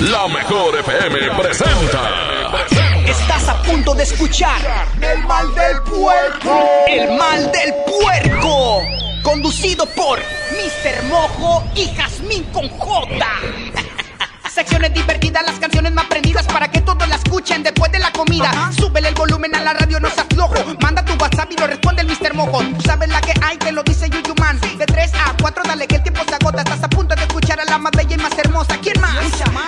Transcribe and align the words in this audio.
La 0.00 0.26
mejor 0.28 0.78
FM 0.78 1.18
presenta. 1.36 2.00
Estás 3.06 3.48
a 3.48 3.62
punto 3.62 3.94
de 3.94 4.04
escuchar 4.04 4.58
El 4.98 5.22
mal 5.26 5.54
del 5.54 5.82
puerco. 5.82 6.64
El 6.88 7.18
mal 7.18 7.52
del 7.52 7.74
puerco. 7.84 8.80
Conducido 9.22 9.84
por 9.84 10.18
Mr. 10.18 11.02
Mojo 11.10 11.64
y 11.74 11.94
Jazmín 11.94 12.44
con 12.44 12.66
J. 12.78 13.26
Secciones 14.50 14.94
divertidas, 14.94 15.44
las 15.44 15.58
canciones 15.58 15.92
más 15.92 16.06
prendidas 16.06 16.46
para 16.46 16.70
que 16.70 16.80
todos 16.80 17.06
la 17.06 17.16
escuchen 17.16 17.62
después 17.62 17.92
de 17.92 17.98
la 17.98 18.10
comida. 18.10 18.50
Súbele 18.76 19.08
el 19.08 19.14
volumen 19.14 19.54
a 19.54 19.60
la 19.60 19.74
radio, 19.74 20.00
no 20.00 20.08
se 20.08 20.22
aflojo. 20.22 20.54
Manda 20.80 21.04
tu 21.04 21.12
WhatsApp 21.22 21.52
y 21.52 21.56
lo 21.56 21.66
responde 21.66 22.00
el 22.02 22.08
Mr. 22.08 22.32
Mojo. 22.32 22.62
Tú 22.62 22.80
sabes 22.80 23.10
la 23.10 23.20
que 23.20 23.34
hay, 23.42 23.58
te 23.58 23.70
lo 23.70 23.82
dice 23.82 24.08
Yuyuman. 24.08 24.58
De 24.78 24.86
3 24.86 25.12
a 25.14 25.36
4, 25.42 25.62
dale 25.66 25.86
que 25.86 25.96
el 25.96 26.02
tiempo 26.02 26.22
se 26.26 26.34
agota. 26.34 26.62
Estás 26.62 26.82
a 26.82 26.88
punto 26.88 27.14
de 27.14 27.20
escuchar 27.20 27.39
a 27.58 27.64
la 27.64 27.78
más 27.78 27.92
bella 27.96 28.14
y 28.14 28.18
más 28.18 28.38
hermosa. 28.38 28.78
¿Quién 28.80 29.00
más? 29.00 29.14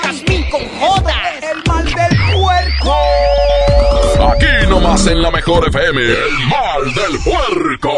Jazmín 0.02 0.48
con 0.50 0.60
J. 0.78 1.12
El 1.40 1.62
mal 1.66 1.84
del 1.84 2.16
puerco. 2.34 2.96
Aquí 4.32 4.66
nomás 4.68 5.06
en 5.06 5.20
la 5.20 5.30
mejor 5.30 5.68
FM. 5.68 6.00
El 6.00 6.46
mal 6.48 6.94
del 6.94 7.18
puerco. 7.24 7.92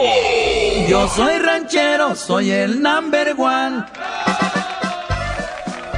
Yo 0.88 1.08
soy 1.08 1.38
ranchero, 1.38 2.14
soy 2.14 2.50
el 2.50 2.80
number 2.80 3.34
one. 3.36 3.84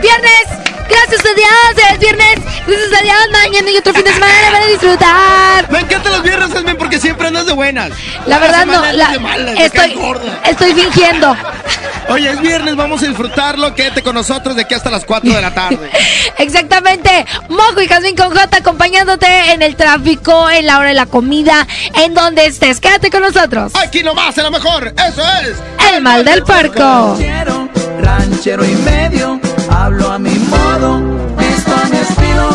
Viernes, 0.00 0.75
gracias 0.88 1.20
a 1.20 1.34
Dios, 1.34 1.86
es 1.92 1.98
viernes, 1.98 2.34
gracias 2.66 3.00
a 3.00 3.02
Dios, 3.02 3.16
mañana 3.32 3.70
y 3.70 3.76
otro 3.78 3.92
fin 3.94 4.04
de 4.04 4.12
semana 4.12 4.32
para 4.52 4.66
disfrutar. 4.66 5.70
Me 5.70 5.80
encantan 5.80 6.12
los 6.12 6.22
viernes, 6.22 6.48
Jasmine, 6.52 6.74
porque 6.76 6.98
siempre 6.98 7.28
andas 7.28 7.46
de 7.46 7.52
buenas. 7.52 7.90
La 8.26 8.38
verdad 8.38 8.66
no, 8.66 8.92
la- 8.92 9.10
de 9.10 9.18
malas, 9.18 9.58
estoy, 9.58 9.94
gorda. 9.94 10.40
estoy 10.44 10.74
fingiendo. 10.74 11.36
Oye, 12.08 12.30
es 12.30 12.40
viernes, 12.40 12.76
vamos 12.76 13.02
a 13.02 13.06
disfrutarlo. 13.06 13.74
Quédate 13.74 14.00
con 14.00 14.14
nosotros 14.14 14.54
de 14.54 14.62
aquí 14.62 14.74
hasta 14.74 14.90
las 14.90 15.04
4 15.04 15.32
de 15.32 15.42
la 15.42 15.52
tarde. 15.52 15.90
Exactamente, 16.38 17.26
Mojo 17.48 17.80
y 17.80 17.88
Jazmín 17.88 18.14
con 18.16 18.28
J 18.30 18.56
acompañándote 18.58 19.26
en 19.52 19.60
el 19.62 19.74
tráfico, 19.74 20.48
en 20.48 20.66
la 20.66 20.78
hora 20.78 20.88
de 20.90 20.94
la 20.94 21.06
comida, 21.06 21.66
en 21.94 22.14
donde 22.14 22.46
estés. 22.46 22.78
Quédate 22.80 23.10
con 23.10 23.22
nosotros. 23.22 23.72
Aquí 23.74 24.04
nomás, 24.04 24.38
en 24.38 24.44
lo 24.44 24.50
mejor. 24.52 24.94
Eso 25.08 25.22
es. 25.42 25.56
El 25.92 26.00
mal 26.00 26.24
del 26.24 26.44
puerco. 26.44 27.16
Ranchero, 27.18 27.68
ranchero 28.06 28.64
y 28.64 28.74
medio, 28.76 29.40
hablo 29.68 30.12
a 30.12 30.18
mi 30.18 30.38
modo, 30.54 31.00
visto 31.36 31.72
a 31.82 31.88
mi 31.90 31.96
estilo. 31.96 32.48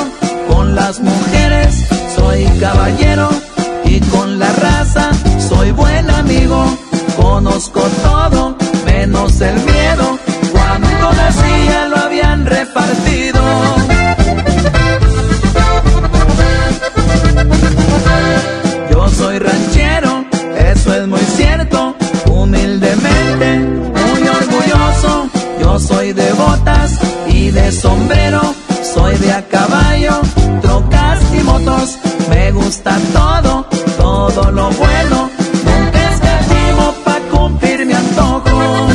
Con 0.48 0.76
las 0.76 1.00
mujeres 1.02 1.88
soy 2.16 2.46
caballero 2.60 3.30
y 3.84 4.00
con 4.12 4.40
la 4.40 4.52
raza 4.54 5.12
soy 5.50 5.72
buen 5.72 6.10
amigo. 6.10 6.60
Conozco 7.18 7.82
todo, 8.02 8.56
menos 8.86 9.42
el 9.42 9.56
miedo. 9.72 10.18
Cuando 10.54 11.14
nacía 11.22 11.88
lo 11.90 11.98
habían 11.98 12.46
repartido. 12.46 13.81
Soy 25.80 26.14
de 26.14 26.32
botas 26.34 27.00
y 27.28 27.50
de 27.50 27.72
sombrero. 27.72 28.42
Soy 28.94 29.16
de 29.18 29.32
a 29.32 29.42
caballo, 29.48 30.22
trocas 30.62 31.20
y 31.34 31.44
motos. 31.44 31.98
Me 32.30 32.52
gusta 32.52 32.98
todo, 33.14 33.66
todo 33.98 34.52
lo 34.52 34.70
bueno. 34.72 35.30
Nunca 35.66 36.12
escatimo 36.14 36.94
pa' 37.06 37.20
cumplir 37.32 37.86
mi 37.86 37.94
antojo. 37.94 38.88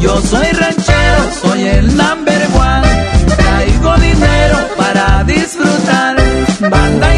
Yo 0.00 0.20
soy 0.20 0.46
ranchero, 0.52 1.22
soy 1.42 1.62
el 1.62 1.96
number 1.96 2.42
one. 2.54 3.36
Traigo 3.36 3.96
dinero 3.96 4.58
para 4.76 5.24
disfrutar. 5.24 6.16
Banda 6.70 7.11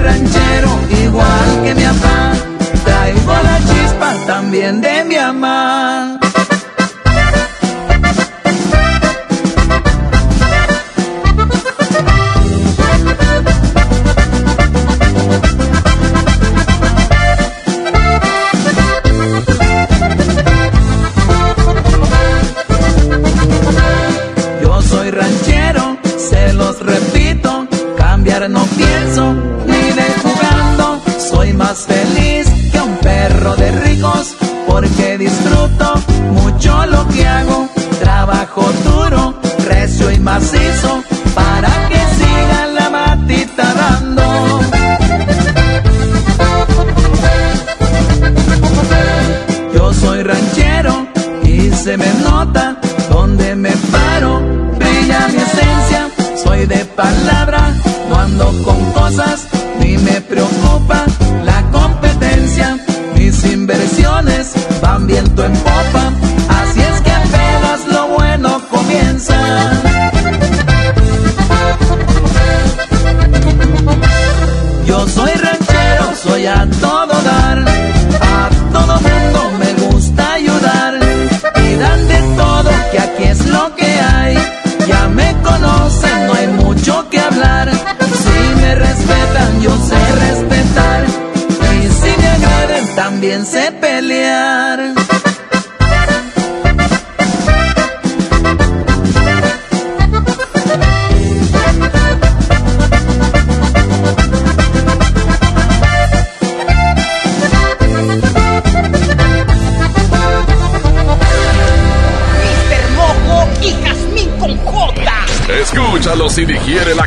ranchero, 0.00 0.70
igual 1.02 1.62
que 1.64 1.74
mi 1.74 1.82
papá. 1.82 2.32
Traigo 2.84 3.32
la 3.32 3.58
chispa 3.58 4.14
también 4.26 4.80
de 4.80 5.04
porque 34.80 35.18
disfruto 35.18 35.92
mucho 36.32 36.86
lo 36.86 37.06
que 37.08 37.26
hago, 37.26 37.68
trabajo 38.00 38.62
duro, 38.82 39.34
recio 39.68 40.10
y 40.10 40.18
macizo, 40.18 40.99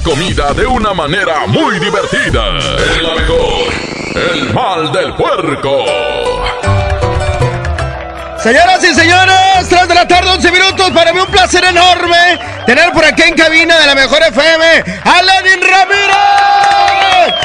comida 0.04 0.54
de 0.54 0.66
una 0.66 0.94
manera 0.94 1.48
muy 1.48 1.80
divertida. 1.80 2.50
En 2.96 3.04
la 3.04 3.16
mejor. 3.16 3.74
El 4.16 4.54
mal 4.54 4.92
del 4.92 5.16
puerco. 5.16 5.86
Señoras 8.38 8.84
y 8.84 8.94
señores, 8.94 9.70
3 9.70 9.88
de 9.88 9.96
la 9.96 10.06
tarde, 10.06 10.30
11 10.30 10.52
minutos. 10.52 10.92
Para 10.92 11.14
mí 11.14 11.20
un 11.20 11.28
placer 11.28 11.64
enorme 11.64 12.38
tener 12.66 12.92
por 12.92 13.06
aquí 13.06 13.22
en 13.22 13.36
cabina 13.36 13.80
de 13.80 13.88
la 13.88 13.96
mejor 13.96 14.22
FM 14.22 14.66
a 15.06 15.22
Lenin 15.22 15.62
Ramírez. 15.62 16.14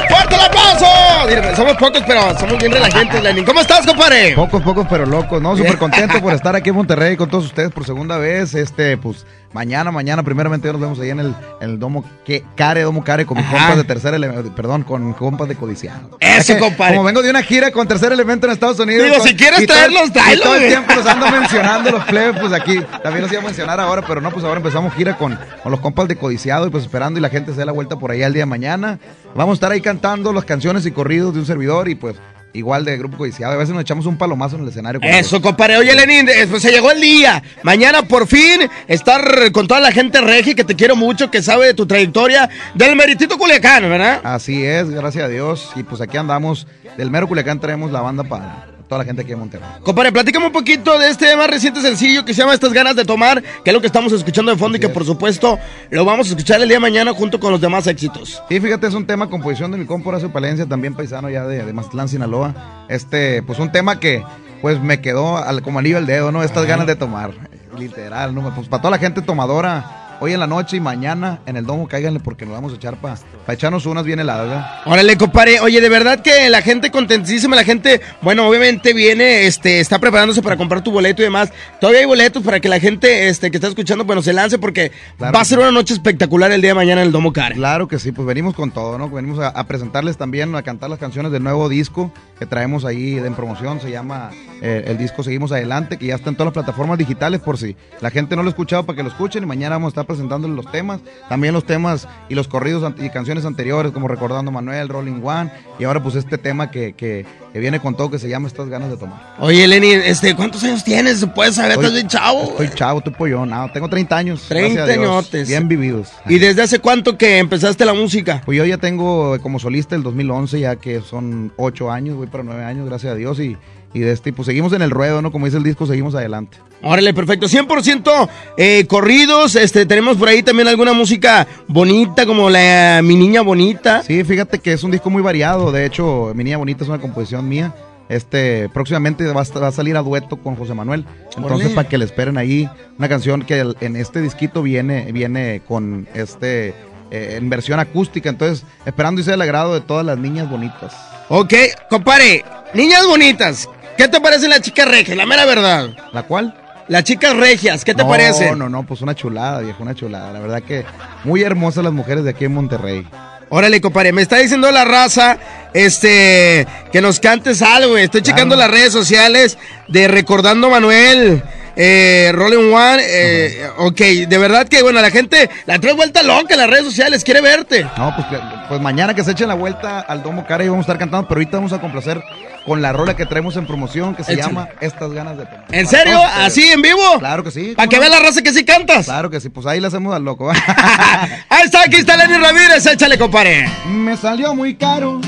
¡Fuerte 0.09 0.35
el 0.35 0.41
aplauso! 0.41 1.55
somos 1.55 1.77
pocos, 1.77 2.03
pero 2.05 2.37
somos 2.37 2.57
bien 2.57 2.71
relajantes, 2.71 3.23
Lenin. 3.23 3.45
¿Cómo 3.45 3.61
estás, 3.61 3.85
compadre? 3.85 4.33
Pocos, 4.35 4.61
pocos, 4.61 4.85
pero 4.89 5.05
locos, 5.05 5.41
¿no? 5.41 5.55
Súper 5.55 5.77
contento 5.77 6.21
por 6.21 6.33
estar 6.33 6.55
aquí 6.55 6.69
en 6.69 6.75
Monterrey 6.75 7.15
con 7.15 7.29
todos 7.29 7.45
ustedes 7.45 7.71
por 7.71 7.85
segunda 7.85 8.17
vez. 8.17 8.53
Este, 8.53 8.97
pues, 8.97 9.25
mañana, 9.53 9.91
mañana, 9.91 10.23
primeramente 10.23 10.71
nos 10.71 10.79
vemos 10.81 10.99
ahí 10.99 11.09
en 11.09 11.19
el, 11.19 11.35
en 11.61 11.69
el 11.71 11.79
Domo 11.79 12.03
que, 12.25 12.43
Care, 12.55 12.81
Domo 12.83 13.03
Care, 13.03 13.25
con 13.25 13.37
mis 13.37 13.45
Ajá. 13.45 13.57
compas 13.57 13.77
de 13.77 13.83
tercer 13.83 14.13
elemento, 14.13 14.53
perdón, 14.55 14.83
con 14.83 15.13
compas 15.13 15.47
de 15.47 15.55
codiciano. 15.55 16.09
Eso, 16.19 16.57
compadre. 16.59 16.95
Como 16.95 17.05
vengo 17.05 17.21
de 17.21 17.29
una 17.29 17.41
gira 17.43 17.71
con 17.71 17.87
tercer 17.87 18.11
elemento 18.11 18.45
en 18.47 18.53
Estados 18.53 18.79
Unidos. 18.79 19.03
Digo, 19.05 19.17
con- 19.17 19.27
si 19.27 19.35
quieres 19.35 19.65
traerlos, 19.65 20.11
tráelos, 20.13 20.43
todo 20.43 20.55
el 20.55 20.67
tiempo 20.67 20.93
los 20.93 21.05
ando 21.05 21.31
mencionando 21.31 21.91
los 21.91 22.03
plebes, 22.05 22.39
pues 22.39 22.53
aquí 22.53 22.79
también 23.03 23.23
los 23.23 23.31
iba 23.31 23.41
a 23.41 23.45
mencionar 23.45 23.79
ahora, 23.79 24.03
pero 24.07 24.21
no, 24.21 24.31
pues 24.31 24.43
ahora 24.45 24.57
empezamos 24.57 24.93
gira 24.93 25.17
con, 25.17 25.37
con 25.63 25.71
los 25.71 25.81
compas 25.81 26.07
de 26.07 26.15
codiciado 26.15 26.67
y 26.67 26.69
pues 26.69 26.83
esperando 26.83 27.19
y 27.19 27.21
la 27.21 27.29
gente 27.29 27.51
se 27.53 27.59
dé 27.59 27.65
la 27.65 27.71
vuelta 27.71 27.97
por 27.97 28.11
ahí 28.11 28.23
al 28.23 28.33
día 28.33 28.43
de 28.43 28.47
mañana. 28.47 28.99
Vamos 29.35 29.53
a 29.53 29.55
estar 29.55 29.71
ahí 29.71 29.81
cantando 29.81 30.31
las 30.33 30.45
canciones 30.45 30.85
y 30.85 30.91
corridos 30.91 31.33
de 31.33 31.39
un 31.41 31.45
servidor 31.45 31.87
y 31.89 31.95
pues 31.95 32.15
igual 32.53 32.85
de 32.85 32.97
grupo 32.97 33.17
codiciado. 33.17 33.53
A 33.53 33.57
veces 33.57 33.73
nos 33.73 33.81
echamos 33.81 34.05
un 34.05 34.17
palomazo 34.17 34.55
en 34.55 34.63
el 34.63 34.69
escenario. 34.69 34.99
Eso, 35.03 35.41
compadre. 35.41 35.77
Oye, 35.77 35.95
Lenin, 35.95 36.27
pues 36.49 36.61
se 36.61 36.71
llegó 36.71 36.91
el 36.91 37.01
día. 37.01 37.43
Mañana, 37.63 38.03
por 38.03 38.27
fin, 38.27 38.69
estar 38.87 39.51
con 39.51 39.67
toda 39.67 39.79
la 39.79 39.91
gente 39.91 40.21
regi 40.21 40.55
que 40.55 40.63
te 40.63 40.75
quiero 40.75 40.95
mucho, 40.95 41.29
que 41.29 41.41
sabe 41.41 41.67
de 41.67 41.73
tu 41.73 41.85
trayectoria 41.85 42.49
del 42.73 42.95
Meritito 42.95 43.37
Culiacán, 43.37 43.83
¿verdad? 43.83 44.21
Así 44.23 44.63
es, 44.63 44.89
gracias 44.89 45.25
a 45.25 45.27
Dios. 45.27 45.71
Y 45.75 45.83
pues 45.83 46.01
aquí 46.01 46.17
andamos. 46.17 46.67
Del 46.97 47.11
mero 47.11 47.27
Culiacán 47.27 47.59
traemos 47.59 47.91
la 47.91 48.01
banda 48.01 48.23
para 48.23 48.65
toda 48.89 48.99
la 48.99 49.05
gente 49.05 49.21
aquí 49.21 49.29
de 49.29 49.35
Monterrey. 49.35 49.69
Compadre, 49.83 50.11
platícame 50.11 50.47
un 50.47 50.51
poquito 50.51 50.97
de 50.97 51.09
este 51.09 51.37
más 51.37 51.47
reciente 51.47 51.79
sencillo 51.79 52.25
que 52.25 52.33
se 52.33 52.41
llama 52.41 52.55
Estas 52.55 52.73
ganas 52.73 52.95
de 52.95 53.05
tomar, 53.05 53.41
que 53.41 53.69
es 53.69 53.73
lo 53.73 53.79
que 53.79 53.87
estamos 53.87 54.11
escuchando 54.11 54.51
de 54.51 54.57
fondo 54.57 54.77
y 54.77 54.81
que 54.81 54.89
por 54.89 55.05
supuesto 55.05 55.59
lo 55.91 56.03
vamos 56.03 56.27
a 56.27 56.29
escuchar 56.31 56.59
el 56.59 56.67
día 56.67 56.77
de 56.77 56.81
mañana 56.81 57.13
junto 57.13 57.39
con 57.39 57.51
los 57.51 57.61
demás 57.61 57.85
éxitos. 57.85 58.41
Sí, 58.49 58.59
fíjate, 58.59 58.87
es 58.87 58.95
un 58.95 59.05
tema 59.05 59.29
composición 59.29 59.71
de 59.71 59.77
mi 59.77 59.85
compa 59.85 60.09
Horacio 60.09 60.33
Palencia, 60.33 60.65
también 60.65 60.95
paisano 60.95 61.29
ya 61.29 61.45
de, 61.45 61.63
de 61.63 61.71
Mazatlán, 61.71 62.09
Sinaloa. 62.09 62.85
Este, 62.89 63.43
pues 63.43 63.59
un 63.59 63.71
tema 63.71 63.99
que 63.99 64.23
pues 64.61 64.81
me 64.81 64.99
quedó 65.01 65.37
al, 65.37 65.61
como 65.61 65.79
anillo 65.79 65.97
al 65.97 66.07
dedo, 66.07 66.31
¿no? 66.31 66.41
Estas 66.41 66.65
ganas 66.65 66.87
de 66.87 66.95
tomar. 66.95 67.31
Literal, 67.77 68.33
¿no? 68.33 68.53
Pues 68.55 68.67
para 68.67 68.81
toda 68.81 68.91
la 68.91 68.97
gente 68.97 69.21
tomadora, 69.21 70.08
hoy 70.19 70.33
en 70.33 70.39
la 70.39 70.47
noche 70.47 70.77
y 70.77 70.79
mañana 70.79 71.39
en 71.45 71.57
el 71.57 71.65
domo 71.65 71.87
cáiganle 71.87 72.19
porque 72.19 72.45
nos 72.45 72.55
vamos 72.55 72.73
a 72.73 72.75
echar 72.75 72.97
para 72.97 73.17
echarnos 73.47 73.85
unas 73.85 74.03
bien 74.03 74.19
heladas, 74.19 74.47
¿verdad? 74.47 74.81
Órale, 74.85 75.17
compadre. 75.17 75.59
Oye, 75.59 75.81
de 75.81 75.89
verdad 75.89 76.21
que 76.21 76.49
la 76.49 76.61
gente 76.61 76.91
contentísima, 76.91 77.55
la 77.55 77.63
gente, 77.63 78.01
bueno, 78.21 78.47
obviamente 78.47 78.93
viene, 78.93 79.45
este, 79.47 79.79
está 79.79 79.99
preparándose 79.99 80.41
para 80.41 80.57
comprar 80.57 80.83
tu 80.83 80.91
boleto 80.91 81.21
y 81.21 81.25
demás. 81.25 81.51
Todavía 81.79 82.01
hay 82.01 82.05
boletos 82.05 82.43
para 82.43 82.59
que 82.59 82.69
la 82.69 82.79
gente, 82.79 83.29
este, 83.29 83.51
que 83.51 83.57
está 83.57 83.67
escuchando, 83.67 84.05
bueno, 84.05 84.21
se 84.21 84.33
lance 84.33 84.57
porque 84.57 84.91
Claro 85.17 85.33
va 85.33 85.41
a 85.41 85.45
ser 85.45 85.57
sí. 85.57 85.61
una 85.61 85.71
noche 85.71 85.93
espectacular 85.93 86.51
el 86.51 86.61
día 86.61 86.71
de 86.71 86.75
mañana 86.75 87.01
en 87.01 87.07
el 87.07 87.11
Domo 87.11 87.33
Care. 87.33 87.55
Claro 87.55 87.87
que 87.87 87.99
sí, 87.99 88.11
pues 88.11 88.27
venimos 88.27 88.53
con 88.55 88.71
todo, 88.71 88.97
¿no? 88.97 89.09
Venimos 89.09 89.39
a, 89.39 89.49
a 89.49 89.67
presentarles 89.67 90.17
también, 90.17 90.55
a 90.55 90.61
cantar 90.63 90.89
las 90.89 90.99
canciones 90.99 91.31
del 91.31 91.43
nuevo 91.43 91.69
disco 91.69 92.11
que 92.37 92.45
traemos 92.45 92.85
ahí 92.85 93.17
en 93.17 93.35
promoción, 93.35 93.81
se 93.81 93.91
llama 93.91 94.31
eh, 94.61 94.85
el 94.87 94.97
disco 94.97 95.23
Seguimos 95.23 95.51
Adelante, 95.51 95.97
que 95.97 96.07
ya 96.07 96.15
está 96.15 96.29
en 96.29 96.35
todas 96.35 96.47
las 96.47 96.63
plataformas 96.63 96.97
digitales 96.97 97.41
por 97.41 97.57
si 97.57 97.75
la 98.01 98.09
gente 98.09 98.35
no 98.35 98.43
lo 98.43 98.49
ha 98.49 98.51
escuchado 98.51 98.85
para 98.85 98.95
que 98.95 99.03
lo 99.03 99.09
escuchen 99.09 99.43
y 99.43 99.45
mañana 99.45 99.75
vamos 99.75 99.87
a 99.87 99.89
estar 99.89 100.05
presentándoles 100.09 100.55
los 100.55 100.71
temas, 100.71 101.01
también 101.29 101.53
los 101.53 101.65
temas 101.65 102.07
y 102.29 102.35
los 102.35 102.47
corridos 102.47 102.91
y 102.99 103.11
canciones 103.11 103.45
anteriores 103.45 103.91
como 103.91 104.07
Recordando 104.07 104.51
Manuel, 104.51 104.89
Rolling 104.89 105.21
One 105.23 105.51
y 105.77 105.83
ahora 105.83 106.01
pues 106.01 106.15
este 106.15 106.39
tema 106.39 106.71
que, 106.71 106.93
que, 106.93 107.27
que 107.53 107.59
viene 107.59 107.79
con 107.79 107.95
todo 107.95 108.09
que 108.09 108.17
se 108.17 108.27
llama 108.27 108.47
Estas 108.47 108.69
ganas 108.69 108.89
de 108.89 108.97
tomar. 108.97 109.35
Oye, 109.39 109.67
Lenny, 109.67 109.91
este, 109.91 110.35
¿cuántos 110.35 110.63
años 110.63 110.83
tienes? 110.83 111.19
¿Se 111.19 111.27
puede 111.27 111.53
saber? 111.53 111.73
¿Estás 111.73 111.93
bien 111.93 112.07
chavo? 112.07 112.41
Estoy 112.41 112.69
chavo, 112.69 112.97
estoy 112.97 113.13
pollón, 113.13 113.51
no, 113.51 113.71
tengo 113.71 113.87
30 113.87 114.17
años. 114.17 114.45
30 114.49 114.73
gracias 114.73 114.97
a 114.97 114.99
Dios, 114.99 115.11
añotes. 115.11 115.47
Bien 115.47 115.67
vividos. 115.67 116.09
¿Y 116.25 116.39
desde 116.39 116.63
hace 116.63 116.79
cuánto 116.79 117.15
que 117.15 117.37
empezaste 117.37 117.85
la 117.85 117.93
música? 117.93 118.41
Pues 118.43 118.57
yo 118.57 118.65
ya 118.65 118.79
tengo 118.79 119.39
como 119.41 119.59
solista 119.59 119.95
el 119.95 120.01
2011, 120.01 120.59
ya 120.59 120.75
que 120.77 121.01
son 121.01 121.53
ocho 121.55 121.91
años, 121.91 122.17
voy 122.17 122.25
para 122.25 122.43
nueve 122.43 122.63
años, 122.63 122.87
gracias 122.87 123.13
a 123.13 123.15
Dios. 123.15 123.39
Y, 123.39 123.57
y 123.93 123.99
de 124.01 124.11
este, 124.11 124.31
pues 124.33 124.45
seguimos 124.45 124.73
en 124.73 124.81
el 124.81 124.91
ruedo, 124.91 125.21
¿no? 125.21 125.31
Como 125.31 125.45
dice 125.45 125.57
el 125.57 125.63
disco, 125.63 125.85
seguimos 125.85 126.13
adelante. 126.15 126.57
Órale, 126.81 127.13
perfecto. 127.13 127.47
100% 127.47 128.29
eh, 128.57 128.85
corridos. 128.87 129.55
Este, 129.55 129.85
tenemos 129.85 130.15
por 130.17 130.29
ahí 130.29 130.43
también 130.43 130.67
alguna 130.67 130.93
música 130.93 131.47
bonita, 131.67 132.25
como 132.25 132.49
la 132.49 133.01
Mi 133.03 133.15
Niña 133.15 133.41
Bonita. 133.41 134.03
Sí, 134.03 134.23
fíjate 134.23 134.59
que 134.59 134.73
es 134.73 134.83
un 134.83 134.91
disco 134.91 135.09
muy 135.09 135.21
variado. 135.21 135.71
De 135.71 135.85
hecho, 135.85 136.31
Mi 136.35 136.43
Niña 136.43 136.57
Bonita 136.57 136.83
es 136.83 136.89
una 136.89 136.99
composición 137.01 137.47
mía. 137.49 137.73
Este, 138.07 138.69
próximamente 138.69 139.25
va 139.27 139.41
a, 139.41 139.59
va 139.59 139.67
a 139.67 139.71
salir 139.71 139.95
a 139.97 140.01
dueto 140.01 140.37
con 140.37 140.55
José 140.55 140.73
Manuel. 140.73 141.05
Entonces, 141.37 141.69
para 141.73 141.87
que 141.87 141.97
le 141.97 142.05
esperen 142.05 142.37
ahí, 142.37 142.69
una 142.97 143.07
canción 143.09 143.43
que 143.43 143.59
el- 143.59 143.77
en 143.81 143.95
este 143.95 144.21
disquito 144.21 144.63
viene, 144.63 145.11
viene 145.11 145.61
con 145.67 146.07
este, 146.15 146.69
eh, 147.11 147.35
en 147.37 147.49
versión 147.49 147.79
acústica. 147.79 148.29
Entonces, 148.29 148.65
esperando 148.85 149.21
y 149.21 149.23
sea 149.23 149.31
del 149.33 149.41
agrado 149.43 149.73
de 149.73 149.81
todas 149.81 150.05
las 150.05 150.17
niñas 150.17 150.49
bonitas. 150.49 150.95
Ok, 151.27 151.53
compadre. 151.89 152.43
Niñas 152.73 153.05
bonitas. 153.05 153.69
¿Qué 153.99 154.07
te 154.07 154.21
parecen 154.21 154.49
las 154.49 154.61
chicas 154.61 154.87
regias? 154.87 155.17
La 155.17 155.25
mera 155.25 155.43
verdad. 155.43 155.89
¿La 156.13 156.23
cual? 156.23 156.55
Las 156.87 157.03
chicas 157.03 157.35
regias, 157.35 157.83
¿qué 157.83 157.93
te 157.93 158.01
no, 158.01 158.07
parecen? 158.07 158.57
No, 158.57 158.69
no, 158.69 158.83
pues 158.83 159.01
una 159.01 159.13
chulada, 159.13 159.59
viejo, 159.59 159.83
una 159.83 159.93
chulada. 159.93 160.31
La 160.31 160.39
verdad 160.39 160.63
que 160.63 160.85
muy 161.25 161.43
hermosas 161.43 161.83
las 161.83 161.91
mujeres 161.91 162.23
de 162.23 162.29
aquí 162.29 162.45
en 162.45 162.53
Monterrey. 162.53 163.05
Órale, 163.49 163.81
compadre, 163.81 164.13
me 164.13 164.21
está 164.21 164.37
diciendo 164.37 164.71
la 164.71 164.85
raza, 164.85 165.37
este, 165.73 166.65
que 166.93 167.01
nos 167.01 167.19
cantes 167.19 167.61
algo, 167.61 167.89
güey. 167.89 168.05
Estoy 168.05 168.21
checando 168.21 168.55
las 168.55 168.71
redes 168.71 168.93
sociales 168.93 169.57
de 169.89 170.07
Recordando 170.07 170.69
Manuel, 170.69 171.43
eh, 171.75 172.31
Rolling 172.33 172.71
One, 172.73 173.01
eh, 173.05 173.69
ok, 173.77 173.99
de 174.27 174.37
verdad 174.37 174.67
que, 174.67 174.81
bueno, 174.81 175.01
la 175.01 175.11
gente 175.11 175.49
la 175.65 175.79
trae 175.79 175.93
vuelta 175.93 176.23
loca 176.23 176.53
en 176.53 176.59
las 176.59 176.69
redes 176.69 176.85
sociales, 176.85 177.23
quiere 177.23 177.41
verte. 177.41 177.85
No, 177.97 178.13
pues, 178.15 178.27
pues 178.67 178.81
mañana 178.81 179.13
que 179.13 179.23
se 179.23 179.31
echen 179.31 179.47
la 179.47 179.53
vuelta 179.55 179.99
al 180.01 180.23
Domo 180.23 180.45
Cara 180.45 180.63
y 180.63 180.69
vamos 180.69 180.83
a 180.83 180.85
estar 180.87 180.97
cantando, 180.97 181.27
pero 181.27 181.39
ahorita 181.39 181.57
vamos 181.57 181.73
a 181.73 181.79
complacer 181.79 182.21
con 182.65 182.81
la 182.81 182.91
rola 182.93 183.15
que 183.15 183.25
traemos 183.25 183.55
en 183.55 183.65
promoción 183.65 184.13
que 184.13 184.23
se 184.23 184.33
Échale. 184.33 184.49
llama 184.49 184.67
Estas 184.81 185.11
ganas 185.11 185.37
de 185.37 185.45
tomar. 185.45 185.65
¿En 185.71 185.87
serio? 185.87 186.17
todos. 186.17 186.29
¿Así, 186.39 186.69
en 186.69 186.81
vivo? 186.81 187.01
Claro 187.17 187.43
que 187.43 187.51
sí. 187.51 187.73
Para 187.75 187.87
¿cómo 187.87 187.89
que 187.89 187.95
no? 187.95 188.01
vea 188.01 188.09
la 188.09 188.19
raza 188.25 188.41
que 188.41 188.53
sí 188.53 188.63
cantas. 188.65 189.05
Claro 189.05 189.29
que 189.29 189.39
sí, 189.39 189.49
pues 189.49 189.65
ahí 189.65 189.79
la 189.79 189.87
hacemos 189.87 190.13
al 190.13 190.23
loco. 190.23 190.51
Ahí 191.49 191.63
está, 191.65 191.81
aquí 191.83 191.95
está 191.97 192.15
Lenny 192.17 192.37
Ramírez, 192.37 192.85
échale, 192.85 193.17
compadre. 193.17 193.67
Me 193.87 194.15
salió 194.17 194.53
muy 194.53 194.75
caro 194.75 195.19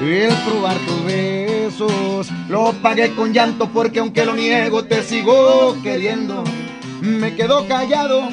el 0.00 0.34
probar 0.46 0.76
tus 0.86 1.04
Lo 2.48 2.72
pagué 2.74 3.14
con 3.14 3.32
llanto 3.32 3.68
porque 3.68 3.98
aunque 3.98 4.24
lo 4.24 4.34
niego 4.34 4.84
te 4.84 5.02
sigo 5.02 5.76
queriendo. 5.82 6.44
Me 7.00 7.34
quedo 7.34 7.66
callado 7.66 8.28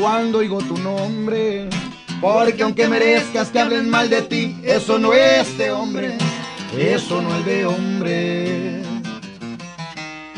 cuando 0.00 0.38
oigo 0.38 0.58
tu 0.58 0.78
nombre. 0.78 1.68
Porque 2.20 2.62
aunque 2.62 2.88
merezcas 2.88 3.50
que 3.50 3.60
hablen 3.60 3.90
mal 3.90 4.08
de 4.08 4.22
ti, 4.22 4.56
eso 4.62 4.98
no 4.98 5.12
es 5.12 5.56
de 5.58 5.70
hombre. 5.70 6.16
Eso 6.76 7.20
no 7.22 7.34
es 7.36 7.44
de 7.44 7.66
hombre. 7.66 8.82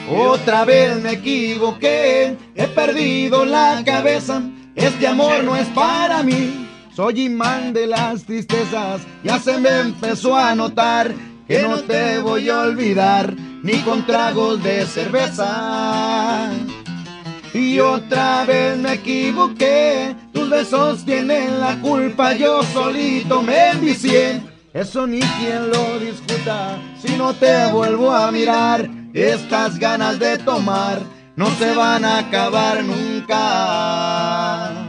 Otra 0.09 0.65
vez 0.65 1.01
me 1.01 1.13
equivoqué, 1.13 2.37
he 2.57 2.67
perdido 2.67 3.45
la 3.45 3.83
cabeza. 3.85 4.43
Este 4.75 5.07
amor 5.07 5.45
no 5.45 5.55
es 5.55 5.69
para 5.69 6.23
mí. 6.23 6.67
Soy 6.95 7.21
imán 7.23 7.73
de 7.73 7.87
las 7.87 8.25
tristezas, 8.25 9.01
ya 9.23 9.39
se 9.39 9.57
me 9.59 9.71
empezó 9.81 10.37
a 10.37 10.55
notar 10.55 11.15
que 11.51 11.63
no 11.63 11.81
te 11.81 12.21
voy 12.21 12.49
a 12.49 12.61
olvidar, 12.61 13.35
ni 13.65 13.79
con 13.79 14.07
tragos 14.07 14.63
de 14.63 14.87
cerveza. 14.87 16.53
Y 17.53 17.81
otra 17.81 18.45
vez 18.45 18.79
me 18.79 18.93
equivoqué, 18.93 20.15
tus 20.33 20.49
besos 20.49 21.05
tienen 21.05 21.59
la 21.59 21.75
culpa, 21.81 22.35
yo 22.35 22.63
solito 22.63 23.43
me 23.43 23.71
envicié. 23.71 24.41
Eso 24.73 25.09
ni 25.09 25.19
quien 25.19 25.71
lo 25.71 25.99
discuta, 25.99 26.79
si 27.05 27.17
no 27.17 27.35
te 27.35 27.67
vuelvo 27.73 28.13
a 28.13 28.31
mirar, 28.31 28.89
estas 29.13 29.77
ganas 29.77 30.21
de 30.21 30.39
tomar 30.39 31.01
no 31.35 31.51
se 31.59 31.75
van 31.75 32.05
a 32.05 32.19
acabar 32.19 32.85
nunca. 32.85 34.80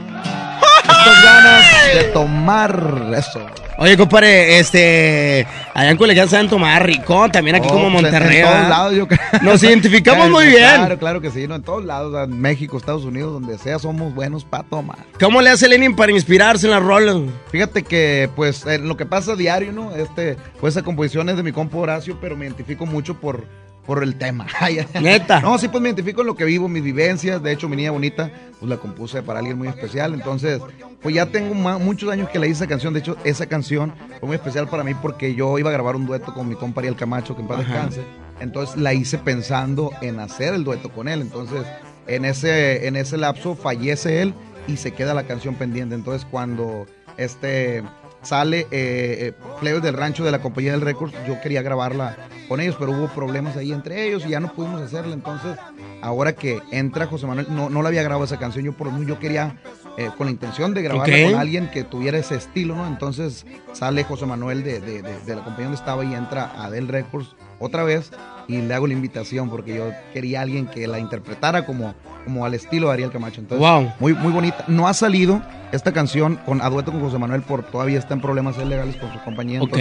Estas 0.92 1.24
ganas 1.24 1.66
de 1.96 2.04
tomar 2.14 3.04
eso. 3.18 3.46
Oye, 3.78 3.98
compadre, 3.98 4.60
este, 4.60 5.48
allá 5.74 5.90
en 5.90 5.98
Culiacán 5.98 6.30
saben 6.30 6.48
tomar 6.48 6.86
rico, 6.86 7.30
también 7.32 7.56
aquí 7.56 7.68
Oh, 7.68 7.74
como 7.74 7.92
pues, 7.92 7.96
en- 7.96 8.12
Monterrey. 8.12 8.38
En, 8.38 8.46
todos 8.46 8.70
lados, 8.70 8.94
yo 8.96 9.08
creo. 9.08 9.20
Nos 9.42 9.64
identificamos 9.64 10.30
muy 10.30 10.46
bien. 10.48 10.60
Claro, 10.76 10.98
claro 11.00 11.22
que 11.22 11.32
sí, 11.32 11.48
¿no? 11.48 11.56
en 11.56 11.64
todos 11.64 11.84
lados, 11.84 12.14
en 12.28 12.40
México, 12.40 12.78
Estados 12.78 13.06
Unidos, 13.06 13.34
donde 13.34 13.58
sea, 13.58 13.80
somos 13.80 14.14
buenos 14.14 14.46
para 14.46 14.64
tomar. 14.66 15.00
¿Cómo 15.20 15.42
le 15.42 15.50
hace 15.50 15.68
Lenin 15.68 15.96
para 15.96 16.12
inspirarse 16.12 16.68
en 16.68 16.74
las 16.74 16.84
rolas? 16.84 17.16
Fíjate 17.52 17.82
que, 17.84 18.30
pues, 18.36 18.66
en 18.68 18.88
lo 18.88 18.98
que 18.98 19.08
pasa 19.08 19.36
diario, 19.36 19.72
¿no? 19.72 19.96
Este, 19.96 20.38
pues, 20.60 20.76
esa 20.76 20.84
composición 20.84 21.30
es 21.30 21.38
de 21.38 21.44
mi 21.44 21.52
compa 21.52 21.78
Horacio, 21.78 22.18
pero 22.22 22.38
me 22.38 22.46
identifico 22.46 22.86
mucho 22.86 23.16
por, 23.20 23.46
por 23.86 24.04
el 24.04 24.16
tema. 24.16 24.48
Neta. 25.02 25.42
No, 25.42 25.58
sí, 25.58 25.68
pues 25.68 25.82
me 25.82 25.90
identifico 25.90 26.22
en 26.22 26.28
lo 26.28 26.36
que 26.36 26.46
vivo, 26.46 26.68
mis 26.68 26.84
vivencias. 26.84 27.42
De 27.42 27.52
hecho, 27.52 27.68
mi 27.68 27.76
niña 27.76 27.92
bonita, 27.92 28.32
pues 28.60 28.70
la 28.70 28.78
compuse 28.78 29.22
para 29.24 29.40
alguien 29.40 29.58
muy 29.58 29.68
especial. 29.68 30.14
Entonces, 30.14 30.62
pues 31.02 31.16
ya 31.16 31.26
tengo 31.26 31.54
muchos 31.54 32.10
años 32.10 32.30
que 32.30 32.40
le 32.40 32.48
hice 32.48 32.64
esa 32.64 32.68
canción. 32.68 32.94
De 32.94 33.00
hecho, 33.00 33.18
esa 33.24 33.48
canción 33.48 33.94
fue 34.20 34.28
muy 34.28 34.36
especial 34.36 34.68
para 34.68 34.84
mí 34.84 34.94
porque 34.94 35.34
yo 35.34 35.58
iba 35.58 35.70
a 35.70 35.74
grabar 35.74 35.96
un 35.96 36.06
dueto 36.06 36.34
con 36.34 36.48
mi 36.48 36.56
compa 36.56 36.82
Ariel 36.82 36.96
Camacho, 36.96 37.36
que 37.36 37.42
en 37.42 37.48
paz 37.48 37.60
descanse. 37.60 38.02
Entonces, 38.40 38.78
la 38.78 38.94
hice 38.94 39.18
pensando 39.18 39.92
en 40.02 40.20
hacer 40.20 40.54
el 40.54 40.64
dueto 40.64 40.90
con 40.90 41.08
él. 41.08 41.22
Entonces, 41.22 41.66
en 42.08 42.26
ese, 42.26 42.88
en 42.88 42.96
ese 42.96 43.18
lapso 43.18 43.56
fallece 43.56 44.22
él 44.22 44.34
y 44.68 44.78
se 44.78 44.92
queda 44.92 45.14
la 45.14 45.24
canción 45.24 45.56
pendiente. 45.56 45.96
Entonces, 45.96 46.28
cuando 46.30 46.86
este 47.18 47.84
sale 48.22 48.68
eh, 48.72 49.34
eh, 49.62 49.80
del 49.82 49.94
Rancho 49.94 50.24
de 50.24 50.32
la 50.32 50.42
compañía 50.42 50.72
del 50.72 50.82
Records. 50.82 51.14
Yo 51.28 51.40
quería 51.42 51.62
grabarla 51.62 52.18
con 52.48 52.60
ellos, 52.60 52.76
pero 52.78 52.92
hubo 52.92 53.08
problemas 53.08 53.58
ahí 53.58 53.72
entre 53.72 54.08
ellos 54.08 54.24
y 54.26 54.30
ya 54.30 54.40
no 54.40 54.54
pudimos 54.54 54.82
hacerla. 54.82 55.14
Entonces, 55.14 55.58
ahora 56.02 56.34
que 56.34 56.62
entra 56.72 57.08
José 57.08 57.28
Manuel, 57.28 57.48
no, 57.50 57.70
no 57.70 57.82
la 57.82 57.90
había 57.90 58.04
grabado 58.04 58.26
esa 58.26 58.38
canción, 58.38 58.66
yo 58.66 58.74
por 58.74 58.92
lo 58.92 59.04
yo 59.04 59.20
quería 59.20 59.56
eh, 59.98 60.10
con 60.18 60.28
la 60.28 60.32
intención 60.32 60.74
de 60.74 60.82
grabarla 60.84 61.32
con 61.32 61.40
alguien 61.40 61.70
que 61.70 61.84
tuviera 61.84 62.18
ese 62.18 62.36
estilo, 62.36 62.76
¿no? 62.76 62.88
Entonces 62.88 63.46
sale 63.74 64.04
José 64.04 64.26
Manuel 64.26 64.64
de, 64.64 64.80
de, 64.80 65.02
de, 65.02 65.36
la 65.36 65.44
compañía 65.44 65.66
donde 65.66 65.76
estaba 65.76 66.06
y 66.06 66.14
entra 66.14 66.52
a 66.64 66.70
Del 66.70 66.88
Records 66.88 67.36
otra 67.60 67.84
vez 67.84 68.12
y 68.48 68.62
le 68.62 68.74
hago 68.74 68.88
la 68.88 68.94
invitación 68.94 69.50
porque 69.50 69.76
yo 69.76 69.92
quería 70.14 70.42
alguien 70.42 70.68
que 70.68 70.88
la 70.88 71.00
interpretara 71.00 71.66
como, 71.66 71.94
como 72.24 72.46
al 72.46 72.54
estilo 72.54 72.88
de 72.88 72.94
Ariel 72.94 73.12
Camacho. 73.12 73.42
Entonces, 73.42 73.68
wow. 73.68 73.92
muy, 74.00 74.14
muy 74.14 74.32
bonita. 74.32 74.64
No 74.68 74.88
ha 74.88 74.94
salido 74.94 75.42
esta 75.72 75.92
canción 75.92 76.38
con 76.46 76.62
a 76.62 76.70
dueto 76.70 76.92
con 76.92 77.02
José 77.02 77.18
Manuel 77.18 77.42
por 77.44 77.64
todavía 77.64 77.98
está 77.98 78.14
en 78.14 78.22
problemas 78.22 78.58
legales 78.58 78.96
con 78.98 79.12
su 79.12 79.20
compañía. 79.24 79.62
ok. 79.62 79.78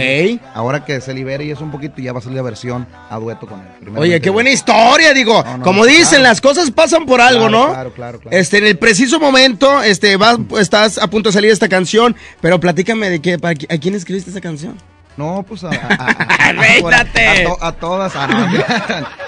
Ahora 0.53 0.85
que 0.85 1.01
se 1.01 1.13
libere 1.13 1.45
y 1.45 1.51
es 1.51 1.59
un 1.59 1.71
poquito, 1.71 2.01
ya 2.01 2.13
va 2.13 2.19
a 2.19 2.21
salir 2.21 2.37
la 2.37 2.43
versión 2.43 2.87
a 3.09 3.17
dueto 3.17 3.47
con 3.47 3.59
él. 3.59 3.97
Oye, 3.97 4.21
qué 4.21 4.29
buena 4.29 4.49
historia, 4.49 5.13
digo. 5.13 5.43
como 5.63 5.85
dicen, 5.85 6.23
las 6.23 6.41
cosas 6.41 6.71
pasan 6.71 7.05
por 7.05 7.21
algo, 7.21 7.49
¿no? 7.49 7.69
Claro, 7.69 7.93
claro, 7.93 8.19
claro. 8.19 8.37
Este, 8.37 8.57
en 8.57 8.65
el 8.65 8.77
preciso 8.77 9.19
momento, 9.19 9.81
este, 9.83 10.17
vas, 10.17 10.37
estás 10.59 10.97
a 10.97 11.07
punto 11.07 11.29
de 11.29 11.33
salir 11.33 11.51
esta 11.51 11.69
canción, 11.69 12.15
pero 12.39 12.59
platícame 12.59 13.09
de 13.09 13.21
qué, 13.21 13.33
a 13.33 13.77
quién 13.77 13.95
escribiste 13.95 14.29
esa 14.29 14.41
canción. 14.41 14.77
No, 15.17 15.43
pues 15.47 15.63
a. 15.63 15.69
A, 17.61 17.71
todas. 17.73 18.13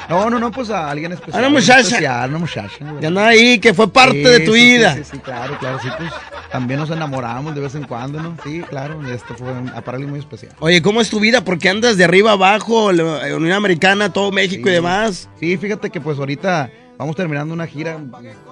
no, 0.10 0.30
no, 0.30 0.40
no, 0.40 0.52
pues 0.52 0.70
a 0.70 0.90
alguien 0.90 1.12
especial. 1.12 1.44
A 1.44 1.48
una 1.48 1.60
muchacha. 1.60 1.82
Especial, 1.82 2.30
una 2.30 2.40
muchacha. 2.40 2.78
Ya 3.02 3.08
anda 3.10 3.28
ahí, 3.28 3.60
que 3.60 3.74
fue 3.74 3.92
parte 3.92 4.18
de 4.18 4.40
tu 4.42 4.54
vida. 4.54 4.96
Sí, 4.96 5.04
sí, 5.12 5.20
claro, 5.20 5.58
claro. 5.60 5.80
Sí, 5.82 5.90
pues 5.98 6.12
también 6.52 6.80
nos 6.80 6.90
enamoramos 6.90 7.54
de 7.54 7.62
vez 7.62 7.76
en 7.76 7.84
cuando, 7.84 8.22
¿no? 8.22 8.38
Sí, 8.44 8.62
claro. 8.62 9.06
Esto 9.08 9.36
fue 9.36 9.54
para 9.84 9.92
alguien 9.92 10.10
muy 10.10 10.20
especial. 10.20 10.54
Oye, 10.60 10.82
¿cómo 10.82 11.02
es 11.02 11.10
tu 11.10 11.20
vida? 11.20 11.44
Porque 11.44 11.70
andas 11.70 11.98
de 11.98 12.04
arriba 12.06 12.32
abajo, 12.32 12.86
Unión 12.88 13.52
Americana, 13.52 14.12
todo 14.12 14.32
México 14.32 14.70
y 14.70 14.74
demás. 14.74 15.30
Sí, 15.40 15.58
fíjate 15.58 15.90
que 15.90 16.00
pues 16.00 16.18
ahorita 16.18 16.70
vamos 17.04 17.18
terminando 17.18 17.54
una 17.54 17.68
gira 17.68 18.00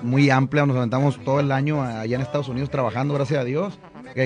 muy 0.01 0.29
amplia. 0.29 0.65
Nos 0.65 0.75
aventamos 0.75 1.17
todo 1.24 1.39
el 1.39 1.51
año 1.53 1.81
allá 1.81 2.17
en 2.17 2.22
Estados 2.22 2.50
Unidos 2.50 2.70
trabajando, 2.70 3.13
gracias 3.13 3.39
a 3.39 3.43
Dios 3.46 3.79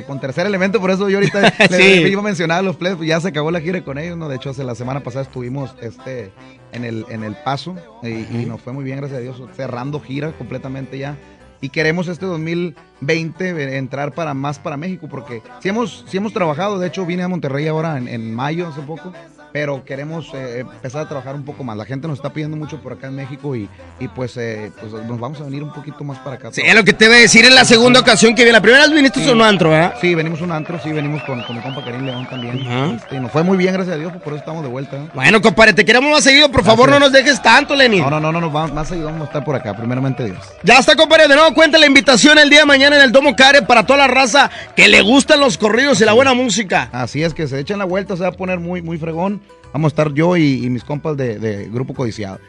con 0.07 0.19
tercer 0.19 0.47
elemento, 0.47 0.81
por 0.81 0.89
eso 0.89 1.09
yo 1.09 1.17
ahorita 1.17 1.53
le, 1.69 2.09
iba 2.09 2.19
a 2.19 2.23
mencionar 2.23 2.59
a 2.59 2.61
los 2.63 2.75
players, 2.75 2.97
pues 2.97 3.07
ya 3.07 3.19
se 3.19 3.27
acabó 3.27 3.51
la 3.51 3.61
gira 3.61 3.83
con 3.83 3.99
ellos, 3.99 4.17
¿no? 4.17 4.27
De 4.27 4.37
hecho, 4.37 4.49
hace 4.49 4.63
la 4.63 4.73
semana 4.73 5.01
pasada 5.01 5.23
estuvimos 5.23 5.75
este, 5.79 6.31
en, 6.71 6.85
el, 6.85 7.05
en 7.09 7.23
el 7.23 7.35
paso 7.35 7.75
y, 8.01 8.45
nos 8.47 8.61
fue 8.61 8.73
muy 8.73 8.83
bien, 8.83 8.97
gracias 8.97 9.19
a 9.19 9.21
Dios, 9.21 9.39
cerrando 9.55 9.99
gira 9.99 10.31
completamente 10.31 10.97
ya. 10.97 11.17
Y 11.61 11.69
queremos 11.69 12.07
este 12.07 12.25
2020 12.25 13.77
entrar 13.77 14.13
para 14.13 14.33
más 14.33 14.57
para 14.57 14.75
México, 14.75 15.07
porque 15.07 15.43
si 15.59 15.69
hemos, 15.69 16.03
si 16.07 16.17
hemos 16.17 16.33
trabajado, 16.33 16.79
de 16.79 16.87
hecho 16.87 17.05
vine 17.05 17.21
a 17.21 17.27
Monterrey 17.27 17.67
ahora 17.67 17.99
en, 17.99 18.07
en 18.07 18.33
mayo, 18.33 18.67
hace 18.67 18.81
poco, 18.81 19.13
pero 19.55 19.85
queremos 19.85 20.33
eh, 20.33 20.59
empezar 20.59 21.03
a 21.03 21.07
trabajar 21.07 21.33
un 21.33 21.45
poco 21.45 21.63
más. 21.63 21.77
La 21.77 21.85
gente 21.85 22.09
nos 22.09 22.17
está 22.17 22.33
pidiendo 22.33 22.57
mucho 22.57 22.77
por 22.81 22.91
acá 22.91 23.07
en 23.07 23.15
México 23.15 23.55
y, 23.55 23.69
y 24.01 24.09
pues, 24.09 24.35
eh, 24.35 24.69
pues 24.81 24.91
nos 24.91 25.17
vamos 25.17 25.39
a 25.39 25.45
venir 25.45 25.63
un 25.63 25.71
poquito 25.71 26.03
más 26.03 26.19
para 26.19 26.35
acá. 26.35 26.49
Sí, 26.51 26.61
es 26.61 26.75
lo 26.75 26.83
que 26.83 26.91
te 26.91 27.07
voy 27.07 27.15
a 27.15 27.19
decir 27.21 27.45
en 27.45 27.55
la 27.55 27.63
segunda 27.63 28.01
ocasión 28.01 28.35
que 28.35 28.43
viene. 28.43 28.51
La 28.51 28.61
primera 28.61 28.83
vez 28.83 28.93
viniste 28.93 29.23
sí. 29.23 29.29
un 29.29 29.41
antro, 29.41 29.69
¿verdad? 29.69 29.93
Sí, 30.01 30.13
venimos 30.13 30.41
un 30.41 30.51
antro, 30.51 30.77
sí, 30.83 30.91
venimos 30.91 31.23
con, 31.23 31.41
con 31.43 31.55
mi 31.55 31.61
compa 31.61 31.85
Karim 31.85 32.01
León 32.01 32.27
también. 32.29 32.67
Este, 32.97 33.17
nos 33.17 33.31
fue 33.31 33.43
muy 33.43 33.55
bien, 33.55 33.73
gracias 33.73 33.95
a 33.95 33.97
Dios, 33.97 34.11
por 34.11 34.33
eso 34.33 34.39
estamos 34.39 34.61
de 34.61 34.67
vuelta. 34.67 34.97
Bueno, 35.13 35.41
compadre, 35.41 35.71
te 35.71 35.85
queremos 35.85 36.11
más 36.11 36.25
seguido, 36.25 36.51
por 36.51 36.65
favor, 36.65 36.89
no 36.89 36.99
nos 36.99 37.13
dejes 37.13 37.41
tanto, 37.41 37.77
Lenin. 37.77 38.01
No, 38.01 38.09
no, 38.09 38.19
no, 38.19 38.33
no, 38.33 38.41
no 38.41 38.49
más, 38.49 38.73
más 38.73 38.89
seguido 38.89 39.05
vamos 39.05 39.21
a 39.21 39.25
estar 39.27 39.45
por 39.45 39.55
acá, 39.55 39.73
primeramente 39.73 40.25
Dios. 40.25 40.39
Ya 40.63 40.79
está, 40.79 40.97
compadre, 40.97 41.29
de 41.29 41.35
nuevo 41.35 41.53
cuenta 41.53 41.77
la 41.77 41.85
invitación 41.85 42.37
el 42.39 42.49
día 42.49 42.59
de 42.59 42.65
mañana 42.65 42.97
en 42.97 43.03
el 43.03 43.13
Domo 43.13 43.37
Care 43.37 43.61
para 43.61 43.85
toda 43.85 43.99
la 43.99 44.07
raza 44.07 44.51
que 44.75 44.89
le 44.89 45.01
gustan 45.01 45.39
los 45.39 45.57
corridos 45.57 46.01
y 46.01 46.03
la 46.03 46.11
buena 46.11 46.33
música. 46.33 46.89
Así 46.91 47.23
es, 47.23 47.33
que 47.33 47.47
se 47.47 47.57
echen 47.57 47.79
la 47.79 47.85
vuelta, 47.85 48.17
se 48.17 48.23
va 48.23 48.27
a 48.27 48.33
poner 48.33 48.59
muy, 48.59 48.81
muy 48.81 48.97
fregón. 48.97 49.44
Vamos 49.73 49.89
a 49.89 49.93
estar 49.93 50.13
yo 50.13 50.37
y, 50.37 50.69
mis 50.69 50.83
compas 50.83 51.17
de, 51.17 51.67
Grupo 51.71 51.93
Codiciado. 51.93 52.39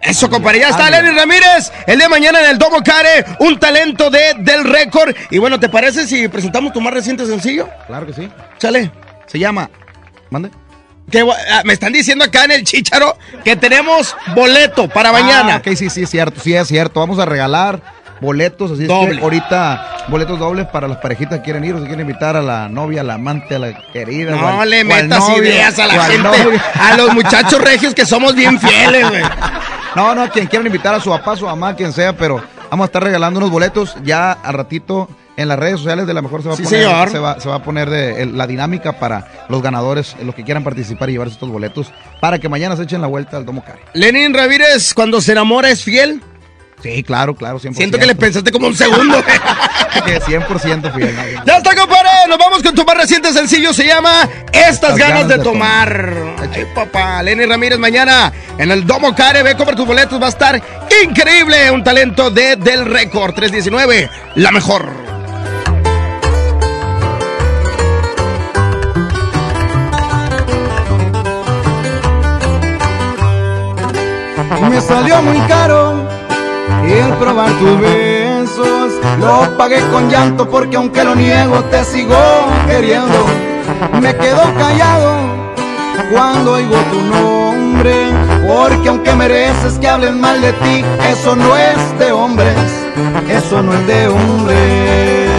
Eso, 0.00 0.28
compadre, 0.30 0.60
ya 0.60 0.68
está 0.68 0.90
Lenny 0.90 1.10
Ramírez. 1.16 1.72
El 1.86 1.98
de 1.98 2.08
mañana 2.08 2.40
en 2.40 2.50
el 2.50 2.58
Domo 2.58 2.82
Care, 2.82 3.24
un 3.40 3.58
talento 3.58 4.10
de 4.10 4.34
del 4.38 4.62
récord. 4.64 5.16
Y 5.30 5.38
bueno, 5.38 5.58
¿te 5.58 5.68
parece 5.68 6.06
si 6.06 6.28
presentamos 6.28 6.72
tu 6.72 6.80
más 6.80 6.92
reciente 6.92 7.26
sencillo? 7.26 7.68
Claro 7.86 8.06
que 8.06 8.12
sí. 8.12 8.28
Chale. 8.58 8.92
Se 9.26 9.38
llama. 9.38 9.70
¿Mande? 10.30 10.50
Que, 11.10 11.20
ah, 11.20 11.62
me 11.64 11.72
están 11.72 11.92
diciendo 11.92 12.24
acá 12.24 12.44
en 12.44 12.52
el 12.52 12.64
Chicharo 12.64 13.16
que 13.44 13.56
tenemos 13.56 14.16
boleto 14.34 14.88
para 14.88 15.12
mañana. 15.12 15.54
Ah, 15.54 15.62
ok, 15.64 15.74
sí, 15.76 15.88
sí, 15.88 16.02
es 16.02 16.10
cierto, 16.10 16.40
sí, 16.40 16.54
es 16.54 16.68
cierto. 16.68 17.00
Vamos 17.00 17.18
a 17.18 17.24
regalar 17.24 17.80
boletos, 18.20 18.72
así 18.72 18.82
es 18.84 18.88
que 18.88 19.20
ahorita 19.20 20.06
boletos 20.08 20.38
dobles 20.38 20.66
para 20.66 20.88
las 20.88 20.98
parejitas 20.98 21.38
que 21.38 21.44
quieren 21.44 21.64
ir 21.64 21.74
o 21.74 21.78
si 21.78 21.84
quieren 21.84 22.00
invitar 22.00 22.36
a 22.36 22.42
la 22.42 22.68
novia, 22.68 23.00
a 23.00 23.04
la 23.04 23.14
amante, 23.14 23.56
a 23.56 23.58
la 23.58 23.72
querida. 23.92 24.36
No 24.36 24.64
le 24.64 24.84
metas 24.84 25.28
ideas 25.36 25.78
a 25.78 25.86
la 25.86 26.04
gente, 26.04 26.60
a 26.74 26.96
los 26.96 27.14
muchachos 27.14 27.60
regios 27.60 27.94
que 27.94 28.06
somos 28.06 28.34
bien 28.34 28.58
fieles, 28.60 29.08
güey. 29.08 29.22
No, 29.94 30.14
no, 30.14 30.30
quien 30.30 30.46
quieran 30.46 30.66
invitar 30.66 30.94
a 30.94 31.00
su 31.00 31.10
papá, 31.10 31.32
a 31.32 31.36
su 31.36 31.46
mamá, 31.46 31.74
quien 31.74 31.92
sea, 31.92 32.14
pero 32.14 32.42
vamos 32.70 32.84
a 32.84 32.86
estar 32.86 33.02
regalando 33.02 33.38
unos 33.38 33.50
boletos 33.50 33.96
ya 34.04 34.32
al 34.32 34.54
ratito 34.54 35.08
en 35.36 35.48
las 35.48 35.58
redes 35.58 35.78
sociales 35.78 36.06
de 36.06 36.14
la 36.14 36.22
mejor 36.22 36.42
se 36.42 36.48
va 36.48 36.54
a 36.54 36.56
poner, 36.56 37.10
Se 37.10 37.18
va, 37.18 37.40
se 37.40 37.48
va, 37.48 37.54
a 37.56 37.62
poner 37.62 37.90
de, 37.90 38.26
la 38.26 38.46
dinámica 38.46 38.98
para 38.98 39.46
los 39.48 39.62
ganadores, 39.62 40.16
los 40.22 40.34
que 40.34 40.44
quieran 40.44 40.64
participar 40.64 41.08
y 41.08 41.12
llevarse 41.12 41.34
estos 41.34 41.50
boletos, 41.50 41.92
para 42.20 42.38
que 42.38 42.48
mañana 42.48 42.76
se 42.76 42.84
echen 42.84 43.00
la 43.00 43.06
vuelta 43.06 43.36
al 43.36 43.44
Domo 43.44 43.62
Cari. 43.62 43.80
Lenin 43.94 44.34
Ramírez, 44.34 44.94
cuando 44.94 45.20
se 45.20 45.32
enamora 45.32 45.70
es 45.70 45.82
fiel. 45.82 46.22
Sí, 46.82 47.02
claro, 47.02 47.34
claro, 47.34 47.58
100%. 47.58 47.74
Siento 47.74 47.98
que 47.98 48.06
le 48.06 48.14
pensaste 48.14 48.52
como 48.52 48.66
un 48.66 48.76
segundo. 48.76 49.22
100% 50.04 50.94
fiel. 50.94 51.16
Ya 51.44 51.56
está, 51.56 51.74
compadre. 51.74 52.08
Nos 52.28 52.38
vamos 52.38 52.62
con 52.62 52.74
tu 52.74 52.84
más 52.84 52.96
reciente 52.96 53.32
sencillo. 53.32 53.72
Se 53.72 53.86
llama 53.86 54.28
Estas 54.52 54.96
ganas, 54.96 55.28
de, 55.28 55.38
tomar. 55.38 56.36
Ay, 56.52 56.66
papá. 56.74 57.22
Lenny 57.22 57.46
Ramírez 57.46 57.78
mañana 57.78 58.32
en 58.58 58.70
el 58.70 58.86
Domo 58.86 59.14
Care. 59.14 59.42
Ve, 59.42 59.56
compra 59.56 59.74
tus 59.74 59.86
boletos. 59.86 60.20
Va 60.20 60.26
a 60.26 60.30
estar 60.30 60.62
increíble. 61.02 61.70
Un 61.70 61.82
talento 61.82 62.30
de 62.30 62.56
Del 62.56 62.84
Récord 62.84 63.34
319. 63.34 64.10
La 64.36 64.52
mejor. 64.52 65.06
Me 74.70 74.80
salió 74.80 75.22
muy 75.22 75.38
caro 75.48 76.15
y 76.84 76.92
el 76.92 77.12
probar 77.14 77.50
tus 77.52 77.80
besos 77.80 78.92
lo 79.18 79.56
pagué 79.56 79.80
con 79.92 80.08
llanto 80.10 80.48
porque 80.48 80.76
aunque 80.76 81.04
lo 81.04 81.14
niego 81.14 81.62
te 81.64 81.84
sigo 81.84 82.16
queriendo. 82.66 83.26
Me 84.00 84.14
quedo 84.16 84.42
callado 84.58 85.16
cuando 86.12 86.52
oigo 86.52 86.76
tu 86.92 87.00
nombre, 87.00 87.94
porque 88.46 88.88
aunque 88.88 89.14
mereces 89.14 89.78
que 89.78 89.88
hablen 89.88 90.20
mal 90.20 90.40
de 90.40 90.52
ti, 90.52 90.84
eso 91.10 91.34
no 91.34 91.56
es 91.56 91.98
de 91.98 92.12
hombres, 92.12 92.56
eso 93.28 93.62
no 93.62 93.72
es 93.74 93.86
de 93.86 94.08
hombres. 94.08 95.30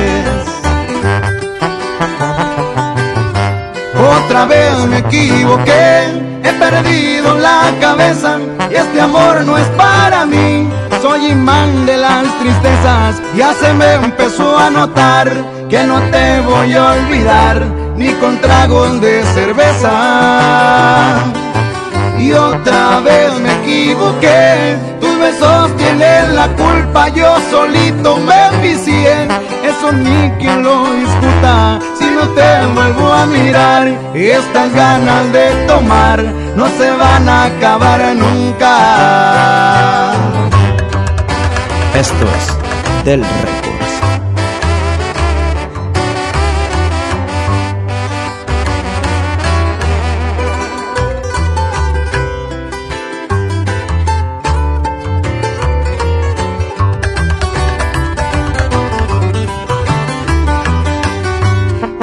Otra 4.26 4.46
vez 4.46 4.78
me 4.90 4.98
equivoqué, 5.00 6.04
he 6.44 6.54
perdido 6.54 7.38
la 7.38 7.72
cabeza 7.80 8.38
y 8.70 8.76
este 8.76 9.02
amor 9.02 9.44
no 9.46 9.58
es 9.58 9.68
para 9.70 10.26
mí 10.26 10.68
soy 11.02 11.28
imán 11.28 11.86
de 11.86 11.98
las 11.98 12.24
tristezas, 12.40 13.22
ya 13.36 13.54
se 13.54 13.74
me 13.74 13.94
empezó 13.94 14.58
a 14.58 14.70
notar 14.70 15.32
que 15.70 15.84
no 15.84 16.00
te 16.12 16.40
voy 16.42 16.74
a 16.74 16.92
olvidar, 16.92 17.62
ni 17.96 18.14
con 18.14 18.38
tragos 18.40 19.02
de 19.02 19.24
cerveza. 19.34 21.20
Y 22.20 22.34
otra 22.34 23.00
vez 23.02 23.40
me 23.40 23.54
equivoqué, 23.62 24.76
tus 25.00 25.20
besos 25.20 25.76
tienen 25.78 26.36
la 26.36 26.48
culpa, 26.56 27.10
yo 27.10 27.36
solito 27.52 28.18
me 28.18 28.48
envicié, 28.48 29.28
eso 29.64 29.92
ni 29.92 30.32
quien 30.40 30.64
lo 30.64 30.84
discuta, 30.96 31.80
si 32.00 32.06
no 32.06 32.28
te 32.30 32.66
vuelvo 32.74 33.14
a 33.14 33.26
mirar, 33.28 33.88
estas 34.16 34.74
ganas 34.74 35.32
de 35.32 35.50
tomar 35.68 36.24
no 36.56 36.68
se 36.70 36.90
van 36.92 37.30
a 37.30 37.46
acabar 37.46 38.16
nunca. 38.16 40.07
Esto 41.98 42.14
es 42.14 43.06
Del 43.06 43.22
Records. 43.22 43.94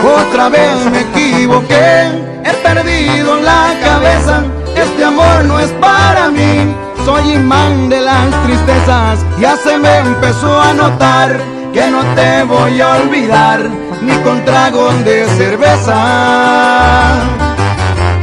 Otra 0.03 0.49
vez 0.49 0.91
me 0.91 1.03
equivoqué, 1.03 2.09
he 2.45 2.53
perdido 2.65 3.37
la 3.37 3.73
cabeza, 3.81 4.43
este 4.75 5.05
amor 5.05 5.45
no 5.45 5.61
es 5.61 5.71
para 5.81 6.31
mí 6.31 6.75
soy 7.05 7.33
imán 7.33 7.89
de 7.89 8.01
las 8.01 8.31
tristezas, 8.45 9.25
ya 9.39 9.57
se 9.57 9.77
me 9.79 9.99
empezó 9.99 10.61
a 10.61 10.73
notar 10.73 11.39
que 11.73 11.91
no 11.91 12.03
te 12.15 12.45
voy 12.45 12.81
a 12.81 12.97
olvidar, 12.97 13.69
ni 14.01 14.15
con 14.19 14.45
tragos 14.45 15.05
de 15.05 15.27
cerveza. 15.37 15.97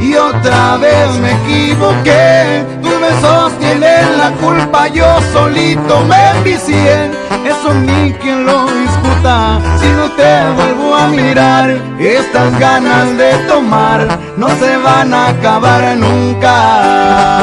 Y 0.00 0.14
otra 0.16 0.78
vez 0.78 1.10
me 1.20 1.32
equivoqué, 1.32 2.64
tus 2.82 3.00
besos 3.00 3.52
tienen 3.60 4.18
la 4.18 4.30
culpa, 4.32 4.88
yo 4.88 5.06
solito 5.32 6.00
me 6.04 6.30
envicié. 6.30 7.10
Eso 7.44 7.74
ni 7.74 8.12
quien 8.14 8.46
lo 8.46 8.66
discuta, 8.66 9.60
si 9.78 9.86
no 9.88 10.10
te 10.12 10.44
vuelvo 10.56 10.96
a 10.96 11.06
mirar, 11.08 11.70
estas 12.00 12.58
ganas 12.58 13.16
de 13.16 13.32
tomar 13.48 14.08
no 14.36 14.48
se 14.48 14.76
van 14.78 15.14
a 15.14 15.28
acabar 15.28 15.96
nunca. 15.96 17.42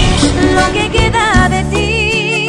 Lo 0.55 0.71
que 0.73 0.89
queda 0.91 1.49
de 1.49 1.63
ti. 1.65 2.47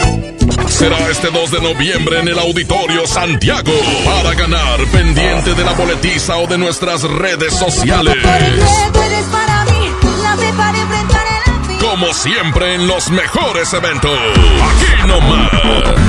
Será 0.68 0.99
este 1.11 1.30
2 1.30 1.50
de 1.52 1.61
noviembre 1.61 2.21
en 2.21 2.28
el 2.28 2.38
Auditorio 2.38 3.06
Santiago 3.06 3.73
para 4.04 4.35
ganar 4.35 4.80
pendiente 4.90 5.54
de 5.54 5.64
la 5.64 5.73
boletiza 5.73 6.37
o 6.38 6.47
de 6.47 6.56
nuestras 6.59 7.02
redes 7.02 7.54
sociales. 7.54 8.14
Porque 8.23 8.90
tú 8.92 9.00
eres 9.00 9.25
para 9.26 9.64
mí 9.66 9.90
la 10.23 10.37
fe 10.37 10.52
para 10.56 10.78
enfrentar 10.78 11.26
el 11.47 11.52
fin. 11.66 11.78
Como 11.78 12.12
siempre 12.14 12.75
en 12.75 12.87
los 12.88 13.11
mejores 13.11 13.73
eventos. 13.73 14.11
Aquí 14.11 15.06
nomás. 15.06 15.52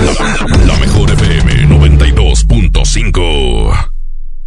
La, 0.05 0.13
la 0.65 0.75
mejor 0.79 1.11
FM 1.11 1.67
92.5. 1.67 3.92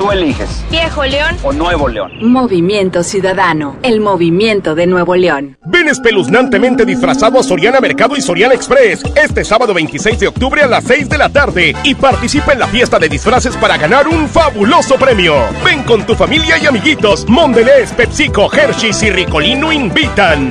Tú 0.00 0.10
eliges, 0.10 0.64
Viejo 0.70 1.04
León. 1.04 1.36
o 1.42 1.52
Nuevo 1.52 1.86
León. 1.86 2.10
Movimiento 2.22 3.02
Ciudadano, 3.02 3.76
el 3.82 4.00
movimiento 4.00 4.74
de 4.74 4.86
Nuevo 4.86 5.14
León. 5.14 5.58
Ven 5.66 5.88
espeluznantemente 5.88 6.86
disfrazado 6.86 7.38
a 7.38 7.42
Soriana 7.42 7.82
Mercado 7.82 8.16
y 8.16 8.22
Soriana 8.22 8.54
Express 8.54 9.02
este 9.14 9.44
sábado 9.44 9.74
26 9.74 10.18
de 10.20 10.28
octubre 10.28 10.62
a 10.62 10.68
las 10.68 10.84
6 10.84 11.06
de 11.10 11.18
la 11.18 11.28
tarde 11.28 11.76
y 11.84 11.94
participa 11.94 12.54
en 12.54 12.60
la 12.60 12.66
fiesta 12.68 12.98
de 12.98 13.10
disfraces 13.10 13.54
para 13.58 13.76
ganar 13.76 14.08
un 14.08 14.26
fabuloso 14.26 14.94
premio. 14.96 15.34
Ven 15.62 15.82
con 15.82 16.06
tu 16.06 16.14
familia 16.14 16.56
y 16.56 16.64
amiguitos. 16.64 17.28
Mondelez, 17.28 17.92
PepsiCo, 17.92 18.50
Hershey's 18.50 19.02
y 19.02 19.10
Ricolino 19.10 19.70
invitan. 19.70 20.50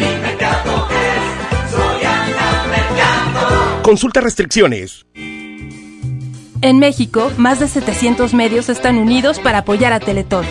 Consulta 3.82 4.22
restricciones. 4.22 5.08
En 6.62 6.78
México, 6.78 7.32
más 7.38 7.62
de 7.62 7.70
700 7.70 8.34
medios 8.34 8.68
están 8.68 8.98
unidos 8.98 9.40
para 9.40 9.60
apoyar 9.60 9.94
a 9.94 10.02
Teletón. 10.02 10.46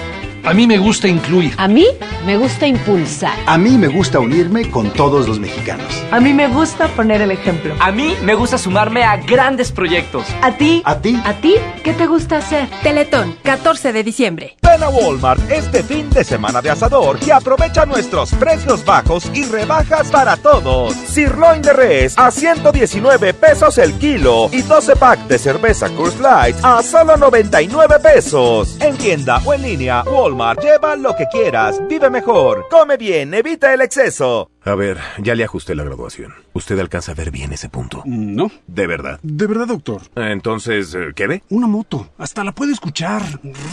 A 0.45 0.55
mí 0.55 0.67
me 0.67 0.79
gusta 0.79 1.09
incluir. 1.09 1.55
A 1.59 1.69
mí 1.69 1.87
me 2.25 2.37
gusta 2.37 2.67
impulsar. 2.67 3.35
A 3.47 3.59
mí 3.59 3.77
me 3.77 3.89
gusta 3.89 4.19
unirme 4.21 4.71
con 4.71 4.91
todos 4.91 5.29
los 5.29 5.39
mexicanos. 5.39 5.87
A 6.11 6.21
mí 6.21 6.33
me 6.33 6.49
gusta 6.49 6.89
poner 6.89 7.21
el 7.21 7.31
ejemplo. 7.31 7.75
A 7.81 7.93
mí 7.93 8.15
me 8.23 8.35
gusta 8.35 8.57
sumarme 8.57 9.05
a 9.05 9.17
grandes 9.19 9.73
proyectos. 9.73 10.27
¿A 10.41 10.53
ti? 10.53 10.83
¿A 10.85 11.01
ti? 11.01 11.21
¿A 11.25 11.35
ti? 11.35 11.57
¿Qué 11.85 11.93
te 11.93 12.07
gusta 12.07 12.39
hacer? 12.39 12.69
Teletón, 12.83 13.37
14 13.43 13.93
de 13.93 14.03
diciembre. 14.03 14.57
Ven 14.63 14.83
a 14.83 14.89
Walmart 14.89 15.51
este 15.51 15.83
fin 15.83 16.09
de 16.11 16.25
semana 16.25 16.61
de 16.63 16.71
asador 16.71 17.19
y 17.27 17.31
aprovecha 17.31 17.85
nuestros 17.87 18.31
precios 18.35 18.85
bajos 18.85 19.31
y 19.35 19.45
rebajas 19.45 20.11
para 20.11 20.37
todos. 20.37 20.95
Sirloin 20.95 21.63
de 21.63 21.73
res 21.73 22.19
a 22.19 22.31
119 22.31 23.35
pesos 23.35 23.79
el 23.79 23.95
kilo 23.95 24.49
y 24.53 24.63
12 24.63 24.97
pack 24.97 25.21
de 25.27 25.39
cerveza 25.39 25.89
Coors 25.91 26.19
Light 26.21 26.57
a 26.63 26.83
solo 26.83 27.17
99 27.17 27.97
pesos. 28.03 28.77
En 28.81 28.97
tienda 28.97 29.41
o 29.45 29.55
en 29.55 29.63
línea, 29.63 30.03
Walmart, 30.05 30.28
lleva 30.61 30.97
lo 30.97 31.15
que 31.17 31.27
quieras, 31.27 31.81
vive 31.89 32.11
mejor, 32.11 32.67
come 32.71 32.97
bien, 32.97 33.33
evita 33.35 33.73
el 33.73 33.81
exceso. 33.81 34.51
A 34.65 34.75
ver, 34.75 34.99
ya 35.19 35.35
le 35.35 35.45
ajusté 35.45 35.75
la 35.75 35.85
graduación. 35.85 36.35
¿Usted 36.53 36.79
alcanza 36.79 37.13
a 37.13 37.15
ver 37.15 37.31
bien 37.31 37.53
ese 37.53 37.69
punto? 37.69 38.03
No. 38.05 38.51
¿De 38.67 38.87
verdad? 38.87 39.19
De 39.23 39.47
verdad, 39.47 39.69
doctor. 39.69 40.03
Entonces, 40.17 40.95
eh, 40.95 41.13
¿qué 41.15 41.27
ve? 41.27 41.43
Una 41.49 41.67
moto. 41.67 42.11
Hasta 42.19 42.45
la 42.45 42.53
puede 42.53 42.73
escuchar. 42.73 43.23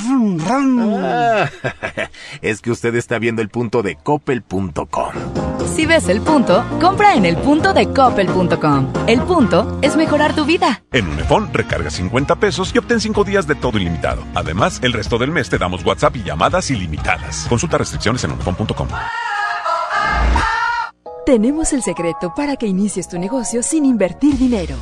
Rum, 0.07 0.39
rum. 0.39 0.95
Ah, 1.03 1.49
es 2.41 2.61
que 2.61 2.71
usted 2.71 2.95
está 2.95 3.19
viendo 3.19 3.41
el 3.41 3.49
punto 3.49 3.81
de 3.81 3.95
coppel.com. 3.95 5.11
Si 5.75 5.85
ves 5.85 6.07
el 6.07 6.21
punto, 6.21 6.63
compra 6.79 7.15
en 7.15 7.25
el 7.25 7.35
punto 7.37 7.73
de 7.73 7.91
coppel.com. 7.91 8.93
El 9.07 9.21
punto 9.23 9.79
es 9.81 9.97
mejorar 9.97 10.35
tu 10.35 10.45
vida. 10.45 10.83
En 10.91 11.07
Unifón, 11.07 11.51
recarga 11.51 11.89
50 11.89 12.35
pesos 12.37 12.71
y 12.73 12.77
obtén 12.77 13.01
5 13.01 13.23
días 13.23 13.47
de 13.47 13.55
todo 13.55 13.77
ilimitado. 13.77 14.23
Además, 14.35 14.79
el 14.83 14.93
resto 14.93 15.17
del 15.17 15.31
mes 15.31 15.49
te 15.49 15.57
damos 15.57 15.83
WhatsApp 15.83 16.15
y 16.17 16.23
llamadas 16.23 16.69
ilimitadas. 16.71 17.47
Consulta 17.49 17.77
restricciones 17.77 18.23
en 18.23 18.31
unifón.com. 18.31 18.87
Tenemos 21.25 21.73
el 21.73 21.81
secreto 21.81 22.35
para 22.35 22.55
que 22.55 22.67
inicies 22.67 23.07
tu 23.07 23.17
negocio 23.17 23.63
sin 23.63 23.83
invertir 23.83 24.37
dinero. 24.37 24.75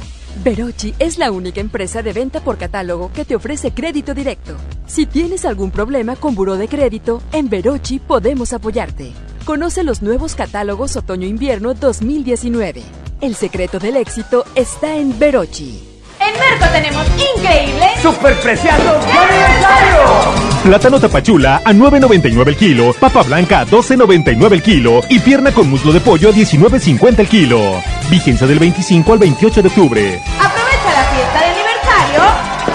Verochi 0.44 0.94
es 1.00 1.18
la 1.18 1.32
única 1.32 1.62
empresa 1.62 2.04
de 2.04 2.12
venta 2.12 2.42
por 2.42 2.58
catálogo 2.58 3.12
que 3.14 3.24
te 3.24 3.38
ofrece 3.38 3.72
crédito 3.72 4.14
directo. 4.14 4.58
Si 4.86 5.06
tienes 5.06 5.46
algún 5.46 5.72
problema 5.72 6.18
con 6.18 6.36
buró 6.36 6.58
de 6.58 6.68
crédito, 6.68 7.22
en 7.32 7.48
Verochi 7.48 8.00
podemos 8.00 8.52
apoyarte. 8.52 9.14
Conoce 9.46 9.84
los 9.84 10.02
nuevos 10.02 10.36
catálogos 10.36 10.98
Otoño-Invierno 10.98 11.76
2019. 11.76 12.84
El 13.22 13.36
secreto 13.36 13.80
del 13.80 13.96
éxito 13.96 14.44
está 14.54 14.98
en 14.98 15.18
Verochi. 15.18 15.93
En 16.26 16.40
Merco 16.40 16.66
tenemos 16.72 17.06
increíble. 17.36 17.86
¡Superpreciados 18.02 19.06
de 19.06 19.12
aniversario! 19.12 20.54
Plátano 20.64 21.00
tapachula 21.00 21.62
a 21.66 21.74
9.99 21.74 22.48
el 22.48 22.56
kilo, 22.56 22.94
papa 22.94 23.24
blanca 23.24 23.60
a 23.62 23.66
12.99 23.66 24.54
el 24.54 24.64
kilo 24.64 25.02
y 25.10 25.20
pierna 25.20 25.52
con 25.52 25.70
muslo 25.70 25.92
de 25.92 26.00
pollo 26.00 26.30
a 26.30 26.32
19.50 26.32 27.20
el 27.20 27.28
kilo. 27.28 27.82
Vigencia 28.10 28.48
del 28.48 28.60
25 28.60 29.14
al 29.14 29.20
28 29.20 29.62
de 29.62 29.68
octubre. 29.68 30.22
Aprovecha 30.40 30.94
la 30.94 31.04
fiesta 31.12 31.40
de 31.40 31.46
aniversario 31.46 32.24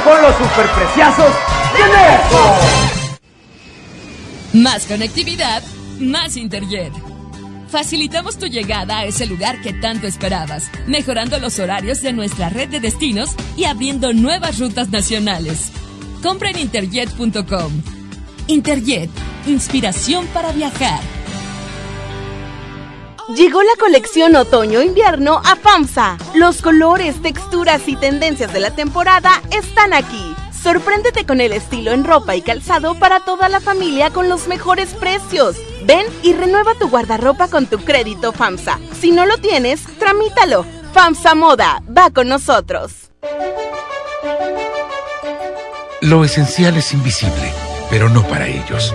con 0.05 0.23
los 0.23 0.37
superpreciosos 0.37 1.33
de 1.73 1.83
Merco. 1.97 2.55
Más 4.53 4.85
conectividad, 4.85 5.63
más 6.01 6.37
Interjet. 6.37 6.93
Facilitamos 7.69 8.39
tu 8.39 8.47
llegada 8.47 8.99
a 8.99 9.05
ese 9.05 9.27
lugar 9.27 9.61
que 9.61 9.75
tanto 9.75 10.07
esperabas, 10.07 10.71
mejorando 10.87 11.39
los 11.39 11.59
horarios 11.59 12.01
de 12.01 12.15
nuestra 12.15 12.49
red 12.49 12.69
de 12.71 12.81
destinos 12.81 13.31
y 13.57 13.65
abriendo 13.65 14.15
nuevas 14.15 14.59
rutas 14.59 14.89
nacionales. 14.89 15.71
Compra 16.23 16.51
en 16.51 16.61
interjet.com. 16.61 17.73
Interjet, 18.47 19.11
inspiración 19.47 20.27
para 20.29 20.53
viajar. 20.53 21.01
Llegó 23.37 23.63
la 23.63 23.77
colección 23.79 24.35
otoño-invierno 24.37 25.43
a 25.45 25.55
FAMSA. 25.55 26.17
Los 26.35 26.63
colores, 26.63 27.21
texturas 27.21 27.87
y 27.87 27.97
tendencias 27.97 28.51
de 28.55 28.61
la 28.61 28.71
temporada 28.71 29.43
están 29.51 29.93
aquí. 29.93 30.35
Sorpréndete 30.63 31.25
con 31.25 31.41
el 31.41 31.53
estilo 31.53 31.93
en 31.93 32.05
ropa 32.05 32.35
y 32.35 32.43
calzado 32.43 32.95
para 32.99 33.21
toda 33.21 33.49
la 33.49 33.61
familia 33.61 34.11
con 34.11 34.29
los 34.29 34.49
mejores 34.49 34.91
precios. 34.95 35.57
Ven 35.85 36.07
y 36.23 36.33
renueva 36.33 36.75
tu 36.75 36.89
guardarropa 36.89 37.49
con 37.49 37.67
tu 37.67 37.79
crédito 37.79 38.33
FAMSA. 38.33 38.79
Si 39.01 39.11
no 39.11 39.25
lo 39.25 39.39
tienes, 39.39 39.85
tramítalo. 39.99 40.65
FAMSA 40.93 41.35
Moda, 41.35 41.83
va 41.97 42.11
con 42.11 42.29
nosotros. 42.29 43.11
Lo 46.01 46.25
esencial 46.25 46.77
es 46.77 46.93
invisible, 46.93 47.53
pero 47.91 48.09
no 48.09 48.23
para 48.25 48.47
ellos. 48.47 48.95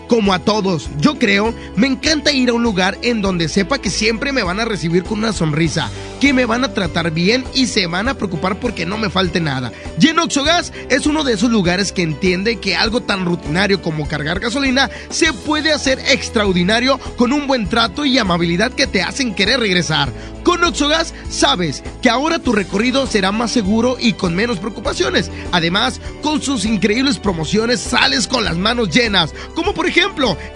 como 0.11 0.33
a 0.33 0.39
todos, 0.39 0.89
yo 0.99 1.17
creo, 1.17 1.53
me 1.77 1.87
encanta 1.87 2.33
ir 2.33 2.49
a 2.49 2.53
un 2.53 2.63
lugar 2.63 2.97
en 3.01 3.21
donde 3.21 3.47
sepa 3.47 3.77
que 3.77 3.89
siempre 3.89 4.33
me 4.33 4.43
van 4.43 4.59
a 4.59 4.65
recibir 4.65 5.03
con 5.05 5.19
una 5.19 5.31
sonrisa, 5.31 5.89
que 6.19 6.33
me 6.33 6.43
van 6.43 6.65
a 6.65 6.73
tratar 6.73 7.11
bien 7.11 7.45
y 7.53 7.67
se 7.67 7.87
van 7.87 8.09
a 8.09 8.15
preocupar 8.15 8.59
porque 8.59 8.85
no 8.85 8.97
me 8.97 9.09
falte 9.09 9.39
nada. 9.39 9.71
Y 10.01 10.09
en 10.09 10.19
Oxogas 10.19 10.73
es 10.89 11.05
uno 11.05 11.23
de 11.23 11.31
esos 11.31 11.49
lugares 11.49 11.93
que 11.93 12.01
entiende 12.01 12.57
que 12.57 12.75
algo 12.75 12.99
tan 12.99 13.23
rutinario 13.23 13.81
como 13.81 14.05
cargar 14.05 14.41
gasolina 14.41 14.89
se 15.09 15.31
puede 15.31 15.71
hacer 15.71 15.99
extraordinario 15.99 16.99
con 17.15 17.31
un 17.31 17.47
buen 17.47 17.69
trato 17.69 18.03
y 18.03 18.17
amabilidad 18.17 18.73
que 18.73 18.87
te 18.87 19.01
hacen 19.01 19.33
querer 19.33 19.61
regresar. 19.61 20.11
Con 20.43 20.63
Oxogas 20.63 21.13
sabes 21.29 21.83
que 22.01 22.09
ahora 22.09 22.39
tu 22.39 22.51
recorrido 22.51 23.05
será 23.05 23.31
más 23.31 23.51
seguro 23.51 23.95
y 23.99 24.13
con 24.13 24.35
menos 24.35 24.57
preocupaciones. 24.57 25.29
Además, 25.51 26.01
con 26.23 26.41
sus 26.41 26.65
increíbles 26.65 27.19
promociones 27.19 27.79
sales 27.79 28.27
con 28.27 28.43
las 28.43 28.57
manos 28.57 28.89
llenas, 28.89 29.33
como 29.53 29.73
por 29.73 29.85
ejemplo 29.85 30.00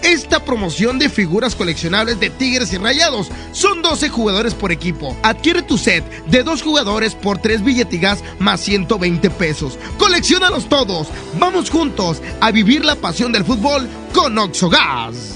esta 0.02 0.44
promoción 0.44 0.98
de 0.98 1.08
figuras 1.08 1.54
coleccionables 1.54 2.18
de 2.18 2.30
Tigres 2.30 2.72
y 2.72 2.78
Rayados. 2.78 3.28
Son 3.52 3.80
12 3.80 4.08
jugadores 4.08 4.54
por 4.54 4.72
equipo. 4.72 5.16
Adquiere 5.22 5.62
tu 5.62 5.78
set 5.78 6.04
de 6.26 6.42
dos 6.42 6.62
jugadores 6.62 7.14
por 7.14 7.38
3 7.38 7.62
billetigas 7.62 8.24
más 8.38 8.60
120 8.60 9.30
pesos. 9.30 9.78
Colecciónalos 9.98 10.68
todos. 10.68 11.08
Vamos 11.38 11.70
juntos 11.70 12.20
a 12.40 12.50
vivir 12.50 12.84
la 12.84 12.96
pasión 12.96 13.32
del 13.32 13.44
fútbol 13.44 13.88
con 14.12 14.36
Oxogas. 14.36 15.35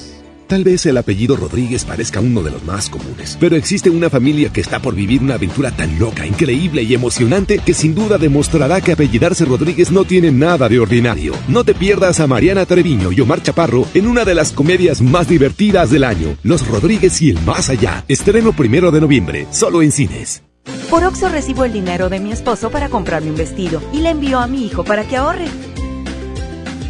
Tal 0.50 0.64
vez 0.64 0.84
el 0.86 0.98
apellido 0.98 1.36
Rodríguez 1.36 1.84
parezca 1.84 2.18
uno 2.18 2.42
de 2.42 2.50
los 2.50 2.64
más 2.64 2.90
comunes, 2.90 3.36
pero 3.38 3.54
existe 3.54 3.88
una 3.88 4.10
familia 4.10 4.52
que 4.52 4.60
está 4.60 4.80
por 4.80 4.96
vivir 4.96 5.22
una 5.22 5.34
aventura 5.34 5.70
tan 5.70 5.96
loca, 5.96 6.26
increíble 6.26 6.82
y 6.82 6.92
emocionante 6.92 7.60
que 7.64 7.72
sin 7.72 7.94
duda 7.94 8.18
demostrará 8.18 8.80
que 8.80 8.90
apellidarse 8.90 9.44
Rodríguez 9.44 9.92
no 9.92 10.04
tiene 10.04 10.32
nada 10.32 10.68
de 10.68 10.80
ordinario. 10.80 11.34
No 11.46 11.62
te 11.62 11.72
pierdas 11.72 12.18
a 12.18 12.26
Mariana 12.26 12.66
Treviño 12.66 13.12
y 13.12 13.20
Omar 13.20 13.44
Chaparro 13.44 13.86
en 13.94 14.08
una 14.08 14.24
de 14.24 14.34
las 14.34 14.50
comedias 14.50 15.00
más 15.00 15.28
divertidas 15.28 15.88
del 15.90 16.02
año, 16.02 16.36
Los 16.42 16.66
Rodríguez 16.66 17.22
y 17.22 17.30
el 17.30 17.40
Más 17.42 17.68
Allá. 17.68 18.04
Estreno 18.08 18.52
primero 18.52 18.90
de 18.90 19.00
noviembre, 19.00 19.46
solo 19.52 19.82
en 19.82 19.92
cines. 19.92 20.42
Por 20.90 21.04
Oxo 21.04 21.28
recibo 21.28 21.64
el 21.64 21.72
dinero 21.72 22.08
de 22.08 22.18
mi 22.18 22.32
esposo 22.32 22.70
para 22.70 22.88
comprarme 22.88 23.30
un 23.30 23.36
vestido 23.36 23.80
y 23.92 23.98
le 23.98 24.10
envío 24.10 24.40
a 24.40 24.48
mi 24.48 24.66
hijo 24.66 24.82
para 24.82 25.04
que 25.06 25.16
ahorre. 25.16 25.46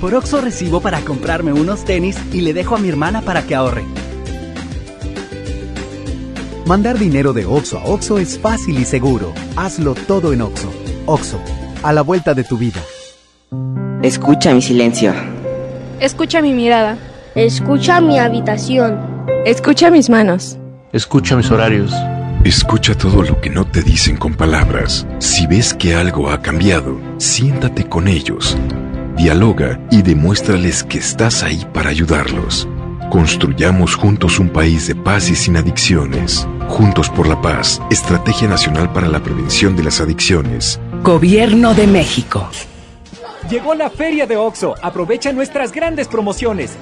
Por 0.00 0.14
Oxo 0.14 0.40
recibo 0.40 0.80
para 0.80 1.02
comprarme 1.02 1.52
unos 1.52 1.84
tenis 1.84 2.16
y 2.32 2.40
le 2.40 2.54
dejo 2.54 2.74
a 2.74 2.78
mi 2.78 2.88
hermana 2.88 3.20
para 3.20 3.42
que 3.42 3.54
ahorre. 3.54 3.84
Mandar 6.64 6.98
dinero 6.98 7.34
de 7.34 7.44
Oxo 7.44 7.78
a 7.78 7.84
Oxo 7.84 8.18
es 8.18 8.38
fácil 8.38 8.78
y 8.78 8.86
seguro. 8.86 9.34
Hazlo 9.56 9.94
todo 9.94 10.32
en 10.32 10.40
Oxo. 10.40 10.72
Oxo, 11.04 11.38
a 11.82 11.92
la 11.92 12.00
vuelta 12.00 12.32
de 12.32 12.44
tu 12.44 12.56
vida. 12.56 12.80
Escucha 14.02 14.54
mi 14.54 14.62
silencio. 14.62 15.12
Escucha 16.00 16.40
mi 16.40 16.54
mirada. 16.54 16.96
Escucha 17.34 18.00
mi 18.00 18.18
habitación. 18.18 18.98
Escucha 19.44 19.90
mis 19.90 20.08
manos. 20.08 20.56
Escucha 20.94 21.36
mis 21.36 21.50
horarios. 21.50 21.92
Escucha 22.42 22.94
todo 22.94 23.22
lo 23.22 23.38
que 23.42 23.50
no 23.50 23.66
te 23.66 23.82
dicen 23.82 24.16
con 24.16 24.32
palabras. 24.32 25.06
Si 25.18 25.46
ves 25.46 25.74
que 25.74 25.94
algo 25.94 26.30
ha 26.30 26.40
cambiado, 26.40 26.98
siéntate 27.18 27.86
con 27.86 28.08
ellos 28.08 28.56
dialoga 29.16 29.80
y 29.90 30.02
demuéstrales 30.02 30.84
que 30.84 30.98
estás 30.98 31.42
ahí 31.42 31.66
para 31.72 31.90
ayudarlos. 31.90 32.68
Construyamos 33.10 33.96
juntos 33.96 34.38
un 34.38 34.50
país 34.50 34.86
de 34.86 34.94
paz 34.94 35.30
y 35.30 35.34
sin 35.34 35.56
adicciones. 35.56 36.46
Juntos 36.68 37.10
por 37.10 37.26
la 37.26 37.40
paz, 37.42 37.82
Estrategia 37.90 38.48
Nacional 38.48 38.92
para 38.92 39.08
la 39.08 39.20
Prevención 39.20 39.74
de 39.74 39.82
las 39.82 40.00
Adicciones. 40.00 40.78
Gobierno 41.02 41.74
de 41.74 41.86
México. 41.88 42.48
Llegó 43.50 43.74
la 43.74 43.90
feria 43.90 44.26
de 44.26 44.36
OXO. 44.36 44.76
Aprovecha 44.80 45.32
nuestras 45.32 45.72
grandes 45.72 46.06
promociones. 46.06 46.76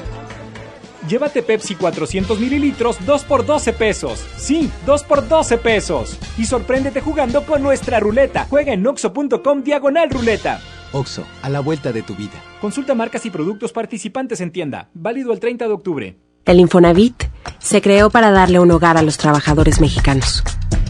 Llévate 1.09 1.43
Pepsi 1.43 1.75
400 1.75 2.39
mililitros 2.39 2.99
2 3.07 3.25
por 3.25 3.47
12 3.47 3.73
pesos. 3.73 4.23
Sí, 4.37 4.71
2 4.85 5.05
por 5.05 5.27
12 5.27 5.57
pesos. 5.57 6.19
Y 6.37 6.45
sorpréndete 6.45 7.01
jugando 7.01 7.47
con 7.47 7.63
nuestra 7.63 7.99
ruleta. 8.01 8.47
Juega 8.51 8.75
en 8.75 8.87
oxo.com 8.87 9.63
diagonal 9.63 10.11
ruleta. 10.11 10.61
Oxo, 10.93 11.25
a 11.43 11.49
la 11.49 11.61
vuelta 11.61 11.93
de 11.93 12.03
tu 12.03 12.15
vida. 12.15 12.43
Consulta 12.61 12.95
marcas 12.95 13.27
y 13.27 13.31
productos 13.31 13.73
participantes 13.73 14.41
en 14.41 14.51
tienda. 14.53 14.89
Válido 14.95 15.33
el 15.33 15.41
30 15.41 15.67
de 15.67 15.73
octubre. 15.73 16.19
El 16.45 16.61
Infonavit 16.61 17.25
se 17.59 17.83
creó 17.83 18.11
para 18.11 18.31
darle 18.31 18.59
un 18.59 18.71
hogar 18.71 18.97
a 18.97 19.03
los 19.03 19.19
trabajadores 19.19 19.81
mexicanos. 19.81 20.43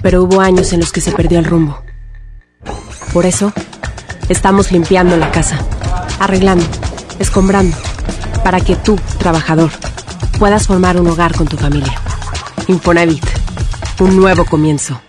Pero 0.02 0.22
hubo 0.22 0.40
años 0.40 0.72
en 0.72 0.80
los 0.80 0.92
que 0.92 1.00
se 1.00 1.12
perdió 1.12 1.38
el 1.38 1.44
rumbo. 1.44 1.82
Por 3.12 3.26
eso, 3.26 3.52
estamos 4.28 4.70
limpiando 4.70 5.16
la 5.16 5.30
casa, 5.32 5.58
arreglando, 6.20 6.64
escombrando, 7.18 7.76
para 8.44 8.60
que 8.60 8.76
tú, 8.76 8.96
trabajador, 9.18 9.70
puedas 10.38 10.66
formar 10.66 11.00
un 11.00 11.08
hogar 11.08 11.34
con 11.34 11.48
tu 11.48 11.56
familia. 11.56 11.94
Infonavit, 12.68 13.24
un 14.00 14.16
nuevo 14.16 14.44
comienzo. 14.44 15.00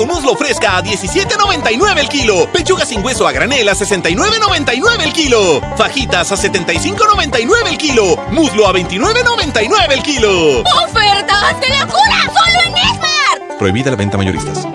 Con 0.00 0.08
muslo 0.08 0.34
fresca 0.34 0.78
a 0.78 0.82
17.99 0.82 1.98
el 1.98 2.08
kilo. 2.08 2.50
Pechuga 2.50 2.86
sin 2.86 3.04
hueso 3.04 3.28
a 3.28 3.32
granel 3.32 3.68
a 3.68 3.74
69.99 3.74 5.02
el 5.02 5.12
kilo. 5.12 5.60
Fajitas 5.76 6.32
a 6.32 6.36
75.99 6.36 7.68
el 7.68 7.76
kilo. 7.76 8.16
Muslo 8.30 8.66
a 8.66 8.72
29.99 8.72 9.92
el 9.92 10.02
kilo. 10.02 10.60
¡Ofertas 10.60 11.60
de 11.60 11.68
locura! 11.68 12.32
¡Solo 12.32 12.60
en 12.66 12.76
Esmar! 12.78 13.58
Prohibida 13.58 13.90
la 13.90 13.96
venta 13.96 14.16
mayoristas. 14.16 14.69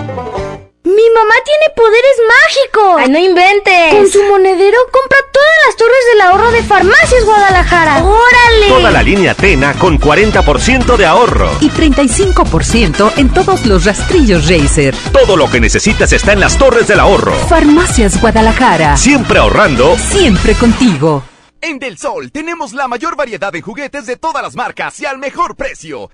¡Mi 0.95 1.09
mamá 1.09 1.33
tiene 1.43 1.73
poderes 1.75 2.15
mágicos! 2.27 2.95
¡Ay, 2.99 3.09
no 3.09 3.19
inventes! 3.19 3.93
Con 3.95 4.07
su 4.07 4.23
monedero 4.23 4.77
compra 4.91 5.17
todas 5.33 5.49
las 5.67 5.75
torres 5.75 5.99
del 6.13 6.21
ahorro 6.21 6.51
de 6.51 6.63
Farmacias 6.63 7.25
Guadalajara. 7.25 8.03
¡Órale! 8.05 8.67
Toda 8.69 8.91
la 8.91 9.03
línea 9.03 9.33
Tena 9.33 9.73
con 9.73 9.99
40% 9.99 10.95
de 10.95 11.05
ahorro. 11.05 11.51
Y 11.59 11.69
35% 11.69 13.11
en 13.17 13.33
todos 13.33 13.65
los 13.65 13.83
rastrillos 13.83 14.47
Razer. 14.47 14.95
Todo 15.11 15.35
lo 15.35 15.49
que 15.49 15.59
necesitas 15.59 16.13
está 16.13 16.31
en 16.31 16.39
las 16.39 16.57
torres 16.57 16.87
del 16.87 17.01
ahorro. 17.01 17.33
Farmacias 17.49 18.21
Guadalajara. 18.21 18.95
Siempre 18.95 19.39
ahorrando. 19.39 19.97
Siempre 19.97 20.55
contigo. 20.55 21.23
En 21.59 21.77
Del 21.77 21.97
Sol 21.97 22.31
tenemos 22.31 22.71
la 22.71 22.87
mayor 22.87 23.17
variedad 23.17 23.51
de 23.51 23.61
juguetes 23.61 24.05
de 24.05 24.15
todas 24.15 24.41
las 24.41 24.55
marcas 24.55 24.97
y 25.01 25.05
al 25.05 25.17
mejor 25.17 25.55
precio. 25.57 26.09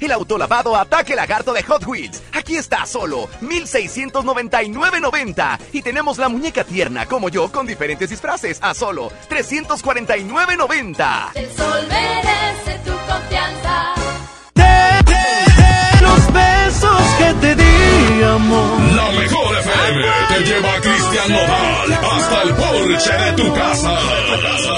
El 0.00 0.12
autolavado 0.12 0.76
Ataque 0.76 1.16
Lagarto 1.16 1.52
de 1.52 1.64
Hot 1.64 1.84
Wheels. 1.86 2.22
Aquí 2.32 2.56
está 2.56 2.86
solo 2.86 3.28
1699.90 3.40 5.58
y 5.72 5.82
tenemos 5.82 6.18
la 6.18 6.28
muñeca 6.28 6.62
tierna 6.64 7.06
como 7.06 7.28
yo 7.28 7.50
con 7.50 7.66
diferentes 7.66 8.10
disfraces 8.10 8.58
a 8.62 8.74
solo 8.74 9.10
349.90. 9.28 11.32
El 11.34 11.50
sol 11.56 11.88
merece 11.88 12.78
tu 12.84 12.92
confianza. 12.92 13.94
los 16.00 16.32
besos 16.32 17.02
que 17.18 17.34
te 17.40 17.56
di, 17.56 18.22
amor. 18.22 18.77
La 18.98 19.10
mejor 19.12 19.56
FM 19.56 20.02
te 20.26 20.40
lleva 20.44 20.74
a 20.74 20.80
Cristian 20.80 21.30
Nodal 21.30 21.92
hasta 22.02 22.42
el 22.42 22.52
porche 22.54 23.12
de 23.12 23.32
tu 23.34 23.54
casa. 23.54 23.92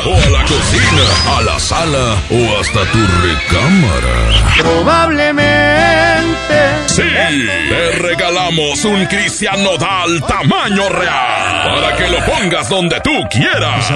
O 0.04 0.14
a 0.14 0.28
la 0.28 0.42
cocina, 0.42 1.04
a 1.38 1.40
la 1.40 1.58
sala 1.58 2.16
o 2.28 2.58
hasta 2.60 2.84
tu 2.92 2.98
recámara. 3.22 4.18
Probablemente. 4.58 6.58
Sí, 6.86 7.00
te 7.02 7.92
regalamos 8.02 8.84
un 8.84 9.06
Cristian 9.06 9.62
Nodal 9.62 10.20
tamaño 10.28 10.90
real 10.90 11.72
para 11.74 11.96
que 11.96 12.06
lo 12.08 12.18
pongas 12.26 12.68
donde 12.68 13.00
tú 13.00 13.26
quieras. 13.30 13.90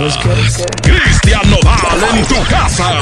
Cristian 0.83 1.51
Nodal 1.51 2.03
en 2.17 2.25
tu 2.27 2.43
casa. 2.45 2.95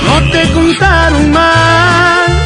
No 0.00 0.30
te 0.30 0.50
contaron 0.52 1.30
mal. 1.30 2.37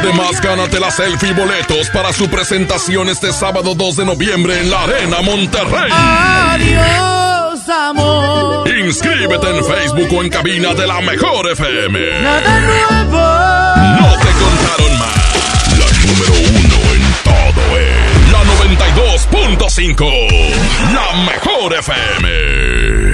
Además, 0.00 0.40
gánate 0.40 0.80
la 0.80 0.90
selfie 0.90 1.30
y 1.30 1.32
boletos 1.32 1.88
para 1.90 2.12
su 2.12 2.28
presentación 2.28 3.08
este 3.08 3.32
sábado 3.32 3.74
2 3.74 3.96
de 3.98 4.04
noviembre 4.04 4.60
en 4.60 4.70
la 4.70 4.82
Arena 4.82 5.22
Monterrey. 5.22 5.90
Adiós, 5.92 7.68
amor. 7.68 8.68
Inscríbete 8.68 9.48
en 9.50 9.64
Facebook 9.64 10.08
o 10.18 10.22
en 10.22 10.30
cabina 10.30 10.74
de 10.74 10.86
la 10.86 11.00
Mejor 11.00 11.50
FM. 11.52 12.22
Nada 12.22 12.60
nuevo. 12.60 13.22
No 14.00 14.18
te 14.18 14.30
contaron 14.42 14.98
más. 14.98 15.14
La 15.78 15.86
número 16.06 16.34
uno 16.58 16.78
en 16.94 17.02
todo 17.22 17.62
es 17.78 18.32
la 18.32 18.42
92.5. 19.62 20.04
La 20.92 21.06
Mejor 21.24 21.74
FM. 21.74 23.13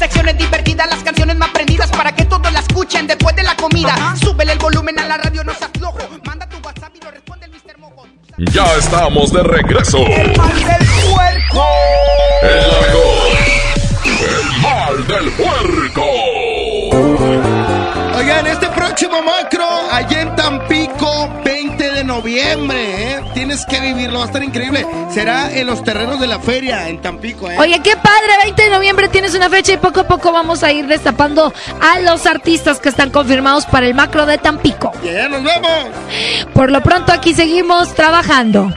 Secciones 0.00 0.38
divertidas, 0.38 0.88
las 0.88 1.02
canciones 1.02 1.36
más 1.36 1.50
prendidas 1.50 1.90
para 1.90 2.14
que 2.14 2.24
todos 2.24 2.50
la 2.50 2.60
escuchen 2.60 3.06
después 3.06 3.36
de 3.36 3.42
la 3.42 3.54
comida. 3.54 3.94
Súbele 4.18 4.52
el 4.52 4.58
volumen 4.58 4.98
a 4.98 5.04
la 5.06 5.18
radio, 5.18 5.44
no 5.44 5.52
seas 5.52 5.70
flojo. 5.76 5.98
Manda 6.24 6.48
tu 6.48 6.56
WhatsApp 6.66 6.96
y 6.98 7.04
lo 7.04 7.10
responde 7.10 7.44
el 7.44 7.52
Mr. 7.52 7.76
Mojo. 7.78 8.06
Ya 8.38 8.64
estamos 8.76 9.30
de 9.30 9.42
regreso. 9.42 9.98
El 9.98 10.34
mal 10.38 10.54
del 10.54 10.86
puerco. 11.12 11.66
El. 12.40 12.50
El 14.24 14.62
mal 14.62 15.06
del 15.06 15.30
puerco. 15.32 16.02
Oigan, 18.16 18.46
este 18.46 18.68
próximo 18.68 19.22
macro, 19.22 19.66
allá 19.92 20.22
en 20.22 20.34
Tampico, 20.34 20.60
20 20.60 20.64
de 20.64 20.69
noviembre, 22.20 23.14
¿eh? 23.14 23.20
Tienes 23.32 23.64
que 23.64 23.80
vivirlo, 23.80 24.18
va 24.18 24.24
a 24.24 24.26
estar 24.26 24.42
increíble. 24.42 24.86
Será 25.10 25.50
en 25.50 25.66
los 25.66 25.82
terrenos 25.82 26.20
de 26.20 26.26
la 26.26 26.38
feria, 26.38 26.86
en 26.88 27.00
Tampico, 27.00 27.50
¿eh? 27.50 27.56
Oye, 27.58 27.80
qué 27.82 27.96
padre, 27.96 28.28
20 28.44 28.62
de 28.62 28.70
noviembre 28.70 29.08
tienes 29.08 29.34
una 29.34 29.48
fecha 29.48 29.72
y 29.72 29.78
poco 29.78 30.00
a 30.00 30.06
poco 30.06 30.30
vamos 30.30 30.62
a 30.62 30.70
ir 30.70 30.86
destapando 30.86 31.50
a 31.80 31.98
los 32.00 32.26
artistas 32.26 32.78
que 32.78 32.90
están 32.90 33.08
confirmados 33.08 33.64
para 33.64 33.86
el 33.86 33.94
macro 33.94 34.26
de 34.26 34.36
Tampico. 34.36 34.92
Ya 35.02 35.30
nos 35.30 35.42
vemos. 35.42 35.88
Por 36.52 36.70
lo 36.70 36.82
pronto 36.82 37.10
aquí 37.12 37.32
seguimos 37.32 37.94
trabajando. 37.94 38.70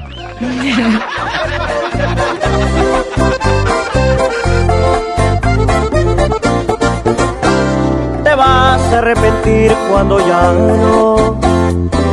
te 8.23 8.36
vas 8.36 8.82
a 8.82 8.97
arrepentir 8.99 9.73
cuando 9.89 10.19
ya 10.19 10.53
no, 10.53 11.52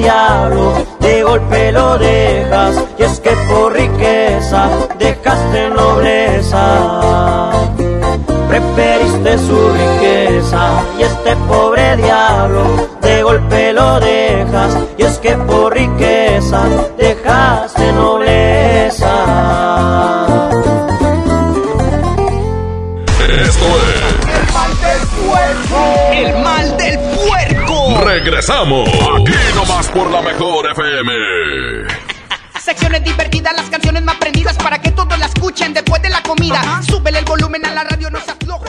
diablo 0.00 0.72
de 1.00 1.22
golpe 1.22 1.72
lo 1.72 1.98
dejas, 1.98 2.74
y 2.98 3.02
es 3.02 3.20
que 3.20 3.30
por 3.48 3.72
riqueza 3.72 4.68
dejaste 4.98 5.70
nobleza. 5.70 7.50
Preferiste 8.48 9.38
su 9.38 9.58
riqueza 9.72 10.62
y 10.98 11.02
este 11.02 11.36
pobre 11.48 11.96
diablo 11.96 12.62
de 13.00 13.22
golpe 13.22 13.72
lo 13.72 14.00
dejas, 14.00 14.76
y 14.98 15.02
es 15.02 15.18
que 15.18 15.36
por 15.36 15.74
riqueza 15.74 16.62
dejaste 16.96 17.92
nobleza. 17.92 19.14
Esto 23.48 23.66
es 23.76 24.00
El 24.36 24.44
mal 24.52 24.72
del 24.84 25.02
puerco. 25.18 25.78
El 26.12 26.44
mal 26.44 26.76
del 26.76 26.98
puerco. 26.98 27.39
Regresamos. 28.04 28.88
Aquí 28.88 29.34
nomás 29.54 29.88
por 29.88 30.10
la 30.10 30.22
mejor 30.22 30.66
FM. 30.70 31.12
Secciones 32.58 33.04
divertidas, 33.04 33.54
las 33.54 33.68
canciones 33.68 34.02
más 34.02 34.16
prendidas 34.16 34.56
para 34.56 34.80
que 34.80 34.90
todos 34.90 35.18
la 35.18 35.26
escuchen 35.26 35.74
después 35.74 36.00
de 36.02 36.08
la 36.08 36.22
comida. 36.22 36.80
Súbele 36.82 37.18
el 37.18 37.24
volumen 37.24 37.64
a 37.66 37.72
la 37.72 37.84
radio, 37.84 38.10
no 38.10 38.18
seas 38.20 38.36
flojo. 38.42 38.64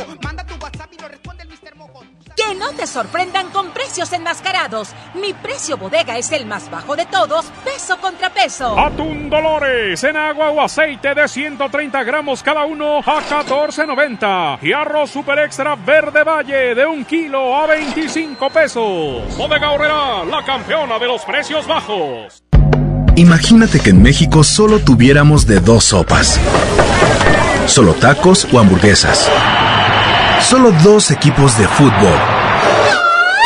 Te 2.82 2.88
sorprendan 2.88 3.52
con 3.52 3.70
precios 3.70 4.12
enmascarados. 4.12 4.90
Mi 5.14 5.34
precio 5.34 5.78
bodega 5.78 6.18
es 6.18 6.32
el 6.32 6.48
más 6.48 6.72
bajo 6.72 6.96
de 6.96 7.06
todos, 7.06 7.46
peso 7.64 8.00
contra 8.00 8.32
peso. 8.32 8.76
Atún 8.80 9.30
Dolores 9.30 10.04
en 10.04 10.18
agua 10.18 10.50
o 10.50 10.60
aceite 10.60 11.14
de 11.14 11.28
130 11.28 12.04
gramos 12.04 12.42
cada 12.42 12.66
uno 12.66 12.98
a 12.98 13.22
14.90. 13.22 14.64
Y 14.64 14.74
arroz 14.74 15.12
super 15.12 15.38
extra 15.38 15.76
verde 15.76 16.24
valle 16.24 16.74
de 16.74 16.84
un 16.84 17.06
kilo 17.06 17.56
a 17.56 17.68
25 17.68 18.50
pesos. 18.50 19.38
Bodega 19.38 19.70
Horrera, 19.70 20.26
la 20.26 20.44
campeona 20.44 20.98
de 20.98 21.06
los 21.06 21.22
precios 21.22 21.68
bajos. 21.68 22.42
Imagínate 23.16 23.80
que 23.80 23.92
en 23.92 24.02
México 24.02 24.44
solo 24.44 24.80
tuviéramos 24.80 25.46
de 25.46 25.60
dos 25.60 25.84
sopas. 25.84 26.40
Solo 27.68 27.94
tacos 27.94 28.48
o 28.52 28.58
hamburguesas. 28.58 29.30
Solo 30.40 30.72
dos 30.84 31.12
equipos 31.12 31.56
de 31.60 31.68
fútbol. 31.68 32.41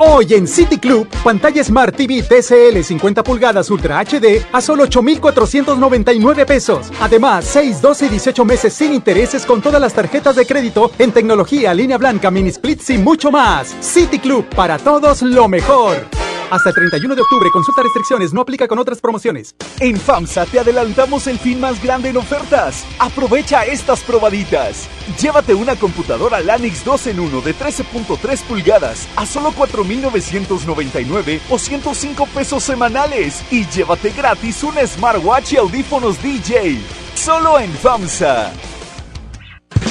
Hoy 0.00 0.32
en 0.34 0.46
City 0.46 0.78
Club, 0.78 1.08
pantalla 1.24 1.64
Smart 1.64 1.96
TV 1.96 2.22
TCL 2.22 2.84
50 2.84 3.24
pulgadas 3.24 3.68
Ultra 3.68 3.98
HD 4.04 4.46
a 4.52 4.60
solo 4.60 4.84
8,499 4.84 6.46
pesos. 6.46 6.92
Además, 7.00 7.44
6, 7.46 7.82
12 7.82 8.06
y 8.06 8.08
18 8.10 8.44
meses 8.44 8.72
sin 8.72 8.94
intereses 8.94 9.44
con 9.44 9.60
todas 9.60 9.80
las 9.80 9.94
tarjetas 9.94 10.36
de 10.36 10.46
crédito 10.46 10.92
en 11.00 11.10
tecnología, 11.10 11.74
línea 11.74 11.98
blanca, 11.98 12.30
mini 12.30 12.52
splits 12.52 12.90
y 12.90 12.98
mucho 12.98 13.32
más. 13.32 13.74
City 13.80 14.20
Club, 14.20 14.46
para 14.54 14.78
todos 14.78 15.22
lo 15.22 15.48
mejor. 15.48 16.06
Hasta 16.50 16.70
el 16.70 16.74
31 16.76 17.14
de 17.14 17.20
octubre, 17.20 17.50
consulta 17.50 17.82
restricciones, 17.82 18.32
no 18.32 18.40
aplica 18.40 18.66
con 18.66 18.78
otras 18.78 19.02
promociones. 19.02 19.54
En 19.80 19.98
FAMSA 19.98 20.46
te 20.46 20.58
adelantamos 20.58 21.26
el 21.26 21.38
fin 21.38 21.60
más 21.60 21.82
grande 21.82 22.08
en 22.08 22.16
ofertas. 22.16 22.86
Aprovecha 22.98 23.66
estas 23.66 24.00
probaditas. 24.00 24.88
Llévate 25.20 25.54
una 25.54 25.76
computadora 25.76 26.40
Lanix 26.40 26.82
2 26.86 27.08
en 27.08 27.20
1 27.20 27.40
de 27.42 27.54
13.3 27.54 28.42
pulgadas 28.44 29.06
a 29.16 29.26
solo 29.26 29.52
4.999 29.52 31.40
o 31.50 31.58
105 31.58 32.26
pesos 32.28 32.62
semanales. 32.62 33.44
Y 33.50 33.66
llévate 33.66 34.10
gratis 34.12 34.64
un 34.64 34.74
smartwatch 34.86 35.52
y 35.52 35.56
audífonos 35.58 36.22
DJ. 36.22 36.78
Solo 37.14 37.58
en 37.58 37.70
FAMSA. 37.72 38.52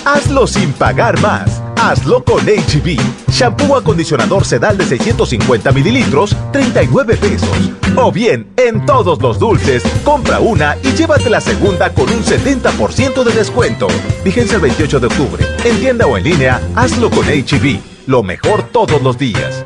Hazlo 0.08 0.48
sin 0.48 0.72
pagar 0.72 1.20
más. 1.20 1.62
Hazlo 1.76 2.24
con 2.24 2.40
HB. 2.46 2.98
Shampoo 3.30 3.76
acondicionador 3.76 4.46
sedal 4.46 4.78
de 4.78 4.86
650 4.86 5.74
mililitros, 5.74 6.34
39 6.54 7.18
pesos. 7.18 7.50
O 7.98 8.10
bien, 8.10 8.48
en 8.56 8.86
todos 8.86 9.22
los 9.22 9.38
dulces, 9.38 9.84
compra 10.06 10.40
una 10.40 10.78
y 10.82 10.94
llévate 10.94 11.30
la 11.30 11.42
segunda 11.42 11.94
con 11.94 12.10
un 12.10 12.24
70% 12.24 13.22
de 13.26 13.34
descuento. 13.34 13.88
Vigencia 14.24 14.56
el 14.56 14.62
28 14.62 15.02
de 15.02 15.08
octubre. 15.08 15.46
En 15.66 15.78
tienda 15.78 16.08
o 16.08 16.18
en 16.18 16.24
línea, 16.24 16.62
hazlo 16.74 17.10
con 17.10 17.26
HB. 17.26 17.78
Lo 18.06 18.24
mejor 18.24 18.64
todos 18.64 19.02
los 19.02 19.18
días. 19.18 19.66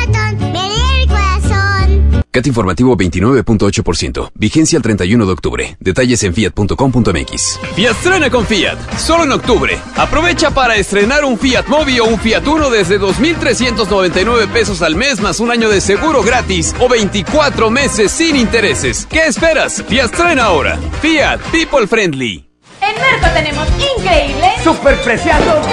CAT 2.31 2.47
informativo 2.47 2.95
29.8%. 2.97 4.31
Vigencia 4.35 4.77
el 4.77 4.83
31 4.83 5.25
de 5.25 5.31
octubre. 5.31 5.77
Detalles 5.79 6.23
en 6.23 6.33
fiat.com.mx. 6.33 7.59
Fiat 7.75 7.91
estrena 7.91 8.29
con 8.29 8.45
Fiat. 8.45 8.77
Solo 8.97 9.25
en 9.25 9.31
octubre. 9.33 9.77
Aprovecha 9.97 10.51
para 10.51 10.75
estrenar 10.75 11.25
un 11.25 11.37
Fiat 11.37 11.67
Mobi 11.67 11.99
o 11.99 12.05
un 12.05 12.19
Fiat 12.19 12.47
Uno 12.47 12.69
desde 12.69 12.99
2.399 12.99 14.47
pesos 14.47 14.81
al 14.81 14.95
mes 14.95 15.19
más 15.19 15.39
un 15.39 15.51
año 15.51 15.69
de 15.69 15.81
seguro 15.81 16.23
gratis 16.23 16.73
o 16.79 16.87
24 16.87 17.69
meses 17.69 18.11
sin 18.11 18.35
intereses. 18.35 19.05
¿Qué 19.09 19.25
esperas? 19.25 19.83
Fiat 19.87 20.05
estrena 20.05 20.45
ahora. 20.45 20.79
Fiat 21.01 21.39
People 21.51 21.85
Friendly. 21.87 22.47
En 22.81 22.99
Merco 22.99 23.27
tenemos 23.35 23.67
increíbles 23.97 24.63
¡Superpreciados! 24.63 25.67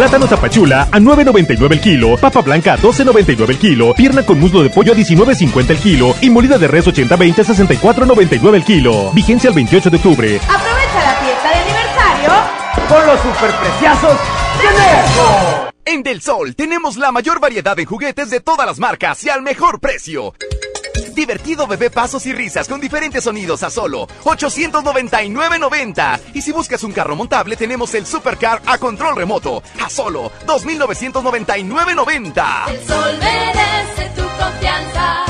Plátano 0.00 0.26
tapachula 0.26 0.88
a 0.90 0.98
9.99 0.98 1.72
el 1.72 1.80
kilo, 1.82 2.16
papa 2.16 2.40
blanca 2.40 2.72
a 2.72 2.78
12.99 2.78 3.50
el 3.50 3.58
kilo, 3.58 3.94
pierna 3.94 4.24
con 4.24 4.40
muslo 4.40 4.62
de 4.62 4.70
pollo 4.70 4.94
a 4.94 4.96
19.50 4.96 5.68
el 5.72 5.76
kilo 5.76 6.14
y 6.22 6.30
molida 6.30 6.56
de 6.56 6.68
res 6.68 6.86
80-20 6.86 7.40
a 7.40 7.44
64.99 7.44 8.54
el 8.54 8.64
kilo. 8.64 9.12
Vigencia 9.12 9.48
el 9.48 9.54
28 9.54 9.90
de 9.90 9.96
octubre. 9.98 10.40
Aprovecha 10.48 11.02
la 11.04 11.14
fiesta 11.16 11.48
de 11.50 11.54
aniversario 11.54 12.30
Con 12.88 13.06
los 13.06 13.20
superpreciosos 13.20 14.18
de. 14.62 15.92
En 15.92 16.02
Del 16.02 16.22
Sol 16.22 16.56
tenemos 16.56 16.96
la 16.96 17.12
mayor 17.12 17.38
variedad 17.38 17.76
de 17.76 17.84
juguetes 17.84 18.30
de 18.30 18.40
todas 18.40 18.66
las 18.66 18.78
marcas 18.78 19.22
y 19.24 19.28
al 19.28 19.42
mejor 19.42 19.80
precio. 19.80 20.32
Divertido 21.14 21.66
bebé 21.66 21.90
pasos 21.90 22.24
y 22.26 22.32
risas 22.32 22.68
con 22.68 22.80
diferentes 22.80 23.24
sonidos 23.24 23.62
a 23.62 23.70
solo 23.70 24.06
899.90. 24.24 26.20
Y 26.34 26.42
si 26.42 26.52
buscas 26.52 26.82
un 26.84 26.92
carro 26.92 27.16
montable, 27.16 27.56
tenemos 27.56 27.94
el 27.94 28.04
Supercar 28.06 28.60
a 28.66 28.78
control 28.78 29.16
remoto 29.16 29.62
a 29.82 29.90
solo 29.90 30.30
2.999.90. 30.46 32.68
El 32.68 32.86
sol 32.86 33.18
merece 33.20 34.10
tu 34.16 34.22
confianza. 34.22 35.29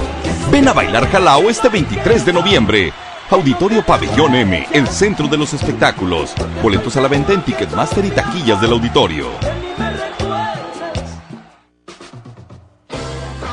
Ven 0.49 0.67
a 0.67 0.73
bailar 0.73 1.09
Jalao 1.09 1.49
este 1.49 1.69
23 1.69 2.25
de 2.25 2.33
noviembre. 2.33 2.93
Auditorio 3.29 3.85
Pabellón 3.85 4.35
M, 4.35 4.67
el 4.71 4.87
centro 4.87 5.27
de 5.27 5.37
los 5.37 5.53
espectáculos. 5.53 6.33
Boletos 6.61 6.97
a 6.97 7.01
la 7.01 7.07
venta 7.07 7.33
en 7.33 7.41
Ticketmaster 7.43 8.03
y 8.03 8.09
taquillas 8.09 8.59
del 8.59 8.71
auditorio. 8.71 9.27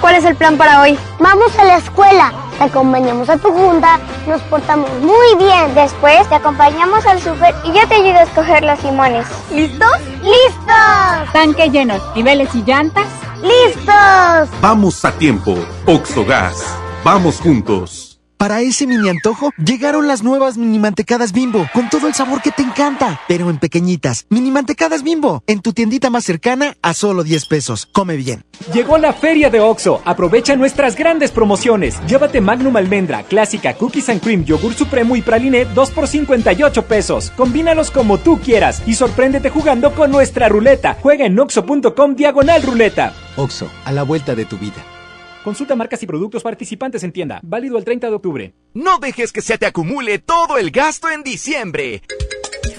¿Cuál 0.01 0.15
es 0.17 0.25
el 0.25 0.37
plan 0.37 0.57
para 0.57 0.83
hoy? 0.83 0.99
Vamos 1.21 1.57
a 1.59 1.65
la 1.65 1.77
escuela, 1.77 2.33
te 2.59 2.65
acompañamos 2.65 3.29
a 3.29 3.37
tu 3.37 3.53
junta, 3.53 4.01
nos 4.27 4.41
portamos 4.43 4.91
muy 5.01 5.37
bien. 5.39 5.75
Después 5.75 6.29
te 6.29 6.37
acompañamos 6.37 7.05
al 7.07 7.21
súper 7.21 7.55
y 7.65 7.73
yo 7.73 7.87
te 7.89 7.97
ayudo 7.97 8.19
a 8.19 8.23
escoger 8.23 8.65
los 8.65 8.83
limones. 8.83 9.27
¿Listos? 9.53 10.01
¡Listos! 10.23 11.33
Tanque 11.33 11.71
lleno, 11.71 11.95
niveles 12.15 12.55
y 12.55 12.63
llantas. 12.63 13.07
¡Listos! 13.43 14.49
Vamos 14.61 15.05
a 15.05 15.13
tiempo. 15.13 15.55
Oxogas. 15.87 16.65
Vamos 17.05 17.41
juntos. 17.41 18.08
Para 18.39 18.61
ese 18.61 18.87
mini 18.87 19.09
antojo, 19.09 19.51
llegaron 19.57 20.07
las 20.07 20.23
nuevas 20.23 20.57
mini 20.57 20.79
mantecadas 20.79 21.33
bimbo, 21.33 21.69
con 21.75 21.91
todo 21.91 22.07
el 22.07 22.15
sabor 22.15 22.41
que 22.41 22.53
te 22.53 22.63
encanta, 22.63 23.21
pero 23.27 23.51
en 23.51 23.59
pequeñitas. 23.59 24.27
Mini 24.31 24.53
mantecadas 24.53 25.03
bimbo, 25.03 25.43
en 25.49 25.61
tu 25.61 25.73
tiendita 25.73 26.09
más 26.09 26.25
cercana 26.25 26.77
a 26.81 26.95
solo 26.95 27.25
10 27.25 27.47
pesos. 27.47 27.89
Come 27.91 28.17
bien. 28.17 28.45
Llegó 28.73 28.97
la 28.97 29.13
feria 29.13 29.51
de 29.51 29.59
OXO. 29.59 30.03
Aprovecha 30.05 30.55
nuestras 30.55 30.95
grandes 30.95 31.33
promociones. 31.33 31.97
Llévate 32.07 32.41
Magnum 32.41 32.77
Almendra, 32.77 33.25
Clásica, 33.25 33.75
Cookies 33.75 34.09
and 34.09 34.23
Cream, 34.23 34.45
Yogur 34.45 34.73
Supremo 34.73 35.17
y 35.17 35.23
Praline 35.23 35.65
2 35.65 35.91
por 35.91 36.07
58 36.07 36.87
pesos. 36.87 37.33
Combínalos 37.37 37.91
como 37.91 38.19
tú 38.19 38.39
quieras 38.39 38.85
y 38.87 38.95
sorpréndete 38.95 39.51
jugando 39.51 39.97
con 39.97 40.13
nuestra 40.13 40.49
ruleta. 40.49 40.97
Juega 41.03 41.27
en 41.27 41.37
oxo.com 41.37 42.15
diagonal 42.15 42.63
ruleta. 42.63 43.15
OXO, 43.35 43.69
a 43.85 43.91
la 43.91 44.05
vuelta 44.05 44.37
de 44.37 44.45
tu 44.45 44.59
vida. 44.59 44.85
Consulta 45.45 45.77
marcas 45.77 46.03
y 46.03 46.07
productos 46.07 46.43
participantes 46.43 47.03
en 47.03 47.13
tienda. 47.13 47.41
Válido 47.43 47.79
el 47.79 47.85
30 47.85 48.09
de 48.09 48.15
octubre. 48.15 48.55
No 48.75 48.99
dejes 48.99 49.33
que 49.33 49.41
se 49.41 49.59
te 49.59 49.67
acumule 49.67 50.19
todo 50.19 50.59
el 50.59 50.71
gasto 50.71 51.09
en 51.11 51.23
diciembre. 51.23 52.03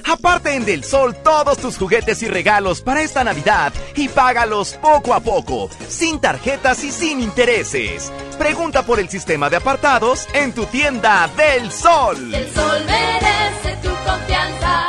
Aparte 0.10 0.56
en 0.56 0.66
Del 0.66 0.84
Sol 0.84 1.16
todos 1.24 1.60
tus 1.60 1.78
juguetes 1.78 2.24
y 2.24 2.28
regalos 2.28 2.82
para 2.82 3.04
esta 3.04 3.24
Navidad 3.24 3.72
y 3.96 4.08
págalos 4.08 4.74
poco 4.82 5.14
a 5.14 5.20
poco, 5.20 5.70
sin 5.88 6.20
tarjetas 6.20 6.84
y 6.84 6.92
sin 6.92 7.22
intereses. 7.22 8.12
Pregunta 8.40 8.84
por 8.86 9.00
el 9.00 9.08
sistema 9.08 9.50
de 9.50 9.58
apartados 9.58 10.28
en 10.34 10.54
tu 10.54 10.66
tienda 10.66 11.30
Del 11.38 11.72
Sol. 11.72 12.34
El 12.34 12.50
sol 12.52 12.86
merece 12.86 13.78
tu 13.84 13.90
confianza. 13.90 14.89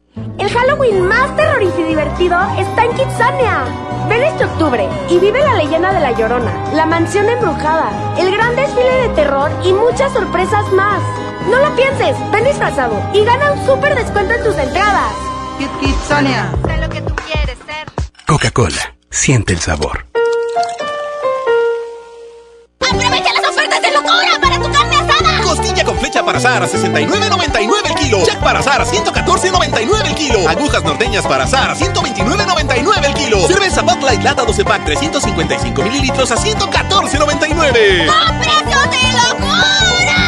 El 0.37 0.49
Halloween 0.49 1.07
más 1.07 1.35
terrorífico 1.35 1.81
y 1.81 1.89
divertido 1.89 2.37
está 2.57 2.85
en 2.85 2.93
Kidsania. 2.93 3.63
Ven 4.09 4.23
este 4.23 4.45
octubre 4.45 4.87
y 5.09 5.19
vive 5.19 5.39
la 5.39 5.55
leyenda 5.55 5.93
de 5.93 5.99
La 5.99 6.11
Llorona, 6.11 6.51
la 6.73 6.85
mansión 6.85 7.29
embrujada, 7.29 7.91
el 8.17 8.31
gran 8.31 8.55
desfile 8.55 9.07
de 9.07 9.09
terror 9.09 9.51
y 9.63 9.73
muchas 9.73 10.11
sorpresas 10.13 10.71
más. 10.73 11.01
No 11.49 11.57
lo 11.59 11.75
pienses, 11.75 12.15
ven 12.31 12.43
disfrazado 12.43 13.01
y 13.13 13.23
gana 13.23 13.53
un 13.53 13.65
súper 13.65 13.95
descuento 13.95 14.33
en 14.33 14.43
tus 14.43 14.57
entradas. 14.57 15.13
Kidsania. 15.79 16.51
Sé 16.65 16.77
lo 16.77 16.89
que 16.89 17.01
tú 17.01 17.15
quieres 17.15 17.57
ser. 17.65 17.87
Coca-Cola, 18.27 18.95
siente 19.09 19.53
el 19.53 19.59
sabor. 19.59 20.05
¡Aprovecha 22.79 23.33
las 23.33 23.49
ofertas 23.49 23.81
de 23.81 23.91
locura 23.91 24.39
para 24.41 24.55
tu 24.57 24.71
carne 24.71 24.80
con 25.83 25.97
flecha 25.97 26.23
para 26.23 26.37
asar 26.37 26.63
a 26.63 26.67
69.99 26.67 27.89
el 27.89 27.95
kilo. 27.95 28.25
Jack 28.25 28.39
para 28.41 28.59
asar 28.59 28.81
a 28.81 28.85
114.99 28.85 30.07
el 30.07 30.15
kilo. 30.15 30.49
Agujas 30.49 30.83
norteñas 30.83 31.25
para 31.25 31.45
asar 31.45 31.71
a 31.71 31.75
129.99 31.75 33.05
el 33.05 33.13
kilo. 33.13 33.47
Cerveza 33.47 33.81
Bud 33.81 34.03
Light 34.03 34.23
Lata 34.23 34.43
12 34.45 34.63
pack 34.65 34.85
355 34.85 35.81
mililitros 35.83 36.31
a 36.31 36.35
114.99. 36.37 38.09
¡A 38.09 38.39
precios 38.39 38.91
de 38.91 39.01
locura! 39.29 40.21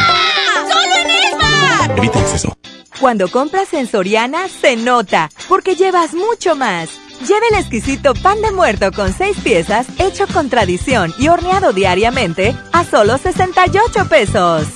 ¡Solo 0.72 0.96
en 0.96 1.10
Esmar! 1.10 1.98
Evita 1.98 2.20
el 2.20 2.26
exceso. 2.26 2.58
Cuando 3.00 3.30
compras 3.30 3.74
en 3.74 3.88
Soriana, 3.88 4.48
se 4.48 4.76
nota, 4.78 5.30
porque 5.50 5.76
llevas 5.76 6.14
mucho 6.14 6.56
más. 6.56 6.90
Lleve 7.28 7.48
el 7.52 7.60
exquisito 7.60 8.14
pan 8.16 8.42
de 8.42 8.52
muerto 8.52 8.92
con 8.92 9.14
6 9.14 9.38
piezas, 9.44 9.88
hecho 10.00 10.26
con 10.28 10.50
tradición 10.50 11.14
y 11.18 11.28
horneado 11.28 11.74
diariamente, 11.74 12.56
a 12.72 12.84
solo 12.86 13.18
68 13.18 14.08
pesos. 14.10 14.68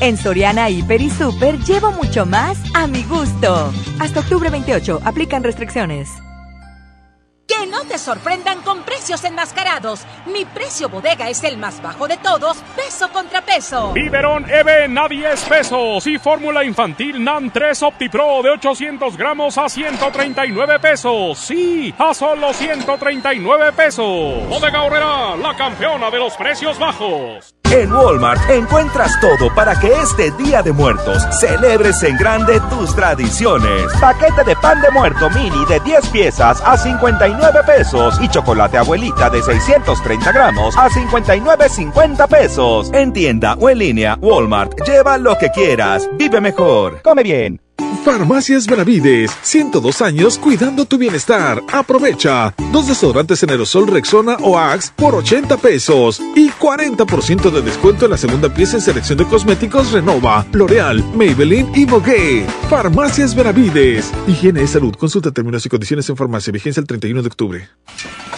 En 0.00 0.16
Soriana 0.16 0.68
Hiper 0.68 1.00
y 1.00 1.10
Super 1.10 1.58
llevo 1.60 1.92
mucho 1.92 2.26
más 2.26 2.58
a 2.74 2.86
mi 2.86 3.04
gusto. 3.04 3.72
Hasta 4.00 4.20
octubre 4.20 4.50
28, 4.50 5.00
aplican 5.04 5.44
restricciones. 5.44 6.10
Que 7.46 7.66
no 7.66 7.84
te 7.84 7.98
sorprendan 7.98 8.62
con 8.62 8.82
precios 8.82 9.22
enmascarados. 9.24 10.00
Mi 10.26 10.44
precio 10.44 10.88
bodega 10.88 11.28
es 11.28 11.44
el 11.44 11.58
más 11.58 11.82
bajo 11.82 12.08
de 12.08 12.16
todos, 12.16 12.56
peso 12.74 13.10
contra 13.10 13.42
peso. 13.42 13.92
Biberón 13.92 14.48
Even 14.50 14.96
a 14.96 15.06
10 15.06 15.44
pesos 15.44 16.06
y 16.06 16.18
fórmula 16.18 16.64
infantil 16.64 17.22
NAN 17.22 17.52
3 17.52 17.82
OptiPro 17.82 18.42
de 18.42 18.50
800 18.50 19.16
gramos 19.16 19.58
a 19.58 19.68
139 19.68 20.78
pesos. 20.78 21.38
Sí, 21.38 21.94
a 21.98 22.14
solo 22.14 22.52
139 22.52 23.72
pesos. 23.72 24.48
Bodega 24.48 24.82
Horrera, 24.82 25.36
la 25.36 25.56
campeona 25.56 26.10
de 26.10 26.18
los 26.18 26.34
precios 26.34 26.78
bajos. 26.78 27.54
En 27.72 27.90
Walmart 27.90 28.50
encuentras 28.50 29.18
todo 29.18 29.52
para 29.54 29.74
que 29.80 29.90
este 29.90 30.30
Día 30.32 30.62
de 30.62 30.72
Muertos 30.72 31.26
celebres 31.40 32.02
en 32.02 32.18
grande 32.18 32.60
tus 32.68 32.94
tradiciones. 32.94 33.90
Paquete 33.98 34.44
de 34.44 34.54
pan 34.56 34.82
de 34.82 34.90
muerto 34.90 35.30
mini 35.30 35.64
de 35.64 35.80
10 35.80 36.08
piezas 36.08 36.62
a 36.66 36.76
59 36.76 37.60
pesos 37.66 38.18
y 38.20 38.28
chocolate 38.28 38.76
abuelita 38.76 39.30
de 39.30 39.40
630 39.40 40.32
gramos 40.32 40.76
a 40.76 40.90
59.50 40.90 42.28
pesos. 42.28 42.90
En 42.92 43.10
tienda 43.10 43.54
o 43.58 43.70
en 43.70 43.78
línea, 43.78 44.18
Walmart, 44.20 44.78
lleva 44.86 45.16
lo 45.16 45.38
que 45.38 45.48
quieras. 45.50 46.10
Vive 46.18 46.42
mejor. 46.42 47.00
Come 47.00 47.22
bien. 47.22 47.71
Farmacias 48.04 48.66
Benavides, 48.66 49.30
102 49.42 50.02
años 50.02 50.38
cuidando 50.38 50.84
tu 50.84 50.98
bienestar. 50.98 51.62
Aprovecha. 51.72 52.52
Dos 52.72 52.88
desodorantes 52.88 53.42
en 53.42 53.50
aerosol 53.50 53.86
Rexona 53.86 54.36
o 54.40 54.58
Axe 54.58 54.90
por 54.96 55.14
80 55.14 55.56
pesos 55.58 56.20
y 56.34 56.50
40% 56.50 57.50
de 57.50 57.62
descuento 57.62 58.06
en 58.06 58.10
la 58.10 58.16
segunda 58.16 58.52
pieza 58.52 58.76
en 58.76 58.82
selección 58.82 59.18
de 59.18 59.26
cosméticos 59.26 59.92
Renova, 59.92 60.44
L'Oreal, 60.52 61.04
Maybelline 61.14 61.70
y 61.74 61.84
Vogue. 61.84 62.44
Farmacias 62.68 63.34
Benavides. 63.34 64.10
Higiene 64.26 64.62
y 64.62 64.66
salud. 64.66 64.94
Consulta 64.96 65.30
términos 65.30 65.64
y 65.64 65.68
condiciones 65.68 66.08
en 66.08 66.16
farmacia. 66.16 66.52
Vigencia 66.52 66.80
el 66.80 66.86
31 66.86 67.22
de 67.22 67.28
octubre. 67.28 67.68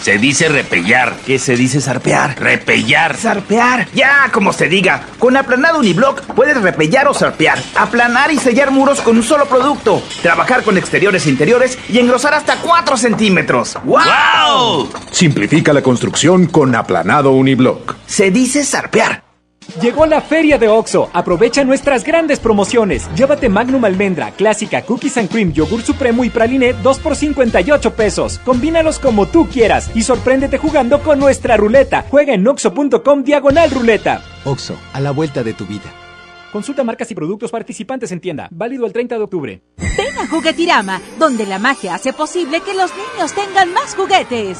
Se 0.01 0.19
dice 0.19 0.49
repellar. 0.49 1.15
¿Qué 1.25 1.39
se 1.39 1.55
dice 1.55 1.81
zarpear? 1.81 2.39
Repellar. 2.39 3.17
Zarpear. 3.17 3.87
Ya, 3.95 4.29
como 4.31 4.53
se 4.53 4.67
diga. 4.67 5.01
Con 5.17 5.35
aplanado 5.35 5.79
uniblock 5.79 6.21
puedes 6.35 6.61
repellar 6.61 7.07
o 7.07 7.13
zarpear. 7.13 7.57
Aplanar 7.75 8.31
y 8.31 8.37
sellar 8.37 8.69
muros 8.69 9.01
con 9.01 9.17
un 9.17 9.23
solo 9.23 9.44
producto. 9.45 10.01
Trabajar 10.21 10.63
con 10.63 10.77
exteriores 10.77 11.25
e 11.25 11.29
interiores 11.29 11.77
y 11.89 11.99
engrosar 11.99 12.33
hasta 12.33 12.57
4 12.57 12.97
centímetros. 12.97 13.77
¡Wow! 13.83 14.89
Simplifica 15.11 15.73
la 15.73 15.81
construcción 15.81 16.47
con 16.47 16.75
aplanado 16.75 17.31
uniblock. 17.31 17.95
Se 18.05 18.31
dice 18.31 18.63
zarpear. 18.63 19.25
Llegó 19.81 20.05
la 20.05 20.21
feria 20.21 20.57
de 20.57 20.67
OXO. 20.67 21.09
Aprovecha 21.13 21.63
nuestras 21.63 22.03
grandes 22.03 22.39
promociones. 22.39 23.09
Llévate 23.15 23.49
Magnum 23.49 23.83
Almendra, 23.83 24.31
Clásica, 24.31 24.83
Cookies 24.83 25.17
and 25.17 25.29
Cream, 25.29 25.53
Yogur 25.53 25.81
Supremo 25.81 26.23
y 26.23 26.29
Praline 26.29 26.73
2 26.81 26.99
por 26.99 27.15
58 27.15 27.93
pesos. 27.95 28.39
Combínalos 28.45 28.99
como 28.99 29.27
tú 29.27 29.47
quieras 29.49 29.89
y 29.95 30.03
sorpréndete 30.03 30.57
jugando 30.57 31.01
con 31.01 31.19
nuestra 31.19 31.57
ruleta. 31.57 32.05
Juega 32.09 32.33
en 32.33 32.47
oxo.com 32.47 33.23
diagonal 33.23 33.71
ruleta. 33.71 34.21
OXO, 34.45 34.75
a 34.93 34.99
la 35.01 35.11
vuelta 35.11 35.43
de 35.43 35.53
tu 35.53 35.65
vida. 35.65 36.04
Consulta 36.55 36.85
marcas 36.85 37.11
y 37.11 37.15
productos 37.15 37.51
participantes 37.51 38.13
en 38.13 38.21
tienda. 38.21 38.47
Válido 38.49 38.85
el 38.85 38.93
30 38.93 39.17
de 39.17 39.21
octubre. 39.21 39.61
Ven 39.75 40.17
a 40.17 40.25
Juguetirama, 40.25 41.01
donde 41.19 41.45
la 41.45 41.59
magia 41.59 41.95
hace 41.95 42.13
posible 42.13 42.61
que 42.61 42.73
los 42.73 42.91
niños 42.95 43.33
tengan 43.33 43.73
más 43.73 43.93
juguetes. 43.93 44.59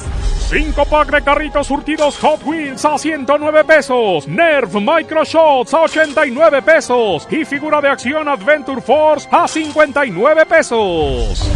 5 0.50 0.86
pack 0.88 1.10
de 1.10 1.24
carritos 1.24 1.68
surtidos 1.68 2.18
Hot 2.18 2.42
Wheels 2.44 2.84
a 2.84 2.98
109 2.98 3.64
pesos. 3.64 4.28
Nerf 4.28 4.74
Micro 4.74 5.24
Shots 5.24 5.74
a 5.74 5.84
89 5.84 6.62
pesos. 6.64 7.30
Y 7.32 7.46
figura 7.46 7.80
de 7.80 7.88
acción 7.88 8.28
Adventure 8.28 8.82
Force 8.82 9.30
a 9.32 9.48
59 9.48 10.46
pesos. 10.48 11.50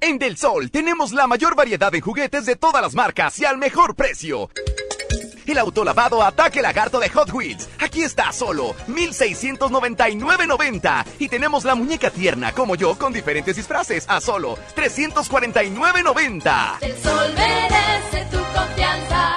En 0.00 0.18
Del 0.18 0.38
Sol 0.38 0.70
tenemos 0.70 1.12
la 1.12 1.26
mayor 1.26 1.54
variedad 1.54 1.92
de 1.92 2.00
juguetes 2.00 2.46
de 2.46 2.56
todas 2.56 2.80
las 2.80 2.94
marcas 2.94 3.38
y 3.40 3.44
al 3.44 3.58
mejor 3.58 3.94
precio. 3.94 4.48
El 5.46 5.58
autolavado 5.58 6.22
Ataque 6.22 6.60
Lagarto 6.60 6.98
de 6.98 7.08
Hot 7.10 7.32
Wheels. 7.32 7.68
Aquí 7.78 8.02
está 8.02 8.32
solo 8.32 8.74
1699.90 8.88 11.04
y 11.20 11.28
tenemos 11.28 11.64
la 11.64 11.76
muñeca 11.76 12.10
tierna 12.10 12.50
como 12.52 12.74
yo 12.74 12.98
con 12.98 13.12
diferentes 13.12 13.54
disfraces 13.56 14.04
a 14.08 14.20
solo 14.20 14.58
349.90. 14.76 16.78
El 16.80 16.96
sol 17.02 17.32
merece 17.36 18.26
tu 18.30 18.38
confianza. 18.38 19.36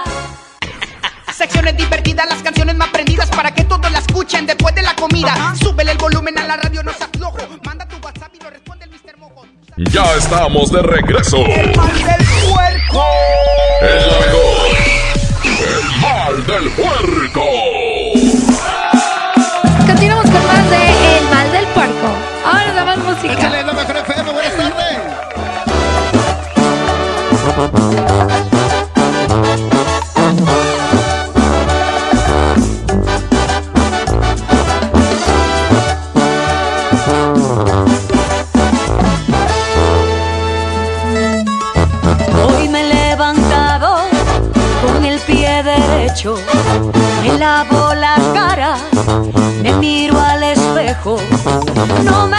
Secciones 1.33 1.77
divertidas, 1.77 2.27
las 2.27 2.41
canciones 2.41 2.75
más 2.75 2.89
prendidas 2.89 3.29
para 3.29 3.53
que 3.53 3.63
todos 3.63 3.89
la 3.91 3.99
escuchen 3.99 4.45
después 4.47 4.73
de 4.75 4.81
la 4.81 4.95
comida. 4.95 5.53
Súbele 5.61 5.91
el 5.91 5.97
volumen 5.97 6.37
a 6.39 6.45
la 6.45 6.57
radio, 6.57 6.83
no 6.83 6.91
se 6.91 7.03
aflojo. 7.03 7.37
Manda 7.63 7.87
tu 7.87 7.95
WhatsApp 7.97 8.33
y 8.33 8.39
lo 8.43 8.49
responde 8.49 8.85
el 8.85 8.91
Mr. 8.91 9.15
Mojo. 9.17 9.45
Ya 9.77 10.15
estamos 10.15 10.71
de 10.71 10.81
regreso. 10.81 11.37
El 11.37 11.75
mal 11.77 11.93
del 11.93 12.25
puerco. 12.51 13.03
El 13.81 14.09
la 14.09 14.19
mejor. 14.19 14.68
Del 16.49 16.67
puerco. 16.71 17.43
Continuamos 19.85 20.25
con 20.25 20.47
más 20.47 20.69
de 20.71 21.17
El 21.19 21.25
mal 21.29 21.51
del 21.51 21.67
puerco. 21.67 22.07
Ahora 22.43 22.73
la 22.73 22.85
más 22.85 22.97
música. 22.97 23.33
Échale 23.33 23.63
la 23.63 23.73
mejor 23.73 23.97
FM, 23.97 24.31
buenas 24.31 24.57
tardes. 24.57 24.97
No 52.01 52.27
me 52.27 52.38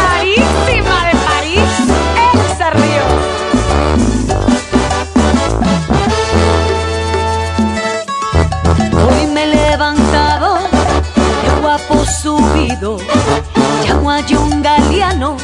a 14.29 14.39
un 14.39 14.61
galeano 14.61 15.35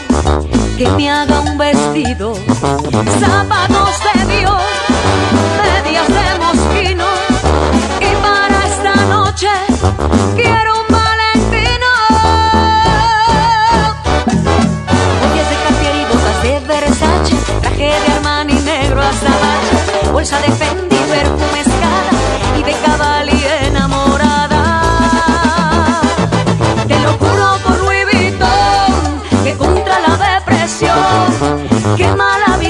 que 0.77 0.87
me 0.91 1.09
haga 1.09 1.39
un 1.41 1.57
vestido, 1.57 2.35
zapatos 3.19 3.95
de 4.05 4.37
Dios, 4.37 4.61
medias 5.57 6.07
de 6.07 6.25
mosquino, 6.37 7.05
y 7.99 8.15
para 8.21 8.67
esta 8.67 8.95
noche 9.05 9.47
quiero 10.35 10.81
un 10.81 10.87
valentino. 10.95 11.89
Joyas 15.21 15.49
de 15.49 15.55
Cartier 15.63 15.95
y 15.95 16.05
botas 16.05 16.43
de 16.43 16.59
Versace, 16.67 17.35
traje 17.61 17.77
de 17.77 18.13
Armani 18.15 18.53
negro 18.53 19.01
azabache, 19.01 20.11
bolsa 20.11 20.39
de 20.39 20.51
Fendi, 20.51 20.95
perfume 21.09 21.46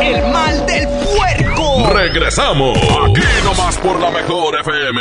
El 0.00 0.32
mal 0.32 0.66
del 0.66 0.88
puerco. 0.88 1.90
Regresamos. 1.92 2.78
Aquí 2.78 3.22
nomás 3.44 3.76
por 3.78 4.00
la 4.00 4.10
mejor 4.10 4.58
FM. 4.60 5.00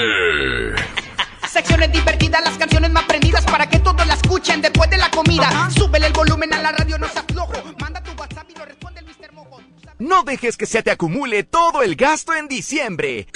Secciones 1.47 1.91
divertidas, 1.91 2.43
las 2.43 2.58
canciones 2.58 2.91
más 2.91 3.06
prendidas 3.06 3.45
para 3.45 3.68
que 3.70 3.80
todos 3.80 4.06
la 4.06 4.14
escuchen 4.16 4.62
después 4.62 4.89
de 4.89 4.97
la 4.97 5.10
comida. 5.10 5.70
Súbele 5.76 6.08
el 6.08 6.14
volumen 6.14 6.54
a 6.54 6.62
la 6.62 6.72
radio, 6.74 6.97
no 6.97 7.08
seas 7.08 7.26
flojo. 7.32 7.54
Manda 7.80 8.04
tu 8.04 8.12
WhatsApp 8.20 8.50
y 8.50 8.60
lo 8.60 8.66
responde 8.66 9.00
el 9.00 9.06
Mr. 9.06 9.32
Mojo. 9.34 9.62
No 10.00 10.24
dejes 10.24 10.58
que 10.58 10.66
se 10.66 10.84
te 10.84 10.91
acumule 10.91 11.43
todo 11.43 11.82
el 11.82 11.95
gasto 11.95 12.36
en 12.36 12.47
diciembre. 12.47 13.28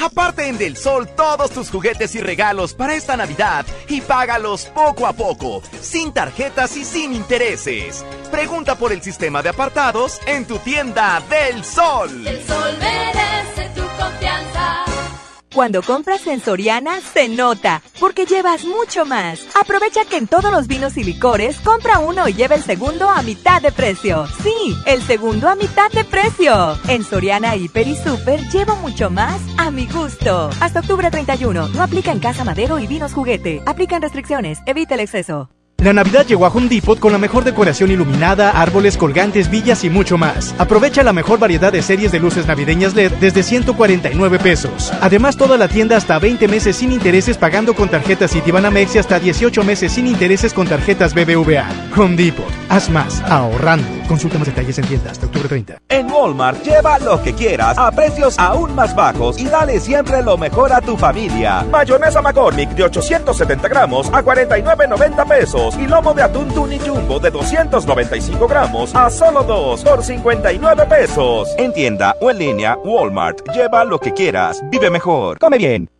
Aparte 0.00 0.46
en 0.46 0.58
Del 0.58 0.76
Sol 0.76 1.08
todos 1.08 1.50
tus 1.50 1.70
juguetes 1.70 2.14
y 2.14 2.20
regalos 2.20 2.74
para 2.74 2.94
esta 2.94 3.16
Navidad 3.16 3.66
y 3.88 4.00
págalos 4.00 4.66
poco 4.66 5.06
a 5.06 5.12
poco, 5.12 5.62
sin 5.80 6.12
tarjetas 6.12 6.76
y 6.76 6.84
sin 6.84 7.12
intereses. 7.12 8.04
Pregunta 8.30 8.76
por 8.76 8.92
el 8.92 9.02
sistema 9.02 9.42
de 9.42 9.48
apartados 9.48 10.20
en 10.26 10.46
tu 10.46 10.58
tienda 10.58 11.20
Del 11.28 11.64
Sol. 11.64 12.26
El 12.26 12.46
sol 12.46 12.76
merece. 12.78 13.37
Cuando 15.54 15.82
compras 15.82 16.26
en 16.26 16.40
Soriana, 16.40 17.00
se 17.00 17.28
nota, 17.28 17.82
porque 17.98 18.26
llevas 18.26 18.64
mucho 18.64 19.06
más. 19.06 19.40
Aprovecha 19.60 20.04
que 20.04 20.16
en 20.16 20.26
todos 20.26 20.52
los 20.52 20.66
vinos 20.66 20.96
y 20.96 21.04
licores, 21.04 21.58
compra 21.60 21.98
uno 21.98 22.28
y 22.28 22.34
lleva 22.34 22.54
el 22.54 22.62
segundo 22.62 23.08
a 23.08 23.22
mitad 23.22 23.62
de 23.62 23.72
precio. 23.72 24.26
Sí, 24.42 24.76
el 24.86 25.02
segundo 25.02 25.48
a 25.48 25.56
mitad 25.56 25.90
de 25.90 26.04
precio. 26.04 26.78
En 26.88 27.02
Soriana, 27.02 27.56
Hiper 27.56 27.88
y 27.88 27.96
Super, 27.96 28.40
llevo 28.50 28.76
mucho 28.76 29.10
más 29.10 29.40
a 29.56 29.70
mi 29.70 29.86
gusto. 29.86 30.50
Hasta 30.60 30.80
octubre 30.80 31.10
31, 31.10 31.68
no 31.68 31.82
aplica 31.82 32.12
en 32.12 32.20
Casa 32.20 32.44
Madero 32.44 32.78
y 32.78 32.86
Vinos 32.86 33.14
Juguete. 33.14 33.62
Aplican 33.64 34.02
restricciones, 34.02 34.58
evita 34.66 34.94
el 34.94 35.00
exceso. 35.00 35.48
La 35.80 35.92
Navidad 35.92 36.26
llegó 36.26 36.44
a 36.44 36.48
Home 36.48 36.66
Depot 36.66 36.98
con 36.98 37.12
la 37.12 37.18
mejor 37.18 37.44
decoración 37.44 37.92
iluminada, 37.92 38.50
árboles, 38.50 38.96
colgantes, 38.96 39.48
villas 39.48 39.84
y 39.84 39.90
mucho 39.90 40.18
más. 40.18 40.52
Aprovecha 40.58 41.04
la 41.04 41.12
mejor 41.12 41.38
variedad 41.38 41.72
de 41.72 41.82
series 41.82 42.10
de 42.10 42.18
luces 42.18 42.48
navideñas 42.48 42.96
LED 42.96 43.12
desde 43.20 43.44
149 43.44 44.40
pesos. 44.40 44.92
Además, 45.00 45.36
toda 45.36 45.56
la 45.56 45.68
tienda 45.68 45.96
hasta 45.96 46.18
20 46.18 46.48
meses 46.48 46.74
sin 46.74 46.90
intereses 46.90 47.38
pagando 47.38 47.74
con 47.74 47.88
tarjetas 47.88 48.32
Citibanamex 48.32 48.96
y 48.96 48.98
hasta 48.98 49.20
18 49.20 49.62
meses 49.62 49.92
sin 49.92 50.08
intereses 50.08 50.52
con 50.52 50.66
tarjetas 50.66 51.14
BBVA. 51.14 51.68
Home 51.96 52.16
Depot. 52.16 52.44
Haz 52.68 52.90
más 52.90 53.20
ahorrando. 53.22 53.86
Consulta 54.08 54.36
más 54.36 54.48
detalles 54.48 54.76
en 54.78 54.84
tienda 54.86 55.12
hasta 55.12 55.26
octubre 55.26 55.48
30. 55.48 55.80
En 55.90 56.10
Walmart 56.10 56.60
lleva 56.64 56.98
lo 56.98 57.22
que 57.22 57.34
quieras 57.34 57.78
a 57.78 57.92
precios 57.92 58.36
aún 58.38 58.74
más 58.74 58.96
bajos 58.96 59.38
y 59.38 59.44
dale 59.44 59.78
siempre 59.78 60.22
lo 60.24 60.36
mejor 60.36 60.72
a 60.72 60.80
tu 60.80 60.96
familia. 60.96 61.64
Mayonesa 61.70 62.20
McCormick 62.20 62.70
de 62.70 62.82
870 62.82 63.68
gramos 63.68 64.08
a 64.08 64.24
49.90 64.24 65.28
pesos 65.28 65.67
y 65.76 65.86
lomo 65.86 66.14
de 66.14 66.22
atún 66.22 66.48
Tuni 66.48 66.78
Jumbo 66.78 67.18
de 67.18 67.30
295 67.30 68.46
gramos 68.46 68.94
a 68.94 69.10
solo 69.10 69.42
2 69.42 69.84
por 69.84 70.02
59 70.02 70.86
pesos. 70.86 71.48
En 71.58 71.72
tienda 71.72 72.14
o 72.20 72.30
en 72.30 72.38
línea, 72.38 72.76
Walmart. 72.84 73.42
Lleva 73.54 73.84
lo 73.84 73.98
que 73.98 74.12
quieras. 74.12 74.62
Vive 74.70 74.90
mejor. 74.90 75.38
Come 75.38 75.58
bien. 75.58 75.88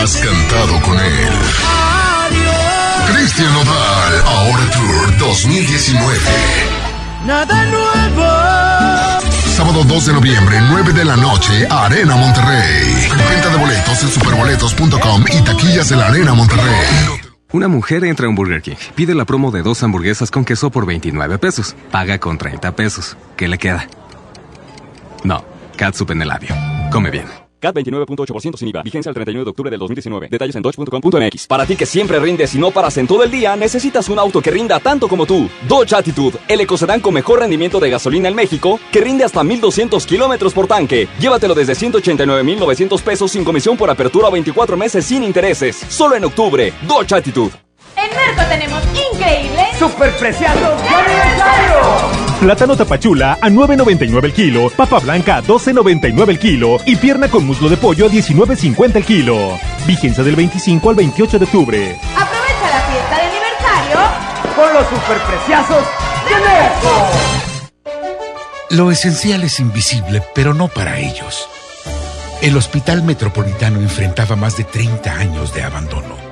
Has 0.00 0.16
cantado 0.16 0.80
con 0.82 0.98
él. 0.98 1.32
Adiós. 2.26 3.10
Cristian 3.12 3.52
Nodal. 3.52 4.22
Ahora 4.26 4.70
Tour 4.70 5.18
2019. 5.18 6.18
Nada 7.26 7.64
nuevo. 7.66 9.32
Sábado 9.56 9.84
2 9.84 10.06
de 10.06 10.12
noviembre, 10.14 10.58
9 10.70 10.92
de 10.92 11.04
la 11.04 11.16
noche, 11.16 11.66
Arena 11.70 12.16
Monterrey. 12.16 13.08
Venta 13.30 13.48
de 13.50 13.56
boletos 13.58 14.02
en 14.02 14.08
superboletos.com 14.08 15.24
y 15.30 15.42
taquillas 15.42 15.88
de 15.90 15.96
la 15.96 16.06
Arena 16.06 16.34
Monterrey. 16.34 17.20
Una 17.52 17.68
mujer 17.68 18.04
entra 18.04 18.26
a 18.26 18.28
un 18.30 18.34
Burger 18.34 18.62
King, 18.62 18.76
pide 18.94 19.14
la 19.14 19.26
promo 19.26 19.50
de 19.50 19.62
dos 19.62 19.82
hamburguesas 19.82 20.30
con 20.30 20.46
queso 20.46 20.70
por 20.70 20.86
29 20.86 21.38
pesos, 21.38 21.76
paga 21.90 22.18
con 22.18 22.38
30 22.38 22.74
pesos. 22.74 23.16
¿Qué 23.36 23.46
le 23.46 23.58
queda? 23.58 23.86
No, 25.22 25.44
catsup 25.76 26.10
en 26.12 26.22
el 26.22 26.28
labio. 26.28 26.56
Come 26.90 27.10
bien. 27.10 27.41
CAT 27.62 27.76
29.8% 27.76 28.56
sin 28.58 28.68
IVA. 28.68 28.82
Vigencia 28.82 29.08
el 29.08 29.14
31 29.14 29.44
de 29.44 29.50
octubre 29.50 29.70
del 29.70 29.78
2019. 29.78 30.28
Detalles 30.28 30.56
en 30.56 30.62
dodge.com.mx. 30.62 31.46
Para 31.46 31.64
ti 31.64 31.76
que 31.76 31.86
siempre 31.86 32.18
rindes 32.18 32.54
y 32.54 32.58
no 32.58 32.70
paras 32.72 32.98
en 32.98 33.06
todo 33.06 33.22
el 33.22 33.30
día, 33.30 33.56
necesitas 33.56 34.08
un 34.08 34.18
auto 34.18 34.42
que 34.42 34.50
rinda 34.50 34.80
tanto 34.80 35.08
como 35.08 35.24
tú. 35.24 35.48
Dodge 35.68 35.94
Attitude, 35.94 36.38
el 36.48 36.60
ecocedán 36.60 37.00
con 37.00 37.14
mejor 37.14 37.38
rendimiento 37.40 37.78
de 37.78 37.90
gasolina 37.90 38.28
en 38.28 38.34
México, 38.34 38.80
que 38.90 39.00
rinde 39.00 39.24
hasta 39.24 39.44
1200 39.44 40.04
kilómetros 40.06 40.52
por 40.52 40.66
tanque. 40.66 41.08
Llévatelo 41.20 41.54
desde 41.54 41.74
189,900 41.74 43.02
pesos 43.02 43.30
sin 43.30 43.44
comisión 43.44 43.76
por 43.76 43.88
apertura 43.88 44.28
o 44.28 44.32
24 44.32 44.76
meses 44.76 45.04
sin 45.04 45.22
intereses. 45.22 45.76
Solo 45.76 46.16
en 46.16 46.24
octubre. 46.24 46.72
Dodge 46.88 47.12
Attitude. 47.12 47.52
En 47.96 48.10
Merco 48.16 48.42
tenemos 48.48 48.82
increíbles 49.12 49.78
superpreciados 49.78 50.82
de 50.82 50.88
aniversario. 50.88 51.91
Plátano 52.42 52.76
tapachula 52.76 53.38
a 53.40 53.48
9.99 53.48 54.24
el 54.24 54.32
kilo, 54.32 54.68
papa 54.70 54.98
blanca 54.98 55.36
a 55.36 55.42
12.99 55.44 56.28
el 56.28 56.40
kilo 56.40 56.78
y 56.84 56.96
pierna 56.96 57.28
con 57.28 57.46
muslo 57.46 57.68
de 57.68 57.76
pollo 57.76 58.06
a 58.06 58.08
19.50 58.08 58.96
el 58.96 59.04
kilo. 59.04 59.60
Vigencia 59.86 60.24
del 60.24 60.34
25 60.34 60.90
al 60.90 60.96
28 60.96 61.38
de 61.38 61.44
octubre. 61.44 61.96
Aprovecha 62.16 62.68
la 62.68 62.80
fiesta 62.90 63.16
de 63.16 63.22
aniversario 63.22 64.00
con 64.56 64.74
los 64.74 64.88
superpreciazos 64.88 65.84
de 66.28 66.34
Merco. 66.40 67.10
Lo 68.70 68.90
esencial 68.90 69.44
es 69.44 69.60
invisible, 69.60 70.20
pero 70.34 70.52
no 70.52 70.66
para 70.66 70.98
ellos. 70.98 71.48
El 72.40 72.56
Hospital 72.56 73.04
Metropolitano 73.04 73.78
enfrentaba 73.78 74.34
más 74.34 74.56
de 74.56 74.64
30 74.64 75.12
años 75.12 75.54
de 75.54 75.62
abandono. 75.62 76.31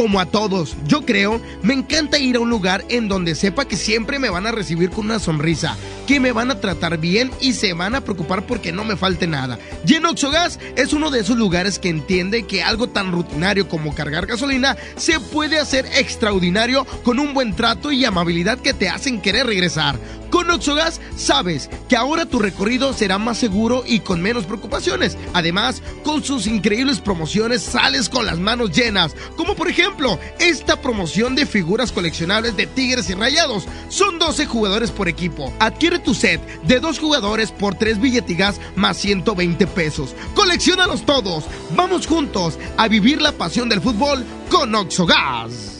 como 0.00 0.18
a 0.18 0.24
todos, 0.24 0.78
yo 0.86 1.04
creo, 1.04 1.42
me 1.60 1.74
encanta 1.74 2.18
ir 2.18 2.36
a 2.36 2.40
un 2.40 2.48
lugar 2.48 2.86
en 2.88 3.06
donde 3.06 3.34
sepa 3.34 3.66
que 3.66 3.76
siempre 3.76 4.18
me 4.18 4.30
van 4.30 4.46
a 4.46 4.50
recibir 4.50 4.88
con 4.88 5.04
una 5.04 5.18
sonrisa, 5.18 5.76
que 6.06 6.20
me 6.20 6.32
van 6.32 6.50
a 6.50 6.58
tratar 6.58 6.96
bien 6.96 7.30
y 7.38 7.52
se 7.52 7.74
van 7.74 7.94
a 7.94 8.00
preocupar 8.00 8.46
porque 8.46 8.72
no 8.72 8.82
me 8.82 8.96
falte 8.96 9.26
nada. 9.26 9.58
Y 9.86 9.96
en 9.96 10.06
Oxogas 10.06 10.58
es 10.74 10.94
uno 10.94 11.10
de 11.10 11.20
esos 11.20 11.36
lugares 11.36 11.78
que 11.78 11.90
entiende 11.90 12.46
que 12.46 12.62
algo 12.62 12.88
tan 12.88 13.12
rutinario 13.12 13.68
como 13.68 13.94
cargar 13.94 14.24
gasolina 14.24 14.74
se 14.96 15.20
puede 15.20 15.58
hacer 15.58 15.84
extraordinario 15.94 16.86
con 17.02 17.18
un 17.18 17.34
buen 17.34 17.54
trato 17.54 17.92
y 17.92 18.06
amabilidad 18.06 18.58
que 18.58 18.72
te 18.72 18.88
hacen 18.88 19.20
querer 19.20 19.48
regresar. 19.48 19.98
Con 20.30 20.48
Oxogas 20.48 21.00
sabes 21.16 21.68
que 21.88 21.96
ahora 21.96 22.24
tu 22.24 22.38
recorrido 22.38 22.92
será 22.92 23.18
más 23.18 23.36
seguro 23.36 23.82
y 23.84 23.98
con 24.00 24.22
menos 24.22 24.44
preocupaciones. 24.44 25.18
Además, 25.34 25.82
con 26.04 26.22
sus 26.22 26.46
increíbles 26.46 27.00
promociones 27.00 27.62
sales 27.62 28.08
con 28.08 28.26
las 28.26 28.38
manos 28.38 28.70
llenas, 28.70 29.16
como 29.36 29.56
por 29.56 29.68
ejemplo 29.68 29.89
esta 30.38 30.80
promoción 30.80 31.34
de 31.34 31.46
figuras 31.46 31.92
coleccionables 31.92 32.56
de 32.56 32.66
Tigres 32.66 33.10
y 33.10 33.14
Rayados. 33.14 33.64
Son 33.88 34.18
12 34.18 34.46
jugadores 34.46 34.90
por 34.90 35.08
equipo. 35.08 35.52
Adquiere 35.58 35.98
tu 35.98 36.14
set 36.14 36.40
de 36.62 36.80
dos 36.80 36.98
jugadores 36.98 37.50
por 37.50 37.74
3 37.74 38.00
billetigas 38.00 38.60
más 38.76 38.96
120 38.98 39.66
pesos. 39.66 40.14
Colecciónalos 40.34 41.04
todos. 41.04 41.44
Vamos 41.76 42.06
juntos 42.06 42.58
a 42.76 42.88
vivir 42.88 43.20
la 43.20 43.32
pasión 43.32 43.68
del 43.68 43.80
fútbol 43.80 44.24
con 44.48 44.74
Oxogas. 44.74 45.79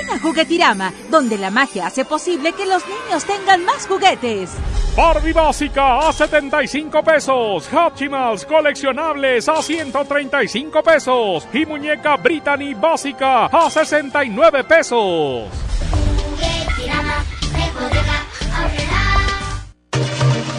A 0.11 0.19
Juguetirama, 0.19 0.93
donde 1.09 1.37
la 1.37 1.49
magia 1.49 1.87
hace 1.87 2.03
posible 2.03 2.51
que 2.53 2.65
los 2.65 2.83
niños 2.85 3.23
tengan 3.25 3.63
más 3.63 3.87
juguetes. 3.87 4.51
Barbie 4.95 5.31
básica 5.31 6.09
a 6.09 6.11
75 6.11 7.01
pesos. 7.01 7.69
Hatchimals 7.71 8.45
coleccionables 8.45 9.47
a 9.47 9.61
135 9.61 10.83
pesos. 10.83 11.47
Y 11.53 11.65
muñeca 11.65 12.17
Brittany 12.17 12.73
básica 12.73 13.45
a 13.45 13.69
69 13.69 14.65
pesos. 14.65 15.47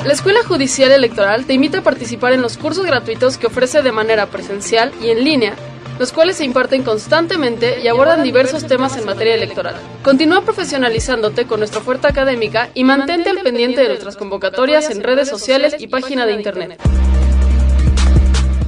La 0.05 0.15
Escuela 0.15 0.41
Judicial 0.43 0.91
Electoral 0.91 1.45
te 1.45 1.53
invita 1.53 1.79
a 1.79 1.83
participar 1.83 2.33
en 2.33 2.43
los 2.43 2.57
cursos 2.57 2.85
gratuitos 2.85 3.39
que 3.39 3.47
ofrece 3.47 3.83
de 3.83 3.93
manera 3.93 4.27
presencial 4.27 4.93
y 5.01 5.11
en 5.11 5.23
línea, 5.23 5.55
los 6.03 6.13
cuales 6.13 6.37
se 6.39 6.45
imparten 6.45 6.83
constantemente 6.83 7.79
y 7.81 7.87
abordan 7.87 8.25
diversos 8.25 8.67
temas 8.67 8.97
en 8.97 9.05
materia 9.05 9.37
electoral. 9.37 9.77
Continúa 10.03 10.43
profesionalizándote 10.43 11.47
con 11.47 11.61
nuestra 11.61 11.79
oferta 11.79 12.09
académica 12.09 12.71
y 12.75 12.83
mantente 12.83 13.31
al 13.31 13.39
pendiente 13.39 13.83
de 13.83 13.87
nuestras 13.87 14.17
convocatorias 14.17 14.91
en 14.91 15.05
redes 15.05 15.29
sociales 15.29 15.77
y 15.79 15.87
página 15.87 16.27
de 16.27 16.33
internet. 16.33 16.83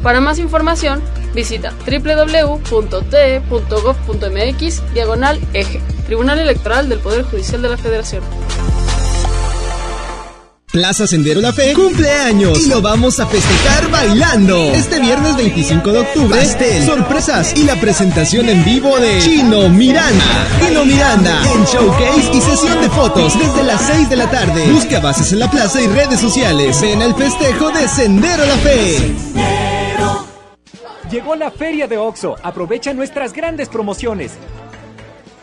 Para 0.00 0.20
más 0.20 0.38
información, 0.38 1.02
visita 1.34 1.72
www.te.gov.mx 1.84 2.62
diagonal 4.94 5.40
eje, 5.54 5.80
Tribunal 6.06 6.38
Electoral 6.38 6.88
del 6.88 7.00
Poder 7.00 7.24
Judicial 7.24 7.60
de 7.62 7.68
la 7.68 7.76
Federación. 7.76 8.22
Plaza 10.74 11.06
Sendero 11.06 11.40
La 11.40 11.52
Fe 11.52 11.72
cumpleaños 11.72 12.66
y 12.66 12.68
lo 12.68 12.82
vamos 12.82 13.20
a 13.20 13.28
festejar 13.28 13.88
bailando. 13.92 14.72
Este 14.72 14.98
viernes 14.98 15.36
25 15.36 15.92
de 15.92 15.98
octubre, 16.00 16.36
pastel, 16.36 16.84
sorpresas 16.84 17.56
y 17.56 17.62
la 17.62 17.76
presentación 17.76 18.48
en 18.48 18.64
vivo 18.64 18.98
de 18.98 19.20
Chino 19.20 19.68
Miranda. 19.68 20.48
Chino 20.58 20.84
Miranda 20.84 21.40
en 21.54 21.64
showcase 21.64 22.28
y 22.34 22.40
sesión 22.40 22.80
de 22.80 22.90
fotos 22.90 23.38
desde 23.38 23.62
las 23.62 23.82
6 23.82 24.10
de 24.10 24.16
la 24.16 24.28
tarde. 24.28 24.68
Busca 24.72 24.98
bases 24.98 25.32
en 25.32 25.38
la 25.38 25.48
plaza 25.48 25.80
y 25.80 25.86
redes 25.86 26.18
sociales. 26.18 26.82
Ven 26.82 27.02
al 27.02 27.14
festejo 27.14 27.70
de 27.70 27.86
Sendero 27.86 28.44
La 28.44 28.56
Fe. 28.56 29.14
Llegó 31.08 31.36
la 31.36 31.52
feria 31.52 31.86
de 31.86 31.98
OXO. 31.98 32.34
Aprovecha 32.42 32.92
nuestras 32.92 33.32
grandes 33.32 33.68
promociones. 33.68 34.32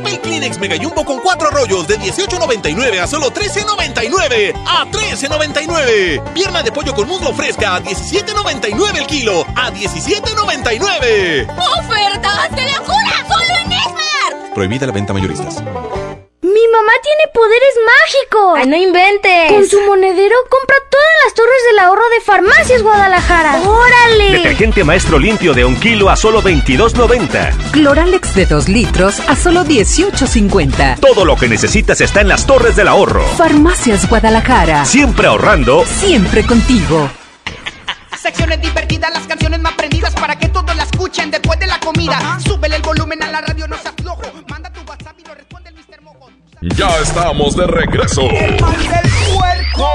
Papel 0.00 0.18
Kleenex 0.20 0.58
Mega 0.58 0.76
Jumbo 0.80 1.04
con 1.04 1.20
4 1.20 1.50
rollos 1.50 1.86
de 1.86 1.98
18.99 1.98 3.00
a 3.00 3.06
solo 3.06 3.30
13.99. 3.30 4.54
¡A 4.66 4.86
13.99! 4.86 6.32
Pierna 6.32 6.62
de 6.62 6.72
pollo 6.72 6.94
con 6.94 7.06
muslo 7.06 7.34
fresca 7.34 7.76
a 7.76 7.82
17.99 7.82 8.96
el 8.96 9.06
kilo. 9.06 9.44
¡A 9.54 9.70
17.99! 9.70 11.48
¡Ofertas 11.78 12.50
de 12.56 12.62
locura! 12.72 13.26
¡Solo 13.28 13.54
en 13.64 13.72
Esmar! 13.72 14.54
Prohibida 14.54 14.86
la 14.86 14.92
venta 14.92 15.12
mayoristas. 15.12 15.62
¡Mi 16.60 16.68
mamá 16.68 16.92
tiene 17.02 17.32
poderes 17.32 17.74
mágicos! 17.86 18.58
¡Ay, 18.58 18.66
no 18.66 18.76
inventes! 18.76 19.50
Con 19.50 19.66
su 19.66 19.80
monedero 19.80 20.36
compra 20.50 20.76
todas 20.90 21.06
las 21.24 21.32
torres 21.32 21.58
del 21.70 21.78
ahorro 21.78 22.06
de 22.10 22.20
Farmacias 22.20 22.82
Guadalajara. 22.82 23.62
¡Órale! 23.62 24.32
Detergente 24.32 24.84
maestro 24.84 25.18
limpio 25.18 25.54
de 25.54 25.64
un 25.64 25.74
kilo 25.76 26.10
a 26.10 26.16
solo 26.16 26.42
22.90. 26.42 27.70
Cloralex 27.70 28.34
de 28.34 28.44
2 28.44 28.68
litros 28.68 29.20
a 29.26 29.36
solo 29.36 29.64
18.50. 29.64 31.00
Todo 31.00 31.24
lo 31.24 31.36
que 31.36 31.48
necesitas 31.48 32.02
está 32.02 32.20
en 32.20 32.28
las 32.28 32.46
torres 32.46 32.76
del 32.76 32.88
ahorro. 32.88 33.26
Farmacias 33.38 34.06
Guadalajara. 34.06 34.84
Siempre 34.84 35.28
ahorrando. 35.28 35.86
Siempre 35.86 36.44
contigo. 36.44 37.08
Secciones 38.20 38.60
divertidas, 38.60 39.10
las 39.14 39.26
canciones 39.26 39.60
más 39.60 39.72
prendidas 39.72 40.12
para 40.14 40.38
que 40.38 40.48
todos 40.48 40.76
la 40.76 40.82
escuchen 40.82 41.30
después 41.30 41.58
de 41.58 41.66
la 41.66 41.80
comida. 41.80 42.38
Súbele 42.44 42.76
el 42.76 42.82
volumen 42.82 43.22
a 43.22 43.30
la 43.30 43.40
radio, 43.40 43.66
no 43.66 43.78
seas 43.78 43.94
flojo. 43.96 44.22
Manda 44.46 44.69
Ya 46.62 46.90
estamos 47.00 47.56
de 47.56 47.66
regreso. 47.66 48.20
El 48.20 48.60
mal 48.60 48.76
del 48.76 49.10
puerco. 49.32 49.88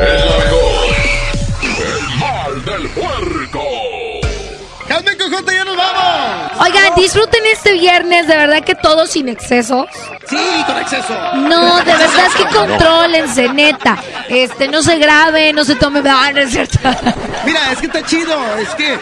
La 0.00 0.36
mejor. 0.44 0.94
El 1.86 2.18
mal 2.18 2.64
del 2.64 2.88
puerco. 2.88 3.33
¡Calme, 5.34 5.52
cojote, 5.52 5.54
ya 5.54 5.64
nos 5.64 5.76
vamos! 5.76 6.60
Oigan, 6.60 6.94
disfruten 6.96 7.46
este 7.46 7.72
viernes, 7.72 8.26
de 8.26 8.36
verdad 8.36 8.62
que 8.64 8.74
todo 8.74 9.06
sin 9.06 9.28
exceso. 9.28 9.86
Sí, 10.28 10.36
con 10.66 10.78
exceso. 10.78 11.14
No, 11.36 11.78
de 11.78 11.92
verdad 11.92 12.26
es 12.26 12.34
que 12.34 12.56
contrólense, 12.56 13.48
neta. 13.48 13.98
Este, 14.28 14.68
no 14.68 14.82
se 14.82 14.98
grabe, 14.98 15.52
no 15.52 15.64
se 15.64 15.74
tome. 15.74 16.02
Ah, 16.08 16.30
no 16.32 16.40
es 16.40 16.50
cierto. 16.50 16.78
Mira, 17.44 17.72
es 17.72 17.78
que 17.78 17.86
está 17.86 18.02
chido, 18.04 18.36
es 18.58 18.68
que 18.70 18.98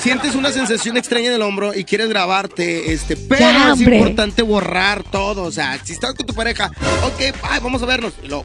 sientes 0.00 0.34
una 0.34 0.52
sensación 0.52 0.96
extraña 0.96 1.28
en 1.28 1.34
el 1.34 1.42
hombro 1.42 1.74
y 1.74 1.84
quieres 1.84 2.08
grabarte, 2.08 2.92
este, 2.92 3.16
pero 3.16 3.40
Ya, 3.40 3.72
es 3.72 3.80
importante 3.80 4.42
borrar 4.42 5.02
todo, 5.04 5.44
o 5.44 5.52
sea, 5.52 5.78
si 5.82 5.92
estás 5.92 6.14
con 6.14 6.26
tu 6.26 6.34
pareja, 6.34 6.70
ok, 7.04 7.34
ay, 7.42 7.60
vamos 7.62 7.82
a 7.82 7.86
vernos, 7.86 8.12
y 8.22 8.28
lo 8.28 8.44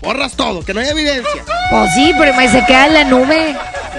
borras 0.00 0.34
todo, 0.34 0.64
que 0.64 0.74
no 0.74 0.80
haya 0.80 0.90
evidencia. 0.90 1.44
Pues 1.70 1.94
sí, 1.94 2.12
pero 2.18 2.34
me 2.34 2.48
se 2.48 2.64
queda 2.64 2.86
en 2.86 2.94
la 2.94 3.04
nube. 3.04 3.56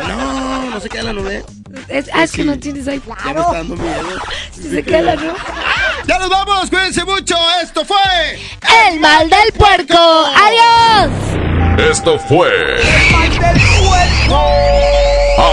No, 0.08 0.70
no 0.70 0.80
se 0.80 0.89
queda 0.89 1.02
en 1.02 1.08
la 1.08 1.14
nube. 1.14 1.45
Es, 1.88 2.10
ah, 2.14 2.24
es 2.24 2.32
que 2.32 2.43
no 2.43 2.58
tienes 2.58 2.88
ahí. 2.88 3.02
Ya 3.26 3.34
me 3.34 3.39
está 3.39 3.54
dando 3.54 3.76
miedo. 3.76 4.10
Si 4.52 4.70
se 4.70 4.84
queda 4.84 5.00
en 5.00 5.06
la 5.06 5.16
nube. 5.16 5.36
Ya 6.08 6.18
nos 6.18 6.30
vamos, 6.30 6.70
cuídense 6.70 7.04
mucho, 7.06 7.36
esto 7.62 7.86
fue 7.86 7.97
El 8.88 9.00
mal 9.00 9.30
del 9.30 9.52
puerco. 9.54 9.95
Adiós. 9.95 11.12
Esto 11.91 12.18
fue. 12.20 12.50
El 12.82 13.12
mal 13.12 13.30
del 13.30 13.62
puerco. 13.86 14.43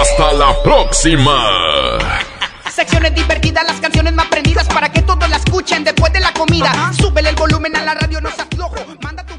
Hasta 0.00 0.32
la 0.32 0.62
próxima. 0.62 1.98
Secciones 2.72 3.14
divertidas, 3.14 3.64
las 3.66 3.80
canciones 3.80 4.12
más 4.14 4.26
prendidas 4.26 4.66
para 4.68 4.90
que 4.90 5.02
todos 5.02 5.28
la 5.28 5.36
escuchen 5.36 5.84
después 5.84 6.12
de 6.12 6.20
la 6.20 6.32
comida. 6.32 6.92
Súbele 6.98 7.30
el 7.30 7.36
volumen 7.36 7.74
a 7.76 7.82
la 7.82 7.94
radio, 7.94 8.20
no 8.20 8.30
seas 8.30 8.48
flojo. 8.54 8.76
Manda 9.02 9.24
tu 9.24 9.35